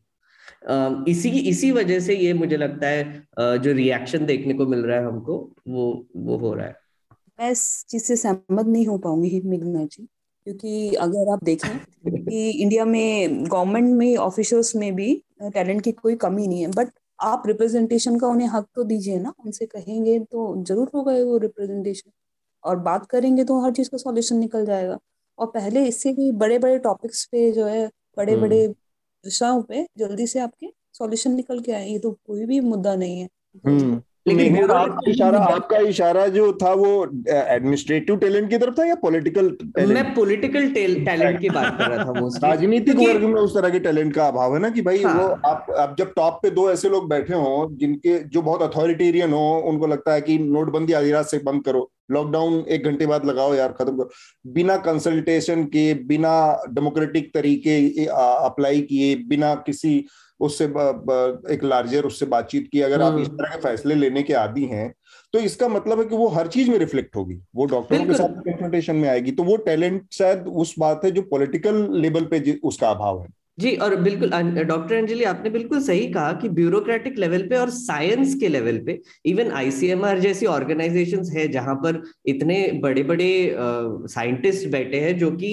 इसी 1.11 1.31
इसी 1.49 1.71
वजह 1.73 2.01
से 2.01 2.15
ये 2.17 2.33
मुझे 2.35 2.57
लगता 2.57 2.87
है 2.87 3.59
जो 3.59 3.73
रिएक्शन 3.73 4.27
देखने 4.27 4.55
को 4.55 4.67
मिल 4.67 4.81
रहा 4.81 4.99
है 4.99 5.07
हमको, 5.07 5.39
वो 5.69 6.07
वो 6.17 6.37
हो 6.37 6.53
रहा 6.55 6.67
है। 6.67 6.77
मैं 7.39 7.51
इस 7.51 7.85
चीज़ 7.89 8.03
से 8.05 8.17
सहमत 8.17 8.67
नहीं 8.67 8.87
हो 8.87 8.99
पाऊँगी 8.99 9.41
मेघना 9.45 9.85
जी। 9.85 10.09
क्योंकि 10.49 10.95
अगर 10.97 11.31
आप 11.33 11.43
देखें 11.45 11.79
कि 12.25 12.49
इंडिया 12.53 12.85
में 12.85 13.45
गवर्नमेंट 13.45 13.89
में 13.95 14.17
ऑफिसर्स 14.17 14.75
में 14.77 14.95
भी 14.95 15.15
टैलेंट 15.45 15.83
की 15.85 15.93
कोई 15.93 16.15
कमी 16.17 16.47
नहीं 16.47 16.61
है। 16.61 16.69
बट 16.71 16.91
आप 17.23 17.43
रिप्रेजेंटेशन 17.47 18.19
का 18.19 18.27
उन्हें 18.27 18.49
हक 18.49 18.67
तो 18.75 18.85
दीजिए 18.85 19.19
ना। 19.19 19.33
उनसे 19.45 19.67
कहेंगे 19.67 20.19
तो 20.21 20.55
ज़रूर 20.65 20.91
होगा 20.95 21.13
वो 21.25 21.37
रिप्रेजेंटेशन 21.39 22.11
और 22.65 22.77
बात 22.79 23.07
करेंगे 23.07 23.45
तो 23.45 23.61
हर 23.65 23.73
चीज़ 23.73 23.91
का 23.91 23.99
सॉल्यूशन 23.99 24.37
निकल 24.37 24.65
जाएगा। 24.67 24.99
और 25.39 25.47
पहले 25.47 25.85
इससे 25.87 26.13
भी 26.13 26.31
बड़े 26.35 26.59
बड़े 26.59 26.79
टॉपिक्स 26.79 27.25
पे 27.33 27.51
जो 27.53 27.67
है 27.67 27.87
बड़े 28.17 28.37
बड़े 28.37 28.67
विषयों 28.67 29.63
पे 29.63 29.87
जल्दी 29.99 30.27
से 30.27 30.41
आपके 30.41 30.73
सॉल्यूशन 30.95 31.35
निकल 31.35 31.61
के 31.61 31.73
आए। 31.73 31.89
ये 31.89 31.99
तो 31.99 32.11
कोई 32.27 32.47
भी 32.47 32.61
मुद्दा 32.63 32.95
नहीं 32.97 33.21
है। 33.21 33.29
हम्म। 33.67 34.01
लेकिन 34.29 34.71
आपका 34.71 35.11
इशारा 35.11 35.39
आपका 35.41 35.79
इशारा 35.89 36.27
जो 36.29 36.53
था 36.63 36.73
वो 36.73 36.91
एडमिनिस्ट्रेटिव 37.29 38.17
टैलेंट 38.17 38.49
की 38.51 38.59
तरफ़ 38.59 38.75
था 38.79 38.85
या 38.85 38.95
पॉलिटिकल 39.03 39.57
मैं 39.89 40.05
पॉलिटिकल 40.15 40.69
टैलेंट 40.75 41.41
की 41.41 41.51
बात 41.51 41.79
कर 41.79 41.91
रहा 41.91 42.05
था 42.05 42.49
राजनीतिक 42.49 42.97
वर्ग 42.97 43.25
में 43.25 43.41
उस 43.41 43.55
तरह 43.55 43.71
के 43.71 43.79
टैलेंट 43.81 44.15
का 44.15 44.27
अभाव 44.29 44.55
है 44.55 44.61
ना 44.61 44.71
कि 44.71 44.83
भाई 44.83 45.03
हाँ। 45.03 45.15
वो 45.15 45.29
आप 45.47 45.67
आप 45.79 45.95
जब 45.99 46.13
टॉप 46.17 46.39
पे 46.43 46.51
दो 46.51 46.71
ऐसे 46.71 46.89
लोग 46.89 47.09
बैठे 47.09 47.35
हो 47.35 47.69
जिनके 47.73 48.19
जो 48.29 48.43
बहुत 48.43 48.63
अथॉरिटेरियन 48.63 49.33
हो 49.33 49.47
उनको 49.67 49.87
लगता 49.87 50.15
है 50.15 50.21
कि 50.21 50.39
नोटबंदी 50.39 50.93
आधी 50.93 51.11
रात 51.11 51.27
से 51.27 51.39
बंद 51.39 51.65
करो 51.65 51.91
लॉकडाउन 52.11 52.65
एक 52.69 52.85
घंटे 52.85 53.07
बाद 53.07 53.25
लगाओ 53.27 53.55
यार 53.55 53.73
खत्म 53.73 53.97
करो। 53.97 54.11
बिना 54.53 54.77
कंसल्टेशन 54.77 55.65
के 55.65 55.93
बिना 56.07 56.31
डेमोक्रेटिक 56.69 57.31
तरीके 57.35 58.05
अप्लाई 58.07 58.81
किए 58.81 59.15
बिना 59.29 59.55
किसी 59.67 59.93
उससे 60.41 60.65
एक 61.55 61.61
लार्जर 61.65 62.05
उससे 62.05 62.27
बातचीत 62.27 62.69
की। 62.73 62.81
अगर 62.81 63.03
आप 63.03 63.19
इस 63.21 63.27
हम्म। 63.27 63.37
तरह 63.37 63.55
के 63.55 63.61
फैसले 63.61 63.95
लेने 63.95 64.23
के 64.23 64.35
आदि 64.37 64.65
हैं 64.67 64.93
तो 65.35 65.39
इसका 65.41 65.69
मतलब 65.69 65.99
है 65.99 66.05
कि 66.05 66.17
वो 66.17 66.29
हर 66.29 66.47
चीज़ 66.49 66.71
में 66.71 66.79
रिफ्लेक्ट 66.79 67.17
होगी। 67.17 67.41
वो 67.57 67.65
डॉक्टरों 67.67 68.05
के 68.07 68.15
साथ 68.15 68.41
कन्फ्रंटेशन 68.43 68.97
में 68.97 69.09
आएगी। 69.09 69.31
तो 69.31 69.43
वो 69.45 69.57
टैलेंट 69.65 70.03
शायद 70.13 70.47
उस 70.57 70.75
बात 70.79 71.05
है 71.05 71.11
जो 71.11 71.23
पॉलिटिकल 71.31 71.89
लेवल 71.93 72.25
पे 72.25 72.59
उसका 72.65 72.91
अभाव 72.91 73.21
है। 73.23 73.29
जी 73.59 73.75
और 73.77 73.95
बिल्कुल 73.97 74.31
डॉक्टर 74.65 74.95
अंजलि 74.97 75.25
आपने 75.25 75.51
बिल्कुल 75.51 75.81
सही 75.83 76.07
कहा 76.07 76.33
कि 76.33 76.49
ब्यूरोक्रेटिक 76.49 77.19
लेवल 77.19 77.43
पे 77.43 77.57
और 77.57 77.71
साइंस 77.71 78.35
के 78.35 78.49
लेवल 78.49 78.79
पे 78.87 78.99
इवन 79.27 79.51
आईसीएमआर 79.53 80.19
जैसी 80.19 80.47
ऑर्गेनाइजेशंस 80.47 81.33
है 81.37 81.47
जहाँ 81.49 81.75
पर 81.75 82.03
इतने 82.27 82.61
बड़े 82.83 83.03
बड़े 83.03 83.31
साइंटिस्ट 84.09 84.69
बैठे 84.69 85.01
हैं 85.01 85.17
जो 85.19 85.31
कि 85.31 85.51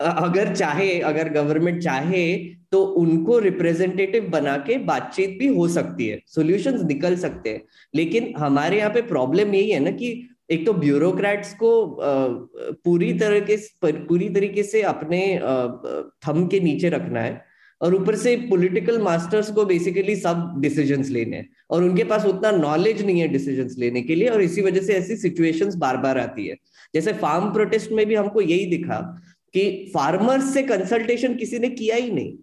अगर 0.00 0.54
चाहे, 0.54 0.98
अगर 1.00 1.28
गवर्नमेंट 1.32 1.82
चाहे 1.82 2.36
तो 2.72 2.82
उनको 3.00 3.38
रिप्रेजेंटेटिव 3.38 4.28
बना 4.30 4.56
के 4.66 4.76
बातचीत 4.84 5.36
भी 5.38 5.46
हो 5.48 5.66
सकती 5.68 6.06
है 6.08 6.18
सॉल्यूशंस 6.26 6.82
निकल 6.84 7.16
सकते 7.16 7.50
हैं। 7.50 7.62
लेकिन 7.94 8.32
हमारे 8.38 8.78
यहाँ 8.78 8.90
पे 8.90 9.02
प्रॉब्लम 9.02 9.54
यही 9.54 9.70
है 9.70 9.80
ना 9.80 9.90
कि 9.90 10.28
एक 10.50 10.64
तो 10.66 10.72
ब्यूरोक्रेट्स 10.72 11.52
को 11.54 11.70
पूरी 11.98 13.12
तरह 13.12 13.40
के, 13.40 13.56
पूरी 13.84 14.28
तरीके 14.28 14.62
से 14.62 14.82
अपने 14.82 15.20
थम 16.26 16.46
के 16.46 16.60
नीचे 16.60 16.88
रखना 16.88 17.20
है 17.20 17.44
और 17.80 17.94
ऊपर 17.94 18.16
से 18.16 18.36
पॉलिटिकल 18.50 19.00
मास्टर्स 19.02 19.50
को 19.50 19.64
बेसिकली 19.64 20.14
सब 20.16 20.52
डिसीजंस 20.60 21.08
लेने 21.10 21.36
हैं 21.36 21.48
और 21.70 21.82
उनके 21.84 22.04
पास 22.04 22.24
उतना 22.26 22.50
नॉलेज 22.50 23.04
नहीं 23.04 23.20
है 23.20 23.28
डिसीजंस 23.28 23.74
लेने 23.78 24.02
के 24.02 24.14
लिए 24.14 24.28
और 24.28 24.42
इसी 24.42 24.62
वजह 24.62 24.80
से 24.80 24.94
ऐसी 24.94 25.16
सिचुएशंस 25.16 25.74
बार 25.76 25.96
बार 25.96 26.18
आती 26.18 26.46
है। 26.46 26.56
जैसे 26.94 27.12
फार्म 27.14 27.52
प्रोटेस्ट 27.52 27.92
में 27.92 28.04
भी 28.06 28.14
हमको 28.14 28.40
यही 28.40 28.66
दिखा 28.66 29.00
कि 29.56 29.90
फार्मर्स 29.94 30.52
से 30.54 30.62
कंसल्टेशन 30.62 31.34
किसी 31.34 31.58
ने 31.58 31.68
किया 31.70 31.96
ही 31.96 32.10
नहीं। 32.10 32.36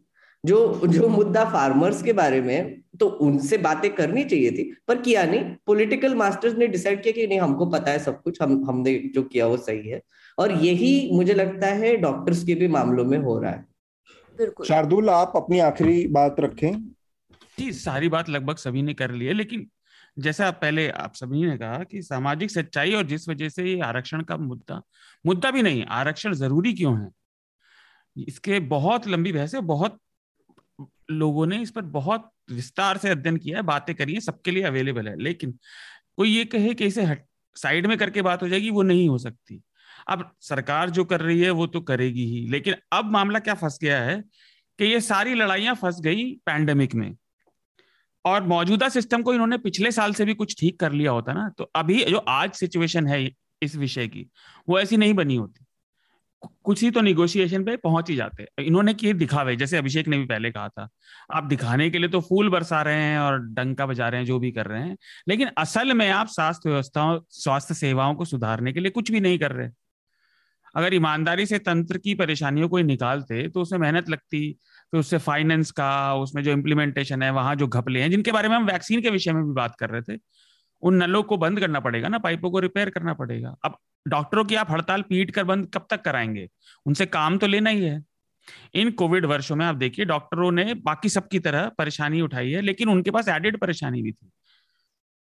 जो 0.43 0.87
जो 0.87 1.07
मुद्दा 1.09 1.43
फार्मर्स 1.45 2.01
के 2.03 2.13
बारे 2.13 2.39
में 2.41 2.81
तो 2.99 3.07
उनसे 3.21 3.57
बातें 3.57 3.93
करनी 3.95 4.23
चाहिए 4.23 4.51
थी 4.51 4.63
पर 4.87 5.01
किया 5.01 5.23
नहीं। 5.25 5.43
पॉलिटिकल 5.67 6.15
मास्टर्स 6.15 6.57
ने 6.57 6.67
डिसाइड 6.67 7.03
किया 7.03 7.13
कि 7.13 7.27
नहीं 7.27 7.39
हमको 7.39 7.65
पता 7.65 7.91
है 7.91 7.99
सब 7.99 8.21
कुछ 8.21 8.41
हम 8.41 8.63
हमने 8.69 8.95
जो 9.15 9.23
किया 9.23 9.47
वो 9.47 9.57
सही 9.57 9.89
है। 9.89 10.01
और 10.37 10.51
यही 10.63 11.09
मुझे 11.13 11.33
लगता 11.33 11.67
है 11.75 11.95
डॉक्टर्स 11.97 12.43
के 12.43 12.55
भी 12.55 12.67
मामलों 12.67 13.05
में 13.05 13.17
हो 13.17 13.37
रहा 13.39 13.51
है। 13.51 14.49
शार्दुल 14.67 15.09
आप 15.09 15.33
अपनी 15.35 15.59
आखिरी 15.59 16.07
बात 16.07 16.39
रखें। 16.39 16.71
जी 17.59 17.71
सारी 17.73 18.09
बात 18.09 18.29
लगभग 18.29 18.55
सभी 18.57 18.81
ने 18.81 18.93
कर 18.93 19.11
ली 19.11 19.25
है 19.25 19.33
लेकिन 19.33 19.67
जैसा 20.17 20.49
पहले, 20.51 20.87
आप 20.89 21.13
सभी 21.15 21.45
ने 21.45 21.57
कहा 21.57 21.83
कि 21.83 22.01
सामाजिक 22.01 22.51
सच्चाई 22.51 22.93
और 22.93 23.03
जिस 23.03 23.27
वजह 23.29 23.49
से 23.49 23.63
ये 23.63 23.79
आरक्षण 23.81 24.21
का 24.21 24.37
मुद्दा 24.37 24.81
मुद्दा 25.25 25.51
भी 25.51 25.61
नहीं, 25.61 25.83
आरक्षण 25.85 26.33
ज़रूरी 26.33 26.73
क्यों 26.73 26.97
है? 27.01 27.09
इसके 28.15 28.59
बहुत 28.59 29.07
लंबी 29.07 29.31
बहस 29.31 29.55
है, 29.55 29.61
बहुत 29.61 29.99
लोगों 31.11 31.45
ने 31.47 31.61
इस 31.61 31.71
पर 31.71 31.81
बहुत 31.81 32.29
विस्तार 32.51 32.97
से 32.97 33.09
अध्ययन 33.09 33.37
किया 33.37 33.57
है, 33.57 33.63
बातें 33.63 33.95
करी 33.95 34.13
है, 34.13 34.19
सबके 34.19 34.51
लिए 34.51 34.63
अवेलेबल 34.63 35.07
है, 35.07 35.15
लेकिन 35.19 35.57
कोई 36.17 36.29
ये 36.29 36.45
कहे 36.45 36.73
कि 36.73 36.85
इसे 36.85 37.03
हट 37.03 37.25
साइड 37.55 37.87
में 37.87 37.97
करके 37.97 38.21
बात 38.21 38.43
हो 38.43 38.47
जाएगी, 38.49 38.69
वो 38.69 38.81
नहीं 38.81 39.07
हो 39.09 39.17
सकती। 39.17 39.61
अब 40.07 40.29
सरकार 40.41 40.89
जो 40.89 41.05
कर 41.05 41.21
रही 41.21 41.41
है, 41.41 41.49
वो 41.49 41.67
तो 41.67 41.81
करेगी 41.81 42.25
ही, 42.25 42.47
लेकिन 42.49 42.75
अब 42.91 43.11
मामला 43.11 43.39
क्या 43.39 43.53
फंस 43.53 43.79
गया 43.81 44.01
है 44.01 44.21
कि 44.79 44.85
ये 44.85 45.01
सारी 45.01 45.33
लड़ाइयाँ 45.33 45.75
फंस 45.75 45.99
गई 46.01 46.31
पैंडेमिक 46.45 46.95
में। 46.95 47.15
और 48.25 48.43
मौजूदा 48.47 48.89
सिस्टम 48.89 49.21
को 49.21 49.33
इन्होंने 49.33 49.57
पिछले 49.59 49.91
साल 49.91 50.13
से 50.13 50.25
भी 50.25 50.33
कुछ 50.33 50.55
ठीक 50.59 50.79
कर 50.79 50.91
लिया 50.91 51.11
होता 51.11 51.33
ना 51.33 51.49
तो 51.57 51.71
अभी 51.75 52.03
जो 52.05 52.17
आज 52.17 52.53
सिचुएशन 52.53 53.07
है 53.07 53.23
इस 53.61 53.75
विषय 53.75 54.07
की, 54.07 54.25
वो 54.69 54.79
ऐसी 54.79 54.97
नहीं 54.97 55.13
बनी 55.13 55.35
होती। 55.35 55.65
कुछ 56.65 56.81
ही 56.83 56.89
तो 56.91 57.01
निगोशिएशन 57.01 57.63
पे 57.63 57.75
पहुँच 57.77 58.09
ही 58.09 58.15
जाते 58.15 58.45
इन्होंने 58.59 58.93
किए 58.93 59.13
दिखावे, 59.13 59.55
जैसे 59.55 59.77
अभिषेक 59.77 60.07
ने 60.07 60.17
भी 60.17 60.25
पहले 60.25 60.51
कहा 60.51 60.67
था। 60.69 60.87
आप 61.33 61.43
दिखाने 61.43 61.89
के 61.89 61.97
लिए 61.97 62.09
तो 62.09 62.21
फूल 62.21 62.49
बरसा 62.49 62.81
रहे 62.81 63.01
हैं 63.01 63.19
और 63.19 63.39
डंका 63.49 63.85
बजा 63.85 64.09
रहे 64.09 64.19
हैं, 64.19 64.25
जो 64.27 64.39
भी 64.39 64.51
कर 64.51 64.65
रहे 64.65 64.81
हैं, 64.81 64.97
लेकिन 65.27 65.49
असल 65.57 65.93
में 65.93 66.09
आप 66.09 66.27
स्वास्थ्य 66.29 66.69
व्यवस्थाओं, 66.69 67.19
स्वास्थ्य 67.31 67.73
सेवाओं 67.73 68.15
को 68.15 68.25
सुधारने 68.25 68.73
के 68.73 68.79
लिए 68.79 68.91
कुछ 68.91 69.11
भी 69.11 69.19
नहीं 69.19 69.39
कर 69.39 69.51
रहे। 69.51 69.69
अगर 70.75 70.93
ईमानदारी 70.93 71.45
से 71.45 71.59
तंत्र 71.59 71.97
की 71.97 72.13
परेशानियों 72.15 72.69
को 72.69 72.79
निकालते 72.79 73.47
तो 73.49 73.61
उसमें 73.61 73.79
मेहनत 73.79 74.09
लगती 74.09 74.55
तो 74.93 74.99
उससे 74.99 75.17
फाइनेंस 75.17 75.71
का, 75.71 76.15
उसमें 76.15 76.43
जो 76.43 76.51
इम्प्लीमेंटेशन 76.51 77.23
है, 77.23 77.29
वहाँ 77.31 77.55
जो 77.55 77.67
घपले 77.67 78.01
हैं, 78.01 78.09
जिनके 78.11 78.31
बारे 78.31 78.49
में 78.49 78.55
हम 78.55 78.65
वैक्सीन 78.65 79.01
के 79.01 79.09
विषय 79.09 79.33
में 79.33 79.43
भी 79.43 79.53
बात 79.53 79.75
कर 79.75 79.89
रहे 79.89 80.01
थे, 80.01 80.19
उन 80.83 80.95
नलों 80.95 81.21
को 81.23 81.37
बंद 81.37 81.59
करना 81.59 81.79
पड़ेगा 81.79 82.07
ना, 82.07 82.17
पाइपों 82.17 82.51
को 82.51 82.59
रिपेयर 82.59 82.89
करना 82.89 83.13
पड़ेगा। 83.13 83.55
अब 83.65 83.77
डॉक्टरों 84.07 84.43
की 84.45 84.55
आप 84.55 84.71
हड़ताल 84.71 85.01
पीट 85.01 85.31
कर 85.31 85.43
बंद 85.43 85.67
कब 85.73 85.85
तक 85.89 86.01
कराएँगे? 86.01 86.47
उनसे 86.85 87.05
काम 87.05 87.37
तो 87.37 87.47
लेना 87.47 87.69
ही 87.69 87.83
है। 87.83 88.01
इन 88.75 88.91
कोविड 88.91 89.25
वर्षों 89.25 89.55
में 89.55 89.65
आप 89.65 89.75
देखिए 89.75 90.05
डॉक्टरों 90.05 90.51
ने 90.51 90.73
बाकी 90.73 91.09
सबकी 91.09 91.39
तरह 91.39 91.69
परेशानी 91.77 92.21
उठाई 92.21 92.51
है, 92.51 92.61
लेकिन 92.61 92.89
उनके 92.89 93.11
पास 93.11 93.27
एडेड 93.27 93.57
परेशानी 93.59 94.01
भी 94.01 94.11
थी, 94.11 94.29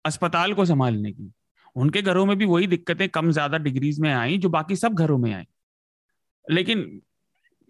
अस्पताल 0.05 0.53
को 0.53 0.65
संभालने 0.65 1.11
की। 1.11 1.31
उनके 1.75 2.01
घरों 2.01 2.25
में 2.25 2.37
भी 2.37 2.45
वही 2.45 2.67
दिक्कतें 2.67 3.07
कम 3.09 3.31
ज़्यादा 3.31 3.57
डिग्रीज 3.57 3.99
में 3.99 4.11
आई, 4.13 4.37
जो 4.37 4.49
बाकी 4.49 4.75
सब 4.75 4.93
घरों 4.93 5.17
में 5.17 5.33
आई। 5.33 5.43
लेकिन 6.47 7.01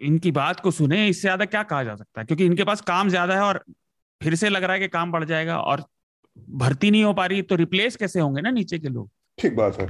इनकी 0.04 0.32
बात 0.32 0.60
को 0.60 0.72
सुने 0.72 1.08
इससे 1.08 1.22
ज़्यादा 1.22 1.45
क्या 1.45 1.64
कहा 1.64 1.84
जा 1.84 1.95
सकता 1.95 2.22
है? 2.22 2.26
क्योंकि 2.26 2.45
इनके 2.45 2.64
पास 2.64 2.82
काम 2.84 3.10
ज़्यादा 3.10 3.36
है 3.36 3.41
और 3.41 3.64
फिर 4.22 4.36
से 4.36 4.49
लग 4.49 4.64
रहा 4.64 4.74
है 4.74 4.80
कि 4.80 4.88
काम 4.89 5.12
बढ़ 5.12 5.24
जाएगा 5.26 5.58
और 5.60 5.84
भर्ती 6.58 6.91
नहीं 6.91 7.04
हो 7.04 7.14
पा 7.14 7.26
रही 7.26 7.41
तो 7.41 7.56
रिप्लेस 7.56 7.95
कैसे 7.95 8.20
होंगे 8.20 8.41
ना 8.41 8.51
नीचे 8.51 8.80
के 8.80 8.89
लोग? 8.89 9.10
ठीक 9.38 9.56
बात 9.56 9.80
है। 9.80 9.86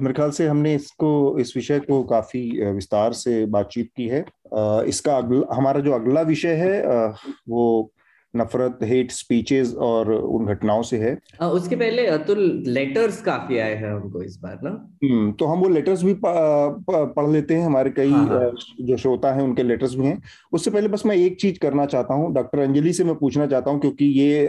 मेरे 0.00 0.12
ख्याल 0.14 0.30
से 0.30 0.46
हमने 0.46 0.74
इसको 0.74 1.38
इस 1.40 1.52
विषय 1.56 1.78
को 1.80 2.02
काफ़ी 2.04 2.40
विस्तार 2.64 3.12
से 3.14 3.44
बातचीत 3.46 3.90
की 3.96 4.08
है। 4.08 4.20
आ, 4.20 4.82
इसका 4.82 5.16
अगला 5.16 5.54
हमारा 5.54 5.80
जो 5.80 5.92
अगला 5.92 6.20
विषय 6.24 6.54
है 6.56 6.82
आ, 6.86 7.06
वो 7.48 7.92
नफरत 8.36 8.78
हेट 8.82 9.10
स्पीचेस 9.10 9.74
और 9.82 10.12
उन 10.12 10.46
घटनाओं 10.46 10.82
से 10.82 10.98
है। 10.98 11.16
आ, 11.42 11.46
उसके 11.48 11.76
पहले 11.76 12.06
अतुल 12.06 12.40
लेटर्स 12.68 13.20
काफ़ी 13.22 13.58
आए 13.58 13.74
हैं 13.74 13.92
हमको 13.92 14.22
इस 14.22 14.38
बार 14.42 14.58
ना? 14.64 14.70
हम्म 15.04 15.32
तो 15.32 15.46
हम 15.46 15.60
वो 15.60 15.68
लेटर्स 15.68 16.02
भी 16.02 16.14
पढ़ 16.24 17.30
लेते 17.30 17.54
हैं 17.54 17.64
हमारे 17.66 17.90
कई 17.90 18.10
हाँ, 18.10 18.26
हाँ. 18.26 18.50
जो 18.80 18.96
श्रोता 18.96 19.32
हैं 19.34 19.42
उनके 19.42 19.62
लेटर्स 19.62 19.94
भी 19.94 20.06
हैं। 20.06 20.20
उससे 20.52 20.70
पहले 20.70 20.88
बस 20.88 21.06
मैं 21.06 21.16
एक 21.16 21.40
चीज़ 21.40 21.58
करना 21.58 21.86
चाहता 21.86 22.14
हूँ 22.14 22.32
डॉक्टर 22.34 22.58
अंजलि 22.58 22.92
से 22.92 23.04
मैं 23.04 23.14
पूछना 23.16 23.46
चाहता 23.46 23.70
हूँ 23.70 23.80
क्योंकि 23.80 24.06
ये 24.20 24.48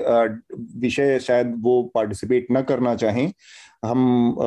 विषय 0.78 1.20
शायद 1.20 1.54
वो 1.62 1.82
पार्टिसिपेट 1.96 2.48
न 2.52 2.62
करना 2.62 2.96
चाहें। 2.96 3.32
हम 3.86 4.38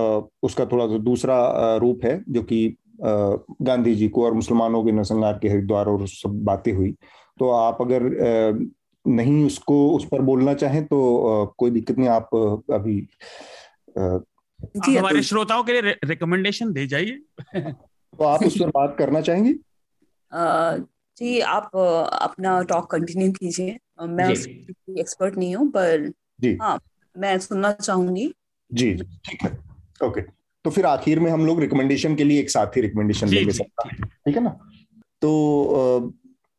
उसका 0.42 0.64
थोड़ा 0.66 0.86
सा 0.86 0.98
दूसरा 1.00 1.36
रूप 1.76 2.04
है 2.04 2.22
जो 2.28 2.42
कि 2.42 2.76
गांधी 3.02 3.94
जी 3.94 4.08
को 4.08 4.24
और 4.24 4.32
मुसलमानों 4.34 4.82
के 4.84 4.92
नरसंहार 4.92 5.38
के 5.42 5.48
हरिद्वार 5.48 5.86
और 5.86 6.06
सब 6.08 6.42
बातें 6.44 6.72
हुई। 6.72 6.90
तो 7.38 7.50
आप 7.50 7.78
अगर 7.80 8.02
नहीं 9.04 9.44
उसको 9.44 9.76
उस 9.96 10.04
पर 10.06 10.22
बोलना 10.22 10.54
चाहें 10.54 10.84
तो 10.84 11.54
कोई 11.58 11.70
दिक्कत 11.70 11.98
नहीं 11.98 12.08
आप 12.08 12.34
अभी 12.72 13.00
जी 14.58 14.96
हमारे 14.96 15.22
श्रोताओं 15.22 15.62
के 15.64 15.72
लिए 15.72 15.94
रिकमेंडेशन 16.04 16.72
दे 16.72 16.86
जाइए। 16.86 17.22
तो 17.54 18.24
आप 18.24 18.44
उस 18.44 18.58
पर 18.60 18.68
बात 18.70 18.96
करना 18.98 19.20
चाहेंगे? 19.20 19.52
जी 21.16 21.40
आप 21.40 21.76
अपना 21.76 22.60
टॉक 22.64 22.90
कंटिन्यू 22.90 23.32
कीजिए। 23.32 23.78
मैं 24.00 24.28
एक्सपर्ट 24.30 25.36
नहीं 25.36 25.54
हूँ 25.56 25.68
पर 25.70 26.06
जी। 26.40 26.56
हाँ 26.62 26.78
मैं 27.16 27.38
सुनना 27.38 27.72
चाहूँगी। 27.72 28.32
जी 28.70 28.94
ठीक 28.94 29.42
है। 29.42 29.50
ओके 30.00 30.20
तो 30.64 30.70
फिर 30.70 30.86
आखिर 30.86 31.20
में 31.20 31.30
हम 31.30 31.46
लोग 31.46 31.60
रिकमेंडेशन 31.60 32.14
के 32.16 32.24
लिए 32.24 32.40
एक 32.40 32.50
साथ 32.50 32.76
ही 32.76 32.80
रिकमेंडेशन 32.80 33.28
लेंगे 33.28 33.52
सकता 33.52 33.88
ठीक 33.88 34.36
है 34.36 34.42
ना? 34.42 34.50
तो 35.22 36.12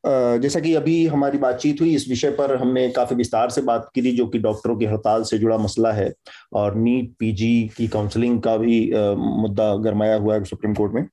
जैसा 0.04 0.60
कि 0.60 0.74
अभी 0.76 1.06
हमारी 1.08 1.38
बातचीत 1.38 1.82
हुई 1.82 1.94
इस 1.96 2.08
विषय 2.10 2.32
पर 2.32 2.56
हमने 2.56 2.88
काफ़ी 2.90 3.16
विस्तार 3.16 3.50
से 3.50 3.62
बात 3.62 3.90
की 3.96 4.02
थी 4.02 4.12
जो 4.12 4.26
कि 4.28 4.40
डॉक्टरों 4.40 4.76
की 4.78 4.86
हड़ताल 4.86 5.24
से 5.24 5.38
जुड़ा 5.38 5.58
मसला 5.58 5.92
है 5.92 6.12
और 6.54 6.76
नीट 6.76 7.14
पीजी 7.20 7.72
की 7.78 7.88
काउंसलिंग 7.88 8.42
का 8.42 8.56
भी 8.58 8.80
मुद्दा 9.18 9.76
गरमाया 9.76 10.16
हुआ 10.16 10.36
है 10.36 10.44
सुप्रीम 10.44 10.74
कोर्ट 10.74 10.94
में। 10.94 11.08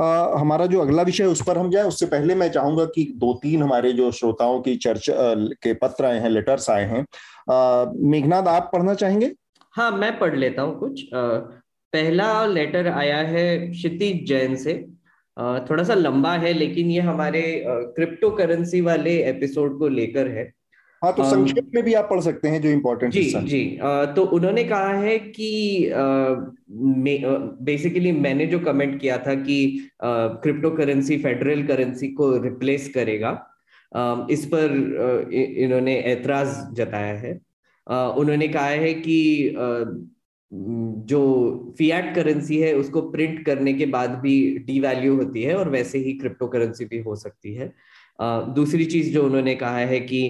आ, 0.00 0.38
हमारा 0.38 0.66
जो 0.66 0.80
अगला 0.80 1.02
विषय 1.02 1.24
उस 1.24 1.42
पर 1.46 1.58
हम 1.58 1.70
जाए। 1.70 1.84
उससे 1.84 2.06
पहले 2.06 2.34
मैं 2.34 2.48
चाहूँगा 2.50 2.84
कि 2.84 3.04
दो 3.16 3.32
तीन 3.42 3.62
हमारे 3.62 3.92
जो 3.92 4.10
श्रोताओं 4.12 4.60
की 4.60 4.76
चर्चा 4.76 5.34
के 5.62 5.74
पत्र 5.74 6.04
आए 6.04 6.18
हैं 6.20 6.30
लेटर्स 6.30 6.68
आए 6.70 6.84
हैं। 6.84 7.04
मेघनाथ 8.10 8.48
आप 8.48 8.70
पढ़ना 8.72 8.94
चाहेंगे? 8.94 9.32
हाँ 9.74 9.90
मैं 9.92 10.18
पढ़ 10.18 10.36
लेता 10.36 10.62
हूँ 10.62 10.78
कुछ। 10.78 11.14
आ, 11.14 11.22
पहला 11.92 12.46
लेटर 12.46 12.88
आया 12.88 13.16
है 13.18 13.56
क्षितिज 13.70 14.26
जैन 14.28 14.56
से। 14.56 14.72
थोड़ा 15.70 15.82
सा 15.84 15.94
लंबा 15.94 16.32
है 16.34 16.52
लेकिन 16.52 16.90
ये 16.90 17.00
हमारे 17.02 17.42
क्रिप्टो 17.66 18.30
करेंसी 18.30 18.80
वाले 18.80 19.16
एपिसोड 19.24 19.78
को 19.78 19.88
लेकर 19.88 20.28
है। 20.28 20.52
हाँ 21.02 21.12
तो 21.14 21.24
संक्षेप 21.24 21.70
में 21.74 21.82
भी 21.84 21.94
आप 21.94 22.06
पढ़ 22.10 22.20
सकते 22.20 22.48
हैं 22.48 22.60
जो 22.62 22.68
इम्पोर्टेंट 22.68 23.12
जी 23.12 23.22
जी। 23.46 23.64
तो 24.16 24.22
उन्होंने 24.26 24.64
कहा 24.64 24.92
है 24.92 25.18
कि 25.18 25.90
बेसिकली 27.62 28.12
मैंने 28.12 28.46
जो 28.46 28.58
कमेंट 28.60 29.00
किया 29.00 29.18
था 29.18 29.34
कि 29.34 29.58
क्रिप्टो 30.02 30.70
करेंसी 30.70 31.18
फेडरल 31.18 31.66
करेंसी 31.66 32.08
को 32.12 32.30
रिप्लेस 32.42 32.88
करेगा। 32.94 33.30
इस 34.30 34.46
पर 34.46 34.72
इन्होंने 35.34 35.96
ऐतराज 36.06 36.56
जताया 36.76 37.14
है। 37.16 37.32
उन्होंने 37.86 38.48
कहा 38.48 38.66
है 38.66 38.92
कि 38.94 39.18
जो 40.52 41.74
फियाट 41.78 42.14
करेंसी 42.14 42.58
है, 42.58 42.72
उसको 42.74 43.00
प्रिंट 43.10 43.44
करने 43.46 43.72
के 43.74 43.86
बाद 43.86 44.10
भी 44.10 44.36
डी 44.58 44.78
वैल्यू 44.80 45.16
होती 45.16 45.42
है 45.42 45.54
और 45.54 45.68
वैसे 45.70 45.98
ही 45.98 46.12
क्रिप्टो 46.12 46.46
करेंसी 46.46 46.84
भी 46.84 46.98
हो 46.98 47.16
सकती 47.16 47.54
है। 47.54 47.72
दूसरी 48.54 48.84
चीज़ 48.84 49.12
जो 49.14 49.24
उन्होंने 49.24 49.54
कहा 49.54 49.78
है 49.78 50.00
कि 50.00 50.26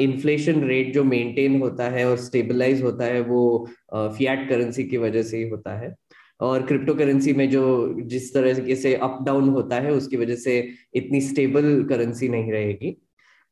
इन्फ्लेशन 0.00 0.62
रेट 0.64 0.92
जो 0.94 1.04
मेंटेन 1.04 1.60
होता 1.60 1.88
है 1.90 2.04
और 2.10 2.16
स्टेबलाइज 2.16 2.82
होता 2.82 3.04
है, 3.04 3.20
वो 3.20 3.68
फियाट 3.94 4.48
करेंसी 4.48 4.84
की 4.84 4.96
वजह 4.96 5.22
से 5.22 5.36
ही 5.36 5.48
होता 5.48 5.78
है। 5.78 5.94
और 6.40 6.62
क्रिप्टो 6.66 6.94
करेंसी 6.94 7.32
में 7.32 7.48
जो 7.50 7.94
जिस 8.00 8.32
तरह 8.34 8.74
से 8.74 8.94
अप 8.94 9.18
डाउन 9.26 9.48
होता 9.48 9.80
है, 9.80 9.92
उसकी 9.92 10.16
वजह 10.16 10.36
से 10.36 10.58
इतनी 10.94 11.20
स्टेबल 11.20 11.86
करेंसी 11.88 12.28
नहीं 12.28 12.52
रहेगी। 12.52 12.96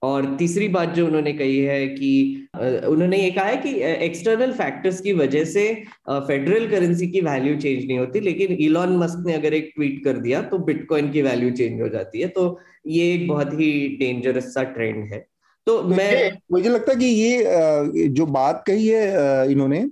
और 0.03 0.27
तीसरी 0.39 0.69
बात 0.69 0.89
जो 0.95 1.07
उन्होंने 1.07 1.33
कही 1.33 1.59
है 1.59 1.87
कि 1.89 2.49
उन्होंने 2.87 3.19
ये 3.19 3.31
कहा 3.31 3.45
है 3.45 3.57
कि 3.57 3.71
एक्सटर्नल 4.05 4.53
फैक्टर्स 4.53 5.01
की 5.01 5.13
वजह 5.13 5.45
से 5.45 5.65
फेडरल 6.09 6.69
करेंसी 6.71 7.07
की 7.11 7.21
वैल्यू 7.21 7.57
चेंज 7.57 7.85
नहीं 7.87 7.99
होती 7.99 8.21
लेकिन 8.21 8.53
इलॉन 8.53 8.97
मस्क 8.97 9.25
ने 9.27 9.35
अगर 9.35 9.55
एक 9.55 9.73
ट्वीट 9.77 10.03
कर 10.05 10.19
दिया 10.19 10.43
तो 10.43 10.59
बिटकॉइन 10.67 11.11
की 11.13 11.23
वैल्यू 11.23 11.51
चेंज 11.53 11.81
हो 11.81 11.89
जाती 11.89 12.21
है। 12.21 12.29
तो 12.29 12.59
ये 12.87 13.13
एक 13.15 13.27
बहुत 13.29 13.53
ही 13.53 13.71
डेंजरस 14.01 14.53
सा 14.55 14.63
ट्रेंड 14.75 15.13
है। 15.13 15.25
तो 15.67 15.83
मैं 15.85 16.31
मुझे 16.53 16.69
लगता 16.69 16.93
है 16.93 16.99
कि 16.99 17.07
ये 17.07 18.09
जो 18.09 18.27
बात 18.29 18.63
कही 18.67 18.87
है 18.89 19.51
इन्होंने 19.53 19.85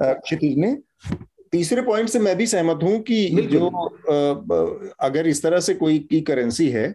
क्षितिज 0.00 0.56
ने 0.58 0.76
तीसरे 1.52 1.82
पॉइंट 1.82 2.08
से 2.08 2.18
मैं 2.18 2.36
भी 2.36 2.46
सहमत 2.46 2.82
हूँ 2.82 2.98
कि 3.02 3.28
जो 3.52 3.68
अगर 5.00 5.26
इस 5.26 5.42
तरह 5.42 5.60
से 5.60 5.74
कोई 5.74 5.98
की 6.10 6.20
करेंसी 6.22 6.68
है 6.70 6.88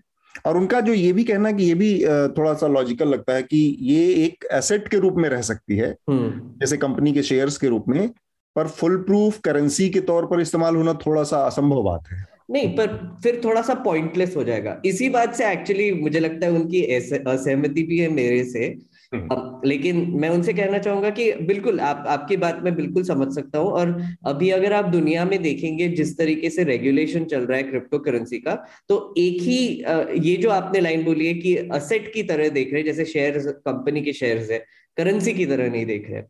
और 0.46 0.58
उनका 0.58 0.80
जो 0.82 0.94
ये 0.94 1.12
भी 1.14 1.24
कहना 1.24 1.52
कि 1.52 1.64
ये 1.64 1.74
भी 1.74 1.94
थोड़ा 2.38 2.54
सा 2.54 2.68
लॉजिकल 2.68 3.08
लगता 3.08 3.34
है 3.34 3.44
कि 3.44 3.58
ये 3.82 4.06
एक 4.26 4.46
एसेट 4.54 4.88
के 4.88 4.98
रूप 4.98 5.16
में 5.18 5.30
रह 5.30 5.42
सकती 5.44 5.78
है 5.78 5.96
हम्म। 6.10 6.30
जैसे 6.60 6.78
कंपनी 6.78 7.14
के 7.14 7.24
शेयर्स 7.24 7.58
के 7.58 7.68
रूप 7.68 7.86
में 7.88 8.08
पर 8.56 8.68
फुल 8.70 8.98
प्रूफ 9.04 9.40
करेंसी 9.40 9.90
के 9.90 10.00
तौर 10.04 10.26
पर 10.26 10.42
इस्तेमाल 10.42 10.76
होना 10.76 10.94
थोड़ा 11.06 11.24
सा 11.24 11.38
असंभव 11.46 11.84
बात 11.84 12.12
है 12.12 12.24
नहीं 12.52 12.76
पर 12.76 12.88
फिर 13.24 13.40
थोड़ा 13.44 13.62
सा 13.62 13.74
पॉइंटलेस 13.84 14.36
हो 14.36 14.44
जाएगा 14.44 14.82
इसी 14.86 15.10
बात 15.10 15.34
से 15.36 15.52
एक्चुअली 15.52 15.92
मुझे 15.94 16.20
लगता 16.20 16.46
है 16.46 16.52
उनकी 16.52 16.84
असहमति 16.96 17.84
भी 17.84 17.98
है 17.98 18.10
मेरे 18.10 18.44
से 18.44 18.70
अब, 19.14 19.62
लेकिन 19.66 20.12
मैं 20.12 20.30
उनसे 20.30 20.54
कहना 20.54 20.78
चाहूँगा 20.78 21.10
कि 21.10 21.32
बिल्कुल 21.32 21.80
आप 21.80 22.06
आपकी 22.08 22.38
बात 22.38 22.60
मैं 22.64 22.76
बिल्कुल 22.76 23.04
समझ 23.04 23.34
सकता 23.36 23.60
हूँ 23.60 23.68
और 23.68 24.02
अभी 24.26 24.50
अगर 24.50 24.74
आप 24.74 24.86
दुनिया 24.86 25.26
में 25.26 25.44
देखेंगे 25.44 25.88
जिस 25.88 26.18
तरीके 26.18 26.50
से 26.50 26.64
रेगुलेशन 26.64 27.26
चल 27.26 27.42
रहा 27.42 27.58
है 27.58 27.64
क्रिप्टो 27.64 28.00
करेंसी 28.00 28.40
का 28.40 28.66
तो 28.90 29.14
एक 29.18 29.42
ही 29.42 29.84
ये 30.30 30.36
जो 30.36 30.50
आपने 30.50 30.80
लाइन 30.80 31.04
बोली 31.04 31.28
है 31.28 31.34
कि 31.34 31.56
असेट 31.56 32.14
की 32.14 32.24
तरह 32.24 32.50
देख 32.50 32.74
रहे 32.74 32.82
हैं 32.82 32.86
जैसे 32.86 33.06
शेयर 33.06 33.38
कंपनी 33.38 34.02
के 34.02 34.14
शेयर 34.14 34.52
है 34.52 34.66
करेंसी 34.98 35.34
की 35.34 35.46
तरह 35.46 35.70
नहीं 35.70 35.86
देख 35.86 36.10
रहे 36.12 36.22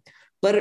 पर 0.43 0.59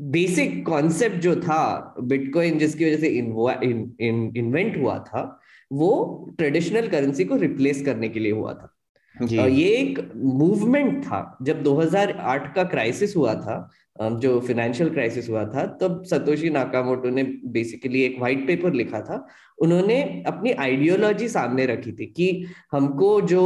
बेसिक 0.00 0.66
कॉन्सेप्ट 0.66 1.16
जो 1.16 1.36
था 1.36 1.94
बिटकॉइन 2.00 2.58
जिसकी 2.58 2.84
वजह 2.84 2.96
से 2.96 3.08
इन्वेंट 3.08 4.76
हुआ 4.76 4.98
था 4.98 5.40
वो 5.72 5.90
ट्रेडिशनल 6.38 6.88
करेंसी 6.88 7.24
को 7.24 7.36
रिप्लेस 7.36 7.82
करने 7.82 8.08
के 8.08 8.20
लिए 8.20 8.32
हुआ 8.32 8.54
था। 8.54 8.74
ये 9.22 9.68
एक 9.68 9.98
मूवमेंट 10.16 11.02
था। 11.04 11.38
जब 11.42 11.62
2008 11.62 12.54
का 12.54 12.64
क्राइसिस 12.64 13.16
हुआ 13.16 13.34
था 13.34 13.70
जो 14.00 14.38
फाइनेंशियल 14.40 14.90
क्राइसिस 14.90 15.28
हुआ 15.30 15.44
था, 15.44 15.64
तब 15.80 16.02
सतोशी 16.06 16.50
नाकामोटो 16.50 17.10
ने 17.10 17.22
बेसिकली 17.46 18.02
एक 18.02 18.18
व्हाइट 18.18 18.46
पेपर 18.46 18.72
लिखा 18.72 19.00
था। 19.00 19.26
उन्होंने 19.58 20.00
अपनी 20.26 20.50
आइडियोलॉजी 20.50 21.28
सामने 21.28 21.66
रखी 21.66 21.92
थी 21.92 22.06
कि 22.06 22.44
हमको 22.72 23.20
जो 23.20 23.42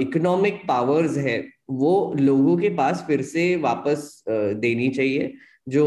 इकोनॉमिक 0.00 0.60
पावर्स 0.68 1.16
है, 1.18 1.38
वो 1.70 2.14
लोगों 2.18 2.56
के 2.56 2.68
पास 2.68 3.04
फिर 3.06 3.22
से 3.22 3.54
वापस 3.56 4.24
देनी 4.28 4.88
चाहिए। 4.88 5.32
जो 5.68 5.84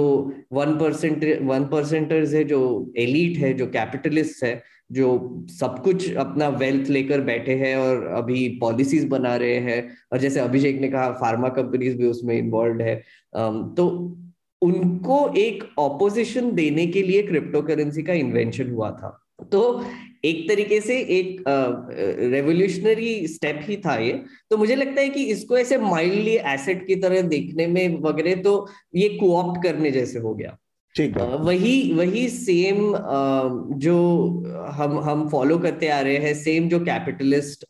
वन 0.53 0.77
परसेंट 0.77 1.23
वन 1.41 1.65
परसेंटर्स 1.65 2.33
है, 2.33 2.43
जो 2.43 2.93
एलिट 2.97 3.37
है, 3.37 3.53
जो 3.53 3.65
कैपिटलिस्ट 3.67 4.43
है 4.43 4.61
जो 4.89 5.45
सब 5.51 5.81
कुछ 5.83 6.13
अपना 6.15 6.47
वेल्थ 6.49 6.89
लेकर 6.89 7.21
बैठे 7.21 7.55
हैं 7.55 7.75
और 7.77 8.05
अभी 8.17 8.47
पॉलिसीज़ 8.61 9.07
बना 9.09 9.35
रहे 9.35 9.57
हैं। 9.59 9.81
और 10.13 10.19
जैसे 10.19 10.39
अभिषेक 10.39 10.79
ने 10.81 10.87
कहा 10.89 11.09
फार्मा 11.21 11.49
कंपनीज़ 11.49 11.97
भी 11.97 12.07
उसमें 12.07 12.37
इन्वॉल्व 12.37 12.81
है। 12.81 12.95
तो 13.35 13.87
उनको 14.61 15.17
एक 15.37 15.63
ऑपोजिशन 15.79 16.51
देने 16.55 16.85
के 16.87 17.01
लिए 17.01 17.21
क्रिप्टो 17.23 17.61
करेंसी 17.61 18.03
का 18.03 18.13
इन्वेंशन 18.13 18.69
हुआ 18.71 18.89
था। 18.91 19.19
तो 19.51 19.83
एक 20.25 20.47
तरीके 20.49 20.79
से 20.81 20.97
एक 21.11 21.43
रेवोल्यूशनरी 22.31 23.27
स्टेप 23.27 23.59
ही 23.63 23.77
था 23.77 23.95
ये। 23.95 24.13
तो 24.49 24.57
मुझे 24.57 24.75
लगता 24.75 25.01
है 25.01 25.09
कि 25.09 25.23
इसको 25.23 25.57
ऐसे 25.57 25.77
माइल्डली 25.77 26.35
एसेट 26.53 26.85
की 26.87 26.95
तरह 26.95 27.21
देखने 27.23 27.67
में 27.67 27.97
वगैरह 28.01 28.41
तो 28.43 28.53
ये 28.95 29.09
कोऑप्ट 29.19 29.61
करने 29.63 29.91
जैसे 29.91 30.19
हो 30.19 30.33
गया। 30.35 30.57
ठीक 30.95 31.17
है 31.17 31.37
वही 31.37 31.91
वही 31.93 32.27
सेम 32.29 32.77
जो 33.79 33.95
हम 34.75 34.99
हम 34.99 35.27
फॉलो 35.29 35.57
करते 35.59 35.87
आ 35.89 35.99
रहे 36.01 36.17
हैं 36.17 36.33
सेम 36.35 36.69
जो 36.69 36.79
कैपिटलिस्ट 36.85 37.65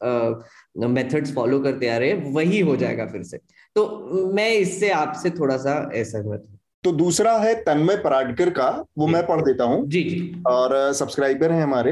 मेथड्स 0.89 1.33
फॉलो 1.35 1.59
करते 1.59 1.89
आ 1.89 1.97
रहे 1.97 2.09
हैं 2.09 2.33
वही 2.33 2.59
हो 2.59 2.75
जाएगा 2.75 3.05
फिर 3.05 3.23
से। 3.23 3.37
तो 3.75 4.31
मैं 4.33 4.49
इससे 4.51 4.89
आपसे 4.89 5.29
थोड़ा 5.29 5.57
सा 5.57 5.73
असहमत 6.01 6.43
हूँ। 6.49 6.59
तो 6.83 6.91
दूसरा 6.93 7.37
है 7.37 7.53
तन्मय 7.63 7.95
पराडकर 7.97 8.49
का 8.49 8.69
वो 8.97 9.07
मैं 9.07 9.25
पढ़ 9.27 9.41
देता 9.41 9.63
हूँ। 9.63 9.87
जी 9.87 10.03
जी। 10.03 10.43
और 10.47 10.75
सब्सक्राइबर 10.93 11.51
हैं 11.51 11.63
हमारे। 11.63 11.91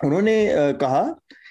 उन्होंने 0.00 0.46
कहा 0.80 1.02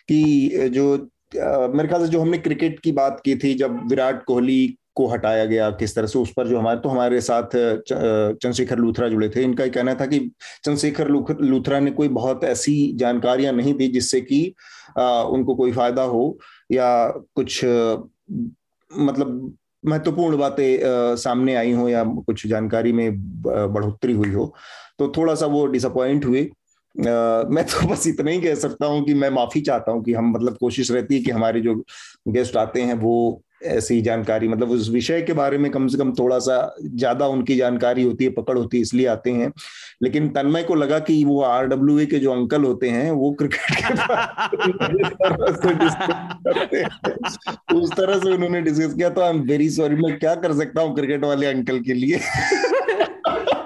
कि 0.10 0.70
जो 0.74 0.96
मेरे 1.36 1.88
ख्याल 1.88 2.06
से 2.06 2.12
जो 2.12 2.20
हमने 2.22 2.38
क्रिकेट 2.40 2.80
की 2.80 2.92
बात 2.92 3.22
की 3.26 3.36
थी 3.36 3.54
जब 3.54 3.80
विराट 3.90 4.24
कोहली 4.26 4.78
को 4.98 5.08
हटाया 5.08 5.46
गया 5.46 5.70
किस 5.72 5.96
तरह 5.96 6.08
से 6.08 6.20
उस 6.20 6.32
पर 6.38 6.48
जो 6.48 6.60
हमारे 6.60 6.80
तो 6.80 6.90
हमारे 6.90 7.22
साथ 7.22 7.56
चंद्रशेखर 7.56 8.78
लूथरा 8.78 9.08
जुड़े 9.10 9.30
थे। 9.30 9.44
इनका 9.44 9.68
कहना 9.68 9.94
था 9.96 10.06
कि 10.06 10.20
चंद्रशेखर 10.20 11.08
लूथरा 11.42 11.80
ने 11.80 11.92
कोई 11.92 12.08
बहुत 12.10 12.44
ऐसी 12.44 12.76
जानकारियाँ 12.96 13.54
नहीं 13.54 13.74
दी 13.74 13.88
जिससे 13.88 14.22
कि 14.22 14.42
उनको 14.98 15.56
कोई 15.56 15.72
फ़ायदा 15.72 16.04
हो 16.04 16.38
या 16.72 17.08
कुछ 17.36 17.64
मतलब 18.92 19.56
महत्वपूर्ण 19.84 20.38
बातें 20.38 21.16
सामने 21.18 21.56
आई 21.56 21.72
हो 21.72 21.90
या 21.90 22.04
कुछ 22.04 22.48
जानकारी 22.48 22.92
में 22.92 23.10
बढ़ोतरी 23.44 24.14
हुई 24.14 24.32
हो। 24.32 24.54
तो 25.00 25.12
थोड़ा 25.18 25.36
सा 25.36 25.46
वो 25.46 25.66
डिसअपॉइंट 25.68 26.26
हुए। 26.26 26.50
Uh, 26.96 27.46
मैं 27.46 27.64
तो 27.64 27.88
बस 27.88 28.06
इतना 28.08 28.32
ही 28.32 28.40
कह 28.42 28.56
सकता 28.56 28.86
हूँ 28.86 29.04
कि 29.06 29.14
मैं 29.14 29.30
माफ़ी 29.30 29.60
चाहता 29.62 29.92
हूँ 29.92 30.04
कि 30.04 30.14
हम 30.14 30.32
मतलब 30.32 30.56
कोशिश 30.58 30.92
रहती 30.92 31.16
है 31.16 31.22
कि 31.22 31.32
हमारे 31.32 31.60
जो 31.62 31.74
गेस्ट 32.28 32.58
आते 32.58 32.82
हैं 32.82 32.94
वो 32.94 33.44
ऐसी 33.62 34.02
जानकारी 34.02 34.48
मतलब 34.48 34.72
उस 34.72 34.90
विषय 34.90 35.22
के 35.22 35.34
बारे 35.34 35.58
में 35.58 35.70
कम 35.72 35.88
से 35.88 35.98
कम 35.98 36.12
थोड़ा 36.14 36.38
सा 36.40 36.76
ज़्यादा 36.84 37.28
उनकी 37.28 37.56
जानकारी 37.56 38.04
होती 38.04 38.24
है, 38.24 38.30
पकड़ 38.32 38.58
होती 38.58 38.78
है, 38.78 38.82
इसलिए 38.82 39.06
आते 39.08 39.32
हैं। 39.32 39.52
लेकिन 40.04 40.28
तन्मय 40.30 40.64
को 40.64 40.76
लगा 40.76 41.00
कि 41.00 41.24
वो 41.26 41.42
आर 41.42 41.68
डब्ल्यू 41.68 42.00
ए 42.00 42.06
के 42.06 42.20
जो 42.20 42.32
अंकल 42.32 42.64
होते 42.64 42.90
हैं, 42.90 43.12
वो 43.12 43.32
क्रिकेट 43.40 43.62
के 46.74 46.84
उस 47.76 47.92
तरह 47.92 48.20
से 48.20 48.34
उन्होंने 48.34 48.62
डिस्कस 48.62 48.94
किया। 48.94 49.10
तो 49.10 49.22
आई 49.22 49.30
एम 49.30 49.42
वेरी 49.42 49.70
सॉरी 49.70 49.96
मैं 49.96 50.18
क्या 50.20 50.36
कर 50.36 50.54
सकता 50.54 50.82
हूँ 50.82 50.96
क्रिकेट 50.96 51.24
वाले 51.26 51.48
अंकल 51.48 51.80
के 51.80 51.94
लिए? 51.94 52.20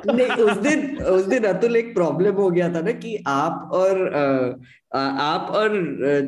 नहीं 0.07 0.27
उस 0.27 0.57
दिन 0.57 0.97
उस 0.97 1.25
दिन 1.25 1.43
अतुल 1.43 1.75
एक 1.75 1.93
प्रॉब्लम 1.95 2.33
हो 2.33 2.49
गया 2.51 2.73
था 2.73 2.81
ना 2.81 2.91
कि 2.91 3.23
आप 3.27 3.69
और 3.73 4.13
आ, 4.95 4.99
आप 4.99 5.51
और 5.51 5.69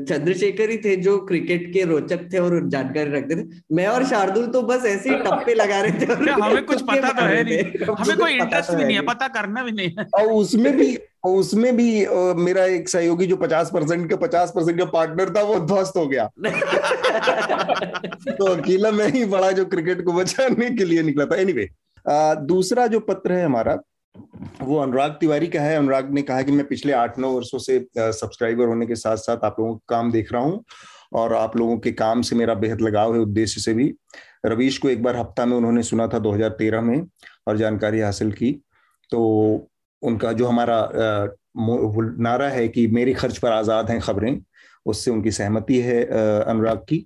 चंद्रशेखर 0.09 0.69
ही 0.69 0.77
थे 0.77 0.95
जो 0.95 1.17
क्रिकेट 1.17 1.73
के 1.73 1.84
रोचक 1.84 2.34
थे 2.34 2.38
और 2.38 2.69
जानकारी 2.69 3.11
रखते 3.11 3.35
थे। 3.35 3.45
मैं 3.75 3.88
और 3.88 4.05
शार्दुल 4.05 4.45
तो 4.47 4.61
बस 4.61 4.85
ऐसे 4.85 5.09
ही 5.09 5.15
टप्पे 5.15 5.53
लगा 5.53 5.81
रहे 5.81 5.91
थे 5.91 6.05
हमें 6.31 6.65
कुछ 6.65 6.81
पता 6.81 7.09
तो 7.09 7.25
है 7.25 7.43
नहीं। 7.43 7.63
हमें 7.95 8.17
कोई 8.17 8.34
इंटरेस्ट 8.34 8.71
तो 8.71 8.77
भी 8.77 8.84
नहीं 8.84 8.95
है 8.95 9.01
पता 9.01 9.27
करना 9.27 9.63
भी 9.63 9.71
नहीं 9.71 9.89
है। 9.99 10.05
और 10.15 10.31
उसमें 10.31 10.77
भी 10.77 10.97
उसमें 11.25 11.75
भी 11.77 12.07
मेरा 12.43 12.65
एक 12.65 12.89
सहयोगी 12.89 13.25
जो 13.25 13.35
पचास 13.35 13.71
परसेंट 13.73 14.09
का 14.09 14.15
पचास 14.15 14.51
परसेंट 14.55 14.80
का 14.80 14.85
पार्टनर 14.85 15.30
था 15.30 15.41
वो 15.41 15.59
ध्वस्त 15.59 15.97
हो 15.97 16.07
गया। 16.07 16.25
तो 18.30 18.45
अकेला 18.45 18.91
मैं 18.91 19.07
ही 19.07 19.25
बड़ा 19.25 19.51
जो 19.51 19.65
क्रिकेट 19.65 20.01
को 20.05 20.13
बचाने 20.13 20.69
के 20.69 20.85
लिए 20.85 21.03
निकला 21.03 21.25
था। 21.25 21.35
एनीवे 21.35 21.61
anyway, 21.61 21.77
दूसरा 22.05 22.88
जो 22.88 22.99
पत्र 23.01 23.34
है 23.34 23.45
हमारा, 23.45 23.77
वो 24.61 24.77
अनुराग 24.77 25.11
तिवारी 25.19 25.47
का 25.47 25.61
है। 25.61 25.75
अनुराग 25.77 26.13
ने 26.13 26.21
कहा 26.21 26.41
कि 26.41 26.51
मैं 26.51 26.65
पिछले 26.67 26.93
आठ 26.93 27.17
नौ 27.19 27.30
वर्षों 27.31 27.59
से 27.59 27.80
सब्सक्राइबर 27.97 28.67
होने 28.67 28.85
के 28.85 28.95
साथ 28.95 29.17
साथ 29.17 29.45
आप 29.45 29.55
लोगों 29.59 29.75
का 29.75 29.95
काम 29.95 30.11
देख 30.11 30.31
रहा 30.34 30.41
हूँ 30.41 30.63
और 31.13 31.34
आप 31.34 31.55
लोगों 31.57 31.77
के 31.77 31.91
काम 31.93 32.21
से 32.21 32.35
मेरा 32.35 32.53
बेहद 32.55 32.81
लगाव 32.81 33.13
है 33.15 33.19
उद्देश्य 33.21 33.61
से 33.61 33.73
भी। 33.73 33.93
रवीश 34.45 34.77
को 34.77 34.89
एक 34.89 35.03
बार 35.03 35.15
हफ़्ता 35.15 35.45
में 35.45 35.55
उन्होंने 35.57 35.84
सुना 35.84 36.07
था 36.07 36.19
2013 36.19 36.81
में 36.81 37.05
और 37.47 37.57
जानकारी 37.57 37.99
हासिल 37.99 38.31
की। 38.31 38.51
तो 39.11 39.19
उनका 40.01 40.31
जो 40.34 40.47
हमारा 40.47 40.77
नारा 41.57 42.47
है 42.49 42.67
कि 42.67 42.88
मेरे 42.88 43.13
खर्च 43.13 43.38
पर 43.38 43.51
आज़ाद 43.51 43.89
हैं 43.89 43.99
खबरें, 44.01 44.39
उससे 44.85 45.11
उनकी 45.11 45.31
सहमति 45.31 45.80
है 45.81 46.03
अनुराग 46.43 46.77
की। 46.89 47.05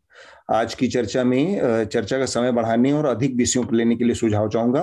आज 0.50 0.74
की 0.76 0.88
चर्चा 0.88 1.24
में 1.24 1.86
चर्चा 1.86 2.18
का 2.20 2.26
समय 2.26 2.52
बढ़ाने 2.52 2.92
और 2.92 3.06
अधिक 3.06 3.36
विषयों 3.36 3.64
पर 3.64 3.76
लेने 3.76 3.96
के 3.96 4.04
लिए 4.04 4.16
सुझाव 4.16 4.50
चाहूँगा। 4.50 4.82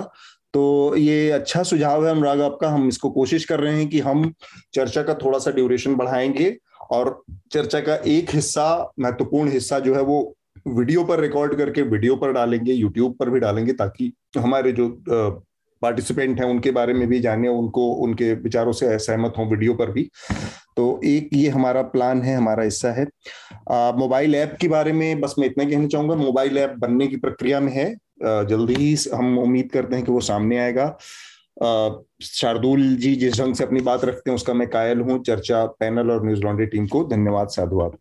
तो 0.53 0.95
ये 0.97 1.29
अच्छा 1.31 1.61
सुझाव 1.63 2.05
है 2.05 2.11
अनुराग 2.11 2.41
आपका, 2.41 2.69
हम 2.69 2.87
इसको 2.87 3.09
कोशिश 3.09 3.45
कर 3.45 3.59
रहे 3.59 3.77
हैं 3.77 3.87
कि 3.89 3.99
हम 3.99 4.31
चर्चा 4.73 5.03
का 5.03 5.13
थोड़ा 5.13 5.39
सा 5.39 5.51
ड्यूरेशन 5.51 5.95
बढ़ाएँगे 5.95 6.55
और 6.91 7.21
चर्चा 7.51 7.79
का 7.79 7.95
एक 7.95 8.29
हिस्सा, 8.29 8.93
महत्वपूर्ण 8.99 9.51
हिस्सा 9.51 9.79
जो 9.79 9.95
है 9.95 10.01
वो 10.01 10.35
वीडियो 10.67 11.03
पर 11.03 11.19
रिकॉर्ड 11.19 11.55
करके 11.57 11.81
वीडियो 11.81 12.15
पर 12.15 12.31
डालेंगे, 12.31 12.73
यूट्यूब 12.73 13.15
पर 13.19 13.29
भी 13.29 13.39
डालेंगे 13.39 13.73
ताकि 13.73 14.11
हमारे 14.37 14.71
जो 14.71 14.87
पार्टिसिपेंट 15.81 16.39
हैं 16.39 16.47
उनके 16.47 16.71
बारे 16.71 16.93
में 16.93 17.07
भी 17.07 17.19
जाने, 17.19 17.47
उनको, 17.47 17.91
उनके 17.93 18.33
विचारों 18.33 18.71
से 18.71 18.97
सहमत 18.99 19.33
हों 19.37 19.49
वीडियो 19.49 19.73
पर 19.73 19.91
भी। 19.91 20.09
तो 20.77 20.99
एक 21.05 21.29
ये 21.33 21.49
हमारा 21.49 21.81
प्लान 21.91 22.21
है, 22.21 22.35
हमारा 22.35 22.63
हिस्सा 22.63 22.91
है। 22.91 23.05
मोबाइल 23.97 24.35
ऐप 24.35 24.57
के 24.61 24.67
बारे 24.67 24.93
में 24.93 25.21
बस 25.21 25.35
मैं 25.39 25.47
इतना 25.47 25.63
कहना 25.63 25.87
चाहूँगा 25.87 26.15
मोबाइल 26.15 26.57
ऐप 26.57 26.73
बनने 26.79 27.07
की 27.07 27.17
प्रक्रिया 27.17 27.59
में 27.59 27.71
है। 27.73 27.93
जल्दी 28.23 28.73
ही 28.75 28.95
हम 29.13 29.37
उम्मीद 29.39 29.69
करते 29.71 29.95
हैं 29.95 30.05
कि 30.05 30.11
वो 30.11 30.19
सामने 30.21 30.57
आएगा। 30.57 30.85
शार्दुल 32.21 32.95
जी 32.95 33.15
जिस 33.15 33.39
ढंग 33.41 33.55
से 33.55 33.63
अपनी 33.63 33.81
बात 33.81 34.05
रखते 34.05 34.29
हैं 34.31 34.35
उसका 34.35 34.53
मैं 34.53 34.67
कायल 34.67 34.99
हूँ 34.99 35.23
चर्चा 35.23 35.65
पैनल 35.65 36.11
और 36.11 36.25
न्यूज़ 36.25 36.41
लॉन्ड्री 36.41 36.65
टीम 36.65 36.87
को 36.87 37.03
धन्यवाद 37.03 37.47
साधु 37.47 37.79
आप 37.81 37.97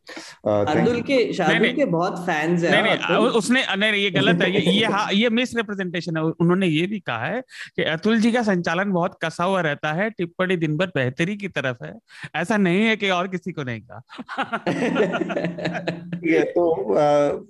शार्दुल 0.47 1.01
के 1.01 1.33
शार्दुल 1.33 1.73
के 1.73 1.85
बहुत 1.85 2.19
फैंस 2.27 2.63
हैं 2.65 2.83
नहीं, 2.83 2.83
नहीं, 2.83 3.17
उसने 3.17 3.65
नहीं 3.77 3.93
ये 3.93 4.11
गलत 4.11 4.43
है 4.43 4.55
ये 4.55 4.73
ये 4.73 4.87
हाँ 4.87 5.13
ये 5.13 5.31
मिस 5.31 5.57
रिप्रेजेंटेशन 5.57 6.17
है 6.17 6.23
उन्होंने 6.23 6.67
ये 6.67 6.87
भी 6.87 7.01
कहा 7.01 7.27
है 7.27 7.41
कि 7.77 7.83
अतुल 7.83 8.21
जी 8.21 8.33
का 8.33 8.43
संचालन 8.43 8.93
बहुत 8.93 9.19
कसा 9.23 9.45
हुआ 9.45 9.61
रहता 9.61 9.93
है 9.93 10.11
टिप्पणी 10.11 10.57
दिन 10.57 10.77
भर 10.77 10.87
बेहतरी 10.87 11.37
की 11.37 11.49
तरफ़ 11.49 11.85
है। 11.85 11.95
ऐसा 12.37 12.57
नहीं 12.57 12.85
है 12.85 12.97
कि 12.97 13.11
और 13.11 13.29
किसी 13.29 13.53
को 13.53 13.63
नहीं 13.63 13.81
कहा। 13.81 14.01
तो 16.55 16.95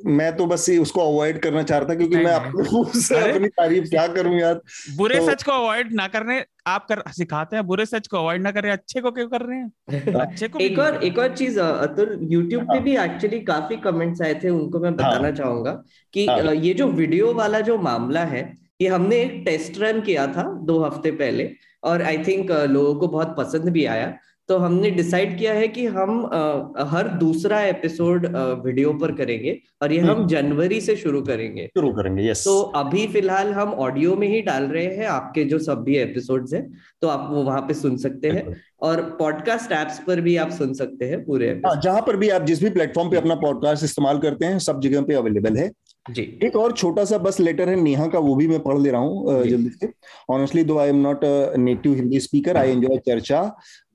मैं 0.07 0.37
तो 0.37 0.47
बस 0.47 0.71
उसको 0.71 1.01
अवॉइड 1.01 1.39
करना 1.39 1.63
चाहता 1.63 1.95
क्योंकि 1.95 2.17
मैं 2.17 2.33
अपनी 2.33 3.49
तारीफ़ 3.49 3.85
क्या 3.85 4.07
करूँ 4.07 4.41
यार? 4.41 4.61
बुरे 4.97 5.19
तो, 5.19 5.31
सच 5.31 5.43
को 5.43 5.53
अवॉइड 5.53 5.93
ना 5.93 6.07
करने 6.07 6.45
आप 6.67 6.87
कर 6.89 7.03
सिखाते 7.13 7.57
हैं 7.57 7.67
बुरे 7.67 7.85
सच 7.87 8.07
को 8.09 8.17
अवॉइड 8.17 8.43
ना 8.43 8.51
करें 8.53 8.71
अच्छे 8.71 9.01
को 9.01 9.11
क्यों 9.11 9.29
कर 9.29 9.43
रहे 9.43 9.59
हैं 9.59 10.15
अच्छे 10.21 10.49
को 10.49 10.59
एक 10.59 10.79
और 10.79 11.03
एक 11.05 11.19
और 11.19 11.35
चीज़ 11.37 11.59
अतुल 11.61 12.19
यूट्यूब 12.23 12.63
पे 12.65 12.79
भी 12.81 12.97
एक्चुअली 12.97 13.41
काफ़ी 13.43 13.77
कमेंट्स 13.77 14.23
आए 14.23 14.35
थे 14.35 14.51
उनको 14.51 14.81
मैं 14.81 14.95
बताना 14.97 15.23
हाँ। 15.23 15.33
चाहूँगा 15.33 15.73
कि 16.15 16.27
हाँ। 16.27 16.55
ये 16.55 16.75
जो 16.75 16.87
वीडियो 16.93 17.33
वाला 17.35 17.61
जो 17.61 17.79
मामला 17.79 18.25
है 18.27 18.43
ये 18.81 18.89
हमने 18.89 19.21
एक 19.23 19.43
टेस्ट 19.45 19.79
रन 19.79 20.01
किया 20.01 20.27
था 20.27 20.43
दो 20.63 20.83
हफ़्ते 20.85 21.11
पहले 21.13 21.51
और 21.85 22.03
आई 22.03 22.19
थिंक 22.19 22.51
लोगों 22.51 22.95
को 22.95 23.09
बहुत 23.09 23.35
पसंद 23.39 23.69
भी 23.69 23.85
आया 23.87 24.13
तो 24.49 24.57
हमने 24.59 24.91
डिसाइड 24.91 25.37
किया 25.39 25.53
है 25.53 25.69
कि 25.69 25.85
हम 25.87 26.25
आ, 26.27 26.85
हर 26.87 27.09
दूसरा 27.19 27.61
एपिसोड 27.63 28.27
आ, 28.27 28.43
वीडियो 28.65 28.93
पर 28.93 29.13
करेंगे 29.13 29.57
और 29.83 29.93
ये 29.93 29.99
हम 29.99 30.11
हम्म। 30.11 30.27
जनवरी 30.27 30.81
से 30.81 30.97
शुरू 30.97 31.23
करेंगे। 31.23 31.67
शुरू 31.67 31.93
करेंगे 31.93 32.29
यस 32.31 32.45
तो 32.45 32.61
अभी 32.77 33.07
फ़िलहाल 33.07 33.53
हम 33.53 33.73
ऑडियो 33.85 34.17
में 34.17 34.27
ही 34.29 34.41
डाल 34.43 34.65
रहे 34.65 34.85
हैं 34.97 35.07
आपके 35.07 35.45
जो 35.45 35.59
सब 35.59 35.83
भी 35.85 35.97
एपिसोड्स 35.99 36.55
हैं 36.55 36.63
तो 37.03 37.09
आप 37.09 37.29
वो 37.31 37.43
वहाँ 37.43 37.61
पे 37.61 37.75
सुन 37.75 37.97
सकते 37.97 38.31
हैं। 38.31 38.57
और 38.83 39.01
पॉडकास्ट 39.19 39.73
एप्स 39.73 39.99
पर 40.07 40.21
भी 40.21 40.37
आप 40.37 40.51
सुन 40.51 40.73
सकते 40.75 41.05
हैं 41.05 41.25
पूरे 41.25 41.49
हाँ, 41.67 41.81
जहाँ 41.81 42.01
पर 42.07 42.17
भी 42.17 42.29
आप 42.29 42.43
जिस 42.43 42.63
भी 42.63 42.71
प्लेटफॉर्म 42.71 43.11
पे 43.11 43.17
अपना 43.17 43.35
पॉडकास्ट 43.45 43.85
इस्तेमाल 43.85 44.19
करते 44.19 44.47
हैं 44.47 44.59
सब 44.59 44.81
जगह 44.81 45.03
पे 45.03 45.15
अवेलेबल 45.15 45.57
है। 45.57 45.71
जी। 46.07 46.23
एक 46.45 46.57
और 46.57 46.73
छोटा 46.73 47.05
सा 47.05 47.19
बस 47.19 47.39
लेटर 47.41 47.69
है 47.69 47.77
नेहा 47.83 48.07
का 48.07 48.19
वो 48.19 48.35
भी 48.37 48.49
मैं 48.49 48.59
पढ़ 48.63 48.79
ले 48.79 48.91
रहा 48.91 49.01
हूँ 49.01 49.45
जल्दी 49.45 49.71
से। 49.71 49.89
Honestly 50.31 50.65
though 50.65 50.79
I 50.79 50.89
am 50.89 50.97
not 50.97 51.21
native 51.59 51.95
Hindi 51.95 52.21
speaker 52.21 52.57
I 52.57 52.71
enjoy 52.71 52.99
चर्चा 53.07 53.41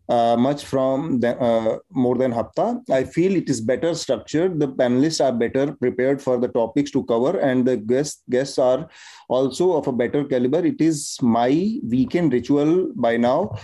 uh, 0.10 0.36
much 0.36 0.66
from 0.66 1.20
the, 1.20 1.40
uh, 1.40 1.78
more 1.92 2.16
than 2.18 2.32
Hafta. 2.32 2.82
I 2.90 3.04
feel 3.04 3.36
it 3.36 3.50
is 3.50 3.62
better 3.62 3.94
structured. 3.94 4.60
The 4.60 4.68
panelists 4.68 5.24
are 5.24 5.32
better 5.32 5.74
prepared 5.74 6.22
for 6.22 6.40
the 6.40 6.48
topics 6.48 6.92
to 6.92 7.04
cover, 7.06 7.38
and 7.40 7.66
the 7.66 7.78
guests 7.78 8.24
guests 8.30 8.58
are 8.58 8.90
also 9.28 9.74
of 9.74 9.88
a 9.88 9.92
better 9.92 10.24
caliber. 10.26 10.66
It 10.66 10.82
is 10.82 11.18
my 11.22 11.80
weekend 11.84 12.34
ritual 12.34 12.92
by 12.96 13.18
now. 13.18 13.56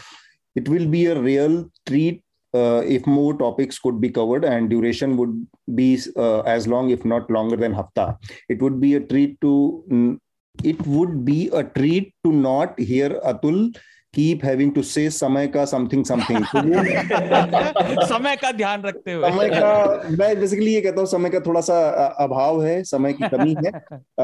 It 0.55 0.69
will 0.69 0.87
be 0.87 1.07
a 1.07 1.19
real 1.19 1.69
treat 1.87 2.23
uh, 2.53 2.83
if 2.85 3.05
more 3.05 3.33
topics 3.37 3.79
could 3.79 3.99
be 3.99 4.09
covered 4.09 4.45
and 4.45 4.69
duration 4.69 5.17
would 5.17 5.47
be 5.73 5.99
uh, 6.15 6.41
as 6.41 6.67
long, 6.67 6.91
if 6.91 7.03
not 7.03 7.29
longer 7.29 7.57
than 7.57 7.73
Hafta. 7.73 8.17
It 8.49 8.61
would 8.61 8.79
be 8.79 8.95
a 8.95 8.99
treat 8.99 9.41
to. 9.41 10.19
It 10.63 10.87
would 10.87 11.25
be 11.25 11.49
a 11.49 11.63
treat 11.63 12.13
to 12.23 12.31
not 12.31 12.79
hear 12.79 13.09
Atul 13.25 13.75
keep 14.15 14.43
having 14.45 14.73
to 14.75 14.81
say 14.81 15.09
समय 15.09 15.47
का 15.47 15.65
something 15.65 16.03
something 16.05 16.45
समय 18.05 18.35
का 18.35 18.51
ध्यान 18.51 18.81
रखते 18.81 19.13
हुए। 19.13 19.29
समय 19.31 19.49
का 19.49 20.03
मैं 20.09 20.39
बेसिकली 20.39 20.73
ये 20.73 20.81
कहता 20.81 21.01
हूँ 21.01 21.07
समय 21.07 21.29
का 21.29 21.39
थोड़ा 21.39 21.61
सा 21.61 21.77
अभाव 22.23 22.63
है 22.63 22.83
समय 22.83 23.13
की 23.13 23.27
कमी 23.29 23.55
है। 23.65 23.71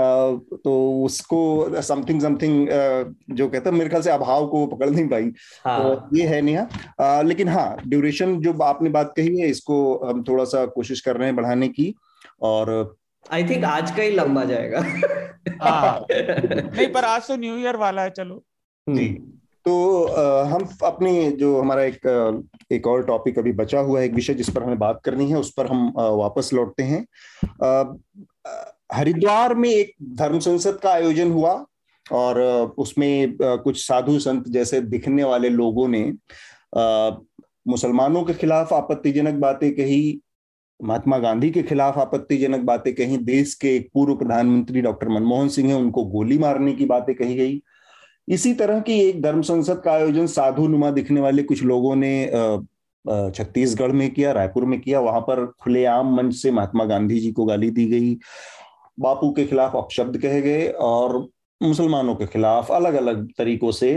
तो 0.63 1.03
उसको 1.05 1.81
समथिंग 1.81 2.21
समथिंग 2.21 2.67
जो 3.35 3.47
कहता 3.47 3.69
है 3.69 3.75
मेरे 3.75 3.89
ख्याल 3.89 4.01
से 4.01 4.11
अभाव 4.11 4.47
को 4.47 4.65
पकड़ 4.67 4.89
नहीं 4.89 5.07
पाई। 5.07 5.31
हाँ। 5.65 5.79
तो 5.83 6.17
ये 6.17 6.27
है 6.27 6.41
नेहा। 6.41 7.21
लेकिन 7.21 7.47
हाँ 7.47 7.77
ड्यूरेशन 7.87 8.39
जो 8.41 8.53
आपने 8.63 8.89
बात 8.89 9.13
कही 9.17 9.39
है 9.39 9.47
इसको 9.47 9.77
हम 10.05 10.23
थोड़ा 10.23 10.43
सा 10.45 10.65
कोशिश 10.65 11.01
कर 11.01 11.17
रहे 11.17 11.27
हैं 11.27 11.35
बढ़ाने 11.35 11.67
की 11.67 11.93
और 12.41 12.97
आई 13.33 13.43
थिंक 13.43 13.63
आज 13.63 13.91
का 13.91 14.01
ही 14.03 14.11
लंबा 14.11 14.43
जाएगा। 14.43 14.79
हाँ। 15.61 16.05
नहीं 16.11 16.87
पर 16.87 17.05
आज 17.05 17.27
तो 17.27 17.35
न्यू 17.35 17.57
ईयर 17.57 17.75
वाला 17.75 18.01
है 18.01 18.09
चलो। 18.09 18.43
जी। 18.87 19.07
तो 19.65 20.05
हम 20.45 20.67
अपनी 20.83 21.31
जो 21.31 21.59
हमारा 21.59 21.83
एक 21.83 22.45
एक 22.71 22.87
और 22.87 23.03
टॉपिक 23.05 23.39
अभी 23.39 23.51
बचा 23.53 23.79
हुआ 23.79 23.99
है, 23.99 24.05
एक 24.05 24.13
विषय 24.13 24.33
जिस 24.33 24.49
पर 24.49 24.63
हमें 24.63 24.79
बात 24.79 25.01
करनी 25.05 25.29
है, 25.29 25.37
उस 25.37 25.51
पर 25.53 25.67
हम 25.67 25.91
वापस 25.97 26.49
लौटते 26.53 26.83
हैं। 26.83 27.05
हरिद्वार 28.93 29.55
में 29.55 29.69
एक 29.69 29.93
धर्म 30.15 30.39
संसद 30.39 30.79
का 30.83 30.91
आयोजन 30.91 31.31
हुआ 31.31 31.53
और, 32.05 32.41
उसमें 32.77 33.37
कुछ 33.41 33.85
साधु 33.87 34.17
संत 34.19 34.47
जैसे 34.49 34.81
दिखने 34.81 35.23
वाले 35.23 35.49
लोगों 35.49 35.87
ने 35.87 36.11
मुसलमानों 37.67 38.23
के 38.23 38.33
खिलाफ 38.33 38.73
आपत्तिजनक 38.73 39.39
बातें 39.39 39.71
कही, 39.75 40.21
महात्मा 40.79 41.17
गांधी 41.19 41.49
के 41.51 41.61
खिलाफ 41.63 41.97
आपत्तिजनक 41.97 42.61
बातें 42.65 42.93
कही, 42.95 43.17
देश 43.17 43.53
के 43.53 43.75
एक 43.75 43.89
पूर्व 43.93 44.15
प्रधानमंत्री 44.15 44.81
डॉक्टर 44.81 45.09
मनमोहन 45.09 45.49
सिंह 45.49 45.69
है, 45.69 45.75
उनको 45.75 46.03
गोली 46.05 46.37
मारने 46.37 46.73
की 46.73 46.85
बातें 46.85 47.13
कही 47.15 47.35
गई। 47.35 47.61
इसी 48.31 48.53
तरह 48.53 48.79
की 48.79 48.99
एक 48.99 49.21
धर्म 49.21 49.41
संसद 49.41 49.81
का 49.85 49.91
आयोजन 49.91 50.27
साधु 50.27 50.67
नुमा 50.67 50.89
दिखने 50.91 51.21
वाले 51.21 51.43
कुछ 51.43 51.63
लोगों 51.63 51.95
ने 51.95 52.11
छत्तीसगढ़ 53.05 53.91
में 53.91 54.09
किया, 54.13 54.31
रायपुर 54.31 54.65
में 54.65 54.79
किया। 54.81 54.99
वहाँ 54.99 55.21
पर 55.21 55.45
खुलेआम 55.61 56.13
मंच 56.15 56.35
से 56.35 56.51
महात्मा 56.51 56.85
गांधी 56.85 57.19
जी 57.19 57.31
को 57.31 57.45
गाली 57.45 57.69
दी 57.69 57.85
गई। 57.85 58.13
बापू 58.99 59.31
के 59.31 59.45
खिलाफ 59.45 59.75
अपशब्द 59.75 60.17
कहे 60.17 60.41
गए 60.41 60.67
और 60.81 61.17
मुसलमानों 61.61 62.15
के 62.15 62.25
खिलाफ 62.25 62.71
अलग 62.71 62.93
अलग 62.93 63.27
तरीकों 63.37 63.71
से 63.71 63.91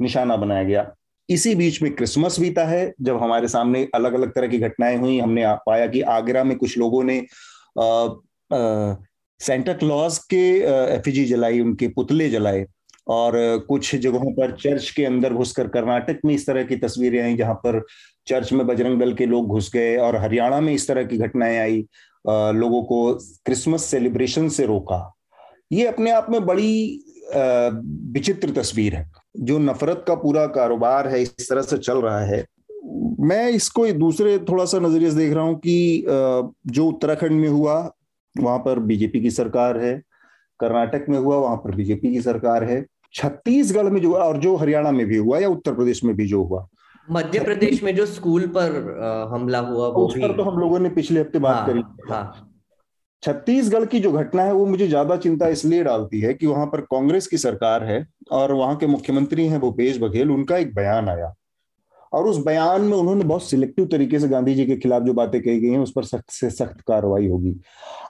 निशाना 0.00 0.36
बनाया 0.36 0.64
गया। 0.64 0.90
इसी 1.28 1.54
बीच 1.54 1.80
में 1.82 1.94
क्रिसमस 1.94 2.38
बीता 2.40 2.64
है, 2.64 2.92
जब 3.00 3.22
हमारे 3.22 3.48
सामने 3.48 3.86
अलग 3.94 4.14
अलग 4.14 4.32
तरह 4.34 4.48
की 4.48 4.58
घटनाएँ 4.58 4.96
हुई। 4.96 5.18
हमने 5.18 5.44
पाया 5.66 5.86
कि 5.86 6.00
आगरा 6.10 6.44
में 6.44 6.56
कुछ 6.58 6.76
लोगों 6.78 7.02
ने 7.04 7.20
सेंटा 9.40 9.72
क्लॉज 9.72 10.18
के 10.30 10.44
एफिजी 10.94 11.24
जलाई, 11.24 11.60
उनके 11.60 11.88
पुतले 11.88 12.28
जलाए। 12.30 12.64
और 13.06 13.34
कुछ 13.68 13.94
जगहों 13.96 14.32
पर 14.32 14.56
चर्च 14.56 14.90
के 14.90 15.04
अंदर 15.04 15.32
घुसकर 15.34 15.68
कर्नाटक 15.68 16.20
में 16.24 16.34
इस 16.34 16.46
तरह 16.46 16.64
की 16.64 16.76
तस्वीरें 16.76 17.22
आई, 17.22 17.36
जहाँ 17.36 17.54
पर 17.56 17.82
चर्च 18.26 18.52
में 18.52 18.66
बजरंग 18.66 19.00
दल 19.00 19.12
के 19.14 19.26
लोग 19.26 19.48
घुस 19.48 19.70
गए 19.74 19.96
और 19.96 20.16
हरियाणा 20.16 20.60
में 20.60 20.72
इस 20.74 20.86
तरह 20.88 21.04
की 21.04 21.18
घटनाएँ 21.18 21.58
आई 21.58 21.84
लोगों 22.54 22.82
को 22.84 23.14
क्रिसमस 23.46 23.84
सेलिब्रेशन 23.84 24.48
से 24.48 24.66
रोका। 24.66 25.12
ये 25.72 25.86
अपने 25.86 26.10
आप 26.10 26.26
में 26.30 26.44
बड़ी 26.46 27.04
विचित्र 28.12 28.50
तस्वीर 28.52 28.94
है, 28.94 29.10
जो 29.36 29.58
नफरत 29.58 30.04
का 30.08 30.14
पूरा 30.14 30.46
कारोबार 30.54 31.08
है, 31.08 31.22
इस 31.22 31.48
तरह 31.48 31.62
से 31.62 31.78
चल 31.78 31.98
रहा 31.98 32.24
है। 32.24 32.44
मैं 33.20 33.48
इसको 33.50 33.86
दूसरे 33.92 34.38
थोड़ा 34.40 34.64
सा 34.64 34.78
नज़रिए 34.78 35.10
देख 35.10 35.32
रहा 35.34 35.44
हूँ 35.44 35.58
कि 35.58 36.04
जो 36.06 36.86
उत्तराखंड 36.86 37.40
में 37.40 37.48
हुआ, 37.48 37.74
वहाँ 38.36 38.58
पर 38.58 38.78
बीजेपी 38.80 39.20
की 39.20 39.30
सरकार 39.30 39.78
है 39.78 40.00
कर्नाटक 40.62 41.06
में 41.08 41.18
हुआ 41.18 41.36
वहाँ 41.36 41.56
पर 41.56 41.74
बीजेपी 41.76 42.12
की 42.12 42.20
सरकार 42.22 42.64
है। 42.64 42.84
छत्तीसगढ़ 43.14 43.88
में 43.90 44.00
जो 44.02 44.12
और 44.16 44.36
जो 44.38 44.54
हरियाणा 44.56 44.90
में 44.92 45.06
भी 45.06 45.16
हुआ 45.16 45.38
या 45.38 45.48
उत्तर 45.48 45.74
प्रदेश 45.74 46.04
में 46.04 46.14
भी 46.16 46.26
जो 46.26 46.42
हुआ? 46.44 46.66
मध्य 47.08 47.40
प्रदेश 47.40 47.82
में 47.82 47.94
जो 47.96 48.06
स्कूल 48.06 48.46
पर 48.56 48.74
हमला 49.32 49.58
हुआ 49.58 49.88
वो 49.88 50.06
उस 50.06 50.14
पर 50.14 50.36
तो 50.36 50.42
हम 50.42 50.58
लोगों 50.58 50.78
ने 50.78 50.88
पिछले 50.90 51.20
हफ़्ते 51.20 51.38
बात 51.38 51.56
हाँ, 51.56 51.66
करी। 51.66 51.82
हाँ। 52.12 52.48
छत्तीसगढ़ 53.22 53.84
की 53.84 54.00
जो 54.00 54.12
घटना 54.12 54.42
है 54.42 54.52
वो 54.52 54.64
मुझे 54.66 54.86
ज़्यादा 54.88 55.16
चिंता 55.16 55.48
इसलिए 55.48 55.82
डालती 55.84 56.20
है 56.20 56.32
कि 56.34 56.46
वहाँ 56.46 56.66
पर 56.66 56.80
कांग्रेस 56.90 57.26
की 57.26 57.38
सरकार 57.38 57.84
है 57.84 58.06
और 58.32 58.52
वहाँ 58.52 58.76
के 58.76 58.86
मुख्यमंत्री 58.86 59.46
हैं 59.46 59.60
भूपेश 59.60 59.98
बघेल 59.98 60.30
उनका 60.30 60.56
एक 60.56 60.74
बयान 60.74 61.08
आया। 61.08 61.32
और 62.12 62.26
उस 62.28 62.38
बयान 62.44 62.82
में 62.82 62.96
उन्होंने 62.96 63.24
बहुत 63.24 63.44
सिलेक्टिव 63.44 63.86
तरीके 63.86 64.18
से 64.18 64.28
गांधी 64.28 64.54
जी 64.54 64.66
के 64.66 64.76
खिलाफ 64.76 65.02
जो 65.02 65.12
बातें 65.12 65.40
कही 65.42 65.60
गई 65.60 65.68
हैं, 65.68 65.78
उस 65.78 65.92
पर 65.92 66.04
सख्त 66.04 66.30
से 66.30 66.50
सख्त 66.50 66.80
कार्रवाई 66.80 67.28
होगी। 67.28 67.54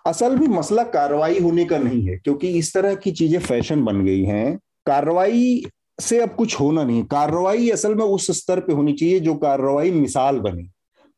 असल 0.06 0.36
भी 0.36 0.46
मसला 0.48 0.82
कार्रवाई 0.90 1.38
होने 1.40 1.64
का 1.64 1.78
नहीं 1.78 2.02
है, 2.02 2.16
क्योंकि 2.16 2.48
इस 2.48 2.72
तरह 2.74 2.94
की 2.94 3.10
चीज़ें 3.12 3.38
फ़ैशन 3.40 3.84
बन 3.84 4.04
गई 4.04 4.24
हैं। 4.24 4.58
कार्रवाई 4.86 5.64
से 6.00 6.20
अब 6.20 6.34
कुछ 6.34 6.60
होना 6.60 6.84
नहीं 6.84 7.02
कार्रवाई 7.06 7.68
असल 7.70 7.94
में 7.94 8.04
उस 8.04 8.30
स्तर 8.38 8.60
पे 8.60 8.72
होनी 8.72 8.92
चाहिए 8.92 9.20
जो 9.20 9.34
कार्रवाई 9.36 9.90
मिसाल 9.90 10.38
बने। 10.40 10.68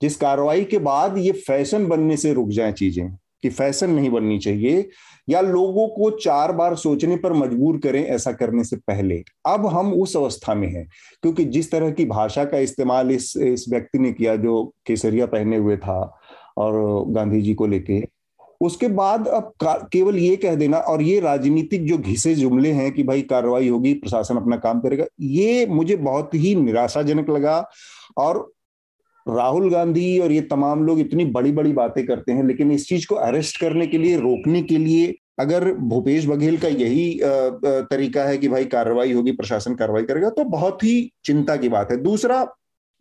जिस 0.01 0.17
कार्रवाई 0.17 0.65
के 0.65 0.79
बाद 0.81 1.19
ये 1.19 1.33
फ़ैशन 1.33 1.87
बनने 1.87 2.17
से 2.17 2.33
रुक 2.33 2.49
जाए 2.51 2.73
चीज़ें, 2.73 3.09
कि 3.43 3.51
फ़ैशन 3.51 3.91
नहीं 3.91 4.11
बननी 4.11 4.39
चाहिए 4.39 4.89
या 5.29 5.41
लोगों 5.41 5.87
को 5.89 6.11
चार 6.19 6.53
बार 6.53 6.75
सोचने 6.77 7.17
पर 7.17 7.33
मजबूर 7.33 7.79
करें 7.79 8.03
ऐसा 8.05 8.33
करने 8.33 8.65
से 8.65 8.77
पहले। 8.79 9.23
अब 9.47 9.67
हम 9.67 9.93
उस 9.95 10.17
अवस्था 10.17 10.55
में 10.55 10.69
हैं, 10.69 10.87
क्योंकि 11.23 11.45
जिस 11.47 11.71
तरह 11.71 11.91
की 11.91 12.05
भाषा 12.07 12.45
का 12.45 12.59
इस्तेमाल 12.61 13.11
इस 13.11 13.37
इस 13.39 13.67
व्यक्ति 13.69 13.99
ने 13.99 14.13
किया 14.13 14.37
जो 14.37 14.65
केसरिया 14.87 15.27
पहने 15.27 15.57
हुए 15.57 15.77
था 15.77 16.01
और 16.59 17.05
गांधी 17.13 17.41
जी 17.43 17.55
को 17.55 17.67
लेके, 17.67 18.03
उसके 18.61 18.89
बाद 18.89 19.27
अब 19.29 19.53
केवल 19.63 20.17
ये 20.17 20.37
कह 20.37 20.55
देना 20.55 20.79
और 20.79 21.03
ये 21.03 21.19
राजनीतिक 21.21 21.87
जो 21.87 21.99
घिसे 21.99 22.35
जुमले 22.35 22.71
हैं 22.73 22.91
कि 22.93 23.03
भाई 23.03 23.23
कार्रवाई 23.23 23.69
होगी, 23.69 23.93
प्रशासन 23.95 24.37
अपना 24.37 24.57
काम 24.57 24.81
करेगा, 24.81 25.05
ये 25.21 25.67
मुझे 25.67 25.97
बहुत 25.99 26.35
ही 26.35 26.55
निराशाजनक 26.55 27.31
लगा 27.31 27.65
और 28.19 28.51
राहुल 29.27 29.71
गांधी 29.71 30.19
और 30.19 30.33
ये 30.33 30.41
तमाम 30.41 30.85
लोग 30.85 31.01
इतनी 31.01 31.25
बड़ी 31.27 31.53
बड़ी 31.53 31.73
बातें 31.73 32.05
करते 32.07 32.33
हैं, 32.33 32.45
लेकिन 32.45 32.71
इस 32.73 32.89
चीज़ 32.89 33.07
को 33.07 33.15
अरेस्ट 33.17 33.61
करने 33.61 33.87
के 33.87 33.99
लिए, 33.99 34.17
रोकने 34.17 34.63
के 34.63 34.79
लिए 34.79 35.15
अगर 35.39 35.73
भूपेश 35.75 36.27
बघेल 36.27 36.57
का 36.59 36.69
यही 36.69 37.21
तरीका 37.65 38.25
है 38.25 38.37
कि 38.39 38.49
भाई 38.49 38.65
कार्रवाई 38.67 39.13
होगी, 39.13 39.33
प्रशासन 39.33 39.75
कार्रवाई 39.75 40.03
करेगा 40.03 40.29
तो 40.31 40.45
बहुत 40.47 40.85
ही 40.85 41.11
चिंता 41.25 41.57
की 41.57 41.69
बात 41.69 41.91
है। 41.91 41.97
दूसरा 42.03 42.47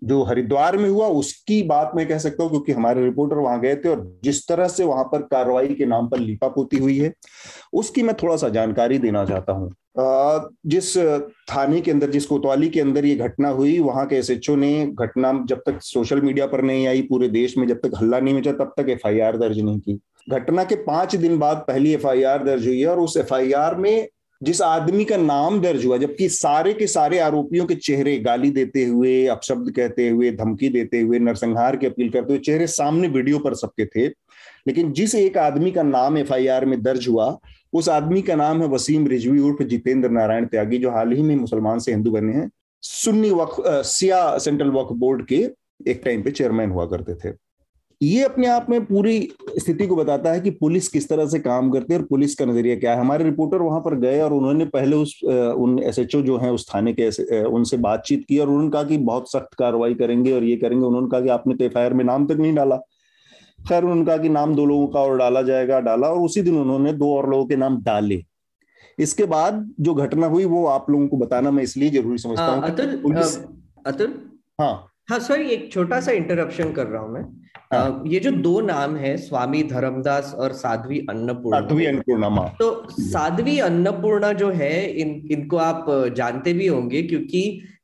जो 0.04 0.22
हरिद्वार 0.24 0.78
में 0.78 0.90
हुआ, 0.90 1.08
उसकी 1.10 1.62
बात 1.64 1.92
मैं 1.96 2.08
कह 2.08 2.18
सकता 2.18 2.44
हूँ, 2.44 2.52
क्योंकि 2.52 2.72
हमारे 2.72 3.04
रिपोर्टर 3.04 3.38
वहाँ 3.38 3.60
गए 3.60 3.76
थे 3.76 3.90
और 3.90 4.02
जिस 4.24 4.48
तरह 4.48 4.68
से 4.68 4.84
वहाँ 4.84 5.04
पर 5.04 5.22
कार्रवाई 5.28 5.68
के 5.68 5.86
नाम 5.86 6.08
पर 6.08 6.20
लिपापोती 6.20 6.78
हुई 6.78 6.98
है, 6.98 7.14
उसकी 7.74 8.04
मैं 8.04 8.16
थोड़ा 8.24 8.36
सा 8.36 8.50
जानकारी 8.50 8.98
देना 9.00 9.26
चाहता 9.26 9.54
हूँ। 9.54 9.72
जिस 10.66 10.98
थाने 11.48 11.82
के 11.82 11.92
अंदर, 11.92 12.10
जिस 12.10 12.26
कोतवाली 12.26 12.70
के 12.70 12.80
अंदर 12.82 13.06
ये 13.06 13.16
घटना 13.18 13.50
हुई, 13.50 13.78
वहाँ 13.80 14.06
के 14.08 14.16
एसएचओ 14.16 14.56
ने 14.56 14.86
घटना 14.88 15.34
जब 15.50 15.62
तक 15.66 15.82
सोशल 15.84 16.22
मीडिया 16.22 16.48
पर 16.48 16.62
नहीं 16.62 16.88
आई, 16.88 17.02
पूरे 17.02 17.28
देश 17.30 17.58
में 17.58 17.68
जब 17.68 17.80
तक 17.80 17.92
हल्ला 18.02 18.20
नहीं 18.20 18.34
मचा, 18.36 18.52
तब 18.54 18.74
तक 18.78 18.90
एफआईआर 18.90 19.38
दर्ज 19.38 19.60
नहीं 19.60 19.80
की। 19.80 20.00
घटना 20.30 20.64
के 20.64 20.76
पाँच 20.84 21.16
दिन 21.16 21.38
बाद 21.40 21.64
पहली 21.68 21.94
एफआईआर 21.94 22.44
दर्ज 22.44 22.68
हुई 22.68 22.80
है 22.80 22.88
और 22.88 23.00
उस 23.00 23.18
एफआईआर 23.18 23.76
में 23.76 24.08
जिस 24.44 24.62
आदमी 24.62 25.04
का 25.06 25.18
नाम 25.18 25.60
दर्ज 25.62 25.86
हुआ, 25.86 25.98
जबकि 25.98 26.28
सारे 26.30 26.74
के 26.74 26.88
सारे 26.88 27.20
आरोपियों 27.20 27.66
के 27.66 27.76
चेहरे 27.76 28.18
गाली 28.20 28.50
देते 28.52 28.84
हुए, 28.86 29.26
अपशब्द 29.28 29.72
कहते 29.72 30.08
हुए, 30.10 30.32
धमकी 30.32 30.70
देते 30.70 31.00
हुए, 31.00 31.20
नरसंहार 31.20 31.76
की 31.76 31.86
अपील 31.86 32.10
करते 32.10 32.34
हुए 32.34 32.40
चेहरे 32.40 32.68
सामने 32.68 33.08
वीडियो 33.08 33.40
पर 33.40 33.54
सबके 33.56 33.86
थे। 33.86 34.08
लेकिन 34.68 34.92
जिस 34.94 35.16
एक 35.16 35.38
आदमी 35.38 35.72
का 35.72 35.84
नाम 35.84 36.18
एफआईआर 36.18 36.66
में 36.66 36.82
दर्ज 36.84 37.08
हुआ, 37.08 37.38
उस 37.74 37.90
आदमी 37.90 38.22
का 38.22 38.36
नाम 38.36 38.62
है 38.62 38.68
वसीम 38.68 39.08
रिजवी 39.08 39.40
उर्फ़ 39.40 39.64
जितेंद्र 39.64 40.10
नारायण 40.10 40.46
त्यागी, 40.46 40.78
जो 40.78 40.92
हाल 40.92 41.12
ही 41.12 41.22
में 41.22 41.36
मुसलमान 41.36 41.80
से 41.80 41.92
हिंदू 41.92 42.12
बने 42.12 42.34
हैं। 42.34 42.50
सुन्नी 42.84 43.30
वक्फ 43.32 43.64
सिया 43.86 44.38
सेंट्रल 44.38 44.70
वक्फ 44.72 44.92
बोर्ड 44.94 45.26
के 45.26 45.48
एक 45.88 46.02
टाइम 46.06 46.22
पे 46.24 46.32
चेयरमैन 46.32 46.70
हुआ 46.70 46.86
करते 46.86 47.16
थे। 47.16 47.34
ये 48.04 48.24
अपने 48.24 48.48
आप 48.48 48.70
में 48.70 48.86
पूरी 48.86 49.20
स्थिति 49.58 49.88
को 49.88 49.96
बताता 49.96 50.32
है 50.32 50.40
कि 50.42 50.52
पुलिस 50.52 50.88
किस 50.88 51.08
तरह 51.10 51.26
से 51.28 51.40
काम 51.40 51.70
करती 51.72 51.94
है 51.94 52.00
और 52.00 52.06
पुलिस 52.06 52.36
का 52.36 52.46
नज़रिया 52.46 52.76
क्या 52.76 52.94
है। 52.94 53.00
हमारे 53.00 53.24
रिपोर्टर 53.24 53.62
वहाँ 53.62 53.80
पर 53.82 53.96
गए 54.00 54.20
और 54.22 54.34
उन्होंने 54.34 54.66
पहले 54.68 54.96
उस 54.96 55.20
उन 55.24 55.78
एसएचओ 55.82 56.22
जो 56.22 56.38
है 56.38 56.52
उस 56.52 56.68
थाने 56.70 56.94
के 56.94 57.08
उनसे 57.46 57.78
बातचीत 57.80 58.26
की 58.30 58.40
और 58.40 58.48
उन्होंने 58.48 58.70
कहा 58.70 58.84
कि 58.84 58.98
बहुत 59.04 59.32
सख्त 59.32 59.54
कार्रवाई 59.60 59.94
करेंगे 59.96 60.32
और 60.32 60.44
ये 60.44 60.56
करेंगे। 60.56 60.86
उन्होंने 60.86 61.08
कहा 61.10 61.22
कि 61.22 61.30
आपने 61.30 61.56
तो 61.56 61.66
एफ़ 61.66 61.94
में 61.94 62.04
नाम 62.06 62.26
तक 62.28 62.38
नहीं 62.38 62.54
डाला। 62.56 62.78
खैर 63.60 63.84
उन्होंने 63.84 64.06
कहा 64.06 64.18
कि 64.18 64.30
नाम 64.30 64.56
दो 64.56 64.66
लोगों 64.66 64.88
का 64.88 65.00
और 65.00 65.18
डाला 65.18 65.42
जाएगा 65.42 65.80
डाला 65.82 66.08
और 66.08 66.20
उसी 66.22 66.42
दिन 66.42 66.58
उन्होंने 66.58 66.94
दो 66.94 67.14
और 67.18 67.30
लोगों 67.30 67.46
के 67.46 67.56
नाम 67.56 67.78
डाले। 67.84 68.24
इसके 68.98 69.26
बाद 69.28 69.66
जो 69.80 69.94
घटना 69.96 70.28
हुई 70.28 70.46
वो 70.48 70.66
आप 70.68 70.90
लोगों 70.90 71.08
को 71.08 71.18
बताना 71.18 71.52
मैं 71.52 71.64
इसलिए 71.64 71.90
ज़रूरी 71.92 72.18
समझता 72.18 72.46
हूँ 72.46 72.64
अतुल 72.64 72.90
अतुल? 73.86 74.14
हाँ। 74.62 74.74
हाँ 75.10 75.20
सॉरी 75.22 75.50
एक 75.50 75.72
छोटा 75.72 76.00
सा 76.02 76.12
इंटरप्शन 76.12 76.72
कर 76.74 76.88
रहा 76.88 77.02
हूँ 77.02 77.12
मैं। 77.12 77.24
हाँ. 77.74 78.04
ये 78.08 78.20
जो 78.20 78.32
दो 78.32 78.60
नाम 78.62 78.96
है 78.96 79.16
स्वामी 79.18 79.64
धर्मदास 79.64 80.34
और 80.36 80.54
साध्वी 80.54 81.00
अन्नपूर्णा 81.10 81.60
साध्वी 81.60 81.86
अन्नपूर्णा 81.86 82.48
तो 82.60 82.72
साध्वी 82.92 83.58
अन्नपूर्णा 83.60 84.32
जो 84.34 84.50
है 84.52 84.76
इन 84.92 85.10
इनको 85.32 85.58
आप 85.60 85.86
जानते 86.16 86.54
भी 86.54 86.68
होंगे 86.68 87.02
क्योंकि 87.04 87.42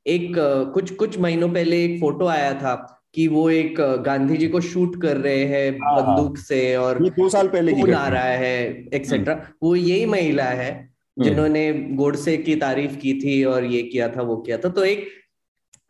एक 0.07 0.33
कुछ 0.73 0.95
कुछ 0.95 1.19
महीनों 1.19 1.49
पहले 1.49 1.83
एक 1.85 1.99
फ़ोटो 1.99 2.27
आया 2.27 2.53
था 2.53 2.75
कि 3.15 3.27
वो 3.27 3.49
एक 3.49 3.79
गांधी 4.05 4.37
जी 4.37 4.47
को 4.47 4.61
शूट 4.61 5.01
कर 5.01 5.17
रहे 5.17 5.43
हैं 5.45 5.71
हाँ, 5.73 5.93
हाँ। 5.93 6.03
बंदूक 6.07 6.37
से 6.37 6.75
और 6.75 6.99
दो 7.01 7.29
साल 7.29 7.47
पहले 7.47 7.73
की 7.73 7.91
आ 7.91 8.07
रहा 8.07 8.23
है 8.43 8.87
एक्सेट्रा 8.93 9.33
हम्म। 9.33 9.53
वो 9.63 9.75
यही 9.75 10.05
महिला 10.05 10.43
है 10.43 10.71
हम्म। 10.71 11.23
जिन्होंने 11.23 11.71
गोडसे 11.95 12.35
की 12.37 12.55
तारीफ़ 12.55 12.95
की 12.97 13.13
थी 13.21 13.43
और 13.43 13.63
ये 13.65 13.81
किया 13.83 14.07
था 14.09 14.21
वो 14.21 14.35
किया 14.37 14.57
था 14.57 14.69
तो 14.69 14.83
एक 14.85 15.07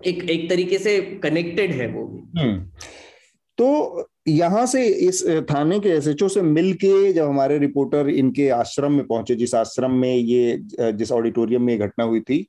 एक 0.01 0.29
एक 0.29 0.49
तरीके 0.49 0.77
से 0.77 0.99
कनेक्टेड 1.23 1.71
है 1.71 1.87
वो 1.87 2.05
भी 2.05 2.41
हम्म। 2.41 2.65
तो 3.59 4.07
यहाँ 4.27 4.65
से 4.65 4.85
इस 4.87 5.23
थाने 5.49 5.79
के 5.79 5.89
एसएचओ 5.89 6.27
से 6.27 6.41
मिलके 6.41 7.11
जब 7.13 7.27
हमारे 7.27 7.57
रिपोर्टर 7.59 8.09
इनके 8.09 8.47
आश्रम 8.49 8.91
में 8.91 9.05
पहुँचे, 9.07 9.35
जिस 9.35 9.55
आश्रम 9.55 9.91
में 9.91 10.15
ये 10.15 10.91
जिस 10.93 11.11
ऑडिटोरियम 11.11 11.63
में 11.63 11.77
घटना 11.79 12.05
हुई 12.05 12.21
थी, 12.21 12.47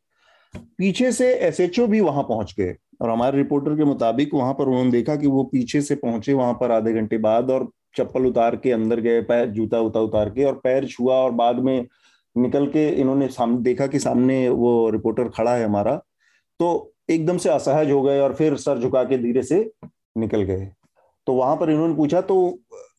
पीछे 0.54 1.12
से 1.12 1.32
एसएचओ 1.34 1.86
भी 1.86 2.00
वहाँ 2.00 2.22
पहुँच 2.22 2.54
गए। 2.58 2.76
और 3.02 3.10
हमारे 3.10 3.36
रिपोर्टर 3.38 3.76
के 3.76 3.84
मुताबिक 3.84 4.34
वहाँ 4.34 4.52
पर 4.54 4.68
उन्होंने 4.68 4.90
देखा 4.90 5.16
कि 5.16 5.26
वो 5.26 5.44
पीछे 5.44 5.80
से 5.82 5.94
पहुँचे, 5.96 6.32
वहाँ 6.32 6.54
पर 6.54 6.70
आधे 6.70 6.92
घंटे 6.92 7.18
बाद 7.18 7.50
और 7.50 7.68
चप्पल 7.96 8.26
उतार 8.26 8.56
के 8.56 8.72
अंदर 8.72 9.00
गए, 9.00 9.20
पैर, 9.22 9.48
जूता 9.48 9.80
उता 9.80 10.00
उतार 10.00 10.30
के 10.30 10.44
और 10.44 10.60
पैर 10.64 10.86
छुआ 10.86 11.14
और 11.14 11.30
बाद 11.32 11.58
में 11.58 11.86
निकल 12.36 12.66
के 12.66 12.88
इन्होंने 12.90 13.28
देखा 13.62 13.86
कि 13.86 13.98
सामने 13.98 14.48
वो 14.48 14.90
रिपोर्टर 14.90 15.28
खड़ा 15.28 15.54
है 15.56 15.64
हमारा। 15.64 15.94
तो 16.60 16.92
एकदम 17.10 17.38
से 17.38 17.48
असहज 17.50 17.90
हो 17.90 18.02
गए 18.02 18.20
और 18.20 18.34
फिर 18.34 18.56
सर 18.58 18.78
झुका 18.80 19.02
के 19.04 19.18
धीरे 19.18 19.42
से 19.42 19.70
निकल 20.18 20.42
गए। 20.42 20.70
तो 21.30 21.34
वहाँ 21.34 21.56
पर 21.56 21.70
इन्होंने 21.70 21.94
पूछा 21.94 22.20
तो 22.20 22.36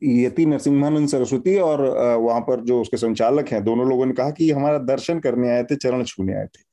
यति 0.04 0.46
नरसिम्हानंद 0.46 1.08
सरस्वती 1.10 1.56
और 1.60 1.82
वहाँ 2.18 2.42
पर 2.42 2.62
जो 2.66 2.80
उसके 2.82 2.98
संचालक 2.98 3.48
हैं, 3.48 3.64
दोनों 3.64 3.88
लोगों 3.88 4.06
ने 4.06 4.14
कहा 4.14 4.30
कि 4.30 4.50
हमारा 4.52 4.78
दर्शन 4.80 5.20
करने 5.20 5.50
आए 5.52 5.64
थे, 5.64 5.76
चरण 5.76 6.04
छूने 6.04 6.34
आए 6.34 6.46
थे। 6.46 6.64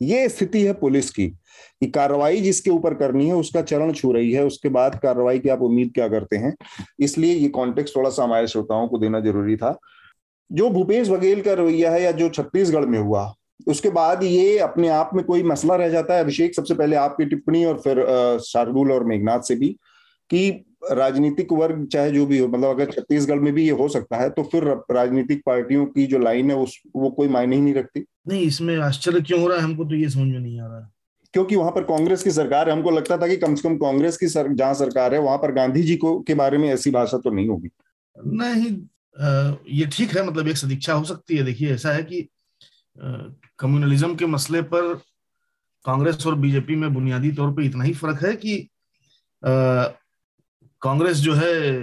ये 0.00 0.28
स्थिति 0.28 0.62
है 0.62 0.72
पुलिस 0.72 1.10
की, 1.10 1.26
कि 1.28 1.86
कार्रवाई 1.86 2.40
जिसके 2.40 2.70
ऊपर 2.70 2.94
करनी 2.94 3.26
है, 3.26 3.34
उसका 3.34 3.62
चरण 3.62 3.92
छू 3.92 4.12
रही 4.12 4.32
है, 4.32 4.44
उसके 4.44 4.68
बाद 4.68 4.98
कार्रवाई 5.02 5.38
की 5.38 5.48
आप 5.48 5.62
उम्मीद 5.62 5.92
क्या 5.94 6.08
करते 6.08 6.36
हैं? 6.36 6.54
इसलिए 7.00 7.34
ये 7.34 7.48
कॉन्टेक्स्ट 7.50 7.96
थोड़ा 7.96 8.10
सा 8.10 8.24
हमारे 8.24 8.46
श्रोताओं 8.46 8.88
को 8.88 8.98
देना 8.98 9.20
ज़रूरी 9.20 9.56
था। 9.56 9.78
जो 10.50 10.70
भूपेश 10.70 11.08
बघेल 11.08 11.42
का 11.42 11.52
रवैया 11.54 11.92
है 11.92 12.02
या 12.02 12.12
जो 12.14 12.28
छत्तीसगढ़ 12.30 12.86
में 12.86 12.98
हुआ, 12.98 13.32
उसके 13.68 13.90
बाद 13.90 14.22
ये 14.24 14.58
अपने 14.60 14.88
आप 14.88 15.10
में 15.14 15.24
कोई 15.24 15.42
मसला 15.44 15.76
रह 15.76 15.88
जाता 15.88 16.14
है। 16.14 16.20
अभिषेक, 16.20 16.54
सबसे 16.54 16.74
पहले 16.74 16.96
आपकी 16.96 17.26
टिप्पणी 17.26 17.64
और 17.64 17.80
फिर 17.80 18.06
शार्दुल 18.42 18.92
और 18.92 19.04
मेघनाथ 19.04 19.48
से 19.48 19.54
भी, 19.54 19.76
कि 20.30 20.64
राजनीतिक 20.82 21.52
वर्ग 21.52 21.86
चाहे 21.86 22.10
जो 22.10 22.24
भी 22.26 22.38
हो 22.38 22.46
मतलब 22.48 22.68
अगर 22.70 22.90
छत्तीसगढ़ 22.90 23.38
में 23.38 23.52
भी 23.52 23.64
ये 23.64 23.70
हो 23.72 23.88
सकता 23.88 24.16
है 24.16 24.30
तो 24.30 24.42
फिर 24.42 24.64
राजनीतिक 24.90 25.42
पार्टियों 25.46 25.84
की 25.86 26.06
जो 26.06 26.18
लाइन 26.18 26.50
है 26.50 26.56
उस 26.56 26.78
वो 26.96 27.10
कोई 27.10 27.28
मायने 27.28 27.56
ही 27.56 27.62
नहीं 27.62 27.74
रखती। 27.74 28.04
नहीं 28.28 28.40
इसमें 28.40 28.76
आश्चर्य 28.78 29.20
क्यों 29.20 29.40
हो 29.40 29.48
रहा 29.48 29.58
है? 29.58 29.64
हमको 29.64 29.84
तो 29.84 29.94
ये 29.94 30.08
समझ 30.08 30.32
में 30.32 30.38
नहीं 30.38 30.60
आ 30.60 30.66
रहा 30.66 30.88
क्योंकि 31.34 31.56
वहाँ 31.56 31.70
पर 31.72 31.84
कांग्रेस 31.84 32.22
की 32.22 32.30
सरकार 32.30 32.68
है 32.68 32.74
हमको 32.76 32.90
लगता 32.90 33.16
था 33.18 33.26
कि 33.28 33.36
कम 33.36 33.54
से 33.54 33.62
कम 33.62 33.76
कांग्रेस 33.76 34.16
की 34.16 34.28
सर, 34.28 34.48
जहाँ 34.48 34.74
सरकार 34.74 35.14
है 35.14 35.20
वहाँ 35.20 35.38
पर 35.38 35.52
गांधी 35.52 35.82
जी 35.82 35.96
को 35.96 36.18
के 36.20 36.34
बारे 36.34 36.58
में 36.58 36.68
ऐसी 36.68 36.90
भाषा 36.90 37.18
तो 37.18 37.30
नहीं 37.30 37.48
होगी। 37.48 37.68
नहीं 38.16 38.70
आ, 39.16 39.54
ये 39.70 39.86
ठीक 39.86 40.16
है 40.16 40.26
मतलब 40.26 40.48
एक 40.48 40.56
सदीक्षा 40.56 40.92
हो 40.92 41.04
सकती 41.04 41.36
है। 41.36 41.44
देखिए 41.44 41.72
ऐसा 41.74 41.92
है 41.92 42.02
कि 42.02 42.28
कम्युनलिज्म 43.58 44.14
के 44.14 44.26
मसले 44.26 44.62
पर 44.62 44.94
कांग्रेस 45.84 46.26
और 46.26 46.34
बीजेपी 46.34 46.76
में 46.76 46.92
बुनियादी 46.94 47.30
तौर 47.32 47.52
पर 47.52 47.62
इतना 47.62 47.84
ही 47.84 47.92
फ़र्क 47.92 48.24
है 48.24 48.34
कि 48.36 48.56
कांग्रेस 50.82 51.16
जो 51.16 51.34
है 51.34 51.80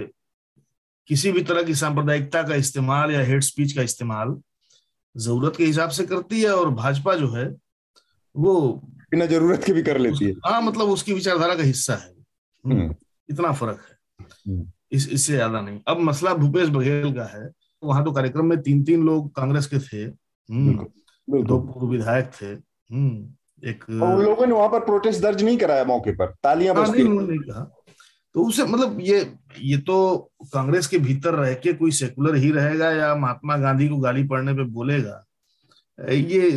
किसी 1.08 1.32
भी 1.32 1.42
तरह 1.42 1.62
की 1.62 1.74
सांप्रदायिकता 1.74 2.42
का 2.42 2.54
इस्तेमाल 2.54 3.10
या 3.10 3.20
हेड 3.20 3.42
स्पीच 3.42 3.72
का 3.72 3.82
इस्तेमाल 3.82 4.40
ज़रूरत 5.16 5.56
के 5.56 5.64
हिसाब 5.64 5.90
से 5.90 6.04
करती 6.04 6.40
है 6.40 6.54
और 6.56 6.70
भाजपा 6.70 7.14
जो 7.14 7.28
है 7.28 7.56
वो 8.36 8.72
बिना 9.10 9.26
ज़रूरत 9.26 9.64
के 9.64 9.72
भी 9.72 9.82
कर 9.82 9.98
लेती 9.98 10.24
है। 10.24 10.32
हाँ 10.32 10.62
मतलब 10.62 10.88
उसकी 10.88 11.12
विचारधारा 11.12 11.54
का 11.54 11.62
हिस्सा 11.62 11.94
है। 11.94 12.14
हम्म, 12.66 12.80
हम्म। 12.80 12.94
इतना 13.30 13.52
फ़र्क 13.52 13.80
है। 13.88 14.26
हम्म। 14.48 14.66
इस 14.92 15.08
इससे 15.08 15.32
ज़्यादा 15.32 15.60
नहीं। 15.60 15.80
अब 15.88 16.00
मसला 16.00 16.34
भूपेश 16.34 16.68
बघेल 16.68 17.12
का 17.12 17.24
है। 17.24 17.50
वहाँ 17.84 18.04
तो 18.04 18.12
कार्यक्रम 18.12 18.46
में 18.46 18.62
तीन 18.62 18.84
तीन 18.84 19.02
लोग 19.02 19.34
कांग्रेस 19.34 19.66
के 19.66 19.78
थे। 19.78 20.06
दो 21.42 21.58
पूर्व 21.58 21.86
विधायक 21.86 22.30
थे। 22.42 22.52
एक 23.70 23.84
उन 23.90 24.22
लोगों 24.22 24.46
ने 24.46 24.52
वहाँ 24.52 24.68
पर 24.68 24.80
प्रोटेस्ट 24.80 25.22
दर्ज 25.22 25.42
नहीं 25.42 25.58
कराया 25.58 25.84
मौके 25.84 26.12
पर। 26.12 26.26
तालियाँ 26.26 26.74
हाँ, 26.74 26.86
नहीं, 26.88 27.04
नहीं 27.04 27.38
कहा। 27.38 27.79
तो 28.34 28.44
उसे 28.44 28.64
मतलब 28.64 28.98
ये 29.00 29.34
ये 29.58 29.78
तो 29.78 30.30
कांग्रेस 30.44 30.86
के 30.86 30.98
भीतर 30.98 31.34
रह 31.34 31.54
के 31.54 31.72
कोई 31.72 31.90
सेकुलर 31.90 32.34
ही 32.34 32.50
रहेगा 32.50 32.90
या 32.90 33.14
महात्मा 33.14 33.56
गांधी 33.56 33.88
को 33.88 33.96
गाली 33.96 34.24
पड़ने 34.24 34.54
पे 34.54 34.64
बोलेगा? 34.64 35.24
ये 36.10 36.50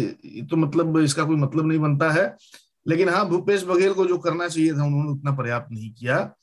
तो 0.49 0.57
मतलब 0.57 0.97
इसका 0.97 1.23
कोई 1.23 1.35
मतलब 1.35 1.67
नहीं 1.67 1.79
बनता 1.79 2.11
है। 2.11 2.37
लेकिन 2.87 3.09
हाँ 3.09 3.29
भूपेश 3.29 3.63
बघेल 3.63 3.93
को 3.93 4.05
जो 4.05 4.17
करना 4.17 4.47
चाहिए 4.47 4.73
था 4.73 4.85
उन्होंने 4.85 5.09
उतना 5.09 5.31
पर्याप्त 5.31 5.71
नहीं 5.71 5.91
किया। 5.91 6.33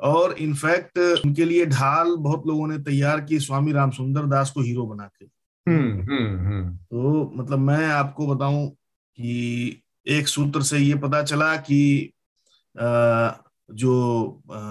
और 0.00 0.32
इनफैक्ट 0.32 0.98
उनके 0.98 1.44
लिए 1.44 1.66
ढाल 1.66 2.16
बहुत 2.16 2.46
लोगों 2.46 2.68
ने 2.68 2.78
तैयार 2.78 3.20
की 3.20 3.38
स्वामी 3.38 3.72
राम 3.72 3.90
सुंदर 3.90 4.22
दास 4.22 4.50
को 4.50 4.60
हीरो 4.60 4.86
बना 4.86 5.04
के। 5.04 5.24
हम्म, 5.70 6.02
हम्म, 6.02 6.46
हम्म। 6.46 6.76
तो 6.76 7.32
मतलब 7.36 7.58
मैं 7.58 7.86
आपको 7.86 8.26
बताऊँ 8.26 8.68
कि 9.16 9.82
एक 10.06 10.28
सूत्र 10.28 10.62
से 10.62 10.78
ये 10.78 10.94
पता 10.94 11.22
चला 11.22 11.56
कि 11.56 12.12
जो 13.72 13.94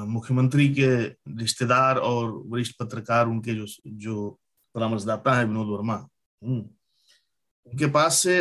मुख्यमंत्री 0.07 0.67
के 0.69 0.95
रिश्तेदार 1.35 1.97
और 1.99 2.31
वरिष्ठ 2.47 2.75
पत्रकार 2.79 3.27
उनके 3.27 3.55
जो 3.55 3.65
जो 3.87 4.29
परामर्शदाता 4.75 5.33
है 5.33 5.45
विनोद 5.45 5.67
वर्मा 5.67 5.95
उनके 6.41 7.89
पास 7.91 8.17
से 8.17 8.39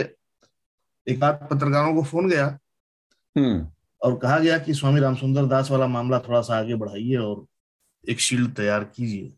एक 1.07 1.25
आध 1.25 1.47
पत्रकारों 1.51 1.95
को 1.95 2.03
फ़ोन 2.03 2.29
गया 2.29 2.47
और 4.01 4.17
कहा 4.19 4.39
गया 4.39 4.59
कि 4.59 4.75
स्वामी 4.75 5.01
रामसुंदर 5.01 5.47
दास 5.47 5.71
वाला 5.71 5.87
मामला 5.87 6.19
थोड़ा 6.19 6.41
सा 6.41 6.59
आगे 6.59 6.75
बढ़ाइए 6.75 7.17
और 7.17 7.45
एक 8.05 8.21
शील्ड 8.21 8.55
तैयार 8.57 8.85
कीजिए 8.97 9.33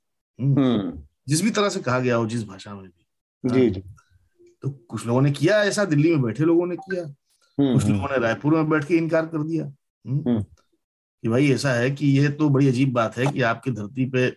जिस 1.29 1.43
भी 1.43 1.51
तरह 1.51 1.69
से 1.69 1.81
कहा 1.81 1.99
गया 2.01 2.17
हो 2.17 2.27
जिस 2.27 2.45
भाषा 2.45 2.75
में 2.75 2.85
भी 2.85 3.51
जी 3.51 3.71
जी 3.71 3.83
तो 4.65 4.71
कुछ 4.71 5.07
लोगों 5.07 5.23
ने 5.23 5.31
किया 5.31 5.63
ऐसा 5.65 5.85
दिल्ली 5.85 6.11
में 6.11 6.23
बैठे 6.23 6.45
लोगों 6.45 6.67
ने 6.67 6.77
किया 6.77 7.03
हम्म, 7.03 7.73
कुछ 7.75 7.85
हम्म। 7.85 7.95
लोगों 7.95 8.09
ने 8.09 8.19
रायपुर 8.19 8.55
में 8.55 8.69
बैठ 8.69 8.85
के 8.85 8.97
इनकार 8.97 9.27
कर 9.27 9.43
दिया 9.43 9.65
हम्म। 10.05 10.45
कि 11.23 11.29
भाई 11.29 11.51
ऐसा 11.53 11.73
है 11.73 11.91
कि 11.91 12.07
ये 12.19 12.29
तो 12.29 12.49
बड़ी 12.49 12.69
अजीब 12.69 12.93
बात 12.93 13.19
है 13.19 13.27
कि 13.27 13.43
आपकी 13.43 13.71
धरती 13.71 14.05
पे 14.11 14.33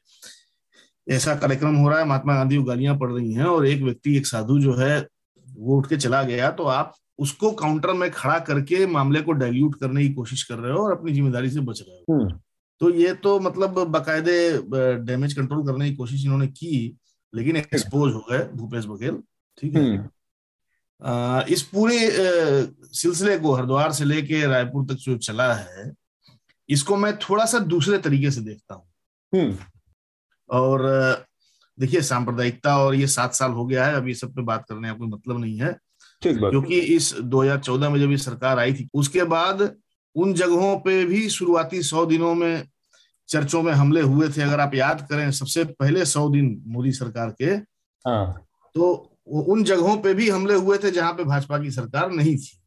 ऐसा 1.08 1.36
कार्यक्रम 1.36 1.76
हो 1.76 1.90
रहा 1.90 2.00
है 2.00 2.06
महात्मा 2.06 2.36
गांधी 2.36 2.58
को 2.58 2.64
गालियाँ 2.64 2.98
पड़ 3.00 3.12
रही 3.12 3.34
हैं 3.34 3.46
और 3.46 3.66
एक 3.68 3.82
व्यक्ति 3.82 4.16
एक 4.18 4.28
साधु 4.28 4.60
जो 4.60 4.76
है 4.76 5.00
वो 5.48 5.78
उठ 5.78 5.88
के 5.90 5.98
चला 5.98 6.22
गया 6.24 6.52
तो 6.52 6.64
आप 6.64 6.94
उसको 7.20 7.52
काउंटर 7.52 7.94
में 7.94 8.10
खड़ा 8.12 8.38
करके 8.40 8.86
मामले 8.88 9.22
को 9.22 9.32
डाइल्यूट 9.32 9.76
करने 9.80 10.02
की 10.02 10.14
कोशिश 10.14 10.44
कर 10.44 10.56
रहे 10.56 10.74
हो 10.74 10.80
और 10.80 10.92
अपनी 10.92 11.14
ज़िम्मेदारी 11.14 11.50
से 11.50 11.60
बच 11.60 11.82
रहे 11.82 11.98
हो। 11.98 12.30
तो 12.82 12.90
ये 12.90 13.14
तो 13.14 13.40
मतलब 13.40 13.80
बाकायदे 13.88 14.38
डैमेज 15.06 15.34
कंट्रोल 15.34 15.66
करने 15.68 15.90
की 15.90 15.96
कोशिश 15.96 16.24
इन्होंने 16.26 16.48
की 16.48 16.98
लेकिन 17.34 17.56
एक्सपोज 17.58 18.14
हो। 18.14 18.26
गए 18.32 18.48
भूपेश 18.56 18.86
बघेल 18.86 19.22
ठीक 19.58 19.76
है? 19.76 20.10
इस 21.50 21.62
पूरे 21.74 21.98
सिलसिले 22.94 23.38
को 23.40 23.54
हरिद्वार 23.54 23.92
से 23.92 24.06
लेके 24.06 24.46
रायपुर 24.48 24.86
तक 24.86 25.00
जो 25.00 25.18
चला 25.20 25.54
है 25.54 25.92
इसको 26.70 26.96
मैं 26.96 27.18
थोड़ा 27.18 27.46
सा 27.46 27.60
दूसरे 27.60 27.98
तरीके 27.98 28.32
से 28.32 28.42
देखता 28.42 28.76
हूँ। 28.76 28.86
हम्म। 29.34 29.58
और 30.50 30.82
देखिए 31.80 32.02
सांप्रदायिकता 32.02 32.78
और 32.78 32.96
ये 32.96 33.08
सात 33.08 33.34
साल 33.34 33.52
हो 33.52 33.66
गया 33.66 33.86
है 33.86 33.94
अभी 33.94 34.14
सब 34.14 34.36
पे 34.36 34.42
बात 34.42 34.66
करने 34.70 34.88
का 34.88 34.94
कोई 34.94 35.08
मतलब 35.08 35.40
नहीं 35.40 35.60
है। 35.60 35.78
क्योंकि 36.24 36.80
इस 36.80 37.14
2014 37.14 37.90
में 37.90 38.00
जब 38.00 38.12
ये 38.12 38.18
सरकार 38.18 38.60
आई 38.60 38.74
थी 38.74 38.90
उसके 38.94 39.24
बाद 39.24 39.76
उन 40.16 40.34
जगहों 40.34 40.80
पे 40.80 41.06
भी 41.06 41.30
शुरुआती 41.30 41.82
सौ 41.84 42.06
दिनों 42.06 42.36
में 42.36 42.68
चर्चों 43.28 43.62
में 43.64 43.74
हमले 43.74 44.02
हुए 44.02 44.30
थे। 44.30 44.42
अगर 44.42 44.60
आप 44.60 44.76
याद 44.76 45.08
करें 45.10 45.32
सबसे 45.32 45.64
पहले 45.64 46.06
सौ 46.06 46.30
दिन 46.30 46.64
मोदी 46.68 46.92
सरकार 46.92 47.30
के 47.30 47.46
हाँ। 48.10 48.46
तो 48.76 49.12
उन 49.28 49.64
जगहों 49.64 49.98
पे 49.98 50.14
भी 50.14 50.30
हमले 50.30 50.54
हुए 50.54 50.78
थे 50.78 50.92
जहाँ 50.92 51.14
पे 51.14 51.24
भाजपा 51.24 51.60
की 51.60 51.72
सरकार 51.72 52.12
नहीं 52.12 52.38
थी। 52.38 52.62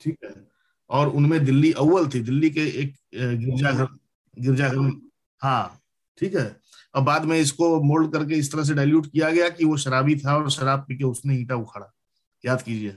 ठीक 0.00 0.18
है? 0.24 0.47
और 0.90 1.08
उनमें 1.08 1.44
दिल्ली 1.44 1.72
अव्वल 1.74 2.08
थी, 2.08 2.20
दिल्ली 2.20 2.50
के 2.50 2.66
एक 2.82 2.94
गिरजाघर 3.14 3.88
गिरजाघर 4.36 4.90
हाँ 5.42 5.80
ठीक 6.18 6.34
है। 6.36 6.56
और 6.94 7.02
बाद 7.02 7.24
में 7.24 7.38
इसको 7.38 7.80
मोल्ड 7.82 8.12
करके 8.12 8.34
इस 8.34 8.50
तरह 8.52 8.64
से 8.64 8.74
डाइल्यूट 8.74 9.06
किया 9.06 9.30
गया 9.30 9.48
कि 9.48 9.64
वो 9.64 9.76
शराबी 9.76 10.16
था 10.18 10.36
और 10.36 10.50
शराब 10.50 10.84
पी 10.88 10.96
के 10.96 11.04
उसने 11.04 11.36
ईटा 11.36 11.54
उखाड़ा। 11.56 11.92
याद 12.44 12.62
कीजिए 12.62 12.96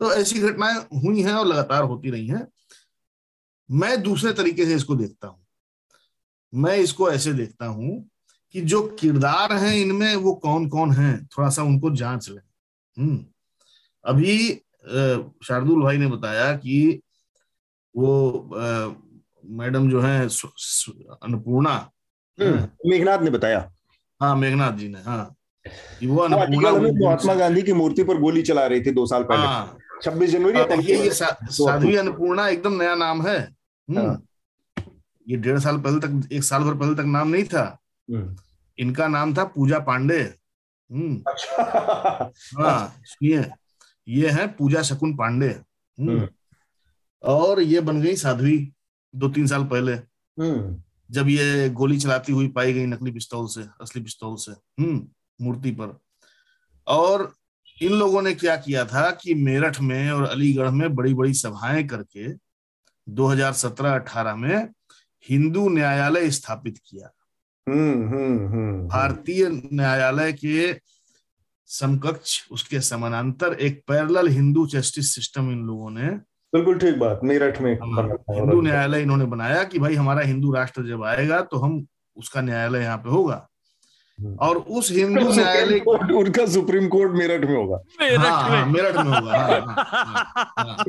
तो 0.00 0.12
ऐसी 0.12 0.38
घटनाएँ 0.40 0.76
हुई 1.02 1.22
हैं 1.22 1.32
और 1.32 1.46
लगातार 1.46 1.82
होती 1.84 2.10
रही 2.10 2.26
हैं। 2.26 2.46
मैं 3.68 4.02
दूसरे 4.02 4.32
तरीके 4.32 4.64
से 4.66 4.74
इसको 4.74 4.94
देखता 4.94 5.28
हूँ। 5.28 5.38
मैं 6.52 6.76
इसको 6.76 7.10
ऐसे 7.10 7.32
देखता 7.32 7.66
हूँ 7.66 8.08
कि 8.54 8.60
जो 8.62 8.80
किरदार 9.00 9.52
हैं 9.52 9.74
इनमें 9.76 10.14
वो 10.16 10.32
कौन 10.34 10.68
कौन 10.68 10.92
हैं, 10.92 11.26
थोड़ा 11.26 11.48
सा 11.50 11.62
उनको 11.62 11.90
जाँच 11.96 12.28
लें। 12.28 12.42
हम्म। 12.96 13.24
अभी 14.04 14.60
शार्दुल 15.46 15.82
भाई 15.82 15.98
ने 15.98 16.06
बताया 16.06 16.52
कि 16.56 17.00
वो 17.94 18.50
मैडम 19.50 19.90
जो 19.90 20.00
है 20.00 20.20
अन्नपूर्णा 20.22 21.74
हम्म, 22.38 22.68
मेघनाथ 22.90 23.18
ने 23.18 23.30
बताया। 23.30 23.70
हाँ 24.20 24.34
मेघनाथ 24.36 24.72
जी 24.72 24.88
ने 24.88 25.00
हाँ। 25.02 25.34
कि 26.00 26.06
वो 26.06 26.18
अन्नपूर्णा 26.18 26.70
महात्मा 27.06 27.34
गांधी 27.34 27.62
की 27.62 27.72
मूर्ति 27.72 28.04
पर 28.04 28.18
गोली 28.20 28.42
चला 28.42 28.66
रही 28.66 28.80
थी 28.80 28.90
दो 28.90 29.06
साल 29.06 29.22
पहले। 29.22 29.46
हाँ। 29.46 29.78
छब्बीस 30.02 30.30
जनवरी 30.30 30.58
ये, 30.84 30.98
ये 31.04 31.10
साध्वी 31.12 31.96
अन्नपूर्णा 31.96 32.48
एकदम 32.48 32.80
नया 32.82 32.94
नाम 32.94 33.26
है। 33.26 33.38
हम्म। 33.38 33.98
हाँ। 33.98 34.22
ये 35.28 35.36
डेढ़ 35.36 35.58
साल 35.58 35.78
पहले 35.78 36.00
तक 36.00 36.32
एक 36.32 36.44
साल 36.44 36.62
भर 36.64 36.74
पहले 36.74 36.94
तक 36.94 37.06
नाम 37.06 37.28
नहीं 37.28 37.44
था। 37.44 37.64
हम्म। 38.10 38.36
इनका 38.78 39.06
नाम 39.08 39.34
था 39.36 39.44
पूजा 39.44 39.78
पांडे। 39.78 40.20
हम्म। 40.20 41.22
अच्छा। 41.28 42.32
हाँ 42.58 42.94
सुनिए। 43.04 43.44
ये 44.08 44.30
है 44.30 44.46
पूजा 44.46 44.82
शकुन 44.82 45.16
पांडे। 45.16 45.48
हम्म। 46.00 46.28
और 47.22 47.60
ये 47.60 47.80
बन 47.80 48.00
गई 48.00 48.16
साध्वी 48.16 48.72
दो 49.14 49.28
तीन 49.28 49.46
साल 49.46 49.64
पहले। 49.64 49.94
जब 51.10 51.28
ये 51.28 51.70
गोली 51.70 51.98
चलाती 51.98 52.32
हुई 52.32 52.48
पाई 52.48 52.72
गई 52.72 52.86
नकली 52.86 53.10
पिस्तौल 53.10 53.46
से 53.46 53.64
असली 53.80 54.02
पिस्तौल 54.02 54.36
से। 54.36 54.82
हम्म 54.82 55.08
मूर्ति 55.40 55.70
पर। 55.70 55.98
और 56.86 57.34
इन 57.82 57.92
लोगों 57.92 58.22
ने 58.22 58.34
क्या 58.34 58.56
किया 58.56 58.84
था 58.84 59.10
कि 59.10 59.34
मेरठ 59.34 59.80
में 59.80 60.10
और 60.10 60.22
अलीगढ़ 60.22 60.70
में 60.70 60.94
बड़ी 60.94 61.14
बड़ी 61.14 61.34
सभाएँ 61.34 61.86
करके 61.86 62.32
2017-18 63.08 64.36
में 64.36 64.68
हिंदू 65.28 65.68
न्यायालय 65.68 66.30
स्थापित 66.30 66.78
किया। 66.86 67.10
हम्म, 67.68 68.08
हम्म, 68.08 68.48
हम्म, 68.48 68.88
भारतीय 68.88 69.48
न्यायालय 69.72 70.32
के 70.32 70.72
समकक्ष 71.72 72.40
उसके 72.50 72.80
समानांतर 72.80 73.52
एक 73.60 73.82
पैरल 73.88 74.28
हिंदू 74.28 74.66
जस्टिस 74.66 75.14
सिस्टम 75.14 75.50
इन 75.52 75.62
लोगों 75.66 75.90
ने। 75.90 76.08
बिल्कुल 76.52 76.78
ठीक 76.78 76.98
बात 76.98 77.20
मेरठ 77.24 77.60
में 77.60 77.72
हाँ, 77.74 78.08
हिंदू 78.30 78.60
न्यायालय 78.60 79.02
इन्होंने 79.02 79.24
बनाया 79.26 79.62
कि 79.64 79.78
भाई 79.78 79.94
हमारा 79.94 80.22
हिंदू 80.22 80.52
राष्ट्र 80.52 80.82
जब 80.86 81.04
आएगा 81.04 81.40
तो 81.42 81.58
हम 81.58 81.84
उसका 82.16 82.40
न्यायालय 82.40 82.82
यहाँ 82.82 82.96
पे 82.98 83.10
होगा। 83.10 83.46
और 84.40 84.56
उस 84.56 84.90
हिंदू 84.92 85.20
न्यायालय 85.34 85.78
उनका 86.14 86.44
सुप्रीम 86.46 86.86
कोर्ट 86.88 87.12
मेरठ 87.12 87.44
में 87.44 87.54
होगा। 87.56 87.78
हाँ, 88.00 88.42
हाँ, 88.42 88.66
मेरठ 88.66 88.96
में 88.96 89.12
होगा 89.12 89.58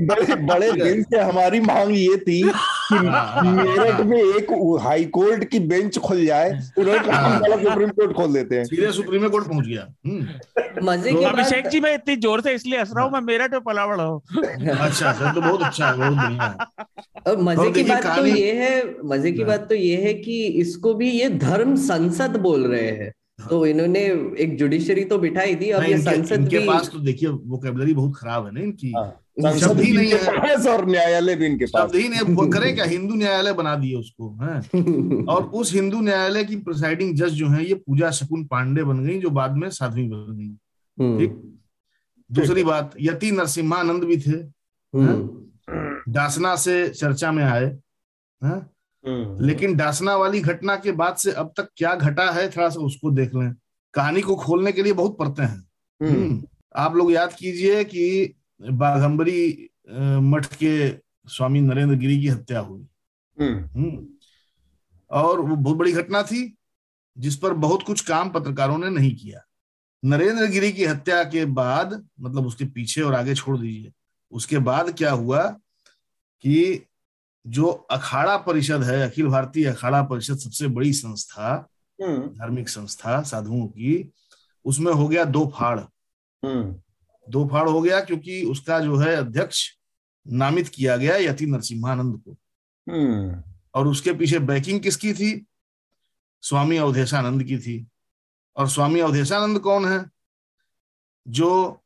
बड़े 0.01 0.35
बड़े 0.45 0.71
दिन 0.73 1.03
से 1.03 1.19
हमारी 1.19 1.59
मांग 1.59 1.91
ये 1.97 2.17
थी 2.17 2.41
कि 2.43 2.99
मेरठ 3.47 3.99
में 4.01 4.17
एक 4.17 4.51
हाई 4.83 5.05
कोर्ट 5.17 5.43
की 5.43 5.59
बेंच 5.71 5.97
खुल 5.97 6.25
जाए 6.25 6.49
उन्होंने 6.77 7.11
हाँ। 7.11 7.39
सुप्रीम 7.39 7.89
कोर्ट 7.89 8.13
खोल 8.13 8.33
देते 8.33 8.55
हैं। 8.55 8.65
सीधे 8.65 8.91
सुप्रीम 8.91 9.27
कोर्ट 9.29 9.47
पहुँच 9.47 9.65
गया। 9.67 9.87
हम्म। 10.07 10.85
मज़े 10.89 11.11
तो 11.11 11.19
की 11.19 11.25
अभिषेक 11.25 11.67
जी 11.67 11.79
मैं 11.79 11.93
इतनी 11.95 12.15
ज़ोर 12.17 12.41
से 12.41 12.53
इसलिए 12.53 12.79
हंस 12.79 12.91
रहा 12.95 13.05
हूँ 13.05 13.11
मैं 13.13 13.21
मेरठ 13.21 13.51
में 13.51 13.61
पला 13.61 13.87
बड़ा 13.87 14.03
हूँ। 14.03 14.21
अच्छा 14.43 15.09
अच्छा 15.09 15.33
तो 15.33 15.41
बहुत 15.41 15.61
अच्छा 15.61 15.87
है 15.87 15.97
बहुत 15.97 16.13
बढ़िया 16.17 16.43
है। 16.43 17.25
और 17.27 17.41
मज़े 17.41 17.71
की 17.71 17.83
बात 17.83 18.05
तो 18.15 18.25
ये 18.25 18.53
है 18.53 18.83
मज़े 19.05 19.31
की 19.31 19.41
हाँ। 19.41 19.47
बात 19.49 19.67
तो 19.69 19.75
ये 19.75 19.95
है 20.03 20.13
कि 20.13 20.43
इसको 20.61 20.93
भी 20.93 21.11
ये 21.11 21.29
धर्म 21.39 21.75
संसद 21.89 22.37
बोल 22.41 22.67
रहे 22.67 22.87
हैं। 22.87 23.11
तो 23.39 23.65
इन्होंने 23.65 23.99
एक 24.43 24.55
जुडिशरी 24.57 25.03
तो 25.03 25.17
बिठाई 25.17 25.55
थी 25.55 25.69
अब 25.69 25.83
ये 25.83 25.97
संसद 25.97 26.31
इनके 26.33 26.59
भी 26.59 26.67
पास 26.67 26.89
तो 26.93 26.99
देखिए 26.99 27.29
वोकेबलरी 27.29 27.93
बहुत 27.93 28.15
खराब 28.17 28.45
है 28.45 28.51
ना 28.51 28.61
इनकी। 28.61 28.91
हाँ, 28.91 29.19
शब्द 29.41 29.59
संसद 29.59 29.79
ही 29.79 29.91
नहीं 29.91 30.11
है। 30.11 30.73
और 30.73 30.85
न्यायालय 30.89 31.35
भी 31.35 31.45
इनके 31.45 31.65
पास। 31.65 31.83
शब्द 31.83 31.95
ही 31.95 32.07
नहीं 32.09 32.35
वो 32.35 32.47
करें 32.47 32.73
क्या? 32.75 32.85
हिंदू 32.85 33.15
न्यायालय 33.15 33.53
बना 33.53 33.75
दिए 33.75 33.95
उसको 33.95 34.29
हैं? 34.41 35.25
और 35.25 35.43
उस 35.43 35.73
हिंदू 35.73 36.01
न्यायालय 36.01 36.43
की 36.43 36.55
प्रिसाइडिंग 36.55 37.15
जज 37.15 37.29
जो 37.29 37.47
है 37.47 37.65
ये 37.65 37.73
पूजा 37.73 38.11
शकुन 38.11 38.45
पांडे 38.45 38.83
बन 38.83 39.03
गई 39.05 39.19
जो 39.19 39.29
बाद 39.29 39.57
में 39.57 39.69
साध्वी 39.69 40.07
बन 40.07 40.37
गई। 40.37 40.57
हम्म, 40.97 41.19
ठीक? 41.19 41.59
दूसरी 42.31 42.63
बात 42.63 42.91
यति 43.01 43.31
नरसिम्हानंद 43.31 44.03
भी 44.03 44.17
थे 44.17 44.37
दासना 46.11 46.55
से 46.55 46.89
चर्चा 46.89 47.31
में 47.31 47.43
आए 47.43 47.65
हैं? 47.65 47.81
हम्म। 48.41 48.61
लेकिन 49.41 49.75
डासना 49.75 50.15
वाली 50.15 50.41
घटना 50.41 50.75
के 50.75 50.91
बाद 50.91 51.15
से 51.15 51.31
अब 51.31 51.53
तक 51.57 51.69
क्या 51.77 51.95
घटा 51.95 52.31
है 52.31 52.49
थोड़ा 52.49 52.69
सा 52.69 52.79
उसको 52.79 53.11
देख 53.11 53.35
लें। 53.35 53.55
कहानी 53.93 54.21
को 54.21 54.35
खोलने 54.35 54.71
के 54.71 54.83
लिए 54.83 54.93
बहुत 54.93 55.17
पढ़ते 55.17 55.43
हैं। 55.43 55.67
हम्म, 56.01 56.13
हम्म। 56.13 56.47
आप 56.75 56.95
लोग 56.95 57.11
याद 57.11 57.33
कीजिए 57.33 57.83
कि 57.83 58.33
बाघम्बरी 58.71 59.69
मठ 60.19 60.55
के 60.55 60.89
स्वामी 61.27 61.61
नरेंद्र 61.61 61.95
गिरी 61.95 62.21
की 62.21 62.27
हत्या 62.27 62.59
हुई। 62.59 62.87
हम्म, 63.41 63.79
हम्म। 63.79 64.07
और 65.11 65.39
वो 65.39 65.55
बहुत 65.55 65.77
बड़ी 65.77 65.91
घटना 65.91 66.23
थी 66.23 66.57
जिस 67.17 67.37
पर 67.37 67.53
बहुत 67.53 67.83
कुछ 67.83 68.01
काम 68.01 68.29
पत्रकारों 68.29 68.77
ने 68.77 68.89
नहीं 68.89 69.15
किया। 69.15 69.39
नरेंद्र 70.05 70.45
गिरी 70.45 70.71
की 70.71 70.85
हत्या 70.85 71.23
के 71.23 71.45
बाद 71.45 72.07
मतलब 72.19 72.47
उसके 72.47 72.65
पीछे 72.65 73.01
और 73.01 73.13
आगे 73.13 73.35
छोड़ 73.35 73.57
दीजिए 73.57 73.91
उसके 74.31 74.57
बाद 74.57 74.97
क्या 74.97 75.11
हुआ 75.11 75.43
कि 76.41 76.85
जो 77.47 77.65
अखाड़ा 77.67 78.37
परिषद 78.37 78.83
है 78.83 79.09
अखिल 79.09 79.27
भारतीय 79.27 79.65
अखाड़ा 79.65 80.03
परिषद 80.03 80.37
सबसे 80.37 80.67
बड़ी 80.67 80.93
संस्था 80.93 81.69
हम्म, 82.01 82.27
धार्मिक 82.27 82.69
संस्था 82.69 83.21
साधुओं 83.21 83.67
की 83.67 84.11
उसमें 84.65 84.93
हो 84.93 85.07
गया 85.07 85.23
दो 85.25 85.53
फाड़। 85.55 85.79
हम्म, 86.45 86.81
दो 87.29 87.47
फाड़ 87.47 87.69
हो 87.69 87.81
गया 87.81 88.01
क्योंकि 88.01 88.43
उसका 88.43 88.79
जो 88.79 88.95
है 88.95 89.15
अध्यक्ष 89.15 89.69
नामित 90.27 90.67
किया 90.67 90.97
गया 90.97 91.15
यति 91.15 91.45
नरसिम्हानंद 91.45 92.21
को। 92.27 92.31
हम्म, 92.89 93.43
और 93.73 93.87
उसके 93.87 94.13
पीछे 94.13 94.39
बैकिंग 94.39 94.81
किसकी 94.81 95.13
थी? 95.13 95.45
स्वामी 96.41 96.77
अवधेशानंद 96.77 97.43
की 97.43 97.57
थी। 97.57 97.87
और 98.57 98.69
स्वामी 98.69 98.99
अवधेशानंद 98.99 99.59
कौन 99.59 99.85
है? 99.85 100.05
जो 101.27 101.79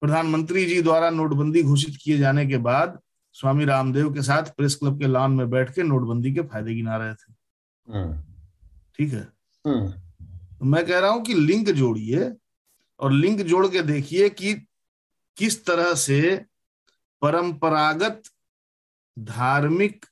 प्रधानमंत्री 0.00 0.64
जी 0.64 0.82
द्वारा 0.82 1.10
नोटबंदी 1.10 1.62
घोषित 1.62 1.98
किए 2.02 2.18
जाने 2.18 2.46
के 2.46 2.56
बाद 2.56 3.00
स्वामी 3.38 3.64
रामदेव 3.64 4.12
के 4.14 4.22
साथ 4.22 4.42
प्रेस 4.56 4.74
क्लब 4.74 4.98
के 4.98 5.06
लॉन 5.06 5.32
में 5.32 5.50
बैठ 5.50 5.74
के 5.74 5.82
नोटबंदी 5.82 6.32
के 6.34 6.42
फ़ायदे 6.42 6.74
गिना 6.74 6.96
रहे 6.96 7.14
थे। 7.14 7.32
हम्म, 7.86 8.18
ठीक 8.98 9.12
है? 9.12 9.28
हम्म, 9.64 9.90
तो 10.58 10.64
मैं 10.64 10.86
कह 10.86 10.98
रहा 10.98 11.10
हूँ 11.10 11.22
कि 11.24 11.34
लिंक 11.34 11.70
जोड़िए 11.70 12.32
और 13.00 13.12
लिंक 13.12 13.40
जोड़ 13.40 13.66
के 13.66 13.82
देखिए 13.82 14.28
कि 14.30 14.54
किस 15.36 15.64
तरह 15.66 15.94
से 15.94 16.20
परंपरागत 17.22 18.22
धार्मिक 19.18 20.04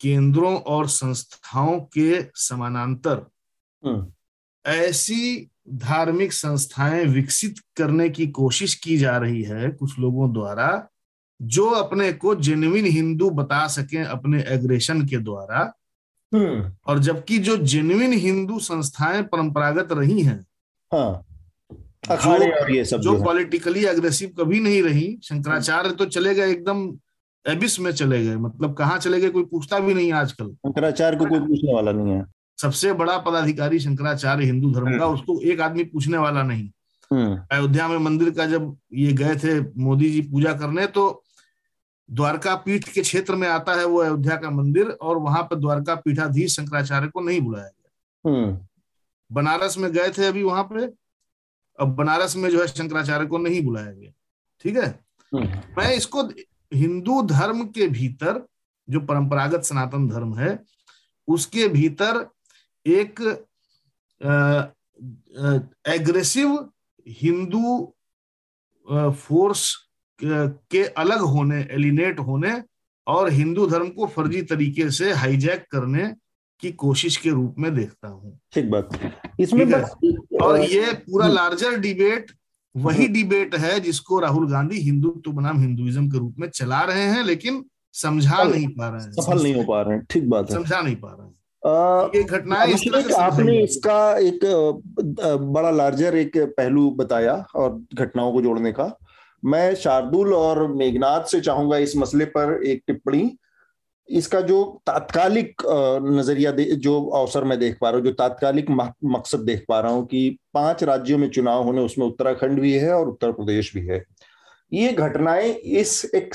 केंद्रों 0.00 0.56
और 0.56 0.88
संस्थाओं 0.88 1.80
के 1.80 2.22
समानांतर 2.34 3.26
हम्म, 3.82 4.12
ऐसी 4.64 5.50
धार्मिक 5.68 6.32
संस्थाएँ 6.32 7.04
विकसित 7.04 7.58
करने 7.76 8.08
की 8.10 8.26
कोशिश 8.26 8.74
की 8.74 8.96
जा 8.98 9.16
रही 9.18 9.42
है 9.42 9.70
कुछ 9.70 9.98
लोगों 9.98 10.32
द्वारा 10.32 10.88
जो 11.42 11.66
अपने 11.70 12.12
को 12.12 12.34
जेन्युइन 12.34 12.84
हिंदू 12.84 13.30
बता 13.30 13.66
सके 13.66 13.98
अपने 13.98 14.44
एग्रेशन 14.48 15.06
के 15.06 15.16
द्वारा 15.16 15.72
हम्म, 16.34 16.72
और 16.86 16.98
जबकि 16.98 17.38
जो 17.38 17.56
जेन्युइन 17.56 18.12
हिंदू 18.12 18.58
संस्थाएँ 18.58 19.22
परंपरागत 19.22 19.88
रही 19.92 20.22
हैं 20.22 20.46
हाँ। 20.92 21.26
अखाड़े 22.10 22.50
और 22.50 22.70
ये 22.70 22.84
सब 22.84 23.00
जो 23.00 23.16
जो। 23.16 23.24
पॉलिटिकली 23.24 23.84
अग्रेसिव 23.84 24.30
कभी 24.40 24.60
नहीं 24.60 24.82
रही 24.82 25.18
शंकराचार्य 25.24 25.90
तो 25.90 26.04
चले 26.04 26.34
गए 26.34 26.50
एकदम 26.50 26.98
एबिस 27.46 27.80
में 27.80 27.92
चले 27.92 28.24
गए 28.24 28.36
मतलब 28.36 28.74
कहाँ 28.74 28.98
चले 28.98 29.20
गए 29.20 29.28
कोई 29.28 29.44
पूछता 29.44 29.78
भी 29.78 29.94
नहीं 29.94 30.12
आजकल। 30.12 30.50
शंकराचार्य 30.50 31.16
को 31.16 31.26
कोई 31.26 31.38
पूछने 31.38 31.74
वाला 31.74 31.92
नहीं 31.92 32.12
है। 32.12 32.24
सबसे 32.60 32.92
बड़ा 32.92 33.18
पदाधिकारी 33.18 33.78
शंकराचार्य 33.78 34.44
हिंदू 34.44 34.70
धर्म 34.72 34.98
का 34.98 35.04
हम्म। 35.04 35.14
उसको 35.14 35.40
एक 35.40 35.60
आदमी 35.60 35.84
पूछने 35.84 36.18
वाला 36.18 36.42
नहीं। 36.42 36.70
हम्म, 37.10 37.36
अयोध्या 37.52 37.88
में 37.88 37.98
मंदिर 37.98 38.30
का 38.30 38.46
जब 38.46 38.76
ये 38.94 39.12
गए 39.12 39.36
थे 39.36 39.60
मोदी 39.60 40.10
जी 40.10 40.20
पूजा 40.20 40.52
करने 40.52 40.86
तो 40.86 41.23
द्वारका 42.08 42.54
पीठ 42.54 42.88
के 42.88 43.00
क्षेत्र 43.02 43.34
में 43.34 43.48
आता 43.48 43.74
है 43.74 43.84
वो 43.84 43.98
अयोध्या 43.98 44.36
का 44.36 44.50
मंदिर 44.50 44.90
और 44.90 45.18
वहाँ 45.18 45.42
पर 45.42 45.56
द्वारका 45.56 45.94
पीठाधीश 45.94 46.56
शंकराचार्य 46.56 47.08
को 47.08 47.20
नहीं 47.20 47.40
बुलाया 47.40 47.68
गया। 47.68 48.30
हम्म, 48.30 48.66
बनारस 49.30 49.78
में 49.78 49.90
गए 49.92 50.10
थे 50.18 50.26
अभी 50.26 50.42
वहाँ 50.42 50.64
पे 50.72 50.86
अब 51.78 51.94
बनारस 51.96 52.36
में 52.36 52.50
जो 52.50 52.60
है 52.60 52.66
शंकराचार्य 52.68 53.26
को 53.26 53.38
नहीं 53.38 53.62
बुलाया 53.64 53.92
गया। 53.92 54.12
ठीक 54.60 54.76
है? 54.76 54.88
हम्म, 55.32 55.46
मैं 55.78 55.94
इसको 55.96 56.22
हिंदू 56.74 57.22
धर्म 57.22 57.64
के 57.68 57.88
भीतर 57.88 58.46
जो 58.88 59.00
परंपरागत 59.00 59.62
सनातन 59.62 60.08
धर्म 60.08 60.36
है 60.38 60.58
उसके 61.28 61.68
भीतर 61.68 62.26
एक 62.86 63.20
एग्रेसिव 65.88 66.70
हिंदू 67.06 67.94
फोर्स 69.10 69.83
के 70.20 70.84
अलग 70.84 71.20
होने 71.20 71.60
एलिनेट 71.72 72.20
होने 72.20 72.52
और 73.06 73.30
हिंदू 73.32 73.66
धर्म 73.66 73.88
को 73.88 74.06
फर्जी 74.06 74.42
तरीके 74.44 74.90
से 74.90 75.12
हाईजैक 75.12 75.66
करने 75.72 76.12
की 76.62 76.70
कोशिश 76.74 77.16
के 77.16 77.30
रूप 77.30 77.54
में 77.58 77.74
देखता 77.74 78.08
हूँ। 78.08 78.38
ठीक 78.54 78.70
बात। 78.70 78.88
इसमें 79.40 79.68
बस 79.70 79.94
और 80.42 80.60
ये 80.62 80.92
पूरा 80.92 81.26
लार्जर 81.28 81.76
डिबेट 81.80 82.30
वही 82.74 83.06
डिबेट 83.08 83.54
है 83.56 83.78
जिसको 83.80 84.18
राहुल 84.20 84.50
गांधी 84.50 84.78
हिंदुत्व 84.80 85.32
बनाम 85.32 85.60
हिंदुइज्म 85.60 86.08
के 86.10 86.18
रूप 86.18 86.34
में 86.38 86.48
चला 86.48 86.82
रहे 86.82 87.02
हैं 87.04 87.24
लेकिन 87.24 87.64
समझा 87.94 88.42
नहीं 88.42 88.68
पा 88.68 88.88
रहे 88.88 89.02
हैं। 89.02 89.12
सफल 89.12 89.42
नहीं 89.42 89.54
हो 89.54 89.62
पा 89.64 89.80
रहे 89.82 89.96
हैं। 89.96 90.04
ठीक 90.10 90.28
बात 90.30 90.50
है। 90.50 90.56
समझा 90.56 90.80
नहीं 90.80 90.96
पा 90.96 91.08
रहे 91.10 91.26
हैं। 91.26 91.32
ये 92.14 92.22
घटनाएँ 92.22 92.72
इस 92.72 93.12
आपने 93.18 93.58
इसका 93.62 93.98
एक 94.18 94.40
बड़ा 95.54 95.70
लार्जर 95.70 96.16
एक 96.16 96.36
पहलू 96.36 96.90
बताया 96.90 97.34
और 97.54 97.80
घटनाओं 97.94 98.32
को 98.32 98.42
जोड़ने 98.42 98.72
का। 98.72 98.84
मैं 99.44 99.74
शार्दुल 99.74 100.32
और 100.34 100.66
मेघनाथ 100.68 101.24
से 101.24 101.40
चाहूँगा 101.40 101.76
इस 101.78 101.96
मसले 101.96 102.24
पर 102.26 102.62
एक 102.66 102.82
टिप्पणी। 102.86 103.36
इसका 104.08 104.40
जो 104.40 104.62
तात्कालिक 104.86 105.62
नज़रिया 106.04 106.50
जो 106.52 107.00
अवसर 107.10 107.44
मैं 107.44 107.58
देख 107.58 107.78
पा 107.80 107.90
रहा 107.90 107.98
हूँ 107.98 108.04
जो 108.06 108.12
तात्कालिक 108.12 108.70
मकसद 108.70 109.40
देख 109.40 109.64
पा 109.68 109.80
रहा 109.80 109.92
हूँ 109.92 110.06
कि 110.06 110.38
पाँच 110.54 110.82
राज्यों 110.84 111.18
में 111.18 111.28
चुनाव 111.30 111.62
होने 111.64 111.80
उसमें 111.80 112.06
उत्तराखंड 112.06 112.60
भी 112.60 112.72
है 112.72 112.92
और 112.92 113.08
उत्तर 113.08 113.32
प्रदेश 113.32 113.72
भी 113.74 113.86
है। 113.86 114.02
ये 114.72 114.92
घटनाएँ 114.92 115.52
इस 115.52 116.04
एक 116.14 116.34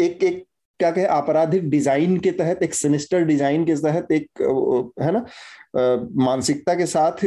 एक, 0.00 0.22
एक 0.24 0.44
क्या 0.80 0.90
कहे 0.90 1.04
आपराधिक 1.12 1.68
डिज़ाइन 1.70 2.16
के 2.18 2.30
तहत 2.32 2.62
एक 2.62 2.74
सिनिस्टर 2.74 3.24
डिज़ाइन 3.24 3.64
के 3.64 3.74
तहत 3.76 4.12
एक 4.12 4.42
है 5.02 5.12
ना 5.12 5.24
मानसिकता 6.24 6.74
के 6.74 6.86
साथ 6.86 7.24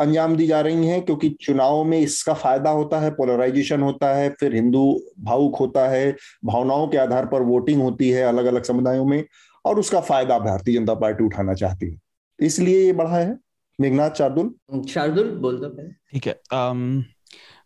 अंजाम 0.00 0.36
दी 0.36 0.46
जा 0.46 0.60
रही 0.60 0.86
हैं 0.86 1.00
क्योंकि 1.04 1.30
चुनाव 1.40 1.82
में 1.84 1.98
इसका 1.98 2.34
फ़ायदा 2.34 2.70
होता 2.70 3.00
है 3.00 3.10
पोलराइजेशन 3.10 3.82
होता 3.82 4.14
है 4.14 4.28
फिर 4.40 4.54
हिंदू 4.54 4.84
भावुक 5.20 5.56
होता 5.56 5.88
है 5.88 6.10
भावनाओं 6.44 6.86
के 6.88 6.98
आधार 6.98 7.26
पर 7.26 7.42
वोटिंग 7.44 7.82
होती 7.82 8.10
है 8.10 8.22
अलग 8.24 8.44
अलग 8.44 8.64
समुदायों 8.64 9.04
में 9.04 9.24
और 9.64 9.78
उसका 9.78 10.00
फ़ायदा 10.02 10.38
भारतीय 10.40 10.78
जनता 10.78 10.94
पार्टी 10.96 11.24
उठाना 11.24 11.54
चाहती 11.54 11.90
है। 11.90 11.98
इसलिए 12.38 12.84
ये 12.84 12.92
बढ़ा 12.92 13.16
है। 13.16 13.36
मेघनाथ 13.78 14.18
शार्दुल? 14.18 14.50
शार्दुल 14.88 15.28
बोल 15.40 15.58
दो 15.60 15.68
ठीक 16.12 16.26
है 16.26 16.40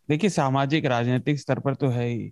देखिए 0.09 0.29
सामाजिक 0.29 0.85
राजनीतिक 0.85 1.39
स्तर 1.39 1.59
पर 1.59 1.75
तो 1.75 1.87
है 1.89 2.07
ही। 2.07 2.31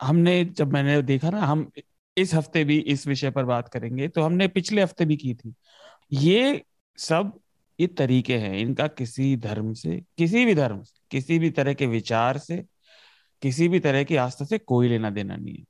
हमने 0.00 0.44
जब 0.46 0.72
मैंने 0.72 1.00
देखा 1.02 1.30
ना 1.30 1.40
हम 1.40 1.70
इस 2.16 2.34
हफ़्ते 2.34 2.64
भी 2.64 2.78
इस 2.78 3.06
विषय 3.06 3.30
पर 3.30 3.44
बात 3.44 3.68
करेंगे 3.68 4.08
तो 4.08 4.22
हमने 4.22 4.48
पिछले 4.48 4.82
हफ़्ते 4.82 5.04
भी 5.04 5.16
की 5.16 5.34
थी। 5.34 5.54
ये 6.12 6.62
सब 6.98 7.32
ये 7.78 7.86
तरीके 7.88 8.36
हैं, 8.38 8.54
इनका 8.54 8.86
किसी 8.88 9.36
धर्म 9.36 9.72
से, 9.74 10.00
किसी 10.18 10.44
भी 10.44 10.54
धर्म 10.54 10.82
से, 10.82 10.94
किसी 11.10 11.38
भी 11.38 11.50
तरह 11.50 11.74
के 11.74 11.86
विचार 11.86 12.38
से, 12.38 12.64
किसी 13.42 13.68
भी 13.68 13.80
तरह 13.80 14.04
की 14.04 14.16
आस्था 14.16 14.44
से 14.44 14.58
कोई 14.58 14.88
लेना 14.88 15.10
देना 15.10 15.36
नहीं 15.36 15.54
है। 15.54 15.64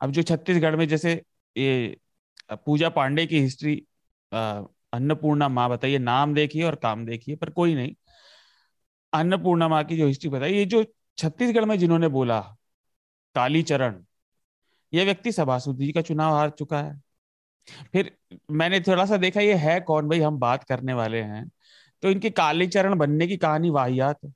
अब 0.00 0.10
जो 0.10 0.22
छत्तीसगढ़ 0.22 0.76
में 0.76 0.86
जैसे 0.88 1.12
ये 1.56 1.96
पूजा 2.66 2.88
पांडे 2.90 3.26
की 3.26 3.40
हिस्ट्री 3.40 3.74
अन्नपूर्णा 4.32 5.48
माँ 5.48 5.68
बताइए, 5.70 5.98
नाम 5.98 6.34
देखिए 6.34 6.62
और 6.64 6.74
काम 6.76 7.04
देखिए, 7.06 7.36
पर 7.36 7.50
कोई 7.50 7.74
नहीं। 7.74 7.94
अन्नपूर्णा 9.12 9.68
माँ 9.68 9.82
की 9.84 9.96
जो 9.96 10.06
हिस्ट्री 10.06 10.30
बताई 10.30 10.54
ये 10.54 10.64
जो 10.66 10.84
छत्तीसगढ़ 11.18 11.64
में 11.64 11.78
जिन्होंने 11.78 12.08
बोला, 12.08 12.40
कालीचरण 13.36 14.02
यह 14.92 15.04
व्यक्ति 15.04 15.32
सभासुद 15.32 15.78
जी 15.78 15.92
का 15.92 16.00
चुनाव 16.02 16.34
हार 16.34 16.50
चुका 16.50 16.80
है। 16.80 17.00
फिर 17.92 18.10
मैंने 18.50 18.80
थोड़ा 18.80 19.04
सा 19.06 19.16
देखा 19.16 19.40
ये 19.40 19.54
है 19.54 19.80
कौन 19.80 20.08
भाई, 20.08 20.20
हम 20.20 20.38
बात 20.38 20.64
करने 20.64 20.94
वाले 20.94 21.20
हैं। 21.22 21.50
तो 22.02 22.10
इनके 22.10 22.30
कालीचरण 22.30 22.94
बनने 22.94 23.26
की 23.26 23.36
कहानी 23.36 23.70
वाहियात 23.70 24.24
है। 24.24 24.32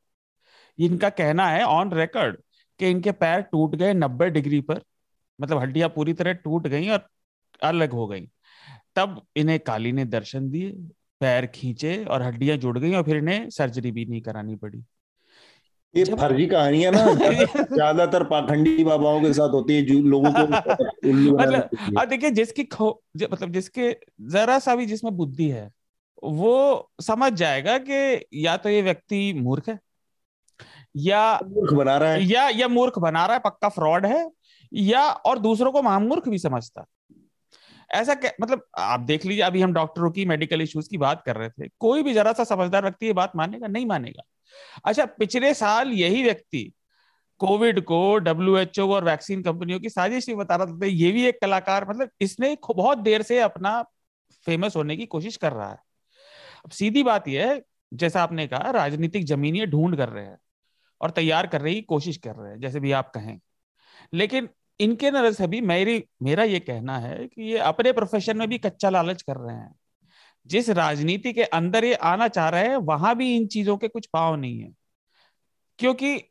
इनका 0.79 1.11
कहना 1.11 1.47
है 1.49 1.63
ऑन 1.65 1.93
रिकॉर्ड 1.93 2.37
कि 2.81 2.91
इनके 2.91 3.13
पैर 3.13 3.41
टूट 3.43 3.75
गए 3.75 3.95
नब्बे 3.95 4.31
डिग्री 4.31 4.61
पर। 4.61 4.81
मतलब 5.41 5.59
हड्डियाँ 5.59 5.89
पूरी 5.89 6.13
तरह 6.13 6.33
टूट 6.35 6.67
गई 6.67 6.89
और 6.89 7.09
अलग 7.63 7.93
हो 7.93 8.07
गई। 8.07 8.29
तब 8.97 9.21
इन्हें 9.37 9.59
काली 9.61 9.93
ने 9.93 10.05
दर्शन 10.05 10.51
दिए, 10.51 10.71
पैर 11.21 11.47
खींचे 11.47 12.05
और 12.05 12.23
हड्डियाँ 12.23 12.57
जुड़ 12.57 12.79
गई 12.79 12.95
और 12.95 13.03
फिर 13.03 13.17
इन्हें 13.17 13.49
सर्जरी 13.51 13.91
भी 13.91 14.05
नहीं 14.05 14.21
करानी 14.23 14.57
पड़ी। 14.57 14.83
ये 15.97 16.05
फर्जी 16.17 16.47
कहानियाँ 16.47 16.93
ना 16.93 17.05
ज़्यादातर 17.73 18.25
पाखंडी 18.25 18.85
बाबाओं 18.85 19.21
के 19.23 19.33
साथ 19.33 19.49
होती 19.49 19.77
है 19.77 19.83
जो 19.83 19.99
लोगों 20.09 20.33
को 20.33 20.47
मतलब 21.43 21.69
अब 21.99 22.09
देखिए 22.09 22.31
जिसकी 22.31 22.65
खो 22.65 22.91
मतलब 23.23 23.53
जिसके 23.53 23.91
जरा 24.31 24.59
सा 24.59 24.75
भी 24.77 24.87
जिसमें 24.87 25.17
बुद्धि 25.17 25.49
है 25.49 25.71
वो 26.23 26.91
समझ 27.03 27.33
जाएगा 27.33 27.79
कि 27.79 28.25
या 28.35 28.57
तो 28.57 28.69
ये 28.69 28.83
व्यक्ति 28.83 29.33
मूर्ख 29.37 29.69
है 29.69 29.79
या 30.97 31.23
मूर्ख 31.45 31.73
बना 31.73 31.97
रहा 31.97 32.13
है। 32.13 32.23
या 32.25 32.49
या 32.49 32.69
मूर्ख 32.69 32.99
बना 32.99 33.25
रहा 33.27 33.37
है 33.37 33.43
पक्का 33.45 33.69
फ्रॉड 33.69 34.07
है 34.07 34.27
या 34.73 35.09
और 35.11 35.39
दूसरों 35.39 35.73
को 35.73 35.83
महामूर्ख 35.83 36.29
भी 36.29 36.39
समझता। 36.39 36.85
ऐसा 37.91 38.15
क्या 38.15 38.31
मतलब 38.41 38.63
आप 38.79 39.01
देख 39.01 39.25
लीजिए 39.27 39.43
अभी 39.45 39.61
हम 39.63 39.73
डॉक्टरों 39.73 40.11
की 40.11 40.25
मेडिकल 40.25 40.63
इश्यूज़ 40.63 40.89
की 40.91 40.99
बात 40.99 41.23
कर 41.27 41.37
रहे 41.37 41.51
थे 41.51 41.69
कोई 41.81 42.03
भी 42.03 42.15
जरा 42.15 42.33
सा 42.33 42.45
समझदार 42.45 42.83
व्यक्ति 42.83 43.07
ये 43.07 43.13
बात 43.13 43.33
मानेगा 43.37 43.67
नहीं 43.67 43.87
मानेगा। 43.87 44.23
अच्छा 44.85 45.05
पिछले 45.19 45.53
साल 45.55 45.93
यही 45.93 46.23
व्यक्ति 46.23 46.73
कोविड 47.41 47.81
को 47.81 48.17
डब्ल्यू 48.19 48.57
एच 48.57 48.79
ओ 48.81 48.89
और 48.89 49.05
वैक्सीन 49.05 49.43
कंपनियों 49.43 49.81
की 49.81 49.89
साजिश 49.89 50.27
भी 50.27 50.35
बता 50.35 50.57
रहा 50.57 50.67
था 50.67 50.87
ये 50.87 51.11
भी 51.13 51.27
एक 51.27 51.41
कलाकार 51.41 51.89
मतलब 51.89 52.11
इसने 52.21 52.57
बहुत 52.69 52.99
देर 52.99 53.23
से 53.23 53.41
अपना 53.41 53.83
फ़ेमस 54.47 54.77
होने 54.77 54.97
की 54.97 55.07
कोशिश 55.07 55.37
कर 55.37 55.53
रहा 55.53 55.71
है। 55.71 55.79
अब 56.65 56.71
सीधी 56.71 57.03
बात 57.03 57.29
यह 57.29 57.49
है, 57.49 57.63
जैसा 57.93 58.23
आपने 58.23 58.47
कहा, 58.47 58.71
राजनीतिक 58.71 59.25
ज़मीन 59.25 59.57
ये 59.57 59.67
ढूंढ 59.67 59.97
कर 59.97 60.09
रहे 60.09 60.25
हैं 60.25 60.39
और 61.01 61.11
तैयार 61.11 61.47
करने 61.47 61.75
की 61.75 61.81
कोशिश 61.83 62.17
कर 62.17 62.35
रहे 62.37 62.51
हैं, 62.53 62.61
जैसे 62.61 62.81
भी 62.81 62.93
आप 62.93 63.11
कहें। 63.11 63.39
लेकिन 64.13 64.49
इनके 64.81 65.11
नज़र 65.11 65.33
से 65.33 65.47
भी 65.47 65.61
मेरी, 65.61 66.05
मेरा 66.23 66.45
ये 66.45 66.61
कहना 66.61 66.99
है 66.99 67.27
कि 67.27 67.43
ये 67.43 67.59
अपने 67.59 67.93
प्रोफेशन 67.93 68.37
में 68.37 68.49
भी 68.49 68.59
कच्चा 68.59 68.91
लालच 68.91 69.23
कर 69.23 69.37
रहे 69.37 69.57
हैं। 69.57 69.75
जिस 70.47 70.71
राजनीति 70.71 71.33
के 71.33 71.43
अंदर 71.43 71.85
ये 71.85 71.95
आना 71.95 72.29
चाह 72.29 72.49
रहे 72.49 72.69
हैं, 72.69 72.77
वहाँ 72.77 73.17
भी 73.17 73.37
इन 73.37 73.47
चीज़ों 73.47 73.77
के 73.77 73.89
कुछ 73.89 74.07
पाव 74.07 74.37
नहीं 74.37 74.61
है। 74.61 74.73
क्योंकि 75.79 76.23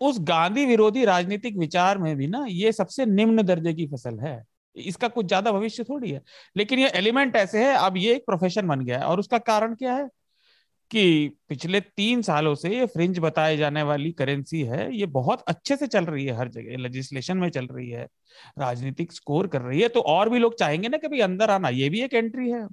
उस 0.00 0.16
गांधी 0.20 0.66
विरोधी 0.66 1.04
राजनीतिक 1.04 1.56
विचार 1.56 1.98
में 1.98 2.16
भी 2.16 2.26
ना, 2.26 2.44
ये 2.48 2.72
सबसे 2.72 3.06
निम्न 3.06 3.42
दर्जे 3.42 3.74
की 3.74 3.86
फ़सल 3.86 4.18
है। 4.18 4.44
इसका 4.76 5.08
कुछ 5.08 5.26
ज़्यादा 5.26 5.52
भविष्य 5.52 5.84
थोड़ी 5.84 6.10
है। 6.10 6.22
लेकिन 6.56 6.78
ये 6.78 6.88
एलिमेंट 6.88 7.36
ऐसे 7.36 7.64
है, 7.64 7.74
अब 7.76 7.96
ये 7.96 8.14
एक 8.14 8.26
प्रोफेशन 8.26 8.68
बन 8.68 8.80
गया 8.80 8.98
है। 8.98 9.04
और 9.04 9.20
उसका 9.20 9.38
कारण 9.38 9.74
क्या 9.74 9.94
है? 9.96 10.08
कि 10.90 11.30
पिछले 11.48 11.80
तीन 11.80 12.22
सालों 12.22 12.54
से 12.54 12.68
ये 12.76 12.86
फ्रिंज 12.86 13.18
बताए 13.18 13.56
जाने 13.56 13.82
वाली 13.82 14.12
करेंसी 14.12 14.62
है, 14.62 14.96
ये 14.96 15.06
बहुत 15.06 15.42
अच्छे 15.48 15.76
से 15.76 15.86
चल 15.86 16.04
रही 16.04 16.26
है 16.26 16.36
हर 16.36 16.48
जगह 16.48 16.76
लेजिस्लेशन 16.76 17.36
में 17.36 17.50
चल 17.50 17.66
रही 17.66 17.90
है, 17.90 18.08
राजनीतिक 18.58 19.12
स्कोर 19.12 19.46
कर 19.46 19.62
रही 19.62 19.80
है। 19.82 19.88
तो 19.88 20.00
और 20.00 20.30
भी 20.30 20.38
लोग 20.38 20.58
चाहेंगे 20.58 20.88
ना 20.88 20.96
कि 20.96 21.08
भाई 21.08 21.20
अंदर 21.20 21.50
आना, 21.50 21.68
ये 21.68 21.88
भी 21.88 22.02
एक 22.02 22.14
एंट्री 22.14 22.50
है। 22.50 22.66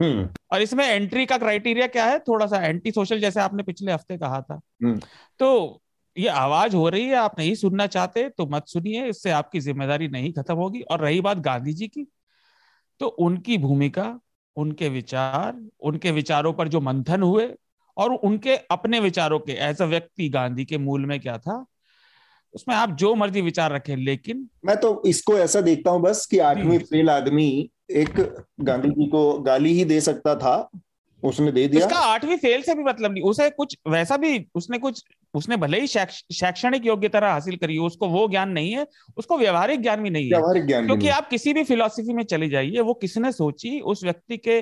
और 0.00 0.62
इसमें 0.62 0.84
एंट्री 0.84 1.24
का 1.26 1.38
क्राइटेरिया 1.38 1.86
क्या 1.86 2.04
है? 2.04 2.18
थोड़ा 2.18 2.46
सा 2.46 2.60
एंटी 2.60 2.90
सोशल 2.92 3.20
जैसे 3.20 3.40
आपने 3.40 3.62
पिछले 3.62 3.92
हफ़्ते 3.92 4.18
कहा 4.18 4.40
था। 4.42 4.60
हम्म। 4.84 5.00
तो 5.40 5.80
ये 6.16 6.28
आवाज़ 6.30 6.74
हो 6.76 6.88
रही 6.88 7.04
है 7.04 7.14
आप 7.16 7.38
नहीं 7.38 7.54
सुनना 7.54 7.86
चाहते 7.88 8.28
तो 8.28 8.46
मत 8.46 8.66
सुनिए 8.68 9.06
इससे 9.08 9.30
आपकी 9.30 9.60
ज़िम्मेदारी 9.60 10.08
नहीं 10.08 10.32
खत्म 10.32 10.54
होगी। 10.54 10.80
और 10.82 11.00
रही 11.00 11.20
बात 11.20 11.38
गांधी 11.40 11.72
जी 11.72 11.88
की 11.88 12.06
तो 13.00 13.06
उनकी 13.06 13.58
भूमिका 13.58 14.18
उनके 14.56 14.88
विचार 14.88 15.60
उनके 15.80 16.10
विचारों 16.10 16.52
पर 16.52 16.68
जो 16.68 16.80
मंथन 16.80 17.22
हुए 17.22 17.48
और 17.96 18.12
उनके 18.12 18.56
अपने 18.70 19.00
विचारों 19.00 19.38
के 19.38 19.52
एज 19.64 19.82
अ 19.82 19.84
व्यक्ति 19.84 20.28
गांधी 20.28 20.64
के 20.64 20.78
मूल 20.78 21.04
में 21.06 21.18
क्या 21.20 21.36
था 21.38 21.64
उसमें 22.54 22.74
आप 22.76 22.90
जो 22.96 23.14
मर्ज़ी 23.14 23.40
विचार 23.40 23.72
रखें 23.72 23.96
लेकिन 23.96 24.48
मैं 24.66 24.76
तो 24.76 25.02
इसको 25.06 25.36
ऐसा 25.38 25.60
देखता 25.60 25.90
हूँ 25.90 26.02
बस 26.02 26.24
कि 26.26 26.38
आठवीं 26.40 26.78
फेल 26.80 27.10
आदमी 27.10 27.48
एक 27.90 28.20
गांधी 28.62 28.88
जी 28.90 29.06
को 29.08 29.32
गाली 29.42 29.72
ही 29.72 29.84
दे 29.84 30.00
सकता 30.00 30.34
था 30.36 30.56
उसने 31.22 31.52
दे 31.52 31.66
दिया। 31.68 31.86
उसका 31.86 31.98
आठवीं 31.98 32.36
फेल 32.36 32.62
से 32.62 32.74
भी 32.74 32.82
मतलब 32.84 33.12
नहीं 33.12 33.22
उसे 33.24 33.48
कुछ 33.50 33.76
वैसा 33.88 34.16
भी 34.16 34.46
उसने 34.54 34.78
कुछ 34.78 35.02
उसने 35.34 35.56
भले 35.56 35.80
ही 35.80 35.86
शैक्षणिक 35.86 36.86
योग्यता 36.86 37.18
हासिल 37.22 37.56
करी 37.56 37.78
उसको 37.80 38.08
वो 38.08 38.26
ज्ञान 38.28 38.50
नहीं 38.50 38.72
है 38.72 38.86
उसको 39.16 39.38
व्यवहारिक 39.38 39.80
ज्ञान 39.82 40.02
भी 40.02 40.10
नहीं 40.10 40.24
है। 40.24 40.66
ज्ञान 40.66 40.86
क्योंकि 40.86 41.08
आप 41.10 41.28
किसी 41.28 41.52
भी 41.52 41.64
फिलोसफी 41.64 42.14
में 42.14 42.22
चले 42.24 42.48
जाइए 42.48 42.80
वो 42.80 42.94
किसने 42.94 43.32
सोची 43.32 43.78
उस 43.82 44.04
व्यक्ति 44.04 44.36
के 44.38 44.60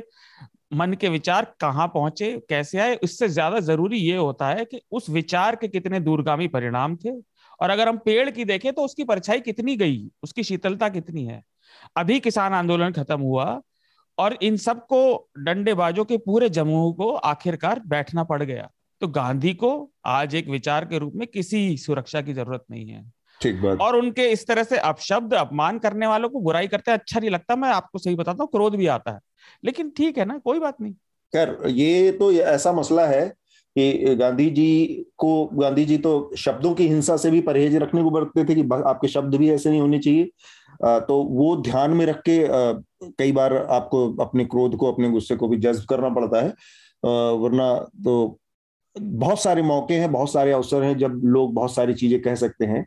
मन 0.74 0.92
के 1.00 1.08
विचार 1.08 1.46
कहाँ 1.60 1.86
पहुँचे 1.88 2.32
कैसे 2.48 2.78
आए 2.80 2.98
इससे 3.04 3.28
ज़्यादा 3.28 3.60
ज़रूरी 3.62 3.98
ये 3.98 4.16
होता 4.16 4.48
है 4.48 4.64
कि 4.64 4.80
उस 4.90 5.08
विचार 5.10 5.56
के 5.56 5.68
कितने 5.68 6.00
दूरगामी 6.00 6.48
परिणाम 6.48 6.96
थे। 6.96 7.10
और 7.60 7.70
अगर 7.70 7.88
हम 7.88 7.96
पेड़ 7.96 8.30
की 8.30 8.44
देखें 8.44 8.72
तो 8.72 8.84
उसकी 8.84 9.04
परछाई 9.04 9.40
कितनी 9.40 9.76
गई 9.76 10.00
उसकी 10.22 10.42
शीतलता 10.42 10.88
कितनी 10.88 11.24
है? 11.24 11.42
अभी 11.96 12.18
किसान 12.20 12.52
आंदोलन 12.52 12.92
खत्म 12.92 13.20
हुआ 13.20 13.60
और 14.18 14.36
इन 14.42 14.56
सबको 14.56 15.30
डंडेबाजों 15.38 16.04
के 16.04 16.16
पूरे 16.16 16.48
जमूह 16.50 16.92
को 16.92 17.10
आखिरकार 17.12 17.80
बैठना 17.86 18.24
पड़ 18.24 18.42
गया। 18.42 18.68
तो 19.00 19.08
गांधी 19.08 19.52
को 19.54 19.90
आज 20.06 20.34
एक 20.34 20.48
विचार 20.48 20.84
के 20.84 20.98
रूप 20.98 21.12
में 21.14 21.26
किसी 21.28 21.76
सुरक्षा 21.76 22.20
की 22.22 22.34
ज़रूरत 22.34 22.64
नहीं 22.70 22.86
है। 22.86 23.04
ठीक 23.40 23.60
बात। 23.62 23.80
और 23.80 23.96
उनके 23.96 24.28
इस 24.32 24.46
तरह 24.46 24.62
से 24.62 24.78
अपशब्द 24.78 25.34
अपमान 25.34 25.78
करने 25.78 26.06
वालों 26.06 26.28
को 26.28 26.40
बुराई 26.40 26.68
करते 26.68 26.92
अच्छा 26.92 27.20
नहीं 27.20 27.30
लगता 27.30 27.56
मैं 27.56 27.68
आपको 27.68 27.98
सही 27.98 28.14
बताता 28.14 28.42
हूँ 28.42 28.50
क्रोध 28.50 28.76
भी 28.76 28.86
आता 28.88 29.12
है। 29.12 29.20
लेकिन 29.64 29.90
ठीक 29.96 30.18
है 30.18 30.24
ना 30.24 30.38
कोई 30.38 30.58
बात 30.58 30.80
नहीं। 30.80 30.92
खैर 31.32 31.56
ये 31.68 32.10
तो 32.12 32.30
ऐसा 32.32 32.72
मसला 32.72 33.06
है 33.06 33.26
कि 33.76 34.14
गांधी 34.14 34.48
जी 34.50 35.04
को 35.18 35.44
गांधी 35.54 35.84
जी 35.84 35.96
तो 35.98 36.30
शब्दों 36.38 36.72
की 36.74 36.86
हिंसा 36.88 37.16
से 37.16 37.30
भी 37.30 37.40
परहेज 37.40 37.74
रखने 37.76 38.02
को 38.02 38.10
बरतते 38.10 38.44
थे 38.44 38.54
कि 38.54 38.68
आपके 38.74 39.08
शब्द 39.08 39.34
भी 39.34 39.50
ऐसे 39.50 39.70
नहीं 39.70 39.80
होने 39.80 39.98
चाहिए। 39.98 40.30
तो 40.82 41.22
वो 41.30 41.56
ध्यान 41.62 41.90
में 41.90 42.04
रख 42.06 42.22
के 42.28 42.38
कई 43.18 43.32
बार 43.32 43.56
आपको 43.56 44.06
अपने 44.22 44.44
क्रोध 44.44 44.76
को, 44.76 44.92
अपने 44.92 45.10
गुस्से 45.10 45.36
को 45.36 45.48
भी 45.48 45.56
जज्ब 45.58 45.84
करना 45.88 46.08
पड़ता 46.10 46.42
है। 46.42 46.48
वरना 47.38 47.74
तो 48.04 48.38
बहुत 48.96 49.42
सारे 49.42 49.62
मौके 49.62 49.94
हैं, 49.94 50.10
बहुत 50.12 50.32
सारे 50.32 50.52
अवसर 50.52 50.82
हैं, 50.82 50.96
जब 50.98 51.20
लोग 51.24 51.54
बहुत 51.54 51.74
सारी 51.74 51.94
चीज़ें 51.94 52.20
कह 52.22 52.34
सकते 52.34 52.64
हैं। 52.64 52.84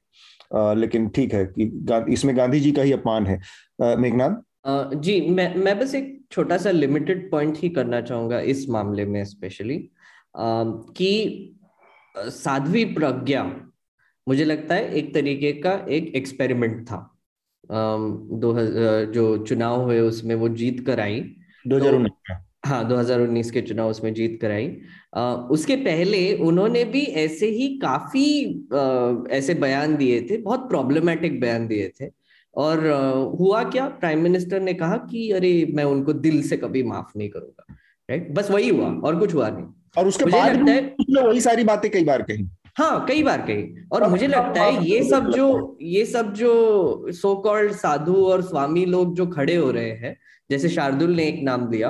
लेकिन 0.76 1.08
ठीक 1.10 1.34
है 1.34 1.46
कि 1.48 2.14
इसमें 2.14 2.36
गांधी 2.38 2.60
जी 2.60 2.72
का 2.72 2.82
ही 2.82 2.92
अपमान 2.92 3.26
है। 3.28 3.40
मेघनाथ 3.98 4.42
जी, 4.96 5.20
मैं 5.22 5.56
मैं 5.56 5.78
बस 5.80 5.94
एक 5.96 6.26
छोटा 6.32 6.58
सा 6.58 6.72
लिमिटेड 6.72 7.30
पॉइंट 7.32 7.58
ही 7.58 7.70
करना 7.70 8.00
चाहूँगा 8.02 8.40
इस 8.52 8.68
मामले 8.70 9.06
में 9.06 9.24
स्पेशली 9.26 9.78
कि 10.38 11.54
साध्वी 12.18 12.84
प्रज्ञा, 12.86 13.44
मुझे 14.28 14.46
लगता 14.46 14.76
है 14.76 14.94
एक 14.94 15.14
तरीके 15.14 15.52
का 15.54 15.74
एक 15.90 16.12
एक्सपेरिमेंट 16.16 16.84
था। 16.86 16.98
दो 17.70 18.54
जो 19.14 19.38
चुनाव 19.38 19.82
हुए 19.82 20.00
उसमें 20.02 20.36
वो 20.36 20.50
जीत 20.52 20.86
कर 20.86 21.00
आई। 21.00 21.20
दो 21.66 21.76
हज़ार 21.76 21.94
उन्नीस 21.94 22.12
तो, 22.30 22.36
हाँ 22.66 22.88
2019 22.88 23.52
के 23.52 23.62
चुनाव 23.62 23.90
उसमें 23.90 24.14
जीत 24.14 24.38
कर 24.42 24.52
आई। 24.52 24.68
उसके 25.52 25.76
पहले 25.78 26.34
उन्होंने 26.42 26.84
भी 26.86 27.02
ऐसे 27.18 27.50
ही 27.50 27.68
काफ़ी 27.78 28.26
आ, 28.74 29.36
ऐसे 29.36 29.54
बयान 29.56 29.96
दिए 29.98 30.22
थे 30.22 30.38
बहुत 30.40 30.68
प्रॉब्लमेटिक 30.70 31.40
बयान 31.42 31.68
दिए 31.68 31.92
थे। 32.02 32.10
और 32.56 32.86
हुआ 33.40 33.64
क्या? 33.64 33.88
प्राइम 34.00 34.22
मिनिस्टर 34.22 34.60
ने 34.60 34.74
कहा 34.74 34.98
कि 35.12 35.30
अरे 35.32 35.52
मैं 35.74 35.84
उनको 35.86 36.14
दिल 36.16 36.42
से 36.42 36.58
कभी 36.58 36.84
माफ़ 36.84 37.18
नहीं 37.18 37.30
करूँगा। 37.30 37.76
राइट 38.10 38.32
बस 38.36 38.52
वही 38.52 38.70
हुआ 38.70 38.90
और 39.00 39.20
कुछ 39.20 39.34
हुआ 39.34 39.50
नहीं। 39.50 39.66
और 39.98 40.08
उसके 40.08 40.26
बाद 40.26 40.56
लगता 40.56 40.72
है 40.72 41.24
वही 41.24 41.42
सारी 41.42 41.64
बातें 41.64 41.90
कई 41.92 42.04
बार 42.04 42.22
कही। 42.22 42.48
हाँ 42.78 43.06
कई 43.08 43.24
बार 43.24 43.42
कही। 43.42 43.86
और 43.92 44.08
मुझे 44.10 44.28
लगता 44.28 44.64
है 44.64 44.86
ये 44.86 45.04
सब 45.04 45.30
जो 45.32 45.78
ये 45.82 46.06
सब 46.06 46.34
जो 46.34 47.12
सो 47.12 47.34
कॉल्ड 47.36 47.72
साधु 47.72 48.16
और 48.26 48.42
स्वामी 48.42 48.86
लोग 48.86 49.16
जो 49.16 49.26
खड़े 49.28 49.56
हो 49.56 49.72
रहे 49.72 49.92
हैं 49.92 50.16
जैसे 50.50 50.70
शार्दुल 50.70 51.16
ने 51.16 51.24
एक 51.24 51.42
नाम 51.44 51.66
दिया 51.68 51.90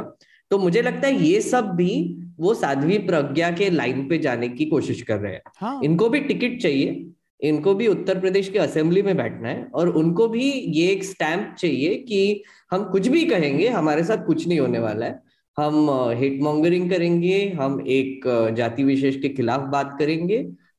तो 0.52 0.58
मुझे 0.58 0.82
लगता 0.82 1.08
है 1.08 1.24
ये 1.24 1.42
सब 1.42 1.72
भी 1.76 1.92
वो 2.40 2.54
साध्वी 2.54 2.98
प्रज्ञा 2.98 3.50
के 3.52 3.70
लाइन 3.70 4.08
पे 4.08 4.18
जाने 4.18 4.50
की 4.50 4.66
कोशिश 4.66 5.02
कर 5.02 5.18
रहे 5.18 5.34
हैं। 5.34 5.42
हाँ। 5.58 5.80
इनको 5.84 6.10
भी 6.10 6.20
टिकट 6.20 6.62
चाहिए 6.62 7.06
इनको 7.40 7.74
भी 7.74 7.88
उत्तर 7.88 8.20
प्रदेश 8.20 8.50
के 8.50 8.60
असेंबली 8.60 9.02
में 9.02 9.16
बैठना 9.18 9.50
है 9.50 9.68
और 9.74 9.90
उनको 9.90 10.28
भी 10.28 10.50
ये 10.52 10.88
एक 10.92 11.04
स्टैंप 11.04 11.56
चाहिए 11.60 11.96
कि 11.96 12.44
हम 12.72 12.84
कुछ 12.92 13.08
भी 13.08 13.24
कहेंगे 13.26 13.68
हमारे 13.70 14.04
साथ 14.04 14.26
कुछ 14.26 14.48
नहीं 14.48 14.60
होने 14.60 14.80
वाला 14.80 15.06
है। 15.06 15.20
हम 15.58 15.90
हेट 16.18 16.42
मॉन्गरिंग 16.42 16.90
करेंगे 16.90 17.38
हम 17.60 17.80
एक 17.88 18.28
जाति 18.58 18.84
विशेष 18.84 19.16
के 19.22 19.30
खिलाफ 19.30 19.62
बात 19.72 19.96
करेंगे 20.00 20.38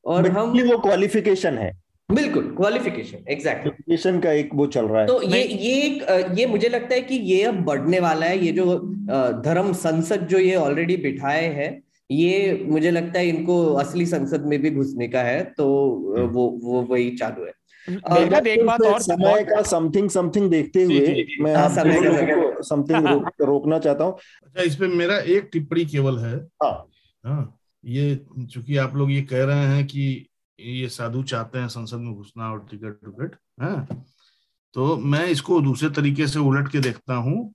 और 0.09 0.27
हम 0.27 0.61
वो 0.61 0.77
क्वालिफिकेशन 0.77 1.57
है। 1.57 1.89
बिल्कुल 2.11 2.43
क्वालिफिकेशन 2.57 3.17
एग्जैक्ट 3.29 4.23
का 4.23 4.31
एक 4.31 4.49
वो 4.53 4.67
चल 4.67 4.85
रहा 4.85 5.01
है। 5.01 5.07
तो 5.07 5.21
ये 5.21 5.43
ये 5.43 5.81
एक 5.81 6.29
ये 6.37 6.45
मुझे 6.45 6.69
लगता 6.69 6.95
है 6.95 7.01
कि 7.01 7.15
ये 7.15 7.43
अब 7.43 7.55
बढ़ने 7.55 7.99
वाला 7.99 8.25
है। 8.25 8.45
ये 8.45 8.51
जो 8.51 8.79
धर्म 9.45 9.73
संसद 9.73 10.27
जो 10.27 10.37
ये 10.37 10.55
ऑलरेडी 10.55 10.97
बिठाए 10.97 11.45
हैं 11.45 11.83
ये 12.11 12.65
मुझे 12.67 12.91
लगता 12.91 13.19
है 13.19 13.27
इनको 13.27 13.73
असली 13.73 14.05
संसद 14.05 14.45
में 14.45 14.61
भी 14.61 14.69
घुसने 14.69 15.07
का 15.07 15.21
है। 15.21 15.43
तो। 15.43 15.65
वो 16.19 16.59
वो 16.63 16.81
वही 16.81 17.09
चालू 17.09 17.45
है। 17.45 17.51
मेघनाथ 17.89 18.47
एक 18.47 18.65
बात 18.65 18.81
और 18.81 18.99
समय 18.99 19.43
का 19.43 19.61
समथिंग 19.61 20.09
समथिंग 20.09 20.49
देखते 20.49 20.83
हुए। 20.83 21.25
मैं 21.41 21.55
हाँ, 21.55 21.65
आप 21.65 21.71
समय 21.71 22.01
का, 22.01 22.35
को। 22.35 22.63
समथिंग 22.63 23.07
रोक, 23.07 23.29
रोकना 23.41 23.79
चाहता 23.79 24.03
हूँ। 24.03 24.13
अच्छा 24.45 24.63
इस 24.63 24.75
पे 24.75 24.87
मेरा 24.87 25.17
एक 25.17 25.49
टिप्पणी 25.53 25.85
केवल 25.85 26.17
है। 26.17 26.35
हाँ। 26.37 26.87
हाँ। 27.25 27.58
ये 27.83 28.25
चूँकि 28.51 28.77
आप 28.77 28.95
लोग 28.95 29.11
ये 29.11 29.21
कह 29.21 29.43
रहे 29.45 29.65
हैं 29.65 29.85
कि 29.87 30.25
ये 30.59 30.89
साधु 30.89 31.23
चाहते 31.23 31.59
हैं 31.59 31.67
संसद 31.67 31.97
में 31.97 32.13
घुसना 32.15 32.51
और 32.51 32.65
टिकट 32.71 32.99
टुकट 33.05 33.35
है? 33.61 33.85
तो 34.75 34.97
मैं 34.97 35.25
इसको 35.27 35.61
दूसरे 35.61 35.89
तरीके 35.89 36.27
से 36.27 36.39
उलट 36.39 36.71
के 36.71 36.79
देखता 36.79 37.13
हूँ 37.13 37.53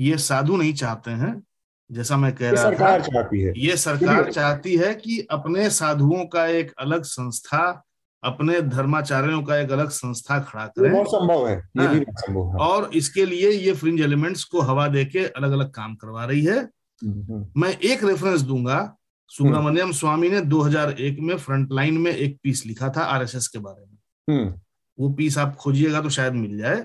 ये 0.00 0.18
साधु 0.18 0.56
नहीं 0.56 0.74
चाहते 0.74 1.10
हैं 1.10 1.42
जैसा 1.90 2.16
मैं 2.16 2.34
कह 2.34 2.50
रहा 2.50 2.62
सरकार 2.62 3.02
था 3.02 3.06
चाहती 3.06 3.40
है। 3.40 3.52
ये 3.56 3.76
सरकार 3.76 4.30
चाहती 4.32 4.76
है 4.76 4.94
कि 4.94 5.26
अपने 5.30 5.70
साधुओं 5.70 6.24
का 6.26 6.46
एक 6.46 6.72
अलग 6.78 7.02
संस्था 7.02 7.82
अपने 8.22 8.60
धर्माचार्यों 8.62 9.42
का 9.42 9.56
एक 9.56 9.70
अलग 9.70 9.88
संस्था 9.88 10.38
खड़ा 10.40 10.66
करें। 10.66 10.92
बहुत 10.92 11.06
संभव 11.06 11.48
है 11.48 11.56
ये 11.56 11.84
हाँ। 11.84 11.94
भी 11.94 12.00
बहुत 12.00 12.20
संभव 12.20 12.48
है। 12.48 12.66
और 12.68 12.90
इसके 12.94 13.24
लिए 13.26 13.50
ये 13.50 13.72
फ्रिंज 13.72 14.00
एलिमेंट्स 14.00 14.44
को 14.44 14.60
हवा 14.60 14.86
देके 14.88 15.26
अलग 15.26 15.52
अलग 15.52 15.70
काम 15.70 15.94
करवा 15.94 16.24
रही 16.24 16.44
है। 16.44 16.58
हम्म, 16.58 17.22
हम्म, 17.22 17.60
मैं 17.60 17.70
एक 17.70 18.04
रेफरेंस 18.04 18.40
दूँगा 18.40 18.96
सुब्रमण्यम 19.36 19.92
स्वामी 19.92 20.30
ने 20.30 20.40
2001 20.40 21.20
में 21.20 21.38
फ्रंटलाइन 21.38 21.98
में 21.98 22.12
एक 22.12 22.38
पीस 22.42 22.66
लिखा 22.66 22.88
था 22.88 23.00
आरएसएस 23.00 23.48
के 23.48 23.58
बारे 23.58 23.84
में। 23.86 23.98
हम्म, 24.30 24.60
वो 25.00 25.10
पीस 25.10 25.38
आप 25.38 25.56
खोजिएगा 25.56 26.00
तो 26.00 26.08
शायद 26.08 26.32
मिल 26.32 26.58
जाए। 26.58 26.76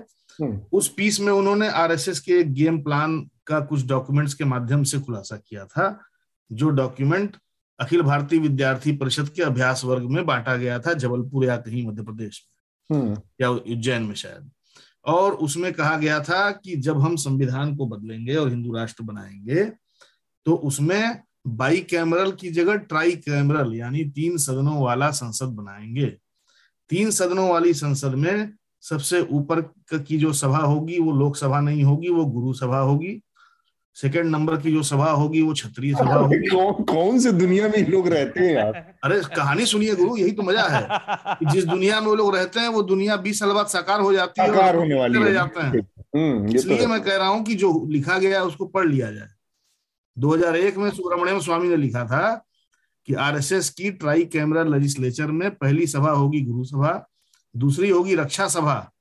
हम्म, 0.42 0.60
उस 0.72 0.94
पीस 0.96 1.20
में 1.20 1.32
उन्होंने 1.32 1.68
आरएसएस 1.68 2.20
के 2.20 2.44
गेम 2.44 2.82
प्लान 2.82 3.30
का 3.46 3.60
कुछ 3.60 3.86
डॉक्यूमेंट्स 3.86 4.34
के 4.34 4.44
माध्यम 4.44 4.82
से 4.82 5.00
खुलासा 5.00 5.36
किया 5.36 5.64
था 5.64 6.00
जो 6.52 6.70
डॉक्यूमेंट 6.70 7.36
अखिल 7.80 8.02
भारतीय 8.02 8.38
विद्यार्थी 8.38 8.92
परिषद 8.92 9.28
के 9.28 9.42
अभ्यास 9.42 9.84
वर्ग 9.84 10.02
में 10.02 10.26
बांटा 10.26 10.56
गया 10.56 10.78
था 10.78 10.92
जबलपुर 10.92 11.44
या 11.44 11.56
कहीं 11.56 11.86
मध्य 11.86 12.02
प्रदेश 12.02 12.48
में। 12.92 13.00
हम्म, 13.00 13.16
या 13.40 13.50
उज्जैन 13.50 14.02
में 14.02 14.14
शायद। 14.14 14.50
और 15.04 15.32
उसमें 15.32 15.72
कहा 15.72 15.96
गया 15.96 16.20
था 16.20 16.50
कि 16.50 16.76
जब 16.76 17.00
हम 17.00 17.16
संविधान 17.16 17.76
को 17.76 17.86
बदलेंगे 17.86 18.34
और 18.34 18.48
हिंदू 18.48 18.72
राष्ट्र 18.72 19.02
बनाएँगे 19.02 19.64
तो 20.44 20.54
उसमें 20.54 21.27
बाई 21.56 21.80
कैमरल 21.80 22.30
की 22.32 22.50
जगह 22.50 22.76
ट्राई 22.76 23.12
कैमरल 23.12 23.74
यानी 23.74 24.04
तीन 24.04 24.36
सदनों 24.36 24.82
वाला 24.82 25.10
संसद 25.10 25.46
बनाएँगे। 25.46 26.06
तीन 26.90 27.10
सदनों 27.10 27.48
वाली 27.50 27.74
संसद 27.74 28.14
में 28.14 28.52
सबसे 28.80 29.20
ऊपर 29.20 29.60
की 29.94 30.18
जो 30.18 30.32
सभा 30.32 30.58
होगी 30.58 30.98
वो 30.98 31.12
लोकसभा 31.12 31.60
नहीं 31.60 31.82
होगी 31.84 32.08
वो 32.08 32.24
गुरु 32.24 32.52
सभा 32.52 32.78
होगी। 32.78 33.20
सेकंड 33.96 34.30
नंबर 34.30 34.56
की 34.56 34.72
जो 34.72 34.82
सभा 34.82 35.10
होगी 35.10 35.40
वो 35.42 35.52
क्षत्रिय 35.52 35.94
सभा 35.94 36.14
होगी। 36.14 36.36
कौन 36.48 36.84
कौन 36.84 37.18
से 37.18 37.32
दुनिया 37.32 37.68
में 37.68 37.88
लोग 37.88 38.08
रहते 38.08 38.40
हैं 38.40 38.54
यार? 38.54 38.72
अरे 39.04 39.20
कहानी 39.36 39.66
सुनिए 39.66 39.94
गुरु 39.94 40.16
यही 40.16 40.32
तो 40.32 40.42
मज़ा 40.42 40.66
है। 40.68 40.86
कि 41.34 41.46
जिस 41.46 41.64
दुनिया 41.64 42.00
में 42.00 42.06
वो 42.06 42.14
लोग 42.14 42.36
रहते 42.36 42.60
हैं 42.60 42.68
वो 42.68 42.82
दुनिया 42.82 43.16
बीस 43.16 43.38
साल 43.38 43.52
बाद 43.52 43.66
साकार 43.66 44.00
हो 44.00 44.12
जाती 44.12 44.40
है 44.40 44.48
साकार 44.48 44.76
होने 44.76 44.94
वाली 44.94 45.18
रह 45.18 45.32
जाते 45.32 45.60
हैं। 45.60 45.80
हम्म 46.16 46.46
तो 46.46 46.54
इसलिए 46.54 46.86
मैं 46.86 47.00
कह 47.00 47.16
रहा 47.16 47.28
हूँ 47.28 47.44
कि 47.44 47.54
जो 47.54 47.86
लिखा 47.88 48.18
गया 48.18 48.38
है 48.38 48.44
उसको 48.44 48.66
पढ़ 48.66 48.86
लिया 48.86 49.10
जाए। 49.10 49.28
2001 50.18 50.76
में 50.76 50.90
सुब्रमण्यम 50.90 51.40
स्वामी 51.40 51.68
ने 51.68 51.76
लिखा 51.76 52.04
था 52.04 52.44
कि 53.06 53.14
आरएसएस 53.14 53.70
की 53.70 53.90
ट्राई 53.90 54.24
कैमरा 54.24 54.62
लेजिस्लेचर 54.62 55.26
में 55.26 55.50
पहली 55.54 55.86
सभा 55.86 56.10
होगी 56.10 56.40
गुरु 56.40 56.64
सभा 56.64 57.08
दूसरी 57.56 57.90
होगी 57.90 58.14
रक्षा 58.14 58.48
सभा 58.48 58.92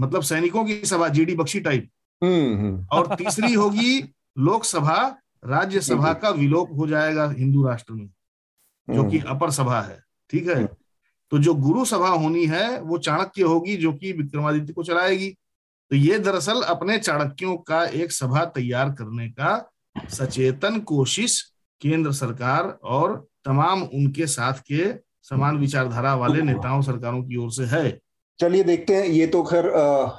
मतलब 0.00 0.22
सैनिकों 0.22 0.64
की 0.64 0.84
सभा 0.84 1.08
जीडी 1.08 1.34
बख्शी 1.34 1.60
टाइप 1.60 1.90
हम्म 2.22 2.54
हम्म। 2.54 2.86
और 2.92 3.14
तीसरी 3.16 3.52
होगी 3.52 4.14
लोकसभा 4.38 5.16
राज्यसभा 5.44 6.12
का 6.12 6.30
विलोप 6.30 6.72
हो 6.76 6.86
जाएगा 6.86 7.30
हिंदू 7.30 7.66
राष्ट्र 7.66 7.92
में 7.92 8.10
जो 8.94 9.04
कि 9.04 9.18
अपर 9.18 9.50
सभा 9.50 9.80
है 9.80 10.04
ठीक 10.30 10.48
है? 10.48 10.54
हम्म। 10.54 10.68
तो 11.30 11.38
जो 11.38 11.54
गुरु 11.54 11.84
सभा 11.84 12.08
होनी 12.08 12.46
है 12.46 12.80
वो 12.80 12.98
चाणक्य 12.98 13.42
होगी 13.42 13.76
जो 13.76 13.92
कि 13.92 14.12
विक्रमादित्य 14.12 14.72
को 14.72 14.82
चलाएगी। 14.82 15.36
तो 15.90 15.96
ये 15.96 16.18
दरअसल 16.18 16.62
अपने 16.62 16.98
चाणक्यों 16.98 17.56
का 17.56 17.84
एक 17.84 18.12
सभा 18.12 18.44
तैयार 18.44 18.90
करने 18.90 19.28
का 19.28 19.70
सचेतन 19.96 20.78
कोशिश 20.86 21.40
केंद्र 21.82 22.12
सरकार 22.12 22.78
और 22.84 23.14
तमाम 23.44 23.82
उनके 23.84 24.26
साथ 24.28 24.60
के 24.70 24.92
समान 25.24 25.58
विचारधारा 25.58 26.14
वाले 26.16 26.42
नेताओं 26.42 26.82
सरकारों 26.82 27.22
की 27.22 27.36
ओर 27.36 27.50
से 27.52 27.64
है। 27.66 27.98
चलिए 28.38 28.62
देखते 28.64 28.94
हैं। 28.94 29.04
ये 29.04 29.26
तो 29.26 29.42
खैर 29.42 29.66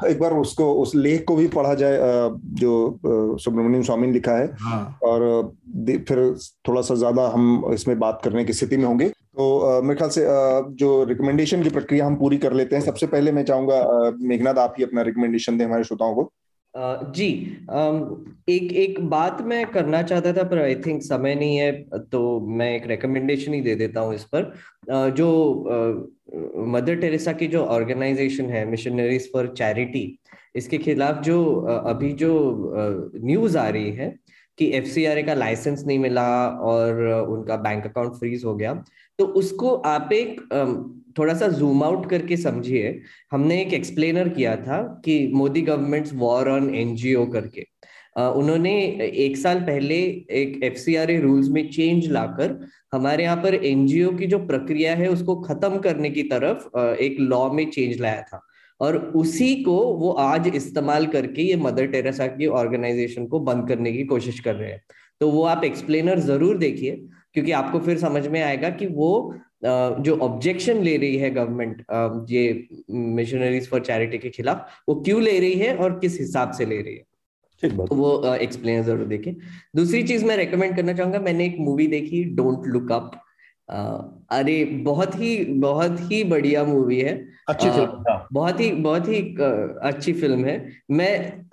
एक 0.09 0.19
बार 0.19 0.33
उसको 0.33 0.73
उस 0.73 0.93
लेख 0.95 1.23
को 1.27 1.35
भी 1.35 1.47
पढ़ा 1.47 1.73
जाए 1.73 1.97
जो 2.59 3.37
सुब्रमण्यम 3.37 3.83
स्वामी 3.83 4.07
ने 4.07 4.13
लिखा 4.13 4.31
है। 4.31 4.45
हाँ। 4.59 4.99
और 5.03 5.55
फिर 5.79 6.19
थोड़ा 6.67 6.81
सा 6.81 6.95
ज़्यादा 6.95 7.27
हम 7.29 7.71
इसमें 7.73 7.97
बात 7.99 8.21
करने 8.23 8.43
की 8.45 8.53
स्थिति 8.53 8.77
में 8.77 8.85
होंगे। 8.85 9.07
तो 9.09 9.81
मेरे 9.81 9.95
ख्याल 9.95 10.09
से 10.09 10.25
जो 10.75 11.03
रिकमेंडेशन 11.03 11.63
की 11.63 11.69
प्रक्रिया 11.69 12.05
हम 12.05 12.15
पूरी 12.15 12.37
कर 12.37 12.53
लेते 12.53 12.75
हैं। 12.75 12.83
सबसे 12.83 13.07
पहले 13.07 13.31
मैं 13.31 13.43
चाहूँगा 13.45 13.81
मेघनाथ 14.21 14.59
आप 14.59 14.75
ही 14.77 14.83
अपना 14.83 15.01
रिकमेंडेशन 15.01 15.57
दें 15.57 15.65
हमारे 15.65 15.83
श्रोताओं 15.83 16.15
को। 16.15 16.31
जी 16.75 17.27
एक 18.49 18.71
एक 18.73 18.99
बात 19.09 19.41
मैं 19.41 19.65
करना 19.71 20.01
चाहता 20.01 20.31
था, 20.33 20.43
पर 20.43 20.61
आई 20.61 20.75
थिंक 20.85 21.01
समय 21.03 21.35
नहीं 21.35 21.57
है 21.57 21.71
तो 22.11 22.39
मैं 22.49 22.71
एक 22.75 22.87
रिकमेंडेशन 22.87 23.53
ही 23.53 23.59
दे 23.61 23.75
देता 23.75 24.01
हूँ 24.01 24.13
इस 24.15 24.23
पर। 24.35 24.51
जो 25.11 25.27
मदर 26.67 26.95
टेरेसा 26.95 27.33
की 27.33 27.47
जो 27.47 27.63
ऑर्गेनाइजेशन 27.65 28.49
है 28.49 28.65
मिशनरीज 28.69 29.29
फॉर 29.33 29.53
चैरिटी 29.57 30.05
इसके 30.55 30.77
खिलाफ 30.77 31.21
जो 31.23 31.43
अभी 31.65 32.11
जो 32.13 32.31
न्यूज़ 33.15 33.57
आ 33.57 33.67
रही 33.69 33.91
है 33.91 34.13
कि 34.59 34.71
एफ़ 34.77 34.95
का 35.25 35.33
लाइसेंस 35.33 35.83
नहीं 35.87 35.99
मिला 35.99 36.27
और 36.47 37.03
उनका 37.29 37.55
बैंक 37.57 37.85
अकाउंट 37.85 38.13
फ्रीज 38.13 38.45
हो 38.45 38.55
गया 38.55 38.73
तो 39.19 39.25
उसको 39.41 39.75
आप 39.75 40.13
एक 40.13 40.41
थोड़ा 41.17 41.33
सा 41.33 41.47
जूम 41.49 41.83
आउट 41.83 42.09
करके 42.09 42.37
समझिए, 42.37 42.99
हमने 43.31 43.61
एक 43.61 43.73
एक्सप्लेनर 43.73 44.29
किया 44.29 44.55
था 44.57 44.81
कि 45.05 45.27
Modi 45.33 45.61
government 45.63 46.09
war 46.15 46.49
on 46.49 46.73
NGO 46.75 47.25
करके। 47.27 47.65
उन्होंने 48.19 48.71
एक 49.19 49.37
साल 49.37 49.59
पहले 49.63 49.95
एक 50.35 50.59
एफसीआरए 50.63 51.19
रूल्स 51.21 51.49
में 51.49 51.69
चेंज 51.69 52.07
लाकर 52.11 52.57
हमारे 52.93 53.23
यहाँ 53.23 53.35
पर 53.37 53.55
एनजीओ 53.55 54.11
की 54.17 54.27
जो 54.27 54.39
प्रक्रिया 54.47 54.95
है 54.95 55.07
उसको 55.09 55.35
खत्म 55.41 55.77
करने 55.79 56.09
की 56.09 56.23
तरफ़ 56.25 56.77
एक 56.77 57.19
लॉ 57.19 57.51
में 57.51 57.69
चेंज 57.71 57.99
लाया 58.01 58.21
था। 58.23 58.41
और 58.79 58.95
उसी 59.15 59.53
को 59.63 59.77
वो 59.95 60.11
आज 60.19 60.47
इस्तेमाल 60.55 61.05
करके 61.07 61.41
ये 61.41 61.55
मदर 61.57 61.87
टेरेसा 61.87 62.27
की 62.27 62.47
ऑर्गेनाइजेशन 62.59 63.25
को 63.27 63.39
बंद 63.41 63.67
करने 63.67 63.91
की 63.93 64.03
कोशिश 64.05 64.39
कर 64.39 64.55
रहे 64.55 64.71
हैं। 64.71 64.81
तो 65.21 65.29
वो 65.29 65.43
आप 65.45 65.63
एक्सप्लेनर 65.63 66.19
ज़रूर 66.21 66.57
देखिए, 66.57 66.95
क्योंकि 67.33 67.51
आपको 67.53 67.79
फिर 67.79 67.97
समझ 67.97 68.25
में 68.27 68.41
आएगा 68.41 68.69
कि 68.71 68.87
वो 68.87 69.33
जो 69.63 70.17
ऑब्जेक्शन 70.21 70.81
ले 70.83 70.95
रही 70.97 71.17
है 71.17 71.29
गवर्नमेंट 71.31 71.85
ये 72.29 72.67
मिशनरीज 72.89 73.69
फॉर 73.69 73.81
चैरिटी 73.81 74.17
के 74.17 74.29
खिलाफ 74.29 74.67
वो 74.89 74.95
क्यों 75.01 75.21
ले 75.21 75.39
रही 75.39 75.53
है 75.53 75.75
और 75.77 75.99
किस 75.99 76.19
हिसाब 76.19 76.51
से 76.51 76.65
ले 76.65 76.81
रही 76.81 76.95
है? 76.95 77.03
तो 77.63 77.95
वो 77.95 78.35
एक्सप्लेन 78.35 78.83
ज़रूर 78.83 79.05
देखें 79.07 79.33
दूसरी 79.75 80.03
चीज़ 80.03 80.25
मैं 80.25 80.37
रेकमेंड 80.37 80.75
करना 80.75 80.93
चाहूँगा 80.93 81.19
मैंने 81.19 81.45
एक 81.45 81.55
मूवी 81.59 81.87
देखी 81.87 82.23
डोंट 82.35 82.65
लुक 82.67 82.91
अप 82.91 83.11
अरे 84.31 84.63
बहुत 84.85 85.15
ही 85.15 85.35
बहुत 85.59 85.99
ही 86.01 86.23
बढ़िया 86.23 86.63
मूवी 86.63 86.99
है। 86.99 87.13
अच्छी 87.49 87.69
फ़िल्म 87.69 88.03
बहुत 88.33 88.59
ही 88.59 88.71
बहुत 88.71 89.07
ही 89.07 89.19
अच्छी 89.83 90.13
फ़िल्म 90.13 90.45
है। 90.45 90.55
मैं 90.91 91.43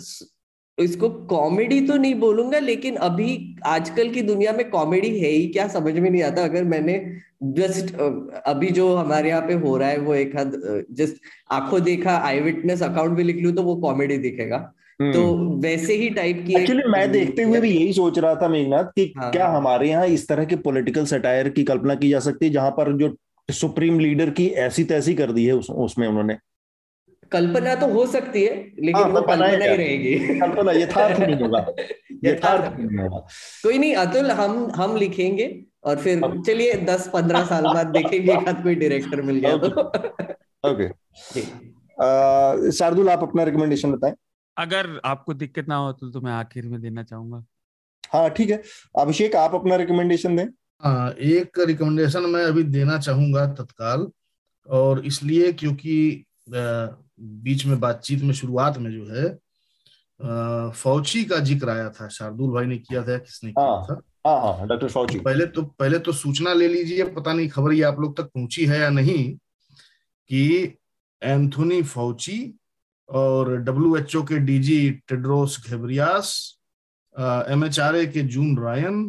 इसको 0.79 1.09
कॉमेडी 1.29 1.81
तो 1.81 1.97
नहीं 1.97 2.15
बोलूँगा 2.15 2.59
लेकिन 2.59 2.97
अभी 3.03 3.31
आजकल 3.67 4.11
की 4.11 4.23
दुनिया 4.23 4.53
में 4.53 4.69
कॉमेडी 4.71 5.19
है 5.19 5.31
ही 5.31 5.47
क्या 5.49 5.67
समझ 5.69 5.95
में 5.95 6.09
नहीं 6.11 6.23
आता। 6.23 6.45
अगर 6.45 6.65
मैंने 6.67 7.01
जस्ट 7.55 7.95
अभी 8.47 8.71
जो 8.71 8.95
हमारे 8.97 9.29
यहाँ 9.29 9.43
पे 9.43 9.55
हो 9.57 9.77
रहा 9.77 9.89
है 9.89 9.99
वो 9.99 10.15
एक 10.15 10.37
हद 10.37 10.61
जस्ट 10.93 11.21
आँखों 11.53 11.83
देखा 11.83 12.17
आई 12.19 12.41
विटनेस 12.41 12.83
अकाउंट 12.83 13.17
भी 13.17 13.23
लिख 13.23 13.43
लूँ 13.43 13.53
तो 13.55 13.63
वो 13.63 13.77
कॉमेडी 13.83 14.19
दिखेगा। 14.19 14.59
तो 15.01 15.23
वैसे 15.63 15.95
ही 15.95 16.09
टाइप 16.11 16.43
की 16.47 16.55
एक्चुअली 16.57 16.91
मैं 16.91 17.11
देखते 17.13 17.43
हुए 17.43 17.61
भी 17.61 17.71
यही 17.71 17.93
सोच 17.93 18.19
रहा 18.19 18.35
था 18.35 18.49
मेघनाथ 18.49 18.85
कि 18.97 19.13
हाँ। 19.19 19.31
क्या 19.33 19.49
हमारे 19.49 19.89
यहाँ 19.89 20.07
इस 20.09 20.27
तरह 20.29 20.45
के 20.45 20.57
पॉलिटिकल 20.59 21.05
सटायर 21.07 21.49
की 21.49 21.65
कल्पना 21.65 21.95
की 21.95 22.09
जा 22.11 22.21
सकती 22.21 22.47
है 22.47 22.53
जहाँ 22.53 22.71
पर 22.71 22.93
जो 22.99 23.15
सुप्रीम 23.49 23.99
लीडर 23.99 24.31
की 24.31 24.47
ऐसी 24.61 24.85
तैसी 24.85 25.15
कर 25.15 25.33
दी 25.33 25.45
है 25.45 25.53
उस, 25.53 25.71
उसमें 25.71 26.07
उन्होंने। 26.09 26.37
कल्पना 27.33 27.75
तो 27.75 27.87
हो 27.87 28.07
सकती 28.07 28.43
है 28.43 28.55
लेकिन 28.55 28.97
हाँ, 28.97 29.09
वो 29.09 29.21
कल्पना 29.21 29.47
ही 29.47 29.57
रहेगी। 29.57 30.39
कल्पना 30.41 30.73
यथार्थ 30.73 31.21
नहीं 31.21 31.37
होगा। 31.37 31.67
यथार्थ 32.25 32.79
नहीं 32.79 32.99
होगा। 32.99 33.19
कोई 33.63 33.79
नहीं 33.79 33.95
अतुल 33.95 34.31
हम 34.31 34.71
हम 34.77 34.97
लिखेंगे 34.97 35.65
और 35.85 35.97
फिर 35.97 36.43
चलिए 36.47 36.75
दस 36.75 37.11
पंद्रह 37.13 37.45
साल 37.45 37.65
बाद 37.65 37.87
देखेंगे 37.87 38.33
एक 38.33 38.63
कोई 38.63 38.75
डायरेक्टर 38.75 39.23
मिल 39.23 39.37
गया 39.37 39.57
तो। 39.57 39.69
ओके 40.71 40.89
शार्दुल 42.71 43.09
आप 43.11 43.23
अपना 43.23 43.43
रिकमेंडेशन 43.43 43.93
बताएँ। 43.93 44.15
अगर 44.57 45.01
आपको 45.05 45.35
दिक्कत 45.35 45.69
ना 45.69 45.77
हो 45.77 45.93
तो, 45.93 46.11
तो 46.11 46.21
मैं 46.21 46.33
आखिर 46.33 46.67
में 46.67 46.81
देना 46.81 47.03
चाहूँगा। 47.03 47.45
हाँ 48.13 48.31
ठीक 48.31 48.51
है। 48.51 48.63
अभिषेक 48.99 49.37
आप 49.37 49.55
अपना 49.55 49.77
रिकमेंडेशन 49.77 50.37
दें। 50.37 50.47
हाँ 50.83 51.11
एक 51.13 51.59
रिकमेंडेशन 51.59 52.23
मैं 52.23 52.45
अभी 52.45 52.63
देना 52.63 52.99
चाहूँगा 52.99 53.47
तत्काल 53.55 54.07
और 54.69 55.05
इसलिए 55.07 55.53
क्योंकि 55.53 56.25
बीच 57.19 57.65
में 57.67 57.79
बातचीत 57.81 58.23
में 58.23 58.33
शुरुआत 58.35 58.79
में 58.79 58.91
जो 58.93 59.05
है 59.07 60.73
फौची 60.75 61.25
का 61.25 61.39
ज़िक्र 61.41 61.71
आया 61.71 61.89
था 61.91 62.09
शार्दुल 62.09 62.51
भाई 62.51 62.67
ने 62.67 62.79
किया 62.79 63.03
था 63.03 63.19
किसने 63.19 63.51
किया 63.51 63.67
हाँ। 63.67 63.87
था 63.87 64.01
हाँ 64.27 64.57
हाँ 64.57 64.67
डॉक्टर 64.69 64.89
फौजी 64.89 65.19
पहले 65.21 65.47
तो 65.47 65.63
पहले 65.79 65.99
तो 65.99 66.13
सूचना 66.13 66.53
ले 66.53 66.69
लीजिए 66.69 67.05
पता 67.15 67.33
नहीं 67.33 67.49
खबर 67.49 67.73
ये 67.73 67.83
आप 67.83 68.01
लोग 68.01 68.17
तक 68.17 68.31
पहुँची 68.35 68.67
है 68.67 68.81
या 68.81 68.89
नहीं 68.91 69.33
कि 70.31 70.77
एंथोनी 71.23 71.83
फौची 71.85 72.39
और 73.09 73.57
डब्ल्यू 73.59 73.97
एच 73.97 74.17
ओ 74.17 74.23
के 74.23 74.39
डीजी 74.47 74.91
टेड्रोस 75.09 75.61
घेब्रियास 75.67 76.35
एमएचआरए 77.51 78.07
के 78.07 78.23
जून 78.35 78.59
रायन 78.59 79.01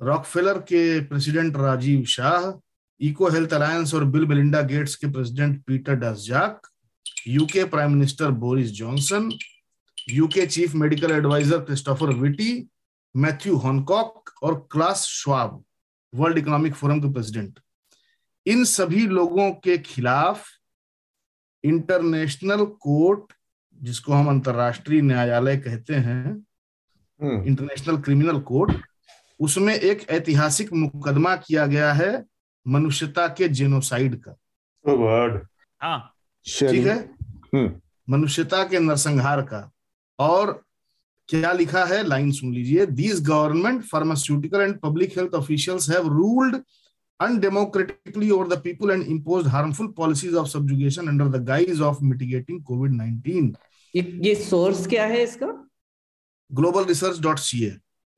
रॉकफेलर 0.00 0.58
के 0.62 1.00
president 1.00 1.56
Rajiv 1.56 2.04
Shah 2.08 2.52
EcoHealth 3.30 3.52
Alliance 3.54 3.94
और 3.94 4.04
बिल 4.04 4.24
बेलिंडा 4.26 4.60
गेट्स 4.62 4.94
के 4.96 5.10
president 5.12 5.62
Peter 5.66 5.94
Daszak 5.96 6.69
UK 7.28 7.64
prime 7.64 7.92
minister 7.92 8.30
Boris 8.44 8.70
Johnson 8.70 9.30
UK 10.10 10.46
chief 10.46 10.74
medical 10.74 11.10
adviser 11.10 11.58
Christopher 11.64 12.06
Whitty 12.06 12.68
Matthew 13.16 13.56
Hancock 13.56 14.30
और 14.42 14.68
Klaus 14.72 15.04
Schwab 15.06 15.64
World 16.14 16.38
Economic 16.38 16.74
Forum 16.74 17.00
के 17.00 17.12
president 17.12 17.58
इन 18.46 18.64
सभी 18.64 19.06
लोगों 19.06 19.50
के 19.64 19.78
खिलाफ 19.78 20.44
इंटरनेशनल 21.64 22.64
कोर्ट 22.64 23.32
जिसको 23.82 24.12
हम 24.12 24.28
अंतरराष्ट्रीय 24.28 25.00
न्यायालय 25.00 25.56
कहते 25.56 25.94
हैं 25.94 26.46
इंटरनेशनल 27.46 28.00
क्रिमिनल 28.02 28.38
कोर्ट 28.40 28.72
उसमें 29.40 29.74
एक 29.74 30.08
ऐतिहासिक 30.10 30.72
मुकदमा 30.72 31.36
किया 31.36 31.66
गया 31.66 31.92
है 31.92 32.24
मनुष्यता 32.66 33.26
के 33.28 33.48
जेनोसाइड 33.48 34.20
का। 34.22 34.36
वर्ड 34.84 35.46
हाँ। 35.80 36.14
ठीक 36.44 36.86
है? 36.86 36.98
हम्म। 37.54 37.80
मनुष्यता 38.10 38.64
के 38.64 38.78
नरसंहार 38.78 39.42
का। 39.42 39.72
और 40.18 40.64
क्या 41.28 41.52
लिखा 41.52 41.84
है? 41.84 42.06
लाइन 42.06 42.30
सुन 42.30 42.54
लीजिए। 42.54 42.86
These 42.86 43.24
government 43.24 43.84
pharmaceutical 43.84 44.60
and 44.60 44.80
public 44.80 45.18
health 45.18 45.34
officials 45.34 45.90
have 45.90 46.08
ruled 46.08 46.62
undemocratically 47.20 48.30
over 48.32 48.48
the 48.52 48.56
people 48.56 48.86
and 48.86 49.02
imposed 49.02 49.46
harmful 49.46 49.88
policies 50.00 50.34
of 50.38 50.44
subjugation 50.44 51.08
under 51.08 51.26
the 51.34 51.40
guise 51.40 51.80
of 51.80 51.94
mitigating 52.12 52.62
COVID-19. 52.72 53.54
ये 53.96 54.20
ये 54.22 54.34
सोर्स 54.34 54.86
क्या 54.86 55.06
है 55.06 55.22
इसका? 55.22 55.68
ग्लोबल 56.52 56.84
रिसर्च 56.84 57.20
डॉट 57.20 57.38
सी 57.38 57.64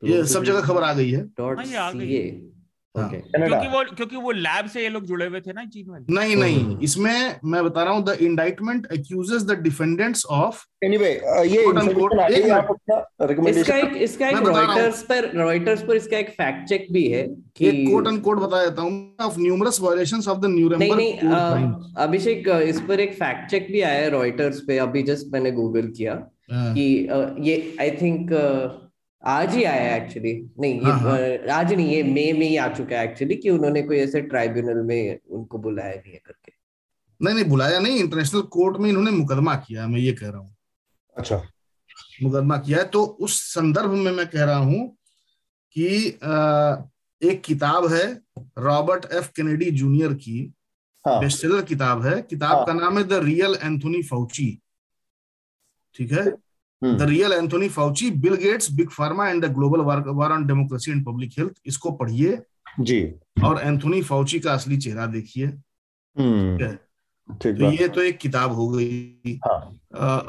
ये 0.05 0.27
सब 0.27 0.45
जगह 0.45 0.61
खबर 0.61 0.83
आ 0.83 0.93
गई 0.93 1.11
है। 1.11 1.27
डॉट। 1.27 1.61
सी 1.61 1.75
हाँ। 1.75 1.93
ओके 2.95 3.19
क्योंकि 3.29 3.69
वो 3.69 3.83
क्योंकि 3.97 4.17
वो 4.17 4.31
लैब 4.33 4.67
से 4.69 4.83
ये 4.83 4.89
लोग 4.89 5.05
जुड़े 5.07 5.27
हुए 5.27 5.41
थे 5.41 5.53
ना 5.53 5.65
चीन 5.67 5.91
वाले 5.91 6.15
नहीं 6.15 6.35
नहीं। 6.37 6.79
इसमें 6.79 7.37
मैं 7.45 7.63
बता 7.65 7.83
रहा 7.83 7.93
हूँ 7.95 8.05
the 8.05 8.17
indictment 8.23 8.87
accuses 8.93 9.43
the 9.43 9.59
defendants 9.61 10.25
of 10.31 10.65
anyway 10.85 11.11
ये 11.47 11.63
इसका 13.51 13.77
एक 13.77 13.97
इसका 14.03 14.29
एक 14.29 14.37
हूँ। 14.37 14.47
रॉयटर्स 14.47 15.03
पर 15.03 15.31
रॉयटर्स 15.37 15.83
पर 15.83 15.97
इसका 15.97 16.19
एक 16.19 16.31
फैक्ट 16.31 16.69
चेक 16.69 16.87
भी 16.93 17.07
है 17.09 17.27
कि 17.57 17.69
एक 17.69 17.89
कोट 17.89 18.09
एंड 18.09 18.21
कोट 18.23 18.39
बता 18.39 18.65
देता 18.65 18.83
हूँ 18.83 19.17
of 19.21 19.39
numerous 19.41 19.81
violations 19.81 20.29
of 20.29 20.39
the 20.39 20.45
नहीं 20.45 20.55
न्यूरेमबर्ग 20.55 20.99
नहीं 20.99 21.73
अभिषेक 21.99 22.49
इस 22.69 22.81
पर 22.89 23.01
एक 23.01 23.15
फैक्ट 23.15 23.51
चेक 23.51 23.73
भी 23.73 23.81
आया 23.81 24.03
है 24.03 24.11
रॉयटर्स 24.11 24.61
पे 24.67 24.79
अभी 24.79 25.03
जस्ट 25.05 25.33
मैंने 25.33 25.51
गूगल 25.53 25.89
किया 25.97 26.15
कि 26.53 26.87
ये 27.41 27.57
आई 27.81 27.91
थिंक 28.03 28.31
आज 29.23 29.55
ही 29.55 29.63
आया 29.65 29.95
एक्चुअली 29.97 30.33
नहीं 30.61 30.75
ये 30.75 30.91
हाँ, 30.91 30.99
हाँ। 31.01 31.59
आज 31.59 31.73
नहीं 31.73 31.95
ये 31.95 32.03
मई 32.03 32.33
में 32.33 32.47
ही 32.49 32.57
आ 32.57 32.69
चुका 32.75 32.99
है 32.99 33.05
एक्चुअली 33.09 33.35
कि 33.37 33.51
उन्होंने 33.51 33.83
कोई 33.83 33.99
ऐसे 33.99 34.21
ट्राइब्यूनल 34.23 34.83
में 34.83 35.19
उनको 35.31 35.59
बुलाया 35.59 35.95
नहीं 35.95 36.13
है 36.13 36.21
करके। 36.27 36.53
नहीं 37.21 37.35
नहीं 37.35 37.45
बुलाया 37.45 37.79
नहीं 37.81 37.99
इंटरनेशनल 37.99 38.41
कोर्ट 38.57 38.77
में 38.77 38.89
इन्होंने 38.91 39.11
मुकदमा 39.11 39.55
किया 39.57 39.87
मैं 39.89 40.01
ये 40.01 40.13
कह 40.13 40.29
रहा 40.29 40.39
हूँ। 40.39 40.55
अच्छा। 41.17 41.43
मुकदमा 42.23 42.57
किया 42.59 42.79
है 42.79 42.85
तो 42.85 43.05
उस 43.05 43.41
संदर्भ 43.55 43.91
में 43.91 44.11
मैं 44.13 44.27
कह 44.27 44.45
रहा 44.45 44.57
हूँ 44.57 44.87
कि 45.77 45.87
एक 47.23 47.43
किताब 47.45 47.87
है 47.93 48.05
रॉबर्ट 48.59 49.05
एफ़. 49.13 49.29
कैनेडी 49.37 49.71
जूनियर 49.71 50.13
की 50.15 50.53
हाँ। 51.05 51.19
बेस्टसेलर 51.21 51.63
किताब 51.63 52.07
है। 52.07 52.21
किताब 52.23 52.57
हाँ। 52.57 52.65
का 52.67 52.73
नाम 52.73 52.99
है 52.99 53.05
द 53.05 53.25
रियल 53.25 53.57
एंथोनी 53.63 54.03
फाउची। 54.03 54.59
ठीक 55.97 56.13
है? 56.13 56.23
हम्म, 56.23 56.37
the 56.83 57.07
real 57.09 57.33
Anthony 57.33 57.69
Fauci 57.71 58.11
Bill 58.21 58.35
Gates 58.37 58.71
big 58.73 58.89
pharma 58.91 59.29
and 59.29 59.45
the 59.45 59.53
global 59.55 59.81
war 60.13 60.33
on 60.33 60.47
democracy 60.47 60.91
and 60.91 61.05
public 61.07 61.33
health 61.39 61.61
इसको 61.67 61.91
पढ़िए। 61.93 62.39
जी। 62.81 63.03
और 63.45 63.61
एंथोनी 63.61 64.03
फाउची 64.03 64.41
का 64.41 64.53
असली 64.53 64.77
चेहरा 64.79 65.07
देखिए। 65.07 65.49
ठीक 67.29 67.59
तो 67.59 67.71
ये 67.73 67.89
तो 67.89 68.03
एक 68.03 68.19
किताब 68.19 68.53
हो 68.53 68.69
गई। 68.69 69.39
हाँ। 69.45 69.61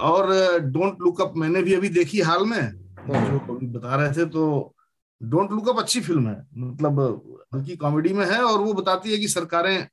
और 0.03 0.59
डोंट 0.61 1.01
लुक 1.01 1.21
अप 1.21 1.33
मैंने 1.37 1.61
भी 1.61 1.73
अभी 1.73 1.89
देखी 1.89 2.19
हाल 2.21 2.45
में। 2.45 2.61
जो 3.09 3.39
अभी 3.55 3.67
बता 3.67 3.95
रहे 3.95 4.11
थे 4.11 4.25
तो 4.25 4.75
डोंट 5.21 5.51
लुक 5.51 5.69
अप 5.69 5.79
अच्छी 5.79 6.01
फ़िल्म 6.01 6.27
है। 6.27 6.45
मतलब 6.57 6.99
हल्की 7.55 7.75
कॉमेडी 7.75 8.13
में 8.13 8.25
है 8.25 8.41
और 8.43 8.59
वो 8.59 8.73
बताती 8.73 9.11
है 9.11 9.17
कि 9.17 9.27
सरकारें 9.27 9.87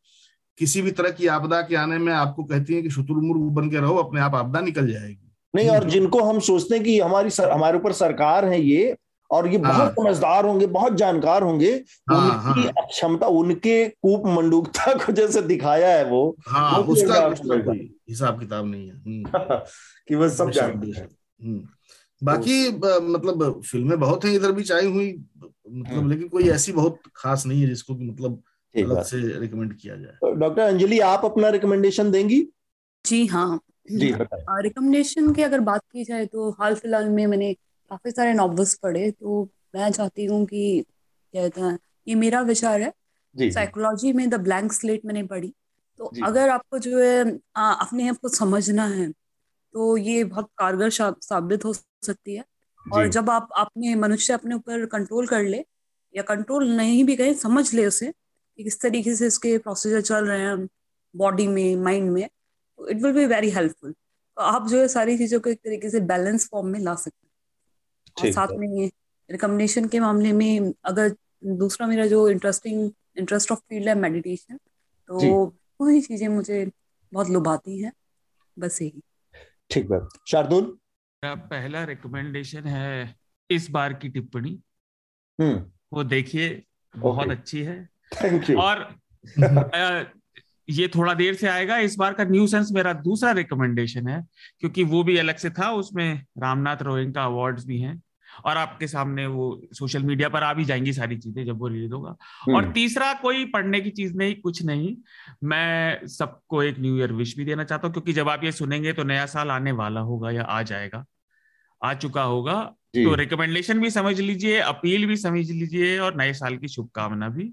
किसी 0.59 0.83
भी 0.83 0.91
तरह 0.91 1.11
की 1.11 1.27
आपदा 1.29 1.61
के 1.63 1.77
आने 1.77 1.99
में 1.99 2.13
आपको 2.13 2.45
कहती 2.45 2.75
हैं 2.75 2.83
कि 2.83 2.91
शुतुरमुर्ग 2.91 3.51
बन 3.55 3.71
के 3.71 3.81
रहो 3.81 3.97
अपने 3.97 4.21
आप 4.21 4.35
आपदा 4.35 4.61
निकल 4.61 4.93
जाएगी। 4.93 5.30
नहीं 5.55 5.69
और 5.69 5.85
जिनको 5.85 6.23
हम 6.23 6.41
सोचते 6.41 6.75
हैं 6.75 6.85
कि 6.85 6.99
हमारी 7.01 7.31
सर, 7.31 7.51
हमारे 7.51 7.79
ऊपर 7.79 7.93
सरकार 7.93 8.45
है 8.45 8.61
ये 8.61 8.97
और 9.31 9.49
ये 9.49 9.59
बहुत 9.59 9.77
हाँ। 9.77 9.91
समझदार 9.91 10.47
होंगे 10.47 10.67
बहुत 10.69 10.95
जानकार 10.95 11.43
होंगे 11.43 11.73
हाँ, 12.11 12.21
उनकी 12.47 12.67
हाँ। 12.69 12.87
क्षमता 12.87 13.27
उनके 13.27 13.89
कूप 13.89 14.27
मंडूकता 14.27 14.95
को 15.05 15.13
जैसे 15.13 15.43
दिखाया 15.43 15.89
है 15.89 16.05
वो 16.05 16.23
हाँ 16.49 16.79
उसका 16.79 17.73
हिसाब 17.73 18.41
किताब 18.41 18.67
नहीं 18.67 18.89
है 18.89 18.97
हम्म। 18.97 19.59
कि 20.09 20.15
वो 20.15 20.29
सब 20.29 20.51
जानते 20.51 20.91
हैं 20.91 21.09
हम्म। 21.41 21.69
बाकी 22.23 22.69
मतलब 22.71 23.61
फ़िल्में 23.63 23.99
बहुत 24.01 24.25
हैं 24.25 24.33
इधर 24.33 24.53
भी 24.53 24.63
चाई 24.63 24.87
हुई 24.87 25.13
मतलब 25.43 25.93
हम्म। 25.93 26.11
लेकिन 26.11 26.29
कोई 26.29 26.49
ऐसी 26.51 26.73
बहुत 26.73 26.99
खास 27.17 27.47
नहीं 27.47 27.61
है 27.63 27.69
जिसको 27.69 27.95
कि 27.95 28.05
मतलब 28.05 28.43
अलग 28.75 29.03
से 29.03 29.17
रिकमेंड 29.39 29.75
किया 29.75 29.97
जाए 29.97 30.13
तो 30.13 30.33
डॉक्टर 30.33 30.63
अंजलि 30.63 30.99
आप 31.07 31.25
अपना 31.25 31.49
रिकमेंडेशन 31.49 32.11
देंगी 32.11 32.47
जी 33.05 33.27
हाँ 33.27 33.61
जी 33.91 34.11
रिकमेंडेशन 34.63 35.33
की 35.35 35.43
अगर 35.43 35.61
बात 35.61 35.83
की 35.93 36.05
जाए 36.05 36.27
तो 36.27 36.51
हाल 36.51 36.75
फ़िलहाल 36.75 37.09
में 37.09 37.27
मैंने 37.27 37.53
काफ़ी 37.91 38.11
सारे 38.11 38.33
नॉवेल्स 38.35 38.75
पढ़े 38.75 39.11
तो 39.11 39.43
मैं 39.75 39.91
चाहती 39.91 40.25
हूँ 40.25 40.45
कि 40.47 40.85
क्या 41.35 41.43
कहते 41.43 41.61
हैं 41.61 41.79
ये 42.07 42.15
मेरा 42.15 42.41
विचार 42.43 42.81
है। 42.83 42.93
साइकोलॉजी 43.51 44.13
में 44.13 44.29
द 44.31 44.35
ब्लैंक 44.41 44.73
स्लेट 44.73 45.05
मैंने 45.05 45.23
पढ़ी। 45.23 45.53
तो 46.01 46.05
अगर 46.25 46.49
आपको 46.49 46.79
जो 46.79 46.99
है 46.99 47.39
आ, 47.57 47.73
अपने 47.73 48.09
आप 48.09 48.17
को 48.17 48.29
समझना 48.29 48.87
है 48.87 49.11
तो 49.75 49.97
ये 49.97 50.25
बहुत 50.25 50.49
कारगर 50.59 50.91
साबित 50.91 51.65
हो 51.65 51.73
सकती 51.73 52.35
है। 52.35 52.45
और 52.87 53.09
जब 53.09 53.31
आप 53.31 53.49
अपने 53.57 53.95
मनुष्य 53.95 54.33
अपने 54.33 54.55
ऊपर 54.55 54.87
कंट्रोल 54.87 55.27
कर 55.27 55.43
ले 55.45 55.65
या 56.15 56.23
कंट्रोल 56.23 56.69
नहीं 56.71 57.05
भी 57.05 57.17
करें 57.17 57.35
समझ 57.35 57.73
ले 57.75 57.87
उसे 57.87 58.13
कि 58.59 58.65
किस 58.65 58.81
तरीके 58.81 59.15
से 59.17 59.27
इसके 59.27 59.57
प्रोसीजर 59.59 60.01
चल 60.01 60.25
रहे 60.25 60.41
हैं 60.41 60.69
बॉडी 61.15 61.47
में 61.47 61.77
माइंड 61.77 62.11
में 62.11 62.29
it 62.89 62.97
will 62.97 63.13
be 63.13 63.27
very 63.27 63.51
helpful 63.51 63.93
तो 64.37 64.43
आप 64.43 64.69
जो 64.69 64.81
है 64.81 64.89
सारी 64.89 65.19
चीज़ों 65.19 65.41
को 65.41 65.51
एक 65.51 65.59
तरीके 65.59 65.91
से 65.91 66.01
बैलेंस 66.01 66.49
फॉर्म 66.49 66.67
में 66.67 66.81
ला 66.81 66.95
सकते 66.95 67.27
हैं। 67.27 67.31
और 68.19 68.35
साथ 68.35 68.49
है। 68.53 68.59
में 68.59 68.91
रिकमेंडेशन 69.31 69.89
के 69.89 70.01
मामले 70.01 70.33
में 70.33 70.73
अगर 70.85 71.17
दूसरा 71.45 71.87
मेरा 71.87 72.07
जो 72.07 72.29
इंटरेस्टिंग 72.29 72.91
इंटरेस्ट 73.17 73.53
ऑफ़ 73.53 73.59
फ़ील्ड 73.59 73.89
है 73.89 73.95
मेडिटेशन 73.95 74.57
तो 75.09 75.47
वही 75.81 76.01
चीज़ें 76.01 76.29
मुझे 76.29 76.71
बहुत 77.13 77.31
लुभाती 77.31 77.83
हैं। 77.83 77.93
बस 78.59 78.83
यही। 78.83 79.03
ठीक 79.71 79.89
बात 79.89 80.09
शार्दुल? 80.29 80.79
मेरा 81.25 81.35
पहला 81.35 81.85
रिकमेंडेशन 81.85 82.65
है 82.65 83.17
इस 83.51 83.71
बार 83.71 83.93
की 83.93 84.09
टिप्पणी। 84.09 84.61
हम्म। 85.41 85.73
वो 85.93 86.05
देखिए 86.05 86.65
बहुत 86.97 87.31
अच्छी 87.31 87.63
है। 87.63 87.89
थैंक 88.25 88.51
यू 88.51 88.59
और 88.59 88.95
ये 90.71 90.89
थोड़ा 90.89 91.15
देर 91.15 91.35
से 91.35 91.49
आएगा। 91.49 91.77
इस 91.79 91.97
बार 91.97 92.13
का 92.13 92.25
न्यू 92.25 92.47
सेंस 92.47 92.69
मेरा 92.73 92.93
दूसरा 92.93 93.31
रिकमेंडेशन 93.33 94.09
है 94.09 94.23
क्योंकि 94.61 94.85
वो 94.85 95.03
भी 95.05 95.17
अलग 95.17 95.37
से 95.37 95.51
था 95.51 95.71
उसमें 95.73 96.23
रामनाथ 96.39 96.83
रोहिंग 96.83 97.17
अवार्ड्स 97.17 97.67
भी 97.67 97.81
हैं 97.81 98.01
और 98.45 98.57
आपके 98.57 98.87
सामने 98.87 99.27
वो 99.27 99.47
सोशल 99.73 100.03
मीडिया 100.03 100.29
पर 100.29 100.43
आ 100.43 100.53
भी 100.55 100.65
जाएँगी 100.65 100.93
सारी 100.93 101.17
चीज़ें 101.17 101.45
जब 101.47 101.59
वो 101.59 101.69
रिलीज़ 101.69 101.93
होगा। 101.93 102.11
और 102.49 102.63
हम्म। 102.63 102.73
तीसरा 102.73 103.13
कोई 103.15 103.45
पढ़ने 103.45 103.81
की 103.81 103.91
चीज़ 103.91 104.17
नहीं 104.17 104.35
कुछ 104.35 104.63
नहीं। 104.63 104.97
मैं 105.45 106.07
सबको 106.07 106.63
एक 106.63 106.79
न्यू 106.79 106.97
ईयर 106.99 107.13
विश 107.13 107.37
भी 107.37 107.45
देना 107.45 107.65
चाहता 107.65 107.87
हूँ 107.87 107.93
क्योंकि 107.93 108.13
जब 108.13 108.29
आप 108.29 108.45
ये 108.45 108.53
सुनेंगे 108.53 108.93
तो 108.93 109.05
नया 109.05 109.27
साल 109.27 109.51
आने 109.51 109.73
वाला 109.73 110.01
होगा 110.01 110.31
या 110.31 110.43
आ 110.43 110.63
जाएगा 110.63 111.05
आ 111.83 111.95
चुका 111.95 112.23
होगा। 112.23 112.63
तो 112.95 113.15
रिकमेंडेशन 113.15 113.81
भी 113.81 113.91
समझ 113.91 114.21
लीजिए 114.21 114.59
अपील 114.59 115.07
भी 115.07 115.17
समझ 115.17 115.51
लीजिए 115.51 115.99
और 115.99 116.17
नए 116.17 116.33
साल 116.33 116.57
की 116.57 116.69
शुभकामना 116.69 117.29
भी। 117.29 117.53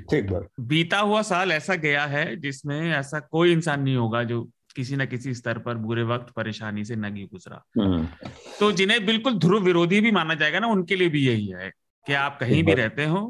ठीक 0.00 0.30
बात। 0.30 0.48
बीता 0.60 0.98
हुआ 0.98 1.22
साल 1.22 1.52
ऐसा 1.52 1.74
गया 1.74 2.04
है 2.06 2.36
जिसमें 2.36 2.92
ऐसा 2.92 3.20
कोई 3.20 3.52
इंसान 3.52 3.82
नहीं 3.82 3.96
होगा 3.96 4.22
जो 4.22 4.42
किसी 4.76 4.96
न 4.96 5.06
किसी 5.06 5.34
स्तर 5.34 5.58
पर 5.58 5.74
बुरे 5.74 6.02
वक्त 6.02 6.32
परेशानी 6.34 6.84
से 6.84 6.96
नहीं 6.96 7.26
गुजरा। 7.26 7.62
हम्म। 7.78 8.28
तो 8.60 8.72
जिन्हें 8.72 9.06
बिल्कुल 9.06 9.38
ध्रुव 9.38 9.62
विरोधी 9.62 10.00
भी 10.00 10.10
माना 10.10 10.34
जाएगा 10.34 10.58
ना 10.58 10.66
उनके 10.66 10.96
लिए 10.96 11.08
भी 11.08 11.26
यही 11.26 11.46
है 11.46 11.70
कि 12.06 12.12
आप 12.12 12.38
कहीं 12.40 12.62
भी 12.64 12.74
रहते 12.74 13.04
हो 13.04 13.26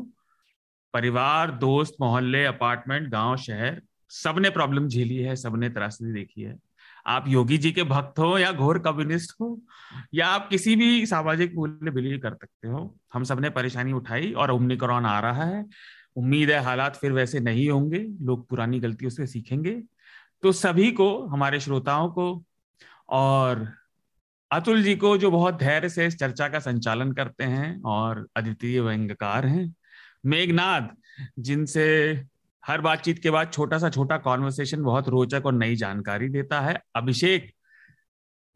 परिवार 0.95 1.51
दोस्त 1.51 1.97
मोहल्ले 2.01 2.45
अपार्टमेंट 2.45 3.09
गाँव 3.09 3.37
शहर 3.37 3.81
सबने 4.11 4.51
प्रॉब्लम 4.51 4.89
झेली 4.89 5.17
है 5.17 5.37
सबने 5.37 5.69
त्रासदी 5.69 6.13
देखी 6.13 6.43
है। 6.43 6.57
आप 7.07 7.25
योगी 7.29 7.59
जी 7.59 7.73
के 7.73 7.83
भक्त 7.83 8.19
हो 8.19 8.39
या 8.39 8.53
घोर 8.53 8.79
कम्युनिस्ट 8.79 9.33
हो 9.41 9.61
या 10.15 10.27
आप 10.27 10.49
किसी 10.49 10.77
भी 10.77 11.07
सामाजिक 11.07 11.55
मूल्य 11.55 11.91
बिलीव 11.91 12.19
कर 12.19 12.35
सकते 12.35 12.69
हो 12.69 12.97
हम 13.15 13.25
सबने 13.25 13.51
परेशानी 13.51 13.93
उठाई 13.93 14.33
और 14.33 14.51
ओमनिक्रॉन 14.51 15.07
आ 15.07 15.19
रहा 15.21 15.45
है 15.45 15.65
उम्मीद 16.17 16.51
है 16.51 16.59
हालात 16.61 16.97
फिर 16.97 17.13
वैसे 17.13 17.41
नहीं 17.41 17.69
होंगे, 17.71 17.99
लोग 17.99 18.49
पुरानी 18.49 18.81
गलतियों 18.81 19.11
से 19.11 19.27
सीखेंगे। 19.27 19.83
तो 20.43 20.53
सभी 20.53 20.91
को, 20.93 21.27
हमारे 21.27 21.61
श्रोताओं 21.61 22.09
को 22.11 22.45
और 23.09 23.69
अतुल 24.51 24.83
जी 24.83 24.95
को 24.97 25.17
जो 25.19 25.31
बहुत 25.31 25.55
धैर्य 25.55 25.89
से 25.89 26.07
इस 26.07 26.19
चर्चा 26.19 26.49
का 26.49 26.59
संचालन 26.59 27.13
करते 27.13 27.45
हैं 27.45 27.81
और 27.83 28.27
अद्वितीय 28.37 28.81
व्यंगकार 28.81 29.47
हैं 29.47 29.75
मेघनाथ 30.27 30.89
जिनसे 31.39 31.87
हर 32.65 32.81
बातचीत 32.81 33.19
के 33.19 33.31
बाद 33.31 33.51
छोटा 33.53 33.79
सा 33.79 33.91
छोटा 33.91 34.17
कॉन्वर्सेशन 34.19 34.83
बहुत 34.83 35.09
रोचक 35.09 35.47
और 35.47 35.53
नई 35.53 35.77
जानकारी 35.77 36.29
देता 36.29 36.61
है। 36.61 36.79
अभिषेक, 36.97 37.51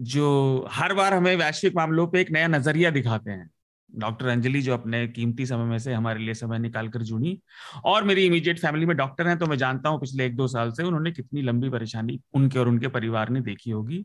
जो 0.00 0.68
हर 0.70 0.94
बार 0.94 1.14
हमें 1.14 1.34
वैश्विक 1.36 1.76
मामलों 1.76 2.06
पे 2.06 2.20
एक 2.20 2.30
नया 2.30 2.46
नज़रिया 2.46 2.90
दिखाते 2.90 3.30
हैं। 3.30 3.50
डॉक्टर 3.90 4.26
अंजलि 4.26 4.60
जो 4.62 4.74
अपने 4.74 5.06
कीमती 5.08 5.46
समय 5.46 5.64
में 5.64 5.78
से 5.78 5.92
हमारे 5.94 6.20
लिए 6.20 6.34
समय 6.34 6.58
निकाल 6.58 6.88
कर 6.88 7.02
जुड़ी 7.02 7.38
और 7.84 8.04
मेरी 8.04 8.24
इमीडिएट 8.26 8.58
फैमिली 8.58 8.86
में 8.86 8.96
डॉक्टर 8.96 9.28
हैं 9.28 9.38
तो 9.38 9.46
मैं 9.46 9.56
जानता 9.56 9.88
हूँ 9.88 10.00
पिछले 10.00 10.26
एक 10.26 10.36
दो 10.36 10.48
साल 10.48 10.72
से 10.72 10.82
उन्होंने 10.82 11.12
कितनी 11.12 11.42
लंबी 11.42 11.70
परेशानी 11.70 12.20
उनके 12.34 12.58
और 12.58 12.68
उनके 12.68 12.88
परिवार 12.88 13.28
ने 13.28 13.40
देखी 13.40 13.70
होगी। 13.70 14.04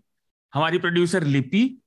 हमारी 0.53 0.77
प्रोड्यूसर 0.77 1.23
लिपि 1.23 1.81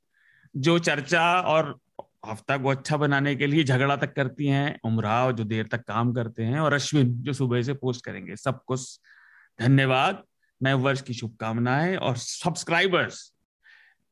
जो 0.57 0.79
चर्चा 0.79 1.41
और 1.41 1.79
हफ़्ता 2.27 2.57
को 2.57 2.69
अच्छा 2.69 2.97
बनाने 2.97 3.35
के 3.37 3.47
लिए 3.47 3.65
झगड़ा 3.65 3.97
तक 3.97 4.15
करती 4.15 4.47
हैं, 4.47 4.79
उमराव 4.85 5.33
जो 5.33 5.45
देर 5.45 5.67
तक 5.67 5.85
काम 5.85 6.13
करते 6.13 6.43
हैं 6.43 6.61
और 6.61 6.73
अश्विन 6.73 7.13
जो 7.23 7.33
सुबह 7.33 7.63
से 7.63 7.75
पोस्ट 7.75 8.05
करेंगे 8.05 8.37
सबको 8.37 8.77
धन्यवाद। 9.61 10.23
नए 10.61 10.73
वर्ष 10.73 11.01
की 11.03 11.15
शुभकामनाएँ 11.15 11.97
और 11.97 12.17
सब्सक्राइबर्स 12.17 13.33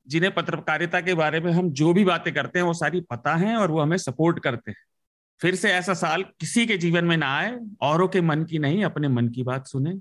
जिन्हें 0.09 0.35
पत्रकारिता 0.35 1.01
के 1.01 1.15
बारे 1.15 1.41
में 1.41 1.53
हम 1.53 1.71
जो 1.71 1.93
भी 1.93 2.05
बातें 2.05 2.35
करते 2.35 2.59
हैं 2.59 2.67
वो 2.67 2.73
सारी 2.73 3.01
पता 3.01 3.35
है 3.35 3.57
और 3.57 3.71
वो 3.71 3.81
हमें 3.81 3.97
सपोर्ट 3.97 4.39
करते 4.39 4.71
हैं। 4.71 4.79
फिर 5.41 5.55
से 5.55 5.73
ऐसा 5.73 5.95
साल 5.95 6.23
किसी 6.23 6.67
के 6.67 6.77
जीवन 6.77 7.05
में 7.05 7.17
ना 7.17 7.37
आए 7.37 7.59
औरों 7.81 8.09
के 8.09 8.21
मन 8.21 8.45
की 8.45 8.59
नहीं 8.59 8.85
अपने 8.85 9.09
मन 9.09 9.29
की 9.29 9.43
बात 9.43 9.67
सुने 9.67 9.99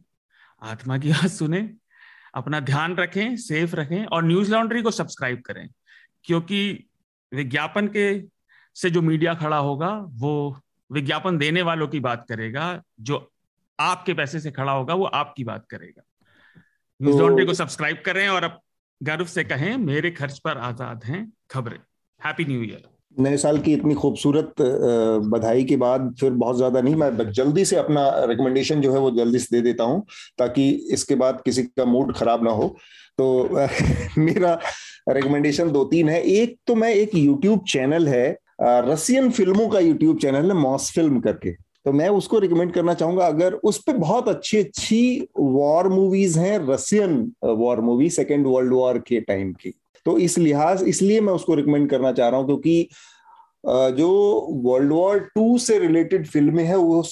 आत्मा 0.63 0.97
की 0.97 1.09
बात 1.09 1.27
सुने 1.27 1.73
अपना 2.35 2.59
ध्यान 2.59 2.95
रखें 2.95 3.37
सेफ़ 3.37 3.75
रखें 3.75 4.05
और 4.05 4.23
न्यूज़ 4.23 4.51
लॉन्ड्री 4.51 4.81
को 4.81 4.91
सब्सक्राइब 4.91 5.41
करें। 5.41 5.69
क्योंकि 6.23 6.87
विज्ञापन 7.33 7.87
के 7.87 8.23
से 8.75 8.89
जो 8.89 9.01
मीडिया 9.01 9.33
खड़ा 9.33 9.57
होगा 9.57 10.05
वो 10.07 10.61
विज्ञापन 10.91 11.37
देने 11.37 11.61
वालों 11.61 11.87
की 11.87 11.99
बात 11.99 12.25
करेगा 12.29 12.81
जो 12.99 13.31
आपके 13.79 14.13
पैसे 14.13 14.39
से 14.39 14.51
खड़ा 14.51 14.71
होगा 14.71 14.93
वो 14.93 15.05
आपकी 15.05 15.43
बात 15.43 15.65
करेगा। 15.69 16.03
न्यूज़ 17.01 17.17
तो... 17.17 17.27
लॉन्ड्री 17.27 17.45
को 17.45 17.53
सब्सक्राइब 17.53 18.03
करें 18.05 18.29
और 18.29 18.43
अब 18.43 18.59
गर्व 19.03 19.25
से 19.25 19.43
कहें, 19.43 19.75
मेरे 19.77 20.11
खर्च 20.11 20.39
पर 20.39 20.57
आज़ाद 20.59 21.03
हैं 21.03 21.31
खबरें। 21.51 21.79
हैप्पी 22.21 22.45
न्यू 22.45 22.61
ईयर 22.63 22.91
नए 23.17 23.37
साल 23.37 23.57
की 23.61 23.73
इतनी 23.73 23.93
खूबसूरत 23.93 24.53
बधाई 25.31 25.63
के 25.63 25.75
बाद 25.77 26.13
फिर 26.19 26.31
बहुत 26.33 26.55
ज़्यादा 26.57 26.81
नहीं, 26.81 26.95
मैं 26.95 27.31
जल्दी 27.31 27.65
से 27.65 27.75
अपना 27.75 28.09
रिकमेंडेशन 28.25 28.81
जो 28.81 28.93
है 28.93 28.99
वो 28.99 29.11
जल्दी 29.11 29.39
से 29.39 29.55
दे 29.55 29.61
देता 29.61 29.83
हूँ, 29.83 30.05
ताकि 30.37 30.69
इसके 30.93 31.15
बाद 31.15 31.41
किसी 31.45 31.63
का 31.63 31.85
मूड 31.85 32.15
खराब 32.15 32.43
ना 32.43 32.51
हो। 32.51 32.67
तो 33.17 33.27
मेरा 34.17 34.57
रिकमेंडेशन 35.09 35.71
दो 35.71 35.83
तीन 35.85 36.09
है। 36.09 36.21
एक 36.21 36.57
तो 36.67 36.75
मैं 36.75 36.93
एक 36.93 37.15
यूट्यूब 37.15 37.63
चैनल 37.69 38.07
है 38.07 38.25
रसियन 38.61 39.29
फ़िल्मों 39.31 39.67
का 39.69 39.79
यूट्यूब 39.79 40.19
चैनल 40.19 40.51
है, 40.51 40.57
मॉस 40.57 40.91
फ़िल्म 40.95 41.19
करके। 41.19 41.55
तो 41.85 41.91
मैं 41.91 42.09
उसको 42.11 42.39
रिकमेंड 42.39 42.71
करना 42.73 42.93
चाहूँगा। 42.93 43.25
अगर 43.27 43.53
उस 43.63 43.81
पर 43.83 43.97
बहुत 43.97 44.27
अच्छी 44.29 44.57
अच्छी 44.57 45.27
वॉर 45.37 45.87
मूवीज़ 45.89 46.39
हैं 46.39 46.57
Russian 46.67 47.31
war 47.45 47.81
movie 47.81 48.09
second 48.11 48.47
world 48.47 48.73
war 48.73 48.97
के 49.07 49.19
टाइम 49.21 49.51
की। 49.53 49.73
तो 50.05 50.17
इस 50.19 50.37
लिहाज, 50.37 50.83
इसलिए 50.83 51.21
मैं 51.21 51.33
उसको 51.33 51.55
रिकमेंड 51.55 51.89
करना 51.89 52.11
चाह 52.11 52.29
रहा 52.29 52.39
हूँ, 52.39 52.45
क्योंकि 52.47 52.87
जो 53.93 54.09
वर्ल्ड 54.63 54.91
वॉर 54.91 55.19
टू 55.35 55.57
से 55.57 55.77
रिलेटेड 55.79 56.27
फ़िल्में 56.27 56.63
हैं 56.63 56.75
वो 56.75 57.03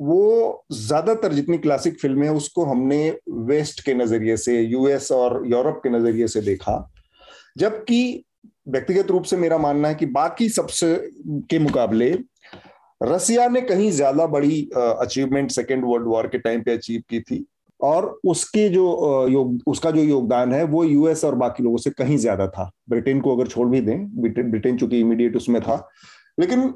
वो 0.00 0.64
ज़्यादातर 0.72 1.32
जितनी 1.32 1.56
क्लासिक 1.58 1.98
फ़िल्में 2.00 2.26
हैं, 2.26 2.34
उसको 2.34 2.64
हमने 2.64 3.16
वेस्ट 3.28 3.84
के 3.84 3.94
नज़रिए 3.94 4.36
से 4.36 4.60
यूएस 4.60 5.10
और 5.12 5.42
यूरोप 5.46 5.80
के 5.82 5.90
नज़रिए 5.90 6.26
से 6.28 6.40
देखा। 6.40 6.92
जबकि 7.58 8.24
व्यक्तिगत 8.68 9.10
रूप 9.10 9.24
से 9.24 9.36
मेरा 9.36 9.58
मानना 9.58 9.88
है 9.88 9.94
कि 9.94 10.06
बाकी 10.08 10.48
सबसे 10.48 10.94
के 11.50 11.58
मुकाबले 11.58 12.10
रसिया 13.00 13.46
ने 13.48 13.60
कहीं 13.62 13.90
ज़्यादा 13.90 14.26
बड़ी 14.26 14.68
अचीवमेंट 14.76 15.50
सेकेंड 15.50 15.84
वर्ल्ड 15.84 16.06
वॉर 16.06 16.26
के 16.26 16.38
टाइम 16.38 16.62
पे 16.62 16.72
अचीव 16.72 17.02
की 17.10 17.20
थी 17.20 17.44
और 17.80 18.06
उसके 18.24 18.68
जो 18.68 19.26
योग, 19.30 19.58
उसका 19.66 19.90
जो 19.90 20.02
योगदान 20.02 20.52
है 20.52 20.62
वो 20.64 20.84
यूएस 20.84 21.24
और 21.24 21.34
बाकी 21.34 21.62
लोगों 21.62 21.76
से 21.76 21.90
कहीं 21.90 22.16
ज़्यादा 22.18 22.46
था। 22.48 22.70
ब्रिटेन 22.90 23.20
को 23.20 23.36
अगर 23.36 23.46
छोड़ 23.46 23.68
भी 23.68 23.80
दें, 23.80 24.06
ब्रिटेन 24.20 24.76
चूँकि 24.76 25.00
इमीडिएट 25.00 25.36
उसमें 25.36 25.60
था, 25.62 25.88
लेकिन 26.40 26.72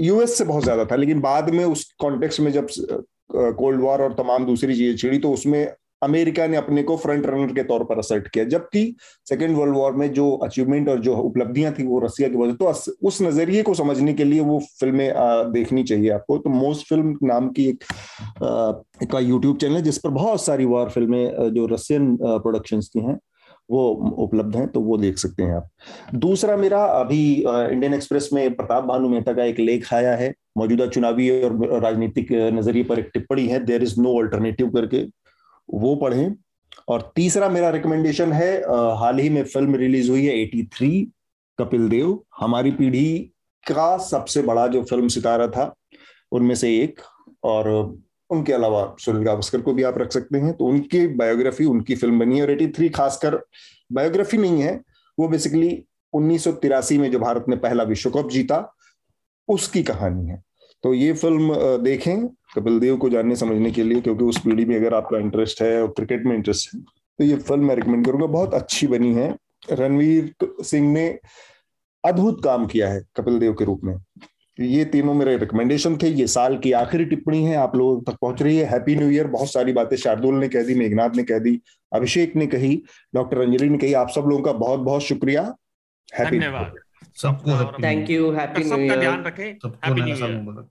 यूएस 0.00 0.36
से 0.38 0.44
बहुत 0.44 0.62
ज़्यादा 0.64 0.84
था। 0.84 0.96
लेकिन 0.96 1.20
बाद 1.20 1.50
में 1.50 1.64
उस 1.64 1.84
कॉन्टेक्स्ट 2.00 2.40
में 2.40 2.50
जब 2.52 2.66
कोल्ड 3.32 3.80
वॉर 3.80 4.02
और 4.02 4.12
तमाम 4.14 4.46
दूसरी 4.46 4.74
चीज़ें 4.74 4.96
छिड़ी 4.96 5.18
तो 5.18 5.32
उसमें 5.32 5.66
अमेरिका 6.02 6.46
ने 6.46 6.56
अपने 6.56 6.82
को 6.82 6.96
फ्रंट 6.96 7.26
रनर 7.26 7.52
के 7.54 7.62
तौर 7.64 7.84
पर 7.84 7.98
असर्ट 7.98 8.28
किया, 8.28 8.44
जबकि 8.46 8.94
सेकेंड 9.28 9.56
वर्ल्ड 9.56 9.74
वॉर 9.76 9.92
में 9.92 10.12
जो 10.12 10.30
अचीवमेंट 10.44 10.88
और 10.88 11.00
जो 11.00 11.16
उपलब्धियाँ 11.16 11.72
थी 11.72 11.86
वो 11.86 11.98
रसिया 12.00 12.28
की 12.28 12.36
वजह 12.36 12.52
तो 12.54 12.72
उस 13.02 13.20
नज़रिए 13.22 13.62
को 13.62 13.74
समझने 13.74 14.14
के 14.14 14.24
लिए 14.24 14.40
वो 14.42 14.58
फ़िल्में 14.80 15.10
देखनी 15.52 15.82
चाहिए 15.84 16.10
आपको। 16.10 16.38
तो 16.38 16.50
मोस्ट 16.50 16.88
फ़िल्म 16.88 17.16
नाम 17.24 17.48
की 17.50 17.68
एक 17.68 17.84
का 19.12 19.18
यूट्यूब 19.20 19.56
चैनल 19.56 19.76
है, 19.76 19.82
जिस 19.82 19.98
पर 19.98 20.10
बहुत 20.12 20.44
सारी 20.44 20.64
वॉर 20.66 20.88
फ़िल्में 20.90 21.52
जो 21.54 21.66
रशियन 21.66 22.16
प्रोडक्शंस 22.16 22.88
की 22.88 23.00
हैं, 23.00 23.18
वो 23.70 23.88
उपलब्ध 24.18 24.56
हैं 24.56 24.66
तो 24.68 24.80
वो 24.80 24.96
देख 24.98 25.18
सकते 25.18 25.42
हैं 25.42 25.54
आप। 25.54 25.68
दूसरा 26.16 26.56
मेरा 26.56 26.84
अभी 26.84 27.22
इंडियन 27.34 27.94
एक्सप्रेस 27.94 28.28
में 28.32 28.54
प्रताप 28.54 28.84
भानु 28.84 29.08
मेहता 29.08 29.32
का 29.32 29.44
एक 29.44 29.58
लेख 29.60 29.92
आया 29.94 30.14
है, 30.16 30.32
मौजूदा 30.58 30.86
चुनावी 30.88 31.28
और 31.42 31.80
राजनीतिक 31.82 32.32
नज़रिए 32.54 32.84
पर 32.84 32.98
एक 32.98 33.10
टिप्पणी 33.14 33.46
है 33.48 33.64
देर 33.64 33.82
इज़ 33.82 34.00
नो 34.00 34.18
अल्टरनेटिव 34.20 34.68
करके। 34.70 35.04
वो 35.72 35.94
पढ़ें। 35.96 36.34
और 36.88 37.12
तीसरा 37.16 37.48
मेरा 37.48 37.68
रिकमेंडेशन 37.70 38.32
है 38.32 38.52
हाल 38.98 39.18
ही 39.18 39.28
में 39.30 39.42
फ़िल्म 39.44 39.76
रिलीज़ 39.76 40.10
हुई 40.10 40.24
है 40.26 40.34
83 40.36 40.90
कपिल 41.58 41.88
देव। 41.88 42.18
हमारी 42.40 42.70
पीढ़ी 42.70 43.18
का 43.64 43.96
सबसे 43.98 44.42
बड़ा 44.42 44.66
जो 44.66 44.82
फ़िल्म 44.82 45.08
सितारा 45.08 45.46
था, 45.48 45.74
उनमें 46.32 46.54
से 46.54 46.76
एक। 46.82 47.00
और 47.44 47.68
उनके 48.30 48.52
अलावा 48.52 48.94
सुनील 49.00 49.22
गावस्कर 49.22 49.60
को 49.60 49.72
भी 49.72 49.82
आप 49.82 49.98
रख 49.98 50.12
सकते 50.12 50.38
हैं। 50.38 50.52
तो 50.56 50.64
उनकी 50.64 51.06
बायोग्राफी 51.06 51.64
उनकी 51.64 51.94
फ़िल्म 51.94 52.18
बनी 52.18 52.36
है। 52.36 52.42
और 52.42 52.50
एटी 52.50 52.68
थ्री 52.68 52.88
खासकर 52.88 53.40
बायोग्राफी 53.92 54.36
नहीं 54.36 54.62
है, 54.62 54.80
वो 55.18 55.28
बेसिकली 55.28 55.84
उन्नीस 56.12 56.44
सौ 56.44 56.52
तिरासी 56.52 56.98
में 56.98 57.10
जो 57.10 57.18
भारत 57.18 57.44
ने 57.48 57.56
पहला 57.56 57.82
विश्व 57.82 58.10
कप 58.10 58.28
जीता, 58.30 58.74
उसकी 59.48 59.82
कहानी 59.82 60.28
है। 60.28 60.42
तो 60.84 60.92
ये 60.94 61.12
फ़िल्म 61.14 61.56
देखें 61.82 62.26
कपिल 62.54 62.78
देव 62.80 62.96
को 62.96 63.08
जानने, 63.10 63.36
समझने 63.36 63.70
के 63.70 63.82
लिए, 63.82 64.00
क्योंकि 64.00 64.24
उस 64.24 64.38
पीढ़ी 64.40 64.64
में 64.64 64.76
अगर 64.76 64.94
आपका 64.94 65.18
इंटरेस्ट 65.18 65.62
है 65.62 65.80
और 65.82 65.88
क्रिकेट 65.88 66.24
में 66.26 66.34
इंटरेस्ट 66.36 66.74
है 66.74 66.80
तो 66.80 67.24
ये 67.24 67.36
फ़िल्म 67.38 67.66
मैं 67.66 67.74
रिकमेंड 67.76 68.04
करूँगा। 68.06 68.26
बहुत 68.28 68.54
अच्छी 68.54 68.86
बनी 68.86 69.14
है। 69.14 69.34
रणवीर 69.70 70.32
सिंह 70.62 70.92
ने 70.92 71.06
अद्भुत 72.04 72.42
काम 72.44 72.66
किया 72.66 72.88
है 72.88 73.02
कपिल 73.16 73.38
देव 73.38 73.52
के 73.54 73.64
रूप 73.64 73.80
में। 73.84 73.96
ये 74.58 74.84
तीनों 74.84 75.14
मेरे 75.14 75.36
रिकमेंडेशन 75.36 75.96
थे। 75.96 76.08
ये 76.08 76.26
साल 76.26 76.56
की 76.58 76.72
आखिरी 76.74 77.04
टिप्पणी 77.04 77.42
है, 77.44 77.56
आप 77.56 77.76
लोगों 77.76 78.00
तक 78.02 78.18
पहुँच 78.22 78.42
रही 78.42 78.56
है। 78.56 78.64
हैप्पी 78.70 78.96
न्यू 78.96 79.10
ईयर 79.10 79.26
बहुत 79.28 79.52
सारी 79.52 79.72
बातें 79.72 79.96
शार्दुल 79.96 80.34
ने 80.34 80.48
कह 80.48 80.62
दी, 80.62 80.74
मेघनाथ 80.74 81.16
ने 81.16 81.22
कह 81.22 81.38
दी, 81.38 81.60
अभिषेक 81.92 82.36
ने 82.36 82.46
कही, 82.46 82.82
डॉक्टर 83.14 83.40
अंजलि 83.40 83.68
ने 83.68 83.78
कही। 83.78 83.92
आप 83.94 84.10
सब 84.10 84.24
लोगों 84.24 84.42
का 84.42 84.52
बहुत 84.54 84.80
बहुत 84.80 85.02
शुक्रिया 85.02 85.42
हैप्पी 86.08 86.38
धन्यवाद। 86.38 86.74
सबको 87.16 87.82
thank 87.82 88.10
you 88.10 88.30
happy 88.32 88.64
new 88.64 88.78
year 88.78 89.00
ध्यान 89.00 89.24
रखें 89.24 89.44
happy 89.44 90.02
new 90.02 90.16
year 90.16 90.68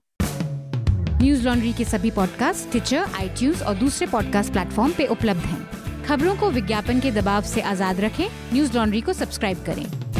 news 1.22 1.44
laundry 1.44 1.72
के 1.72 1.84
सभी 1.84 2.10
पॉडकास्ट 2.10 2.70
ट्विटर 2.70 2.96
आई 2.96 3.52
और 3.66 3.74
दूसरे 3.74 4.06
पॉडकास्ट 4.06 4.52
प्लेटफॉर्म 4.52 4.92
पे 4.92 5.06
उपलब्ध 5.06 5.40
हैं। 5.40 6.04
खबरों 6.04 6.36
को 6.36 6.50
विज्ञापन 6.50 7.00
के 7.00 7.10
दबाव 7.10 7.42
से 7.42 7.60
आज़ाद 7.60 8.00
रखें। 8.00 8.26
न्यूज़ 8.52 8.76
लॉन्ड्री 8.76 9.00
को 9.00 9.12
सब्सक्राइब 9.12 9.64
करें। 9.66 10.11